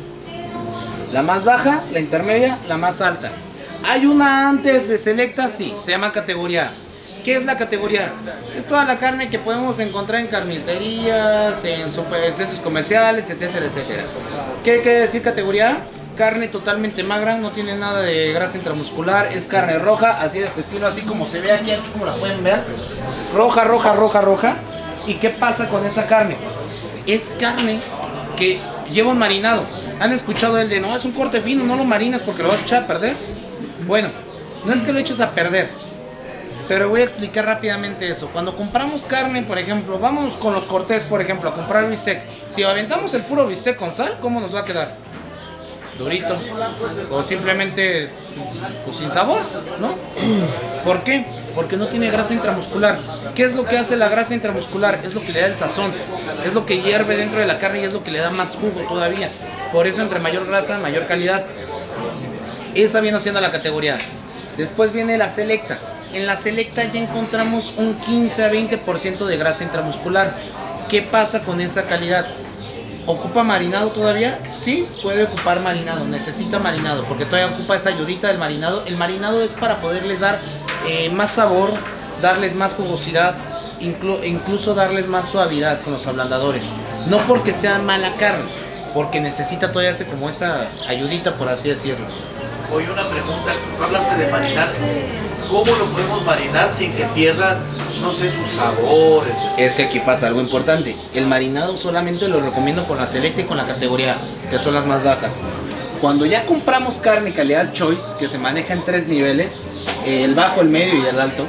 La 1.12 1.22
más 1.22 1.44
baja, 1.44 1.82
la 1.92 2.00
intermedia, 2.00 2.58
la 2.68 2.78
más 2.78 3.02
alta. 3.02 3.30
Hay 3.84 4.06
una 4.06 4.48
antes 4.48 4.88
de 4.88 4.96
Selecta, 4.96 5.50
sí, 5.50 5.74
se 5.78 5.90
llama 5.90 6.12
categoría. 6.12 6.68
A. 6.68 6.72
¿Qué 7.22 7.36
es 7.36 7.44
la 7.44 7.56
categoría? 7.58 8.12
Es 8.56 8.66
toda 8.66 8.84
la 8.84 8.98
carne 8.98 9.28
que 9.28 9.38
podemos 9.38 9.78
encontrar 9.78 10.20
en 10.20 10.28
carnicerías, 10.28 11.62
en 11.64 11.92
centros 11.92 12.60
comerciales, 12.62 13.28
etcétera, 13.28 13.66
etcétera. 13.66 14.04
¿Qué 14.64 14.80
quiere 14.80 15.00
decir 15.00 15.22
categoría? 15.22 15.72
A? 15.72 15.95
Carne 16.16 16.48
totalmente 16.48 17.02
magra, 17.02 17.36
no 17.36 17.50
tiene 17.50 17.76
nada 17.76 18.00
de 18.00 18.32
grasa 18.32 18.56
intramuscular, 18.56 19.32
es 19.32 19.46
carne 19.46 19.78
roja, 19.78 20.22
así 20.22 20.38
de 20.38 20.46
este 20.46 20.62
estilo, 20.62 20.86
así 20.86 21.02
como 21.02 21.26
se 21.26 21.40
ve 21.40 21.52
aquí, 21.52 21.70
aquí 21.70 21.88
como 21.92 22.06
la 22.06 22.14
pueden 22.14 22.42
ver. 22.42 22.60
Roja, 23.34 23.64
roja, 23.64 23.92
roja, 23.92 24.22
roja. 24.22 24.56
¿Y 25.06 25.14
qué 25.14 25.28
pasa 25.28 25.68
con 25.68 25.84
esa 25.84 26.06
carne? 26.06 26.36
Es 27.06 27.34
carne 27.38 27.80
que 28.36 28.58
lleva 28.90 29.10
un 29.10 29.18
marinado. 29.18 29.62
¿Han 30.00 30.12
escuchado 30.12 30.58
el 30.58 30.70
de 30.70 30.80
no, 30.80 30.96
es 30.96 31.04
un 31.04 31.12
corte 31.12 31.42
fino, 31.42 31.64
no 31.64 31.76
lo 31.76 31.84
marinas 31.84 32.22
porque 32.22 32.42
lo 32.42 32.48
vas 32.48 32.60
a 32.60 32.62
echar 32.62 32.84
a 32.84 32.86
perder? 32.86 33.14
Bueno, 33.86 34.08
no 34.64 34.72
es 34.72 34.80
que 34.80 34.92
lo 34.92 34.98
eches 34.98 35.20
a 35.20 35.32
perder, 35.32 35.68
pero 36.66 36.88
voy 36.88 37.02
a 37.02 37.04
explicar 37.04 37.44
rápidamente 37.44 38.10
eso. 38.10 38.28
Cuando 38.32 38.56
compramos 38.56 39.04
carne, 39.04 39.42
por 39.42 39.58
ejemplo, 39.58 39.98
vamos 39.98 40.34
con 40.36 40.54
los 40.54 40.64
cortés, 40.64 41.02
por 41.02 41.20
ejemplo, 41.20 41.50
a 41.50 41.54
comprar 41.54 41.88
bistec. 41.90 42.22
Si 42.50 42.62
aventamos 42.62 43.12
el 43.12 43.22
puro 43.22 43.46
bistec 43.46 43.76
con 43.76 43.94
sal, 43.94 44.16
¿cómo 44.20 44.40
nos 44.40 44.54
va 44.54 44.60
a 44.60 44.64
quedar? 44.64 44.96
Durito. 45.98 46.38
O 47.10 47.22
simplemente 47.22 48.10
pues, 48.84 48.96
sin 48.96 49.10
sabor, 49.12 49.42
¿no? 49.80 49.94
¿Por 50.84 51.02
qué? 51.02 51.24
Porque 51.54 51.76
no 51.76 51.88
tiene 51.88 52.10
grasa 52.10 52.34
intramuscular. 52.34 52.98
¿Qué 53.34 53.44
es 53.44 53.54
lo 53.54 53.64
que 53.64 53.78
hace 53.78 53.96
la 53.96 54.08
grasa 54.08 54.34
intramuscular? 54.34 55.00
Es 55.04 55.14
lo 55.14 55.22
que 55.22 55.32
le 55.32 55.40
da 55.40 55.46
el 55.46 55.56
sazón. 55.56 55.90
Es 56.44 56.52
lo 56.52 56.66
que 56.66 56.82
hierve 56.82 57.16
dentro 57.16 57.40
de 57.40 57.46
la 57.46 57.58
carne 57.58 57.80
y 57.80 57.84
es 57.84 57.92
lo 57.92 58.04
que 58.04 58.10
le 58.10 58.18
da 58.18 58.30
más 58.30 58.56
jugo 58.56 58.82
todavía. 58.88 59.30
Por 59.72 59.86
eso 59.86 60.02
entre 60.02 60.18
mayor 60.18 60.46
grasa, 60.46 60.78
mayor 60.78 61.06
calidad. 61.06 61.44
Esa 62.74 63.00
viene 63.00 63.18
siendo 63.20 63.40
la 63.40 63.50
categoría. 63.50 63.96
Después 64.56 64.92
viene 64.92 65.16
la 65.16 65.28
selecta. 65.28 65.78
En 66.12 66.26
la 66.26 66.36
selecta 66.36 66.84
ya 66.84 67.00
encontramos 67.00 67.74
un 67.76 67.94
15 67.94 68.44
a 68.44 68.52
20% 68.52 69.24
de 69.24 69.36
grasa 69.36 69.64
intramuscular. 69.64 70.34
¿Qué 70.88 71.02
pasa 71.02 71.40
con 71.40 71.60
esa 71.60 71.84
calidad? 71.84 72.26
¿Ocupa 73.06 73.44
marinado 73.44 73.90
todavía? 73.90 74.40
Sí, 74.48 74.86
puede 75.02 75.24
ocupar 75.24 75.60
marinado, 75.60 76.04
necesita 76.06 76.58
marinado, 76.58 77.04
porque 77.04 77.24
todavía 77.24 77.54
ocupa 77.54 77.76
esa 77.76 77.90
ayudita 77.90 78.28
del 78.28 78.38
marinado. 78.38 78.82
El 78.86 78.96
marinado 78.96 79.42
es 79.42 79.52
para 79.52 79.80
poderles 79.80 80.20
dar 80.20 80.40
eh, 80.88 81.08
más 81.10 81.30
sabor, 81.30 81.70
darles 82.20 82.56
más 82.56 82.74
jugosidad, 82.74 83.36
inclu- 83.80 84.24
incluso 84.26 84.74
darles 84.74 85.06
más 85.06 85.28
suavidad 85.28 85.80
con 85.82 85.92
los 85.92 86.04
ablandadores. 86.08 86.72
No 87.06 87.18
porque 87.28 87.52
sea 87.54 87.78
mala 87.78 88.12
carne, 88.16 88.46
porque 88.92 89.20
necesita 89.20 89.68
todavía 89.70 89.92
ese, 89.92 90.06
como 90.06 90.28
esa 90.28 90.66
ayudita, 90.88 91.34
por 91.34 91.48
así 91.48 91.68
decirlo. 91.68 92.06
Oye, 92.72 92.90
una 92.90 93.08
pregunta, 93.08 93.52
tú 93.76 93.84
hablaste 93.84 94.16
de 94.16 94.30
marinar. 94.30 94.68
¿Cómo 95.48 95.72
lo 95.76 95.84
podemos 95.86 96.24
marinar 96.24 96.72
sin 96.72 96.92
que 96.92 97.04
pierda, 97.04 97.58
no 98.00 98.12
sé, 98.12 98.30
su 98.32 98.44
sabor? 98.56 99.26
etcétera? 99.28 99.54
Es 99.56 99.74
que 99.74 99.84
aquí 99.84 100.00
pasa 100.00 100.26
algo 100.26 100.40
importante. 100.40 100.96
El 101.14 101.26
marinado 101.26 101.76
solamente 101.76 102.26
lo 102.28 102.40
recomiendo 102.40 102.86
con 102.88 102.98
la 102.98 103.06
selecta 103.06 103.42
y 103.42 103.44
con 103.44 103.56
la 103.56 103.64
categoría, 103.64 104.14
A, 104.14 104.50
que 104.50 104.58
son 104.58 104.74
las 104.74 104.86
más 104.86 105.04
bajas. 105.04 105.40
Cuando 106.00 106.26
ya 106.26 106.44
compramos 106.44 106.98
carne 106.98 107.32
calidad 107.32 107.72
choice, 107.72 108.16
que 108.18 108.28
se 108.28 108.38
maneja 108.38 108.72
en 108.72 108.84
tres 108.84 109.06
niveles, 109.06 109.64
el 110.04 110.34
bajo, 110.34 110.60
el 110.60 110.68
medio 110.68 111.02
y 111.02 111.06
el 111.06 111.20
alto, 111.20 111.46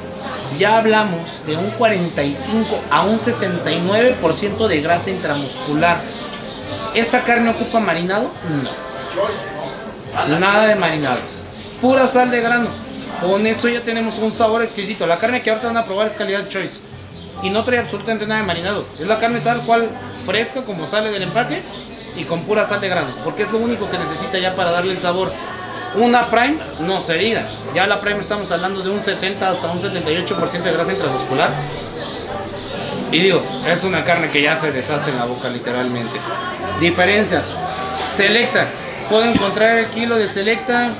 ya 0.57 0.77
hablamos 0.77 1.45
de 1.45 1.57
un 1.57 1.71
45 1.71 2.79
a 2.91 3.03
un 3.03 3.19
69% 3.19 4.67
de 4.67 4.81
grasa 4.81 5.09
intramuscular. 5.09 5.99
¿Esa 6.93 7.23
carne 7.23 7.49
ocupa 7.49 7.79
marinado? 7.79 8.29
No. 8.63 9.56
Nada 10.25 10.67
de 10.67 10.75
marinado. 10.75 11.19
Pura 11.81 12.07
sal 12.07 12.31
de 12.31 12.41
grano. 12.41 12.67
Con 13.21 13.47
eso 13.47 13.69
ya 13.69 13.81
tenemos 13.81 14.17
un 14.19 14.31
sabor 14.31 14.63
exquisito. 14.63 15.07
La 15.07 15.17
carne 15.17 15.41
que 15.41 15.49
ahorita 15.49 15.67
van 15.67 15.77
a 15.77 15.85
probar 15.85 16.07
es 16.07 16.13
calidad 16.13 16.47
choice. 16.47 16.81
Y 17.43 17.49
no 17.49 17.63
trae 17.63 17.79
absolutamente 17.79 18.25
nada 18.25 18.41
de 18.41 18.47
marinado. 18.47 18.85
Es 18.99 19.07
la 19.07 19.19
carne 19.19 19.39
tal 19.39 19.61
cual 19.61 19.89
fresca 20.25 20.63
como 20.63 20.87
sale 20.87 21.11
del 21.11 21.23
empaque 21.23 21.61
y 22.15 22.23
con 22.23 22.43
pura 22.43 22.65
sal 22.65 22.81
de 22.81 22.89
grano. 22.89 23.09
Porque 23.23 23.43
es 23.43 23.51
lo 23.51 23.59
único 23.59 23.89
que 23.89 23.97
necesita 23.97 24.39
ya 24.39 24.55
para 24.55 24.71
darle 24.71 24.93
el 24.93 25.01
sabor. 25.01 25.31
Una 25.95 26.29
prime 26.29 26.57
no 26.79 26.99
se 27.01 27.15
diga. 27.15 27.47
Ya 27.73 27.87
la 27.87 28.01
prime 28.01 28.19
estamos 28.19 28.51
hablando 28.51 28.81
de 28.81 28.89
un 28.89 28.99
70 28.99 29.49
hasta 29.49 29.67
un 29.71 29.79
78% 29.79 30.63
de 30.63 30.71
grasa 30.71 30.91
intramuscular. 30.91 31.51
Y 33.11 33.19
digo, 33.19 33.41
es 33.65 33.83
una 33.83 34.03
carne 34.03 34.29
que 34.29 34.41
ya 34.41 34.57
se 34.57 34.71
deshace 34.71 35.11
en 35.11 35.17
la 35.17 35.25
boca 35.25 35.47
literalmente. 35.49 36.19
Diferencias. 36.79 37.55
Selecta. 38.15 38.67
Puedo 39.09 39.23
encontrar 39.23 39.77
el 39.77 39.87
kilo 39.87 40.17
de 40.17 40.27
Selecta 40.27 40.91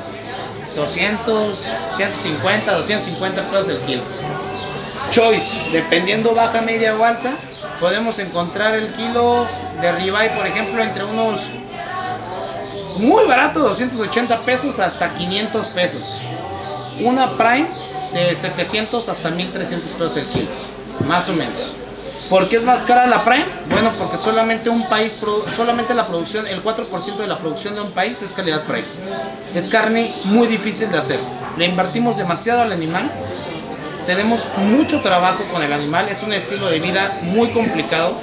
200, 0.76 1.60
150, 1.98 2.72
250 2.72 3.42
pesos 3.52 3.70
el 3.70 3.80
kilo. 3.80 4.04
Choice, 5.12 5.58
dependiendo 5.72 6.34
baja, 6.34 6.62
media 6.62 6.96
o 6.96 7.04
alta, 7.04 7.34
podemos 7.80 8.20
encontrar 8.20 8.76
el 8.76 8.94
kilo 8.94 9.48
de 9.82 9.92
ribeye, 9.92 10.30
por 10.30 10.46
ejemplo, 10.46 10.82
entre 10.82 11.04
unos 11.04 11.50
muy 12.98 13.26
barato, 13.26 13.60
280 13.60 14.40
pesos 14.42 14.80
hasta 14.80 15.14
500 15.14 15.68
pesos. 15.68 16.18
Una 17.02 17.30
prime 17.32 17.68
de 18.14 18.36
700 18.36 19.10
hasta 19.10 19.30
1300 19.30 19.92
pesos 19.92 20.18
el 20.18 20.26
kilo. 20.28 20.50
Más 21.08 21.30
o 21.30 21.34
menos. 21.34 21.76
¿Por 22.30 22.50
qué 22.50 22.58
es 22.58 22.66
más 22.66 22.82
cara 22.82 23.08
la 23.08 23.24
Prime? 23.24 23.46
Bueno, 23.70 23.92
porque 23.98 24.18
solamente 24.18 24.70
un 24.70 24.88
país, 24.90 25.18
solamente 25.56 25.94
la 25.94 26.08
producción, 26.08 26.46
el 26.46 26.62
4% 26.62 27.16
de 27.16 27.28
la 27.28 27.38
producción 27.38 27.76
de 27.76 27.82
un 27.82 27.92
país 27.92 28.22
es 28.22 28.34
calidad 28.34 28.64
Prime. 28.64 28.84
Es 29.56 29.70
carne 29.70 30.14
muy 30.26 30.48
difícil 30.48 30.92
de 30.92 30.98
hacer. 30.98 31.20
Le 31.58 31.66
invertimos 31.66 32.18
demasiado 32.18 32.64
al 32.64 32.74
animal. 32.74 33.10
Tenemos 34.06 34.46
mucho 34.58 35.02
trabajo 35.02 35.44
con 35.54 35.64
el 35.64 35.72
animal. 35.72 36.10
Es 36.10 36.22
un 36.22 36.34
estilo 36.34 36.70
de 36.70 36.80
vida 36.80 37.18
muy 37.22 37.50
complicado 37.50 38.14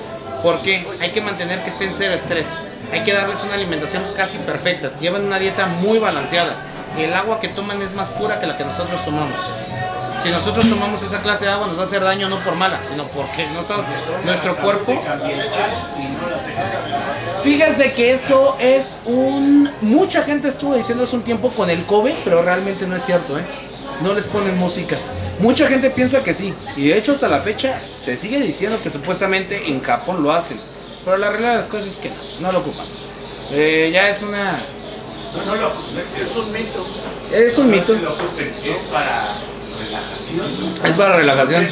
porque 0.43 0.87
hay 1.01 1.13
que 1.13 1.23
mantener 1.23 1.63
que 1.63 1.71
esté 1.71 1.87
en 1.87 1.95
cero 1.95 2.13
estrés. 2.13 2.49
Hay 2.93 3.01
que 3.05 3.15
darles 3.15 3.43
una 3.43 3.55
alimentación 3.55 4.03
casi 4.15 4.37
perfecta. 4.39 4.93
Llevan 5.01 5.25
una 5.25 5.39
dieta 5.39 5.65
muy 5.67 5.99
balanceada. 5.99 6.57
El 6.99 7.15
agua 7.15 7.41
que 7.41 7.49
toman 7.49 7.81
es 7.81 7.95
más 7.95 8.11
pura 8.11 8.39
que 8.39 8.47
la 8.47 8.59
que 8.59 8.65
nosotros 8.65 9.03
tomamos. 9.03 9.41
Si 10.25 10.31
nosotros 10.31 10.67
tomamos 10.71 11.03
esa 11.03 11.21
clase 11.21 11.45
de 11.45 11.51
agua 11.53 11.67
nos 11.67 11.77
va 11.77 11.83
a 11.83 11.85
hacer 11.85 12.03
daño 12.03 12.29
no 12.31 12.39
por 12.41 12.55
mala, 12.57 12.81
sino 12.89 13.05
porque 13.05 13.47
no 13.51 13.61
está- 13.61 13.77
nuestro 14.25 14.57
cuerpo... 14.57 15.01
Fíjese 17.43 17.93
que 17.93 18.13
eso 18.13 18.57
es 18.59 19.03
un... 19.05 19.71
Mucha 19.83 20.23
gente 20.23 20.49
estuvo 20.49 20.75
diciendo 20.75 21.05
eso 21.05 21.17
un 21.17 21.23
tiempo 21.25 21.51
con 21.51 21.69
el 21.69 21.85
Kobe, 21.85 22.17
pero 22.25 22.43
realmente 22.43 22.87
no 22.87 22.97
es 22.97 23.05
cierto, 23.05 23.39
¿eh? 23.39 23.45
No 24.01 24.15
les 24.15 24.25
ponen 24.27 24.57
música. 24.59 24.97
Mucha 25.41 25.67
gente 25.69 25.91
piensa 25.91 26.23
que 26.25 26.33
sí, 26.33 26.55
y 26.77 26.89
de 26.89 26.97
hecho 26.97 27.13
hasta 27.13 27.29
la 27.29 27.41
fecha 27.41 27.81
se 28.01 28.17
sigue 28.17 28.41
diciendo 28.41 28.79
que 28.83 28.89
supuestamente 28.89 29.69
en 29.71 29.83
Japón 29.83 30.23
lo 30.23 30.33
hacen, 30.33 30.59
pero 31.05 31.19
la 31.19 31.29
realidad 31.29 31.51
de 31.51 31.57
las 31.59 31.69
cosas 31.69 31.89
es 31.89 31.97
que 31.97 32.09
no, 32.09 32.47
no 32.47 32.53
lo 32.53 32.59
ocupan. 32.61 32.87
Eh, 33.51 33.91
ya 33.93 34.09
es 34.09 34.23
una... 34.23 34.59
No, 35.35 35.45
no, 35.45 35.55
lo- 35.57 35.73
es 36.23 36.37
un 36.37 36.51
mito. 36.53 36.87
Es 37.33 37.59
un 37.59 37.71
mito. 37.71 37.93
No 37.93 37.99
se 37.99 38.05
lo 38.05 38.13
ocupen, 38.15 38.55
Es 38.65 38.77
para 38.91 39.35
relajación. 39.79 40.47
Es 40.85 40.93
para 40.93 41.17
relajación. 41.17 41.67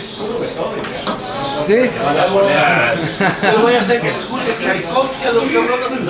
Sí. 1.66 1.74
Les 1.74 3.61
voy 3.62 3.74
a 3.74 3.80
hacer 3.80 4.00
que 4.00 4.12
Tchaikovsky 4.61 5.24
a 5.24 5.32
los 5.32 5.44
cabrones. 5.44 6.09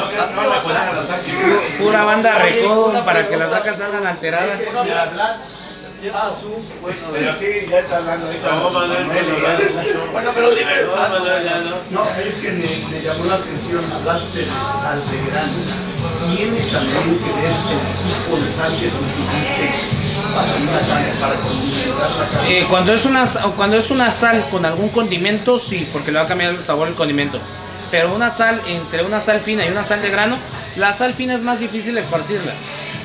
Pura 1.79 2.05
banda 2.05 2.35
recodo 2.39 3.05
para 3.05 3.29
que 3.29 3.37
las 3.37 3.51
vacas 3.51 3.77
salgan 3.77 4.07
alteradas. 4.07 4.61
Ah, 6.13 6.31
tú, 6.41 6.49
bueno, 6.81 6.99
Pero 7.13 7.39
sí, 7.39 7.47
ya 7.71 7.79
está 7.79 7.99
hablando 7.99 8.27
bueno, 8.27 8.41
pero 10.35 10.51
dime. 10.51 10.83
No, 11.91 12.03
es 12.19 12.35
que 12.35 12.51
me, 12.51 12.67
me 12.91 13.01
llamó 13.01 13.25
la 13.27 13.35
atención, 13.37 13.85
hablaste 13.93 14.39
de 14.41 14.47
sal 14.47 15.01
de 15.09 15.19
grano. 15.31 15.63
Tiene 16.35 16.61
también 16.61 17.19
que 17.19 17.33
ver 17.39 17.53
el 17.53 17.57
tipo 18.03 18.35
de 18.37 18.51
sal 18.53 18.73
que 18.81 18.89
Eh, 22.49 22.67
cuando, 22.69 22.93
es 22.93 23.05
una, 23.05 23.25
cuando 23.57 23.77
es 23.77 23.91
una 23.91 24.11
sal 24.11 24.45
con 24.51 24.65
algún 24.65 24.89
condimento, 24.89 25.59
sí, 25.59 25.89
porque 25.93 26.11
le 26.13 26.19
va 26.19 26.25
a 26.25 26.29
cambiar 26.29 26.51
el 26.51 26.61
sabor 26.61 26.89
el 26.89 26.95
condimento. 26.95 27.39
Pero 27.91 28.15
una 28.15 28.31
sal, 28.31 28.61
entre 28.67 29.05
una 29.05 29.21
sal 29.21 29.41
fina 29.41 29.67
y 29.67 29.71
una 29.71 29.85
sal 29.85 30.01
de 30.01 30.11
grano, 30.11 30.39
la 30.77 30.93
sal 30.93 31.15
fina 31.15 31.35
es 31.35 31.43
más 31.43 31.61
difícil 31.61 31.97
esparcirla. 31.99 32.53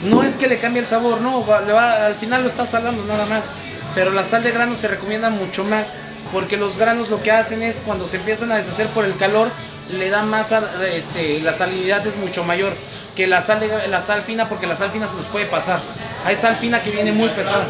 No 0.03 0.23
es 0.23 0.35
que 0.35 0.47
le 0.47 0.59
cambie 0.59 0.81
el 0.81 0.87
sabor, 0.87 1.21
no, 1.21 1.43
al 1.51 2.15
final 2.15 2.43
lo 2.43 2.49
está 2.49 2.65
salando 2.65 3.03
nada 3.05 3.25
más. 3.25 3.53
Pero 3.95 4.11
la 4.11 4.23
sal 4.23 4.43
de 4.43 4.51
grano 4.51 4.75
se 4.75 4.87
recomienda 4.87 5.29
mucho 5.29 5.63
más, 5.65 5.97
porque 6.31 6.55
los 6.55 6.77
granos 6.77 7.09
lo 7.09 7.21
que 7.21 7.31
hacen 7.31 7.63
es 7.63 7.77
cuando 7.85 8.07
se 8.07 8.17
empiezan 8.17 8.51
a 8.51 8.57
deshacer 8.57 8.87
por 8.87 9.05
el 9.05 9.15
calor, 9.17 9.49
le 9.91 10.09
da 10.09 10.23
más, 10.23 10.53
este, 10.93 11.41
la 11.41 11.53
salinidad 11.53 12.05
es 12.05 12.15
mucho 12.17 12.43
mayor 12.43 12.73
que 13.15 13.25
la 13.25 13.41
sal, 13.41 13.59
la 13.89 13.99
sal 13.99 14.21
fina, 14.21 14.47
porque 14.47 14.67
la 14.67 14.75
sal 14.75 14.91
fina 14.91 15.07
se 15.07 15.15
nos 15.15 15.25
puede 15.25 15.45
pasar. 15.45 15.81
Hay 16.27 16.35
sal 16.35 16.55
fina 16.57 16.83
que 16.83 16.91
viene 16.91 17.11
muy 17.13 17.29
pesada. 17.29 17.65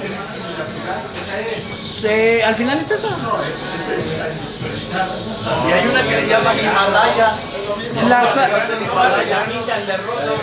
Sí, 2.02 2.42
al 2.42 2.56
final 2.56 2.80
es 2.80 2.90
eso. 2.92 3.08
Y 5.68 5.72
hay 5.72 5.88
una 5.88 6.04
que 6.04 6.10
le 6.22 6.28
llaman 6.28 6.60
Himalaya. 6.60 7.32
La 8.10 8.24
Himalaya. 8.82 9.46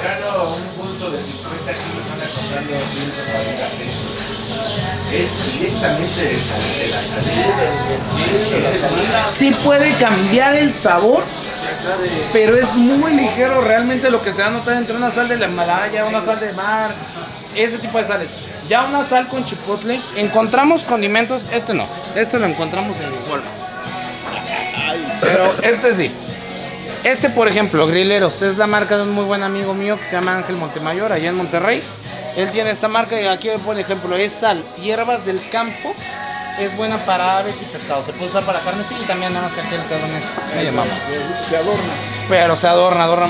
Grano, 0.03 0.55
un 0.55 0.63
punto 0.77 1.11
de 1.11 1.19
50 1.19 1.73
kilos 1.73 2.05
anda 2.13 2.27
costando 2.27 2.75
140 2.95 3.67
pesos. 3.79 4.05
Es 5.13 5.29
directamente 5.53 6.21
de, 6.23 6.37
sal- 6.37 6.79
de 6.79 6.87
la 6.89 7.01
salida. 7.03 7.65
sí 9.33 9.49
puede 9.65 9.93
cambiar 9.95 10.55
el 10.57 10.73
sabor, 10.73 11.23
pero 12.33 12.57
es 12.57 12.75
muy 12.75 13.13
ligero 13.13 13.61
realmente 13.61 14.11
lo 14.11 14.23
que 14.23 14.33
se 14.33 14.43
va 14.43 14.49
a 14.49 14.51
notar 14.51 14.77
entre 14.77 14.97
una 14.97 15.11
sal 15.11 15.29
de 15.29 15.37
la 15.37 15.47
Himalaya, 15.47 16.05
una 16.07 16.23
sal 16.23 16.41
de 16.41 16.53
mar, 16.53 16.93
ese 17.55 17.79
tipo 17.79 17.99
de 17.99 18.05
sales. 18.05 18.35
Ya 18.69 18.85
una 18.85 19.05
sal 19.05 19.29
con 19.29 19.45
chipotle, 19.45 20.01
encontramos 20.17 20.85
condimentos, 20.85 21.49
este 21.53 21.75
no, 21.75 21.87
este 22.15 22.39
lo 22.39 22.47
encontramos 22.47 22.97
en 22.99 23.31
Walmart. 23.31 23.65
Pero 25.21 25.55
este 25.63 25.95
sí. 25.95 26.11
Este, 27.05 27.29
por 27.29 27.49
ejemplo, 27.49 27.87
Grileros, 27.87 28.41
es 28.41 28.57
la 28.57 28.67
marca 28.67 28.97
de 28.97 29.03
un 29.03 29.13
muy 29.13 29.25
buen 29.25 29.43
amigo 29.43 29.75
mío 29.75 29.99
que 29.99 30.07
se 30.07 30.13
llama 30.13 30.37
Ángel 30.37 30.57
Montemayor, 30.57 31.13
allá 31.13 31.29
en 31.29 31.37
Monterrey. 31.37 31.83
Él 32.35 32.51
tiene 32.51 32.71
esta 32.71 32.89
marca 32.89 33.21
y 33.21 33.27
aquí, 33.27 33.51
por 33.65 33.79
ejemplo, 33.79 34.17
es 34.17 34.33
sal, 34.33 34.65
hierbas 34.83 35.27
del 35.27 35.39
campo. 35.51 35.95
Es 36.59 36.77
buena 36.77 36.99
para 37.05 37.39
aves 37.39 37.57
y 37.61 37.65
pescados. 37.65 38.07
Se 38.07 38.13
puede 38.13 38.31
usar 38.31 38.45
para 38.45 38.61
carne, 38.61 38.85
sí, 38.89 38.95
y 39.01 39.05
también 39.05 39.33
nada 39.33 39.47
más 39.47 39.55
que 39.55 39.61
aquí 39.61 39.75
el 39.75 39.83
cabrón 39.87 40.11
es 40.17 40.55
medio 40.55 40.73
mamá. 40.73 40.91
Se 41.49 41.57
adorna. 41.57 41.93
Pero 42.29 42.57
se 42.57 42.69
adorna, 42.69 43.05
adorna. 43.05 43.29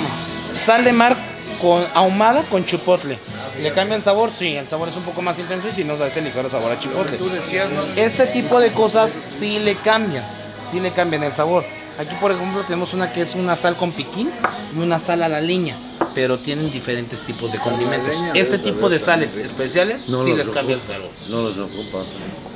Sal 0.52 0.84
de 0.84 0.92
mar 0.92 1.16
con 1.60 1.84
ahumada 1.94 2.42
con 2.42 2.66
chipotle. 2.66 3.18
¿Le 3.60 3.72
cambia 3.72 3.96
el 3.96 4.02
sabor? 4.02 4.30
Sí, 4.30 4.56
el 4.56 4.68
sabor 4.68 4.88
es 4.88 4.96
un 4.96 5.04
poco 5.04 5.22
más 5.22 5.38
intenso 5.38 5.68
y 5.68 5.72
si 5.72 5.84
no, 5.84 5.94
ese 5.94 6.20
ligero 6.20 6.50
sabor 6.50 6.72
a 6.72 6.78
chipotle. 6.78 7.16
Tú 7.16 7.30
decías, 7.30 7.70
¿no? 7.70 7.82
Este 7.96 8.26
tipo 8.26 8.60
de 8.60 8.70
cosas 8.72 9.10
sí 9.24 9.58
le 9.58 9.76
cambian, 9.76 10.24
sí 10.70 10.80
le 10.80 10.90
cambian 10.90 11.22
el 11.22 11.32
sabor. 11.32 11.64
Aquí, 11.98 12.14
por 12.20 12.32
ejemplo, 12.32 12.62
tenemos 12.62 12.92
una 12.92 13.12
que 13.12 13.22
es 13.22 13.34
una 13.34 13.56
sal 13.56 13.76
con 13.76 13.92
piquín 13.92 14.30
y 14.74 14.78
una 14.78 14.98
sal 14.98 15.22
a 15.22 15.28
la 15.28 15.40
leña, 15.40 15.76
pero 16.14 16.38
tienen 16.38 16.70
diferentes 16.70 17.22
tipos 17.22 17.52
de 17.52 17.58
condimentos. 17.58 18.22
Este 18.34 18.58
tipo 18.58 18.88
de 18.88 18.98
sales 18.98 19.38
especiales 19.38 20.02
sí 20.02 20.32
les 20.32 20.50
cambia 20.50 20.74
el 20.74 20.82
sabor. 20.82 21.10
No 21.28 21.42
los 21.42 21.58
ocupa. 21.58 21.98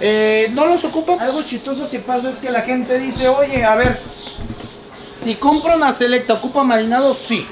Eh, 0.00 0.48
no 0.52 0.66
los 0.66 0.84
ocupan. 0.84 1.20
Algo 1.20 1.42
chistoso 1.42 1.88
que 1.88 2.00
pasa 2.00 2.30
es 2.30 2.38
que 2.38 2.50
la 2.50 2.62
gente 2.62 2.98
dice, 2.98 3.28
oye, 3.28 3.64
a 3.64 3.76
ver, 3.76 4.00
si 5.12 5.36
compro 5.36 5.76
una 5.76 5.92
selecta, 5.92 6.34
¿ocupa 6.34 6.64
marinado? 6.64 7.14
Sí. 7.14 7.46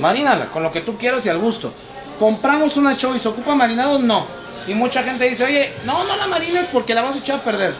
Marínala, 0.00 0.50
con 0.50 0.62
lo 0.62 0.72
que 0.72 0.80
tú 0.80 0.96
quieras 0.96 1.24
y 1.26 1.28
al 1.28 1.38
gusto. 1.38 1.72
Compramos 2.18 2.76
una 2.76 2.96
choice, 2.96 3.28
¿ocupa 3.28 3.54
marinado? 3.54 3.98
No. 3.98 4.26
Y 4.66 4.74
mucha 4.74 5.02
gente 5.02 5.28
dice, 5.28 5.44
oye, 5.44 5.70
no, 5.84 6.04
no 6.04 6.16
la 6.16 6.26
marines 6.26 6.66
porque 6.72 6.94
la 6.94 7.02
vas 7.02 7.14
a 7.14 7.18
echar 7.18 7.40
a 7.40 7.44
perder. 7.44 7.72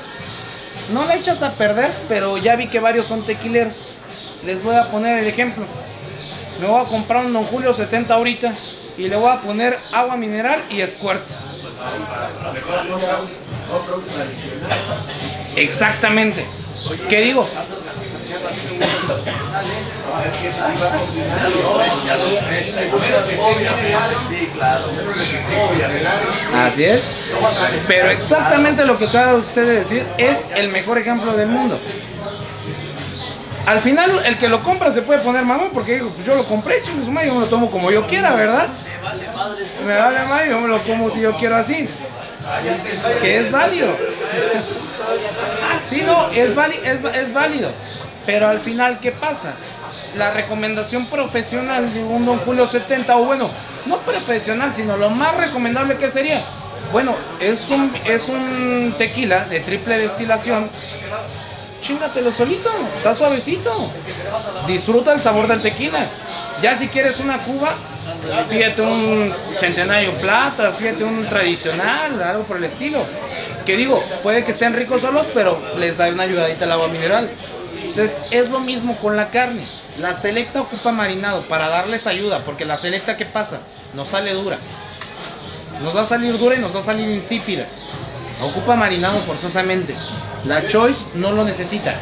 No 0.92 1.04
la 1.04 1.14
echas 1.14 1.42
a 1.42 1.52
perder, 1.52 1.90
pero 2.08 2.36
ya 2.38 2.56
vi 2.56 2.68
que 2.68 2.80
varios 2.80 3.06
son 3.06 3.24
tequileros. 3.24 3.94
Les 4.44 4.62
voy 4.62 4.74
a 4.74 4.90
poner 4.90 5.20
el 5.20 5.26
ejemplo. 5.26 5.64
Me 6.60 6.66
voy 6.66 6.84
a 6.84 6.88
comprar 6.88 7.24
un 7.24 7.32
Don 7.32 7.44
Julio 7.44 7.72
70 7.72 8.12
ahorita 8.12 8.52
y 8.98 9.08
le 9.08 9.16
voy 9.16 9.30
a 9.30 9.40
poner 9.40 9.78
agua 9.92 10.16
mineral 10.16 10.62
y 10.68 10.82
squirt. 10.82 11.22
Exactamente. 15.56 16.44
¿Qué 17.08 17.20
digo? 17.22 17.46
Así 26.54 26.84
es. 26.84 27.08
Pero 27.86 28.10
exactamente 28.10 28.84
lo 28.84 28.96
que 28.96 29.06
acaba 29.06 29.34
usted 29.34 29.66
de 29.66 29.74
decir 29.80 30.06
es 30.18 30.46
el 30.54 30.68
mejor 30.68 30.98
ejemplo 30.98 31.32
del 31.36 31.48
mundo. 31.48 31.78
Al 33.66 33.80
final, 33.80 34.10
el 34.24 34.36
que 34.38 34.48
lo 34.48 34.62
compra 34.62 34.90
se 34.90 35.02
puede 35.02 35.20
poner 35.20 35.44
mamón 35.44 35.70
porque 35.72 35.94
digo, 35.94 36.08
pues 36.08 36.26
yo 36.26 36.34
lo 36.34 36.44
compré, 36.44 36.82
chingue 36.82 37.06
yo 37.26 37.34
me 37.34 37.40
lo 37.40 37.46
tomo 37.46 37.70
como 37.70 37.90
yo 37.90 38.06
quiera, 38.06 38.34
¿verdad? 38.34 38.66
Me 39.86 39.96
vale 39.96 40.24
madre, 40.26 40.50
yo 40.50 40.60
me 40.60 40.68
lo 40.68 40.78
como 40.82 41.10
si 41.10 41.20
yo 41.20 41.32
quiero 41.36 41.56
así. 41.56 41.88
Que 43.20 43.40
es 43.40 43.50
válido. 43.50 43.96
Sí, 45.88 46.02
no, 46.02 46.28
es, 46.28 46.52
es, 46.84 47.04
es 47.14 47.32
válido. 47.32 47.72
Pero 48.26 48.48
al 48.48 48.60
final, 48.60 49.00
¿qué 49.00 49.12
pasa? 49.12 49.52
La 50.16 50.32
recomendación 50.32 51.06
profesional 51.06 51.92
de 51.92 52.02
un 52.02 52.26
Don 52.26 52.38
Julio 52.38 52.66
70, 52.66 53.16
o 53.16 53.24
bueno, 53.24 53.50
no 53.86 53.98
profesional, 53.98 54.74
sino 54.74 54.96
lo 54.96 55.10
más 55.10 55.36
recomendable 55.36 55.96
que 55.96 56.10
sería. 56.10 56.42
Bueno, 56.92 57.14
es 57.40 57.68
un, 57.70 57.92
es 58.04 58.28
un 58.28 58.94
tequila 58.98 59.44
de 59.44 59.60
triple 59.60 59.98
destilación. 59.98 60.68
Chingatelo 61.80 62.32
solito, 62.32 62.70
está 62.96 63.14
suavecito. 63.14 63.90
Disfruta 64.66 65.12
el 65.12 65.20
sabor 65.20 65.46
del 65.46 65.62
tequila. 65.62 66.04
Ya 66.60 66.76
si 66.76 66.88
quieres 66.88 67.20
una 67.20 67.38
cuba, 67.38 67.74
pídete 68.50 68.82
un 68.82 69.32
centenario 69.56 70.12
plata, 70.14 70.72
pídete 70.72 71.04
un 71.04 71.24
tradicional, 71.26 72.20
algo 72.22 72.42
por 72.42 72.58
el 72.58 72.64
estilo. 72.64 73.02
Que 73.64 73.76
digo, 73.76 74.02
puede 74.22 74.44
que 74.44 74.50
estén 74.50 74.74
ricos 74.74 75.02
solos, 75.02 75.26
pero 75.32 75.60
les 75.78 75.96
da 75.96 76.08
una 76.08 76.24
ayudadita 76.24 76.64
al 76.64 76.72
agua 76.72 76.88
mineral. 76.88 77.30
Entonces 77.90 78.18
es 78.30 78.48
lo 78.48 78.60
mismo 78.60 78.96
con 78.98 79.16
la 79.16 79.30
carne. 79.30 79.64
La 79.98 80.14
selecta 80.14 80.62
ocupa 80.62 80.92
marinado 80.92 81.42
para 81.42 81.68
darles 81.68 82.06
ayuda, 82.06 82.40
porque 82.44 82.64
la 82.64 82.76
selecta, 82.76 83.16
¿qué 83.16 83.24
pasa? 83.24 83.60
Nos 83.94 84.10
sale 84.10 84.32
dura. 84.32 84.58
Nos 85.82 85.96
va 85.96 86.02
a 86.02 86.06
salir 86.06 86.38
dura 86.38 86.54
y 86.54 86.60
nos 86.60 86.74
va 86.74 86.80
a 86.80 86.84
salir 86.84 87.08
insípida. 87.10 87.66
Ocupa 88.42 88.76
marinado 88.76 89.18
forzosamente. 89.20 89.94
La 90.44 90.68
Choice 90.68 91.00
no 91.14 91.32
lo 91.32 91.44
necesita. 91.44 91.92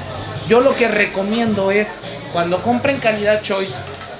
Yo 0.46 0.60
lo 0.60 0.74
que 0.76 0.88
recomiendo 0.88 1.70
es, 1.70 2.00
cuando 2.32 2.62
compren 2.62 2.98
calidad 2.98 3.42
Choice, 3.42 3.74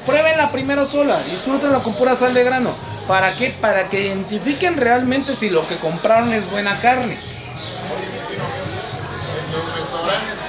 pruébenla 0.07 0.51
primero 0.51 0.87
sola, 0.87 1.21
disfrútenla 1.31 1.81
con 1.81 1.93
pura 1.95 2.17
sal 2.17 2.33
de 2.33 2.45
grano. 2.45 2.75
¿Para 3.07 3.37
qué? 3.37 3.55
Para 3.61 3.91
que 3.91 4.07
identifiquen 4.07 4.77
realmente 4.77 5.35
si 5.35 5.51
lo 5.51 5.67
que 5.69 5.77
compraron 5.77 6.33
es 6.33 6.51
buena 6.51 6.81
carne. 6.81 7.19
En 9.45 9.53
los 9.53 9.77
restaurantes 9.77 10.48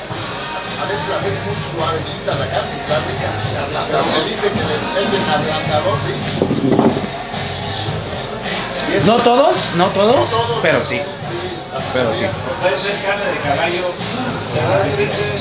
a 0.80 0.84
veces 0.88 1.06
la 1.10 1.18
ven 1.24 1.36
muy 1.46 1.56
suavecita 1.76 2.32
la 2.40 2.48
carne, 2.48 2.76
la 2.90 2.98
rica. 3.04 3.30
Pero 3.90 4.04
me 4.06 4.20
dice 4.24 4.48
que 4.50 4.64
le 4.70 4.76
meten 4.96 5.24
ablandador, 5.30 5.98
sí. 6.06 6.14
Eso- 8.96 9.06
No 9.06 9.18
todos, 9.22 9.56
no 9.76 9.86
todos, 9.88 10.16
No 10.32 10.38
todos. 10.38 10.60
pero 10.62 10.84
sí. 10.84 11.00
Pero 11.94 12.10
sí. 12.14 12.26
Carne 12.26 13.28
de 13.32 13.40
caballo. 13.48 13.94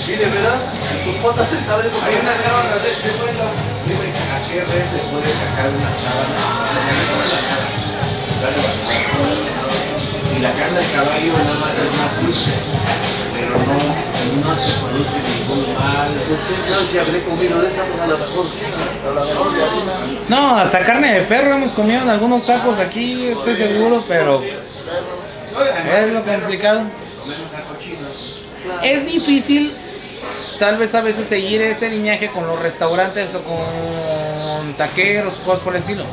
Sí, 0.04 0.12
de 0.12 0.26
veras, 0.26 0.76
tus 1.04 1.14
patas 1.16 1.48
te 1.48 1.56
saben 1.64 1.90
porque 1.90 2.06
Hay 2.06 2.20
una 2.20 2.34
sábana 2.36 2.76
de 2.82 2.90
este 2.92 3.10
vuelo. 3.18 3.44
Dime 3.86 4.08
a 4.12 4.38
qué 4.46 4.60
red 4.60 4.86
le 4.92 5.00
puede 5.08 5.30
sacar 5.32 5.68
una 5.72 5.90
sábana. 5.96 7.48
Y 10.36 10.40
la 10.40 10.52
carne 10.52 10.80
de 10.80 10.86
caballo 10.92 11.32
nada 11.32 11.54
más 11.60 11.72
es 11.78 11.92
más 11.98 12.22
dulce. 12.22 12.52
Pero 13.34 13.58
no, 13.58 14.08
no 14.36 14.54
se 14.56 14.70
produce 14.78 15.18
ningún 15.24 15.74
mal. 15.74 16.08
Sabe 16.68 16.84
si 16.90 16.98
habré 16.98 17.22
comido 17.22 17.60
de 17.60 17.68
esa, 17.68 17.84
pues 17.84 18.00
a 18.00 18.06
lo 18.06 18.18
¿no? 18.18 18.24
No, 20.28 20.58
hasta 20.58 20.80
carne 20.80 21.14
de 21.14 21.22
perro 21.22 21.54
hemos 21.54 21.70
comido 21.72 22.02
en 22.02 22.10
algunos 22.10 22.44
tacos 22.44 22.78
aquí, 22.78 23.28
estoy 23.28 23.56
seguro, 23.56 24.04
pero 24.06 24.42
es 24.42 26.12
lo 26.12 26.22
complicado. 26.22 26.82
Es 28.82 29.06
difícil, 29.06 29.72
tal 30.58 30.76
vez 30.78 30.94
a 30.94 31.00
veces, 31.00 31.26
seguir 31.26 31.62
ese 31.62 31.88
lineaje 31.90 32.28
con 32.28 32.46
los 32.46 32.60
restaurantes 32.60 33.34
o 33.34 33.42
con 33.42 33.56
taqueros, 34.76 35.34
cosas 35.40 35.60
por 35.60 35.74
el 35.74 35.80
estilo. 35.80 36.04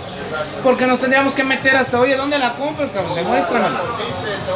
Porque 0.64 0.86
nos 0.86 1.00
tendríamos 1.00 1.34
que 1.34 1.44
meter 1.44 1.76
hasta, 1.76 2.00
oye, 2.00 2.16
¿dónde 2.16 2.38
la 2.40 2.54
compras, 2.54 2.90
cabrón? 2.92 3.16
Demuéstramelo. 3.16 3.78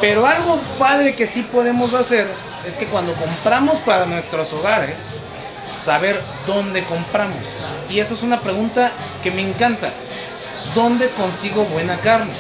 Pero 0.02 0.26
algo 0.26 0.60
padre 0.78 1.16
que 1.16 1.28
sí 1.28 1.42
podemos 1.44 1.94
hacer 1.94 2.28
es 2.68 2.76
que 2.76 2.86
cuando 2.86 3.14
compramos 3.14 3.78
para 3.80 4.06
nuestros 4.06 4.52
hogares, 4.54 5.08
saber 5.80 6.22
dónde 6.46 6.84
compramos. 6.84 7.38
Y 7.90 8.00
eso 8.00 8.14
es 8.14 8.24
una 8.24 8.40
pregunta 8.40 8.92
que 9.24 9.32
me 9.32 9.42
encanta. 9.42 9.90
¿Dónde 10.76 11.10
consigo 11.10 11.64
buena 11.66 11.98
carne? 11.98 12.32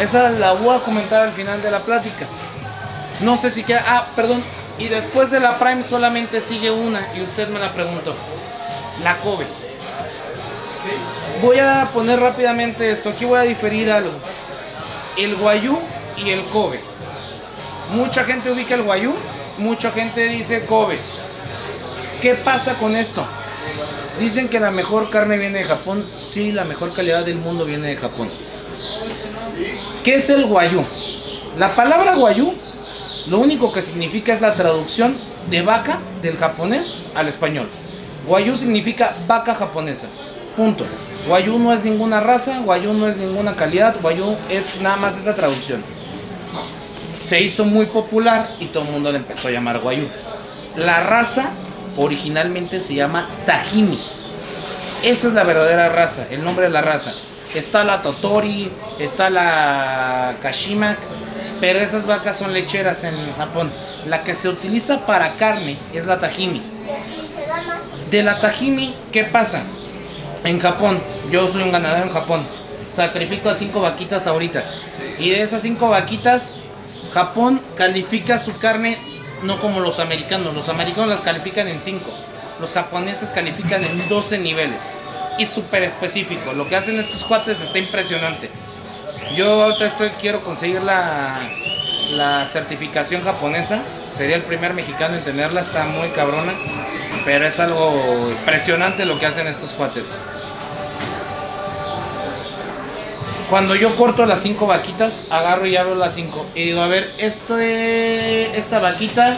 Esa 0.00 0.30
la 0.30 0.52
voy 0.52 0.76
a 0.76 0.80
comentar 0.80 1.22
al 1.22 1.32
final 1.32 1.62
de 1.62 1.70
la 1.70 1.80
plática. 1.80 2.26
No 3.20 3.36
sé 3.36 3.50
si 3.50 3.62
queda. 3.62 3.84
Ah, 3.86 4.06
perdón. 4.14 4.42
Y 4.78 4.88
después 4.88 5.30
de 5.30 5.40
la 5.40 5.58
Prime 5.58 5.82
solamente 5.82 6.42
sigue 6.42 6.70
una 6.70 7.00
y 7.16 7.22
usted 7.22 7.48
me 7.48 7.58
la 7.58 7.72
preguntó. 7.72 8.14
La 9.02 9.16
Kobe. 9.18 9.46
Voy 11.42 11.58
a 11.58 11.88
poner 11.92 12.20
rápidamente 12.20 12.90
esto. 12.90 13.10
Aquí 13.10 13.24
voy 13.24 13.38
a 13.38 13.42
diferir 13.42 13.90
algo. 13.90 14.12
El 15.16 15.36
Guayú 15.36 15.78
y 16.16 16.30
el 16.30 16.44
Kobe. 16.44 16.80
Mucha 17.94 18.24
gente 18.24 18.50
ubica 18.50 18.74
el 18.74 18.82
Guayú, 18.82 19.14
mucha 19.58 19.90
gente 19.90 20.24
dice 20.24 20.64
Kobe. 20.64 20.98
¿Qué 22.20 22.34
pasa 22.34 22.74
con 22.74 22.96
esto? 22.96 23.24
Dicen 24.18 24.48
que 24.48 24.58
la 24.58 24.70
mejor 24.70 25.10
carne 25.10 25.38
viene 25.38 25.58
de 25.58 25.64
Japón. 25.64 26.04
Sí, 26.18 26.52
la 26.52 26.64
mejor 26.64 26.92
calidad 26.92 27.24
del 27.24 27.36
mundo 27.36 27.64
viene 27.64 27.88
de 27.88 27.96
Japón. 27.96 28.30
¿Qué 30.02 30.14
es 30.14 30.30
el 30.30 30.46
Guayú? 30.46 30.84
La 31.56 31.74
palabra 31.74 32.14
Guayú 32.16 32.54
lo 33.28 33.38
único 33.38 33.72
que 33.72 33.82
significa 33.82 34.32
es 34.32 34.40
la 34.40 34.54
traducción 34.54 35.16
de 35.50 35.62
vaca 35.62 35.98
del 36.22 36.36
japonés 36.36 36.98
al 37.14 37.28
español. 37.28 37.68
Guayú 38.26 38.56
significa 38.56 39.16
vaca 39.26 39.54
japonesa. 39.54 40.08
Punto. 40.56 40.86
Guayú 41.26 41.58
no 41.58 41.72
es 41.72 41.84
ninguna 41.84 42.20
raza, 42.20 42.60
Guayú 42.60 42.92
no 42.94 43.08
es 43.08 43.16
ninguna 43.16 43.54
calidad, 43.54 43.96
Guayú 44.00 44.36
es 44.48 44.80
nada 44.80 44.96
más 44.96 45.18
esa 45.18 45.34
traducción. 45.34 45.82
Se 47.22 47.40
hizo 47.40 47.64
muy 47.64 47.86
popular 47.86 48.48
y 48.60 48.66
todo 48.66 48.84
el 48.84 48.90
mundo 48.90 49.10
le 49.10 49.18
empezó 49.18 49.48
a 49.48 49.50
llamar 49.50 49.80
Guayú. 49.80 50.06
La 50.76 51.00
raza 51.00 51.50
originalmente 51.96 52.80
se 52.80 52.94
llama 52.94 53.28
Tajimi. 53.44 54.00
Esa 55.02 55.26
es 55.28 55.32
la 55.34 55.44
verdadera 55.44 55.88
raza, 55.88 56.26
el 56.30 56.44
nombre 56.44 56.66
de 56.66 56.70
la 56.70 56.80
raza. 56.80 57.12
Está 57.54 57.84
la 57.84 58.02
Totori, 58.02 58.70
está 58.98 59.30
la 59.30 60.36
Kashimak, 60.42 60.96
pero 61.60 61.80
esas 61.80 62.06
vacas 62.06 62.36
son 62.36 62.52
lecheras 62.52 63.04
en 63.04 63.14
Japón. 63.36 63.70
La 64.06 64.22
que 64.22 64.34
se 64.34 64.48
utiliza 64.48 65.04
para 65.04 65.32
carne 65.36 65.78
es 65.92 66.06
la 66.06 66.18
Tajimi. 66.18 66.62
De 68.10 68.22
la 68.22 68.40
Tajimi, 68.40 68.94
¿qué 69.10 69.24
pasa? 69.24 69.62
En 70.46 70.60
Japón, 70.60 71.00
yo 71.32 71.48
soy 71.48 71.62
un 71.62 71.72
ganadero 71.72 72.06
en 72.06 72.12
Japón. 72.12 72.44
Sacrifico 72.88 73.50
a 73.50 73.56
cinco 73.56 73.80
vaquitas 73.80 74.28
ahorita. 74.28 74.62
Y 75.18 75.30
de 75.30 75.42
esas 75.42 75.62
cinco 75.62 75.88
vaquitas, 75.88 76.54
Japón 77.12 77.60
califica 77.76 78.38
su 78.38 78.56
carne 78.58 78.96
no 79.42 79.58
como 79.58 79.80
los 79.80 79.98
americanos. 79.98 80.54
Los 80.54 80.68
americanos 80.68 81.08
las 81.08 81.20
califican 81.20 81.66
en 81.66 81.80
5. 81.80 82.04
Los 82.60 82.72
japoneses 82.72 83.30
califican 83.30 83.82
en 83.82 84.08
12 84.08 84.38
niveles. 84.38 84.94
Y 85.36 85.46
súper 85.46 85.82
específico. 85.82 86.52
Lo 86.52 86.68
que 86.68 86.76
hacen 86.76 86.98
estos 87.00 87.24
cuates 87.24 87.60
está 87.60 87.78
impresionante. 87.78 88.48
Yo 89.34 89.64
ahorita 89.64 89.86
estoy, 89.86 90.10
quiero 90.20 90.42
conseguir 90.42 90.80
la, 90.82 91.40
la 92.12 92.46
certificación 92.46 93.24
japonesa. 93.24 93.80
Sería 94.16 94.36
el 94.36 94.42
primer 94.42 94.74
mexicano 94.74 95.16
en 95.16 95.24
tenerla. 95.24 95.62
Está 95.62 95.84
muy 95.86 96.08
cabrona. 96.10 96.52
Pero 97.24 97.46
es 97.46 97.58
algo 97.58 97.92
impresionante 98.30 99.04
lo 99.04 99.18
que 99.18 99.26
hacen 99.26 99.48
estos 99.48 99.72
cuates. 99.72 100.16
Cuando 103.50 103.76
yo 103.76 103.94
corto 103.94 104.26
las 104.26 104.42
cinco 104.42 104.66
vaquitas, 104.66 105.28
agarro 105.30 105.66
y 105.66 105.76
abro 105.76 105.94
las 105.94 106.14
cinco. 106.14 106.44
Y 106.54 106.64
digo, 106.64 106.80
a 106.80 106.88
ver, 106.88 107.08
este, 107.18 108.58
esta 108.58 108.80
vaquita 108.80 109.36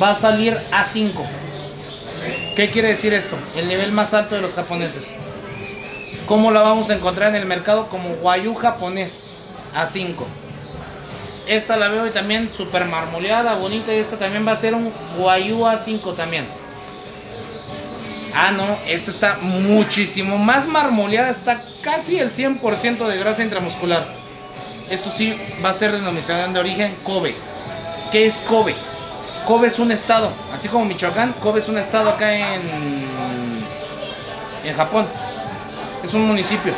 va 0.00 0.10
a 0.10 0.14
salir 0.14 0.56
a 0.72 0.82
5. 0.84 1.24
¿Qué 2.56 2.70
quiere 2.70 2.88
decir 2.88 3.12
esto? 3.12 3.36
El 3.54 3.68
nivel 3.68 3.92
más 3.92 4.14
alto 4.14 4.34
de 4.34 4.40
los 4.40 4.54
japoneses. 4.54 5.04
¿Cómo 6.26 6.50
la 6.50 6.62
vamos 6.62 6.88
a 6.88 6.94
encontrar 6.94 7.30
en 7.30 7.36
el 7.36 7.46
mercado? 7.46 7.88
Como 7.88 8.14
guayú 8.16 8.54
japonés 8.54 9.32
a 9.74 9.86
5. 9.86 10.26
Esta 11.46 11.76
la 11.76 11.88
veo 11.88 12.06
y 12.06 12.10
también 12.10 12.50
súper 12.52 12.86
marmoleada, 12.86 13.54
bonita. 13.56 13.94
Y 13.94 13.98
esta 13.98 14.16
también 14.16 14.46
va 14.46 14.52
a 14.52 14.56
ser 14.56 14.74
un 14.74 14.90
guayú 15.18 15.66
a 15.66 15.76
5 15.76 16.14
también. 16.14 16.46
Ah, 18.38 18.50
no, 18.52 18.76
esta 18.86 19.10
está 19.10 19.38
muchísimo 19.40 20.36
más 20.36 20.66
marmoleada, 20.66 21.30
está 21.30 21.58
casi 21.80 22.18
el 22.18 22.32
100% 22.32 23.06
de 23.06 23.16
grasa 23.16 23.42
intramuscular. 23.42 24.06
Esto 24.90 25.10
sí 25.10 25.34
va 25.64 25.70
a 25.70 25.74
ser 25.74 25.92
denominación 25.92 26.52
de 26.52 26.60
origen 26.60 26.94
Kobe. 27.02 27.34
¿Qué 28.12 28.26
es 28.26 28.42
Kobe? 28.42 28.74
Kobe 29.46 29.68
es 29.68 29.78
un 29.78 29.90
estado, 29.90 30.30
así 30.54 30.68
como 30.68 30.84
Michoacán, 30.84 31.32
Kobe 31.40 31.60
es 31.60 31.68
un 31.68 31.78
estado 31.78 32.10
acá 32.10 32.34
en, 32.34 32.60
en 34.64 34.76
Japón. 34.76 35.06
Es 36.04 36.12
un 36.12 36.26
municipio. 36.26 36.74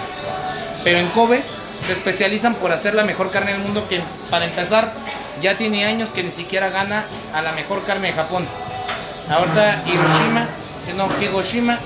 Pero 0.85 1.01
en 1.01 1.09
Kobe 1.09 1.43
se 1.85 1.93
especializan 1.93 2.55
por 2.55 2.70
hacer 2.70 2.94
la 2.94 3.02
mejor 3.02 3.32
carne 3.32 3.52
del 3.52 3.62
mundo 3.62 3.89
que 3.89 4.01
para 4.30 4.44
empezar 4.44 4.93
ya 5.43 5.56
tiene 5.56 5.85
años 5.86 6.10
que 6.10 6.22
ni 6.22 6.30
siquiera 6.30 6.70
gana 6.70 7.05
a 7.35 7.43
la 7.43 7.51
mejor 7.52 7.85
carne 7.85 8.09
de 8.09 8.14
Japón. 8.14 8.47
Ahorita 9.28 9.82
Hiroshima, 9.86 10.48
eh, 10.89 10.94
no, 10.97 11.09
Hiroshima 11.20 11.78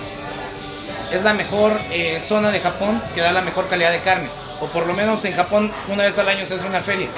es 1.12 1.22
la 1.22 1.34
mejor 1.34 1.72
eh, 1.90 2.22
zona 2.26 2.50
de 2.50 2.60
Japón 2.60 3.00
que 3.14 3.20
da 3.20 3.32
la 3.32 3.42
mejor 3.42 3.68
calidad 3.68 3.92
de 3.92 4.00
carne. 4.00 4.28
O 4.60 4.66
por 4.66 4.86
lo 4.86 4.94
menos 4.94 5.24
en 5.24 5.34
Japón 5.34 5.70
una 5.88 6.04
vez 6.04 6.16
al 6.18 6.28
año 6.28 6.46
se 6.46 6.54
hace 6.54 6.66
una 6.66 6.80
feria. 6.80 7.08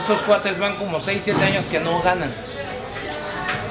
Estos 0.00 0.22
cuates 0.22 0.58
van 0.58 0.76
como 0.76 1.00
6, 1.00 1.20
7 1.24 1.42
años 1.42 1.66
que 1.66 1.80
no 1.80 2.00
ganan. 2.02 2.32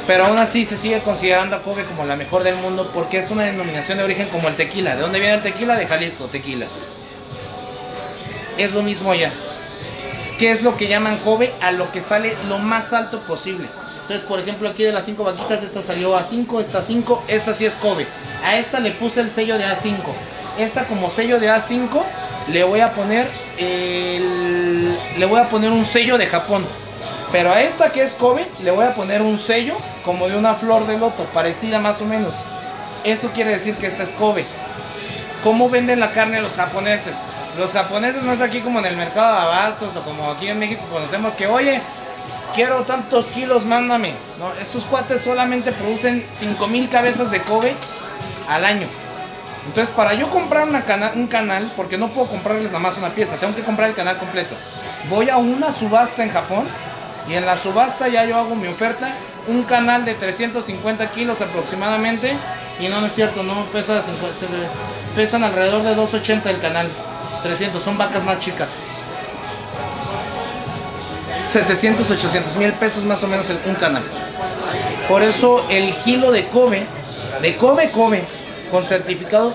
Pero 0.05 0.25
aún 0.25 0.37
así 0.37 0.65
se 0.65 0.77
sigue 0.77 1.01
considerando 1.01 1.55
a 1.55 1.63
Kobe 1.63 1.83
como 1.83 2.05
la 2.05 2.15
mejor 2.15 2.43
del 2.43 2.55
mundo 2.55 2.89
porque 2.93 3.19
es 3.19 3.29
una 3.29 3.43
denominación 3.43 3.97
de 3.97 4.03
origen 4.03 4.27
como 4.29 4.47
el 4.47 4.55
tequila. 4.55 4.95
¿De 4.95 5.01
dónde 5.01 5.19
viene 5.19 5.35
el 5.35 5.43
tequila? 5.43 5.75
De 5.75 5.85
Jalisco, 5.85 6.25
tequila. 6.25 6.67
Es 8.57 8.73
lo 8.73 8.81
mismo 8.81 9.11
allá. 9.11 9.31
¿Qué 10.39 10.51
es 10.51 10.61
lo 10.61 10.75
que 10.75 10.87
llaman 10.87 11.17
Kobe? 11.17 11.53
A 11.61 11.71
lo 11.71 11.91
que 11.91 12.01
sale 12.01 12.35
lo 12.47 12.57
más 12.57 12.93
alto 12.93 13.21
posible. 13.21 13.67
Entonces, 14.07 14.25
por 14.25 14.39
ejemplo, 14.39 14.69
aquí 14.69 14.83
de 14.83 14.93
las 14.93 15.03
5 15.03 15.21
vaquitas, 15.21 15.61
esta 15.63 15.81
salió 15.81 16.15
a 16.15 16.23
5, 16.23 16.61
esta 16.61 16.81
5, 16.81 17.25
esta 17.27 17.53
sí 17.53 17.65
es 17.65 17.75
Kobe. 17.75 18.07
A 18.41 18.55
esta 18.55 18.79
le 18.79 18.91
puse 18.91 19.19
el 19.19 19.29
sello 19.29 19.57
de 19.57 19.65
A5. 19.65 19.97
Esta 20.57 20.85
como 20.85 21.11
sello 21.11 21.41
de 21.41 21.49
A5 21.49 22.01
le 22.53 22.63
voy 22.63 22.79
a 22.79 22.93
poner 22.93 23.27
le 23.59 25.25
voy 25.25 25.41
a 25.41 25.49
poner 25.49 25.71
un 25.71 25.85
sello 25.85 26.17
de 26.17 26.25
Japón. 26.25 26.65
Pero 27.33 27.51
a 27.51 27.61
esta 27.61 27.91
que 27.91 28.01
es 28.01 28.13
Kobe 28.13 28.47
le 28.63 28.71
voy 28.71 28.85
a 28.85 28.95
poner 28.95 29.21
un 29.21 29.37
sello 29.37 29.75
como 30.05 30.29
de 30.29 30.37
una 30.37 30.53
flor 30.53 30.87
de 30.87 30.97
loto, 30.97 31.25
parecida 31.33 31.81
más 31.81 32.01
o 32.01 32.05
menos. 32.05 32.35
Eso 33.03 33.31
quiere 33.35 33.49
decir 33.49 33.75
que 33.75 33.87
esta 33.87 34.03
es 34.03 34.11
Kobe. 34.11 34.45
¿Cómo 35.43 35.69
venden 35.69 35.99
la 35.99 36.11
carne 36.11 36.39
los 36.39 36.53
japoneses? 36.53 37.17
Los 37.59 37.71
japoneses 37.71 38.23
no 38.23 38.31
es 38.31 38.39
aquí 38.39 38.61
como 38.61 38.79
en 38.79 38.85
el 38.85 38.95
mercado 38.95 39.33
de 39.33 39.41
abastos 39.41 39.93
o 39.97 40.01
como 40.03 40.31
aquí 40.31 40.47
en 40.47 40.59
México 40.59 40.83
conocemos 40.89 41.33
que, 41.33 41.47
oye, 41.47 41.81
quiero 42.55 42.81
tantos 42.83 43.27
kilos, 43.27 43.65
mándame. 43.65 44.13
Estos 44.61 44.83
cuates 44.85 45.21
solamente 45.21 45.71
producen 45.71 46.23
5000 46.33 46.89
cabezas 46.89 47.31
de 47.31 47.39
Kobe 47.41 47.73
al 48.49 48.65
año. 48.65 48.87
Entonces, 49.67 49.93
para 49.95 50.13
yo 50.13 50.29
comprar 50.29 50.67
un 51.15 51.27
canal, 51.27 51.71
porque 51.75 51.97
no 51.97 52.07
puedo 52.07 52.27
comprarles 52.27 52.67
nada 52.67 52.79
más 52.79 52.97
una 52.97 53.09
pieza, 53.09 53.35
tengo 53.35 53.53
que 53.55 53.63
comprar 53.63 53.89
el 53.89 53.95
canal 53.95 54.15
completo. 54.17 54.55
Voy 55.09 55.29
a 55.29 55.37
una 55.37 55.71
subasta 55.73 56.23
en 56.23 56.31
Japón 56.31 56.63
y 57.29 57.33
en 57.33 57.45
la 57.45 57.57
subasta 57.57 58.07
ya 58.07 58.25
yo 58.25 58.37
hago 58.37 58.55
mi 58.55 58.67
oferta. 58.67 59.11
Un 59.49 59.63
canal 59.63 60.03
de 60.05 60.13
350 60.13 61.07
kilos 61.11 61.41
aproximadamente. 61.41 62.33
Y 62.79 62.87
no, 62.87 63.01
no 63.01 63.07
es 63.07 63.15
cierto, 63.15 63.43
no 63.43 63.53
pesa 63.73 64.01
50, 64.03 64.39
se- 64.39 65.15
pesan 65.15 65.43
alrededor 65.43 65.83
de 65.83 65.95
280 65.95 66.49
el 66.49 66.59
canal. 66.59 66.89
300, 67.43 67.81
son 67.83 67.97
vacas 67.97 68.23
más 68.23 68.39
chicas. 68.39 68.77
700, 71.47 72.09
800 72.11 72.55
mil 72.57 72.71
pesos 72.73 73.03
más 73.05 73.23
o 73.23 73.27
menos 73.27 73.49
un 73.65 73.75
canal. 73.75 74.03
Por 75.07 75.23
eso 75.23 75.65
el 75.69 75.95
kilo 75.97 76.31
de 76.31 76.45
Kobe, 76.47 76.83
de 77.41 77.55
Kobe 77.55 77.91
Kobe, 77.91 78.23
con 78.71 78.85
certificado, 78.85 79.53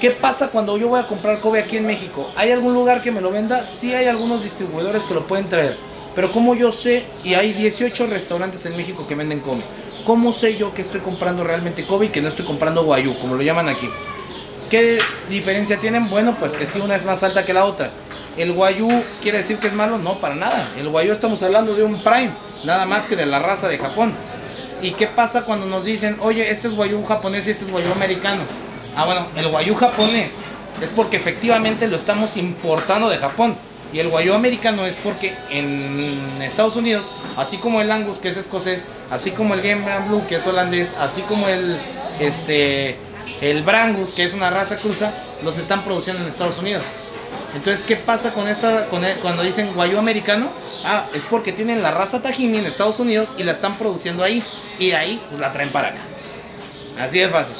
¿qué 0.00 0.10
pasa 0.10 0.48
cuando 0.48 0.76
yo 0.76 0.88
voy 0.88 1.00
a 1.00 1.06
comprar 1.06 1.40
Kobe 1.40 1.60
aquí 1.60 1.78
en 1.78 1.86
México? 1.86 2.30
¿Hay 2.36 2.50
algún 2.50 2.74
lugar 2.74 3.02
que 3.02 3.10
me 3.10 3.20
lo 3.20 3.30
venda? 3.30 3.64
Sí 3.64 3.94
hay 3.94 4.06
algunos 4.06 4.42
distribuidores 4.42 5.02
que 5.04 5.14
lo 5.14 5.26
pueden 5.26 5.48
traer. 5.48 5.78
Pero 6.14 6.30
como 6.30 6.54
yo 6.54 6.70
sé, 6.70 7.04
y 7.24 7.34
hay 7.34 7.54
18 7.54 8.06
restaurantes 8.06 8.66
en 8.66 8.76
México 8.76 9.06
que 9.06 9.14
venden 9.14 9.40
Kobe, 9.40 9.62
¿cómo 10.04 10.32
sé 10.34 10.58
yo 10.58 10.74
que 10.74 10.82
estoy 10.82 11.00
comprando 11.00 11.42
realmente 11.42 11.86
Kobe 11.86 12.06
y 12.06 12.08
que 12.10 12.20
no 12.20 12.28
estoy 12.28 12.44
comprando 12.44 12.82
Wagyu, 12.82 13.18
como 13.18 13.34
lo 13.34 13.42
llaman 13.42 13.70
aquí? 13.70 13.88
¿Qué 14.68 14.98
diferencia 15.30 15.78
tienen? 15.78 16.08
Bueno, 16.10 16.36
pues 16.38 16.54
que 16.54 16.66
sí, 16.66 16.80
una 16.80 16.96
es 16.96 17.04
más 17.06 17.22
alta 17.22 17.46
que 17.46 17.54
la 17.54 17.64
otra. 17.64 17.90
¿El 18.36 18.52
Wagyu 18.52 19.02
quiere 19.22 19.38
decir 19.38 19.58
que 19.58 19.66
es 19.66 19.74
malo? 19.74 19.98
No, 19.98 20.18
para 20.18 20.34
nada. 20.34 20.68
El 20.78 20.88
Wagyu 20.88 21.12
estamos 21.12 21.42
hablando 21.42 21.74
de 21.74 21.82
un 21.82 22.02
Prime, 22.02 22.30
nada 22.64 22.86
más 22.86 23.06
que 23.06 23.14
de 23.14 23.26
la 23.26 23.38
raza 23.38 23.68
de 23.68 23.78
Japón. 23.78 24.12
¿Y 24.80 24.92
qué 24.92 25.06
pasa 25.06 25.42
cuando 25.42 25.66
nos 25.66 25.84
dicen, 25.84 26.16
oye, 26.20 26.50
este 26.50 26.68
es 26.68 26.74
Wagyu 26.74 27.04
japonés 27.04 27.46
y 27.46 27.50
este 27.50 27.64
es 27.64 27.70
Wagyu 27.70 27.92
americano? 27.92 28.42
Ah, 28.96 29.04
bueno, 29.04 29.26
el 29.36 29.46
Wagyu 29.46 29.74
japonés 29.74 30.44
es 30.80 30.90
porque 30.90 31.18
efectivamente 31.18 31.86
lo 31.88 31.96
estamos 31.96 32.36
importando 32.36 33.08
de 33.10 33.18
Japón. 33.18 33.54
Y 33.92 33.98
el 33.98 34.08
Wagyu 34.08 34.32
americano 34.32 34.86
es 34.86 34.96
porque 34.96 35.36
en 35.50 36.40
Estados 36.40 36.76
Unidos, 36.76 37.12
así 37.36 37.58
como 37.58 37.82
el 37.82 37.92
Angus, 37.92 38.18
que 38.18 38.30
es 38.30 38.38
escocés, 38.38 38.88
así 39.10 39.32
como 39.32 39.52
el 39.52 39.60
Gambian 39.60 40.08
Blue, 40.08 40.22
que 40.26 40.36
es 40.36 40.46
holandés, 40.46 40.94
así 40.98 41.20
como 41.22 41.46
el, 41.48 41.78
este, 42.18 42.96
el 43.42 43.62
Brangus, 43.62 44.12
que 44.12 44.24
es 44.24 44.32
una 44.32 44.48
raza 44.48 44.76
cruza, 44.76 45.12
los 45.44 45.58
están 45.58 45.84
produciendo 45.84 46.22
en 46.22 46.30
Estados 46.30 46.58
Unidos. 46.58 46.86
Entonces, 47.54 47.84
¿qué 47.84 47.96
pasa 47.96 48.32
con 48.32 48.48
esta 48.48 48.86
con 48.86 49.04
el- 49.04 49.18
cuando 49.18 49.42
dicen 49.42 49.74
guayú 49.74 49.98
americano? 49.98 50.50
Ah, 50.84 51.04
es 51.14 51.24
porque 51.24 51.52
tienen 51.52 51.82
la 51.82 51.90
raza 51.90 52.22
Tajimi 52.22 52.58
en 52.58 52.66
Estados 52.66 52.98
Unidos 52.98 53.34
y 53.36 53.42
la 53.42 53.52
están 53.52 53.76
produciendo 53.78 54.24
ahí. 54.24 54.42
Y 54.78 54.92
ahí, 54.92 55.22
pues 55.28 55.40
la 55.40 55.52
traen 55.52 55.70
para 55.70 55.88
acá. 55.88 56.00
Así 56.98 57.18
de 57.18 57.28
fácil. 57.28 57.56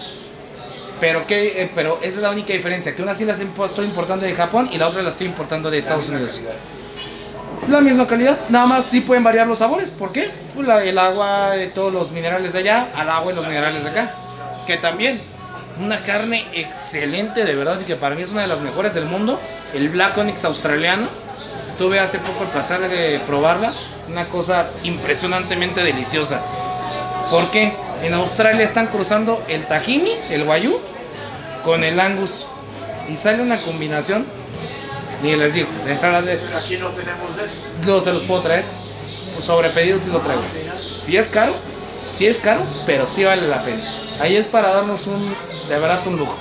Pero, 1.01 1.27
¿qué, 1.27 1.63
eh, 1.63 1.71
pero 1.75 1.99
esa 2.01 2.17
es 2.17 2.23
la 2.23 2.31
única 2.31 2.53
diferencia, 2.53 2.95
que 2.95 3.03
una 3.03 3.15
sí 3.15 3.25
la 3.25 3.33
estoy 3.33 3.85
importando 3.85 4.25
de 4.25 4.35
Japón 4.35 4.69
y 4.73 4.79
la 4.79 4.89
otra 4.89 5.03
la 5.03 5.11
estoy 5.11 5.27
importando 5.27 5.71
de 5.71 5.79
Estados 5.79 6.09
Unidos. 6.09 6.41
La 7.69 7.81
misma 7.81 8.07
calidad, 8.07 8.39
nada 8.49 8.67
más 8.67 8.85
sí 8.87 9.01
pueden 9.01 9.23
variar 9.25 9.47
los 9.47 9.59
sabores. 9.59 9.91
¿Por 9.91 10.13
qué? 10.13 10.31
Pues 10.55 10.69
el 10.85 10.99
agua, 10.99 11.51
de 11.53 11.69
todos 11.71 11.93
los 11.93 12.13
minerales 12.13 12.53
de 12.53 12.61
allá, 12.61 12.87
al 12.97 13.09
agua 13.11 13.33
y 13.33 13.35
los 13.37 13.47
minerales 13.47 13.85
de 13.85 13.91
acá. 13.91 14.11
Que 14.67 14.77
también, 14.79 15.21
una 15.83 16.01
carne 16.01 16.47
excelente, 16.53 17.45
de 17.45 17.55
verdad, 17.55 17.79
y 17.81 17.85
que 17.85 17.97
para 17.97 18.15
mí 18.15 18.23
es 18.23 18.31
una 18.31 18.43
de 18.43 18.47
las 18.47 18.61
mejores 18.61 18.95
del 18.95 19.05
mundo. 19.07 19.39
El 19.75 19.89
Black 19.89 20.17
Onyx 20.17 20.45
australiano. 20.45 21.07
Tuve 21.79 21.99
hace 21.99 22.19
poco 22.19 22.45
el 22.45 22.51
placer 22.51 22.81
de 22.81 23.21
probarla. 23.27 23.73
Una 24.09 24.27
cosa 24.27 24.71
impresionantemente 24.85 25.83
deliciosa. 25.83 26.41
¿Por 27.31 27.51
qué? 27.51 27.73
En 28.03 28.15
Australia 28.15 28.65
están 28.65 28.89
cruzando 28.89 29.43
el 29.49 29.65
Tajimi, 29.65 30.13
el 30.31 30.47
Wagyu, 30.47 30.81
con 31.65 31.85
el 31.85 31.99
Angus. 31.99 32.47
Y 33.09 33.17
sale 33.17 33.43
una 33.43 33.61
combinación. 33.63 34.27
Ni 35.23 35.37
les 35.37 35.55
digo, 35.55 35.69
Aquí 36.57 36.77
no 36.79 36.89
tenemos 36.89 37.37
de 37.37 37.45
eso. 37.45 37.55
no 37.87 38.01
se 38.01 38.13
los 38.13 38.23
puedo 38.25 38.43
traer. 38.43 38.65
Pues 39.35 39.45
sobre 39.45 39.71
pedido 39.71 39.99
sí 39.99 40.11
lo 40.11 40.21
traigo. 40.21 40.43
Sí 40.91 41.17
es 41.17 41.29
caro, 41.29 41.55
sí 42.11 42.27
es 42.27 42.39
caro, 42.39 42.63
pero 42.87 43.07
sí 43.07 43.25
vale 43.25 43.47
la 43.49 43.63
pena. 43.65 43.83
Ahí 44.21 44.37
es 44.37 44.47
para 44.47 44.73
darnos 44.73 45.07
un, 45.07 45.33
de 45.69 45.79
verdad, 45.79 46.07
un 46.07 46.19
lujo. 46.19 46.37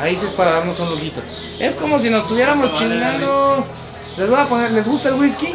Ahí 0.00 0.16
sí 0.16 0.26
es 0.26 0.32
para 0.32 0.52
darnos 0.52 0.78
un 0.80 0.90
lujito. 0.90 1.20
Es 1.58 1.76
como 1.76 1.98
si 1.98 2.10
nos 2.10 2.22
estuviéramos 2.24 2.74
chingando. 2.78 3.64
Les 4.16 4.28
voy 4.28 4.38
a 4.38 4.44
poner, 4.46 4.72
¿les 4.72 4.86
gusta 4.86 5.08
el 5.08 5.14
whisky? 5.14 5.54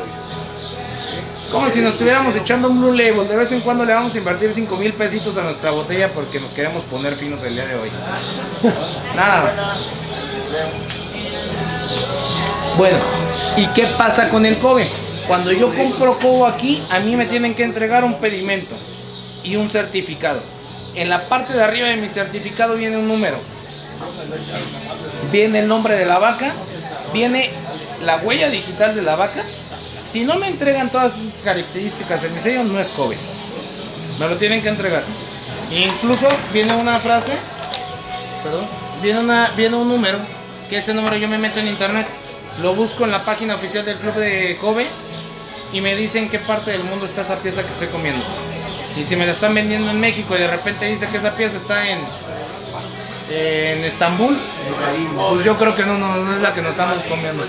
Como 1.52 1.70
si 1.72 1.82
nos 1.82 1.94
estuviéramos 1.94 2.36
echando 2.36 2.70
un 2.70 2.80
Blue 2.80 2.94
Label. 2.94 3.28
De 3.28 3.36
vez 3.36 3.52
en 3.52 3.62
cuando 3.62 3.84
le 3.86 3.94
vamos 3.94 4.14
a 4.14 4.18
invertir 4.18 4.54
5 4.54 4.76
mil 4.78 4.94
pesitos 4.94 5.36
a 5.38 5.44
nuestra 5.44 5.72
botella 5.72 6.10
porque 6.14 6.40
nos 6.40 6.52
queremos 6.52 6.84
poner 6.84 7.16
finos 7.16 7.44
el 7.44 7.56
día 7.56 7.66
de 7.66 7.76
hoy. 7.76 7.90
Nada 9.16 9.42
más. 9.44 9.58
Bueno, 12.78 12.98
¿y 13.58 13.66
qué 13.68 13.88
pasa 13.98 14.30
con 14.30 14.46
el 14.46 14.58
Kobe? 14.58 14.88
Cuando 15.28 15.52
yo 15.52 15.74
compro 15.74 16.18
Kobe 16.18 16.52
aquí, 16.52 16.84
a 16.90 17.00
mí 17.00 17.16
me 17.16 17.26
tienen 17.26 17.56
que 17.56 17.64
entregar 17.64 18.04
un 18.04 18.16
pedimento 18.16 18.76
y 19.44 19.56
un 19.56 19.70
certificado. 19.70 20.42
En 21.00 21.08
la 21.08 21.30
parte 21.30 21.54
de 21.54 21.64
arriba 21.64 21.88
de 21.88 21.96
mi 21.96 22.10
certificado 22.10 22.76
viene 22.76 22.98
un 22.98 23.08
número. 23.08 23.38
Viene 25.32 25.60
el 25.60 25.68
nombre 25.70 25.96
de 25.96 26.06
la 26.06 26.20
vaca, 26.20 26.54
viene 27.14 27.50
la 28.04 28.18
huella 28.18 28.50
digital 28.50 28.94
de 28.94 29.02
la 29.02 29.16
vaca. 29.16 29.42
Si 30.06 30.26
no 30.26 30.36
me 30.36 30.50
entregan 30.50 30.90
todas 30.90 31.14
esas 31.14 31.42
características 31.42 32.26
en 32.26 32.36
mi 32.36 32.42
sello, 32.42 32.66
no 32.66 32.78
es 32.82 32.90
Kobe. 32.90 33.16
Me 34.20 34.28
lo 34.28 34.36
tienen 34.36 34.62
que 34.62 34.68
entregar. 34.68 35.04
Incluso 35.72 36.28
viene 36.52 36.74
una 36.76 37.00
frase, 37.00 37.32
perdón, 38.44 38.66
viene, 39.02 39.22
una, 39.22 39.52
viene 39.56 39.78
un 39.78 39.88
número, 39.88 40.18
que 40.70 40.80
ese 40.80 40.94
número 40.94 41.16
yo 41.16 41.30
me 41.30 41.38
meto 41.38 41.62
en 41.62 41.70
internet, 41.70 42.08
lo 42.62 42.76
busco 42.76 43.06
en 43.06 43.12
la 43.12 43.24
página 43.24 43.56
oficial 43.56 43.86
del 43.86 44.00
club 44.00 44.16
de 44.16 44.58
Kobe 44.60 44.86
y 45.72 45.80
me 45.80 45.96
dicen 45.96 46.28
qué 46.28 46.40
parte 46.40 46.72
del 46.72 46.84
mundo 46.84 47.06
está 47.06 47.22
esa 47.22 47.38
pieza 47.38 47.64
que 47.64 47.72
estoy 47.72 47.88
comiendo. 47.88 48.26
Y 49.00 49.06
si 49.06 49.16
me 49.16 49.26
la 49.26 49.32
están 49.32 49.54
vendiendo 49.54 49.90
en 49.90 50.00
México 50.00 50.36
y 50.36 50.40
de 50.40 50.48
repente 50.48 50.86
dice 50.86 51.08
que 51.08 51.18
esa 51.18 51.32
pieza 51.32 51.56
está 51.56 51.90
en, 51.90 52.00
en 53.32 53.86
Estambul, 53.86 54.38
pues 55.32 55.46
yo 55.46 55.58
creo 55.58 55.74
que 55.74 55.86
no, 55.86 55.98
no, 55.98 56.18
no 56.18 56.36
es 56.36 56.42
la 56.42 56.54
que 56.54 56.62
nos 56.62 56.72
estamos 56.72 57.06
comiendo. 57.06 57.46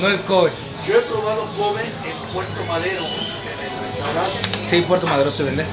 No 0.00 0.08
es 0.08 0.22
Kobe. 0.22 0.50
Yo 0.88 0.98
he 0.98 1.02
probado 1.02 1.46
Kobe 1.58 1.82
en 1.82 2.32
Puerto 2.32 2.64
Madero, 2.66 3.02
en 3.04 3.74
el 3.74 3.92
restaurante. 3.92 4.58
Sí, 4.70 4.80
Puerto 4.80 5.06
Madero 5.06 5.30
se 5.30 5.42
vende. 5.44 5.66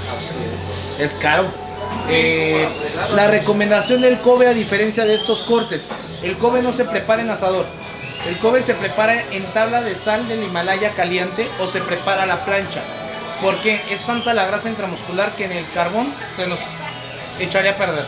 Es 0.99 1.13
caro. 1.13 1.45
Eh, 2.09 2.67
la 3.15 3.27
recomendación 3.27 4.01
del 4.01 4.19
Kobe 4.19 4.47
a 4.47 4.53
diferencia 4.53 5.05
de 5.05 5.15
estos 5.15 5.43
cortes, 5.43 5.91
el 6.23 6.37
Kobe 6.37 6.61
no 6.61 6.73
se 6.73 6.83
prepara 6.83 7.21
en 7.21 7.29
asador. 7.29 7.65
El 8.27 8.37
Kobe 8.39 8.61
se 8.61 8.73
prepara 8.73 9.23
en 9.31 9.45
tabla 9.53 9.81
de 9.81 9.95
sal 9.95 10.27
del 10.27 10.43
Himalaya 10.43 10.91
caliente 10.91 11.47
o 11.59 11.67
se 11.67 11.79
prepara 11.79 12.23
a 12.23 12.25
la 12.25 12.43
plancha. 12.43 12.81
Porque 13.41 13.81
es 13.89 14.01
tanta 14.01 14.33
la 14.33 14.45
grasa 14.45 14.69
intramuscular 14.69 15.31
que 15.31 15.45
en 15.45 15.51
el 15.53 15.69
carbón 15.71 16.13
se 16.35 16.47
nos 16.47 16.59
echaría 17.39 17.71
a 17.71 17.77
perder. 17.77 18.05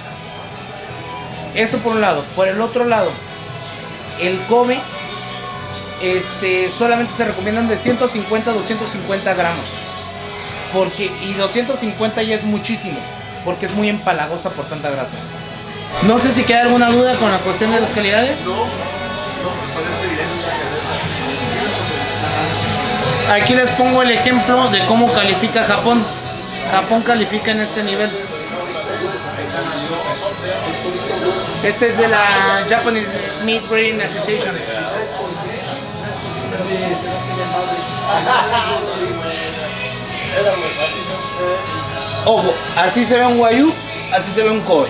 Eso 1.55 1.79
por 1.79 1.93
un 1.93 2.01
lado. 2.01 2.23
Por 2.35 2.47
el 2.47 2.61
otro 2.61 2.85
lado, 2.85 3.11
el 4.19 4.39
Kobe 4.41 4.79
este, 6.01 6.69
solamente 6.77 7.13
se 7.13 7.25
recomiendan 7.25 7.67
de 7.67 7.77
150 7.77 8.51
a 8.51 8.53
250 8.53 9.33
gramos. 9.33 9.65
Porque, 10.73 11.11
y 11.21 11.33
250 11.33 12.23
ya 12.23 12.35
es 12.35 12.43
muchísimo, 12.43 12.97
porque 13.45 13.67
es 13.67 13.73
muy 13.73 13.89
empalagosa 13.89 14.49
por 14.49 14.65
tanta 14.65 14.89
grasa. 14.89 15.17
No 16.07 16.17
sé 16.19 16.31
si 16.31 16.43
queda 16.43 16.63
alguna 16.63 16.89
duda 16.89 17.15
con 17.15 17.31
la 17.31 17.37
cuestión 17.39 17.71
de 17.71 17.79
las 17.79 17.91
calidades. 17.91 18.45
No, 18.45 18.55
no, 18.55 18.65
parece 19.73 20.15
bien. 20.15 20.72
Aquí 23.31 23.53
les 23.55 23.69
pongo 23.71 24.01
el 24.01 24.11
ejemplo 24.11 24.67
de 24.69 24.79
cómo 24.85 25.11
califica 25.11 25.63
Japón. 25.63 26.03
Japón 26.71 27.01
califica 27.01 27.51
en 27.51 27.61
este 27.61 27.83
nivel. 27.83 28.09
Este 31.63 31.89
es 31.89 31.97
de 31.97 32.07
la 32.07 32.65
Japanese 32.69 33.11
Meat 33.45 33.67
Breeding 33.69 34.01
Association. 34.01 34.55
Ojo, 42.25 42.53
así 42.77 43.05
se 43.05 43.17
ve 43.17 43.25
un 43.25 43.39
Wagyu, 43.39 43.73
así 44.13 44.31
se 44.31 44.43
ve 44.43 44.49
un 44.49 44.61
Kobe. 44.61 44.89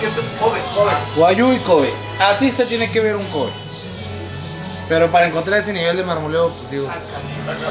¿Qué 0.00 0.06
es 0.06 0.12
Kobe? 0.40 0.60
Kobe. 0.74 0.92
Wagyu 1.16 1.52
y 1.52 1.58
Kobe. 1.58 1.92
Así 2.18 2.52
se 2.52 2.64
tiene 2.64 2.90
que 2.90 3.00
ver 3.00 3.16
un 3.16 3.24
Kobe. 3.26 3.52
Pero 4.88 5.10
para 5.10 5.26
encontrar 5.26 5.60
ese 5.60 5.72
nivel 5.72 5.96
de 5.96 6.02
marmoleo, 6.02 6.50
pues 6.50 6.70
digo. 6.70 6.88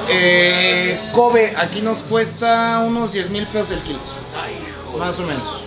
Eh, 0.10 0.99
Kobe, 1.14 1.53
aquí 1.57 1.81
nos 1.81 1.99
cuesta 2.03 2.84
unos 2.85 3.11
10 3.11 3.30
mil 3.31 3.48
pesos 3.48 3.72
el 3.72 3.80
kilo. 3.80 3.99
Más 4.98 5.19
o 5.19 5.23
menos. 5.23 5.64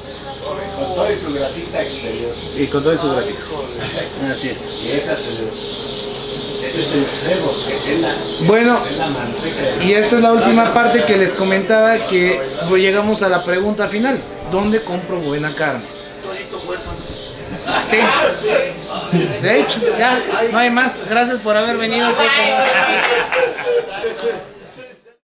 Con 0.79 0.95
todo 0.95 1.13
y 1.13 1.17
su 1.17 1.35
grasita 1.35 1.83
exterior. 1.83 2.33
Y 2.57 2.67
con 2.67 2.83
todo 2.83 2.95
y 2.95 2.99
su 2.99 3.11
grasita. 3.11 3.41
Así 4.31 4.49
es. 4.49 4.83
Bueno, 8.47 8.79
y 9.83 9.93
esta 9.93 10.17
es 10.17 10.23
la 10.23 10.33
última 10.33 10.73
parte 10.73 11.05
que 11.05 11.17
les 11.17 11.35
comentaba 11.35 11.97
que 11.99 12.41
llegamos 12.77 13.23
a 13.23 13.29
la 13.29 13.43
pregunta 13.43 13.89
final. 13.89 14.23
¿Dónde 14.53 14.83
compro 14.85 15.19
buena 15.21 15.55
carne? 15.55 15.85
Sí. 17.89 17.99
De 19.43 19.61
hecho, 19.61 19.81
ya, 19.99 20.19
no 20.53 20.59
hay 20.59 20.70
más. 20.70 21.05
Gracias 21.09 21.39
por 21.39 21.57
haber 21.57 21.77
venido. 21.77 22.09